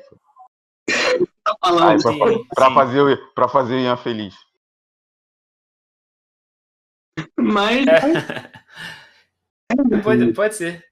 Tá 1.44 1.56
Aí, 1.62 1.70
falando. 1.70 2.02
pra, 2.02 2.12
sim, 2.12 2.46
pra 2.56 2.72
fazer, 2.74 3.02
o- 3.02 3.34
pra 3.34 3.48
fazer 3.48 3.76
o 3.76 3.80
Ian 3.80 3.98
feliz. 3.98 4.36
Mas. 7.38 7.86
Pode, 10.04 10.32
pode 10.34 10.56
ser. 10.56 10.84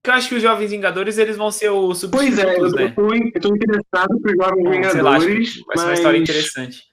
Porque 0.00 0.10
eu 0.10 0.14
acho 0.14 0.28
que 0.28 0.34
os 0.36 0.42
Jovens 0.42 0.70
Vingadores 0.70 1.18
eles 1.18 1.36
vão 1.36 1.50
ser 1.50 1.70
os 1.70 2.00
Pois 2.10 2.38
é, 2.38 2.42
eu 2.42 2.68
substitutos, 2.68 2.72
né? 2.74 2.88
tô, 2.94 3.12
eu 3.14 3.40
tô 3.40 3.48
interessado 3.54 4.20
por 4.20 4.30
Jovens 4.36 4.92
Sei 4.92 5.02
lá, 5.02 5.16
acho 5.16 5.26
que 5.26 5.32
Vingadores. 5.34 5.64
vai 5.66 5.76
ser 5.76 5.82
uma 5.82 5.88
mas, 5.90 5.98
história 5.98 6.18
interessante. 6.18 6.87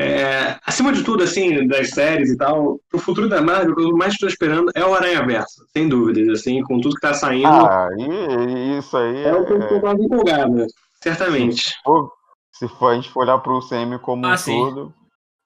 É, 0.00 0.58
acima 0.64 0.92
de 0.92 1.02
tudo, 1.02 1.24
assim, 1.24 1.66
das 1.66 1.90
séries 1.90 2.30
e 2.30 2.36
tal, 2.36 2.80
pro 2.88 3.00
futuro 3.00 3.28
da 3.28 3.40
Marvel, 3.42 3.72
o 3.72 3.76
que 3.76 3.82
eu 3.82 3.96
mais 3.96 4.12
estou 4.14 4.28
esperando 4.28 4.70
é 4.74 4.84
o 4.84 4.94
Aranha 4.94 5.24
Verso, 5.26 5.66
sem 5.72 5.88
dúvidas, 5.88 6.28
assim, 6.40 6.62
com 6.62 6.80
tudo 6.80 6.94
que 6.94 7.00
tá 7.00 7.14
saindo. 7.14 7.46
Ah, 7.48 7.88
e, 7.98 8.02
e 8.04 8.78
isso 8.78 8.96
aí 8.96 9.24
é 9.24 9.34
o 9.34 9.44
que 9.44 9.52
eu 9.54 9.62
é, 9.62 9.68
tô 9.68 9.80
mais 9.80 9.98
empolgado, 9.98 10.66
certamente. 11.02 11.74
Pô, 11.84 12.12
se 12.52 12.68
for, 12.68 12.92
a 12.92 12.94
gente 12.94 13.10
for 13.10 13.24
olhar 13.24 13.38
pro 13.38 13.60
CM 13.60 13.98
como 13.98 14.24
Ah, 14.26 14.34
um 14.34 14.36
sim. 14.36 14.56
todo, 14.56 14.94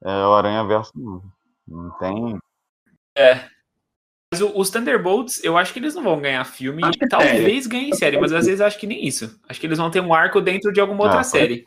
é 0.04 0.26
o 0.26 0.34
Aranha 0.34 0.64
Verso 0.64 0.92
não. 0.94 1.22
Não 1.66 1.90
tem. 1.98 2.38
Mas 4.32 4.40
o- 4.40 4.58
os 4.58 4.70
Thunderbolts, 4.70 5.42
eu 5.44 5.56
acho 5.58 5.72
que 5.72 5.78
eles 5.78 5.94
não 5.94 6.02
vão 6.02 6.20
ganhar 6.20 6.44
filme. 6.44 6.82
Acho 6.84 6.98
que 6.98 7.04
é 7.04 7.08
Talvez 7.08 7.66
ganhem 7.66 7.92
série, 7.92 8.18
mas 8.18 8.32
às 8.32 8.46
vezes 8.46 8.60
acho 8.60 8.78
que 8.78 8.86
nem 8.86 9.06
isso. 9.06 9.38
Acho 9.48 9.60
que 9.60 9.66
eles 9.66 9.78
vão 9.78 9.90
ter 9.90 10.00
um 10.00 10.12
arco 10.14 10.40
dentro 10.40 10.72
de 10.72 10.80
alguma 10.80 11.04
outra 11.04 11.20
Ah, 11.20 11.24
série. 11.24 11.64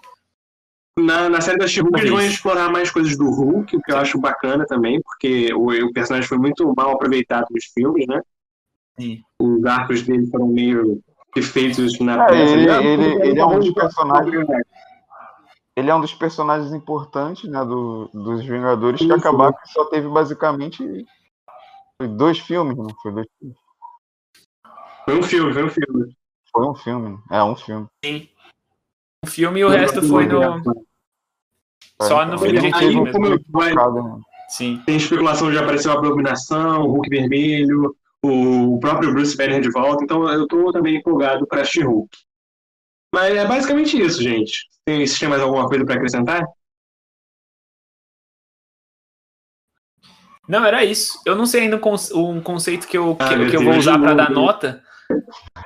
Na, 0.98 1.28
na 1.30 1.42
série 1.42 1.58
da 1.58 1.68
She-Hulk 1.68 2.00
eles 2.00 2.10
vão 2.10 2.22
explorar 2.22 2.72
mais 2.72 2.90
coisas 2.90 3.18
do 3.18 3.30
Hulk, 3.30 3.76
o 3.76 3.82
que 3.82 3.92
eu 3.92 3.98
acho 3.98 4.18
bacana 4.18 4.66
também, 4.66 5.02
porque 5.02 5.54
o, 5.54 5.68
o 5.88 5.94
personagem 5.94 6.28
foi 6.28 6.38
muito 6.38 6.74
mal 6.76 6.92
aproveitado 6.92 7.48
nos 7.52 7.66
filmes, 7.66 8.08
né? 8.08 8.22
Sim. 8.98 9.22
Os 9.38 9.66
arcos 9.66 10.04
dele 10.04 10.26
foram 10.28 10.48
meio 10.48 11.02
feitos 11.44 12.00
na 12.00 12.24
É, 12.24 12.28
peça. 12.30 12.54
ele- 12.54 12.70
Ah, 12.70 12.82
ele- 12.82 13.28
ele 13.28 13.40
é 13.40 13.46
um 13.46 13.60
dos 13.60 13.74
personagens- 13.74 14.48
Ele 15.76 15.90
é 15.90 15.96
um 15.96 16.00
dos 16.00 16.14
personagens 16.14 16.72
importantes, 16.74 17.50
né, 17.50 17.60
do, 17.66 18.08
dos 18.14 18.46
Vingadores, 18.46 18.98
que 19.00 19.06
Isso. 19.08 19.14
acabaram 19.14 19.52
que 19.52 19.68
só 19.74 19.84
teve 19.90 20.08
basicamente 20.08 21.06
dois 22.12 22.40
filmes, 22.40 22.78
não 22.78 22.88
foi 23.04 23.12
dois 23.12 23.28
filmes. 23.38 23.58
Foi 25.04 25.20
um 25.20 25.24
filme, 25.24 25.54
foi 25.54 25.64
um 25.66 25.70
filme. 25.70 26.16
Foi 26.54 26.66
um 26.70 26.76
filme, 26.76 27.20
é 27.30 27.44
um 27.44 27.56
filme. 27.58 27.88
Um 29.26 29.28
filme 29.28 29.60
e 29.60 29.66
o 29.66 29.70
resto 29.70 30.02
foi 30.08 30.26
no. 30.28 30.85
Só 32.02 32.26
no 32.26 32.36
então, 32.36 32.48
Jake 32.52 32.80
teve 32.80 32.98
um 32.98 33.04
mesmo. 33.04 33.12
como 33.20 33.40
vai, 33.52 33.70
focado, 33.70 34.04
né? 34.04 34.20
Sim. 34.50 34.82
tem 34.86 34.98
especulação 34.98 35.50
de 35.52 35.58
aparecer 35.58 35.90
a 35.90 35.94
Abominação, 35.94 36.82
o 36.84 36.92
Hulk 36.92 37.10
Vermelho, 37.10 37.96
o 38.24 38.78
próprio 38.80 39.12
Bruce 39.12 39.36
Banner 39.36 39.60
de 39.62 39.72
volta, 39.72 40.04
então 40.04 40.28
eu 40.30 40.48
tô 40.48 40.72
também 40.72 40.98
empolgado 40.98 41.48
pra 41.48 41.64
She-Hulk. 41.64 42.10
Mas 43.14 43.36
é 43.36 43.46
basicamente 43.48 44.00
isso, 44.00 44.22
gente. 44.22 44.68
Tem, 44.86 44.98
vocês 44.98 45.18
têm 45.18 45.30
mais 45.30 45.42
alguma 45.42 45.68
coisa 45.68 45.86
pra 45.86 45.96
acrescentar? 45.96 46.44
Não, 50.48 50.64
era 50.64 50.84
isso. 50.86 51.20
Eu 51.26 51.36
não 51.36 51.46
sei 51.46 51.62
ainda 51.62 51.78
um 51.78 51.80
conce- 51.80 52.14
conceito 52.44 52.88
que 52.88 52.98
eu, 52.98 53.16
que, 53.16 53.24
Ah, 53.24 53.50
que 53.50 53.56
eu 53.56 53.64
vou 53.64 53.76
usar 53.76 53.98
para 53.98 54.14
dar 54.14 54.30
nota. 54.30 54.84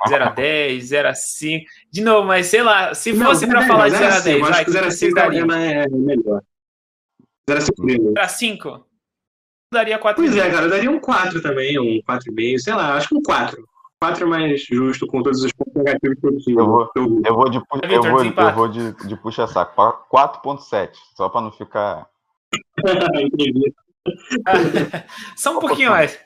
0 0.08 0.24
a 0.24 0.28
10, 0.30 0.84
0 0.84 1.08
a 1.08 1.14
5. 1.14 1.64
De 1.90 2.00
novo, 2.02 2.26
mas 2.26 2.46
sei 2.46 2.62
lá, 2.62 2.94
se 2.94 3.14
fosse 3.14 3.46
para 3.46 3.66
falar 3.66 3.88
de 3.88 3.96
0 3.96 4.06
a 4.14 4.20
10, 4.20 4.26
eu 4.26 4.40
vai, 4.40 4.50
acho 4.50 4.64
que 4.64 4.70
o 4.70 4.72
0 4.72 4.84
a 4.84 4.88
que 4.88 4.94
vocês 4.94 5.10
5 5.10 5.14
dariam? 5.14 5.50
é 5.52 5.88
melhor. 5.88 6.42
0 7.48 7.58
a 7.58 7.60
5 7.60 7.82
mesmo. 7.84 8.04
0 8.12 8.20
a 8.20 8.28
5? 8.28 8.68
Eu 8.68 8.84
daria 9.72 9.98
4 9.98 10.22
Pois 10.22 10.36
é, 10.36 10.50
cara, 10.50 10.66
eu 10.66 10.70
daria 10.70 10.90
um 10.90 10.98
4 11.00 11.40
também, 11.42 11.78
um 11.78 12.00
4,5, 12.02 12.58
sei 12.58 12.74
lá, 12.74 12.94
acho 12.96 13.08
que 13.08 13.14
um 13.16 13.22
4. 13.22 13.64
4 14.02 14.24
é 14.24 14.26
mais 14.26 14.64
justo 14.64 15.06
com 15.06 15.22
todos 15.22 15.44
os 15.44 15.52
pontos 15.52 15.74
negativos 15.74 16.18
que 16.18 16.26
eu 16.26 16.38
tive. 16.38 16.60
Eu 16.60 16.66
vou- 16.66 16.90
Eu- 16.96 17.34
vou 17.34 17.50
de, 17.50 17.60
pu- 17.60 17.76
Vitor, 17.86 17.90
eu 17.92 18.02
vou, 18.02 18.24
eu 18.24 18.52
vou 18.54 18.68
de, 18.68 18.92
de 19.06 19.16
puxa-saco. 19.16 19.74
4.7, 20.10 20.90
só 21.14 21.28
pra 21.28 21.40
não 21.42 21.52
ficar. 21.52 22.06
Entendi. 23.14 23.72
Só 25.36 25.56
um 25.56 25.60
pouquinho 25.60 25.90
mais. 25.90 26.18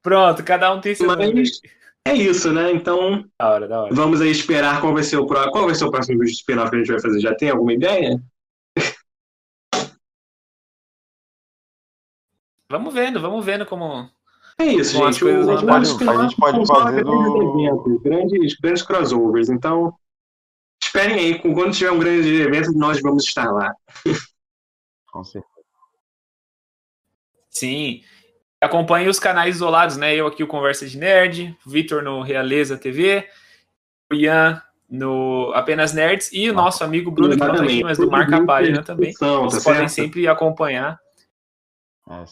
Pronto, 0.00 0.42
cada 0.44 0.72
um 0.72 0.80
tem 0.80 0.94
seu. 0.94 1.08
Mas 1.08 1.60
é 2.06 2.14
isso, 2.14 2.52
né? 2.52 2.70
Então, 2.72 3.24
Da 3.38 3.48
hora, 3.50 3.68
da 3.68 3.82
hora. 3.82 3.94
vamos 3.94 4.20
aí 4.20 4.30
esperar 4.30 4.80
qual 4.80 4.92
vai 4.92 5.02
ser 5.02 5.16
o, 5.16 5.26
qual 5.26 5.64
vai 5.66 5.74
ser 5.74 5.84
o 5.84 5.90
próximo 5.90 6.18
vídeo 6.18 6.32
de 6.32 6.38
spin-off 6.38 6.70
que 6.70 6.76
a 6.76 6.78
gente 6.80 6.90
vai 6.92 7.00
fazer. 7.00 7.20
Já 7.20 7.34
tem 7.34 7.50
alguma 7.50 7.72
ideia? 7.72 8.22
Vamos 12.68 12.94
vendo, 12.94 13.20
vamos 13.20 13.44
vendo 13.44 13.66
como. 13.66 14.08
É 14.58 14.64
isso, 14.64 15.02
as 15.04 15.16
gente. 15.16 15.24
coisas 15.24 15.46
O- 15.46 15.50
os 15.54 15.62
andando. 15.62 15.78
nossos 15.78 15.92
spin-offs 15.92 16.20
A 16.20 16.22
gente 16.28 16.36
pode 16.36 16.66
fazer 16.66 17.04
do- 17.04 17.60
eventos, 17.60 18.02
grandes, 18.02 18.54
grandes 18.60 18.82
crossovers. 18.82 19.48
Então, 19.50 19.94
esperem 20.82 21.14
aí. 21.18 21.38
Quando 21.38 21.72
tiver 21.74 21.90
um 21.90 21.98
grande 21.98 22.34
evento, 22.40 22.72
nós 22.72 23.00
vamos 23.02 23.24
estar 23.24 23.50
lá. 23.52 23.74
Com 25.10 25.22
certeza. 25.24 25.52
Sim. 27.50 28.02
Acompanhe 28.62 29.08
os 29.08 29.18
canais 29.18 29.56
isolados, 29.56 29.96
né? 29.96 30.14
Eu 30.14 30.26
aqui, 30.26 30.42
o 30.42 30.46
Conversa 30.46 30.86
de 30.86 30.96
Nerd, 30.96 31.56
o 31.66 31.70
Vitor 31.70 32.02
no 32.02 32.22
Realeza 32.22 32.78
TV, 32.78 33.28
o 34.10 34.14
Ian 34.14 34.62
no 34.88 35.50
Apenas 35.54 35.92
Nerds 35.92 36.30
e 36.32 36.48
o 36.50 36.54
nosso 36.54 36.84
amigo 36.84 37.10
Bruno, 37.10 37.30
que 37.32 37.40
não 37.40 37.54
tá 37.54 37.62
aqui, 37.62 37.82
mas 37.82 37.98
do 37.98 38.10
Marca 38.10 38.36
a 38.36 38.44
Página 38.44 38.82
também. 38.82 39.08
Discussão, 39.10 39.38
tá 39.38 39.44
Vocês 39.44 39.64
podem 39.64 39.88
certo? 39.88 40.06
sempre 40.06 40.28
acompanhar. 40.28 41.00
É, 42.08 42.24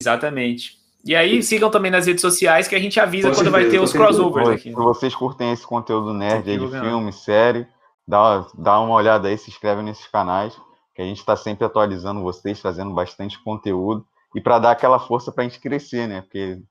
Exatamente. 0.00 0.76
E 1.04 1.14
aí, 1.14 1.40
sigam 1.42 1.70
também 1.70 1.90
nas 1.90 2.06
redes 2.06 2.20
sociais 2.20 2.66
que 2.66 2.74
a 2.74 2.80
gente 2.80 2.98
avisa 2.98 3.30
Com 3.30 3.36
quando 3.36 3.50
vai 3.50 3.70
ter 3.70 3.78
os 3.78 3.92
com 3.92 3.98
certeza. 3.98 4.18
crossovers 4.18 4.60
se 4.60 4.68
aqui. 4.68 4.72
vocês 4.72 5.14
curtem 5.14 5.52
esse 5.52 5.64
conteúdo 5.64 6.12
nerd 6.12 6.50
aí 6.50 6.58
de 6.58 6.68
filme, 6.68 7.12
série, 7.12 7.66
dá, 8.06 8.44
dá 8.54 8.80
uma 8.80 8.94
olhada 8.94 9.28
aí, 9.28 9.38
se 9.38 9.48
inscreve 9.48 9.82
nesses 9.82 10.08
canais, 10.08 10.52
que 10.94 11.00
a 11.00 11.04
gente 11.04 11.18
está 11.18 11.36
sempre 11.36 11.64
atualizando 11.64 12.22
vocês, 12.22 12.60
trazendo 12.60 12.92
bastante 12.92 13.38
conteúdo. 13.42 14.04
E 14.34 14.40
para 14.40 14.58
dar 14.58 14.70
aquela 14.72 14.98
força 14.98 15.32
para 15.32 15.44
a 15.44 15.48
gente 15.48 15.60
crescer, 15.60 16.06
né? 16.06 16.22
Porque 16.22 16.62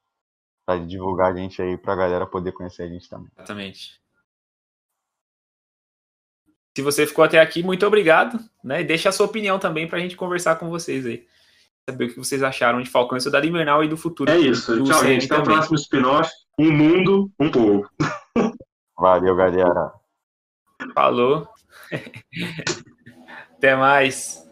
para 0.65 0.79
divulgar 0.79 1.31
a 1.31 1.35
gente 1.35 1.61
aí, 1.61 1.77
para 1.77 1.93
a 1.93 1.97
galera 1.97 2.25
poder 2.25 2.51
conhecer 2.51 2.83
a 2.83 2.87
gente 2.87 3.09
também. 3.09 3.29
Exatamente. 3.35 4.01
Se 6.75 6.81
você 6.81 7.07
ficou 7.07 7.23
até 7.23 7.39
aqui, 7.39 7.63
muito 7.63 7.85
obrigado, 7.85 8.37
né? 8.63 8.81
E 8.81 8.83
deixa 8.83 9.09
a 9.09 9.11
sua 9.11 9.27
opinião 9.27 9.57
também 9.57 9.87
pra 9.87 9.99
gente 9.99 10.17
conversar 10.17 10.57
com 10.57 10.69
vocês 10.69 11.05
aí. 11.05 11.25
Saber 11.89 12.05
o 12.05 12.09
que 12.09 12.17
vocês 12.17 12.43
acharam 12.43 12.81
de 12.81 12.89
Falcão 12.89 13.17
e 13.17 13.21
Soldado 13.21 13.45
Invernal 13.45 13.83
e 13.83 13.87
do 13.87 13.95
futuro. 13.95 14.29
É 14.29 14.37
isso. 14.37 14.75
do 14.75 14.83
Tchau, 14.83 15.03
gente. 15.05 15.31
Até 15.31 15.41
o 15.41 15.43
próximo 15.43 15.75
spin-off. 15.75 16.29
Um 16.59 16.71
mundo, 16.71 17.31
um 17.39 17.49
povo. 17.49 17.89
Valeu, 18.97 19.35
galera. 19.35 19.93
Falou. 20.93 21.47
Até 23.55 23.75
mais. 23.75 24.44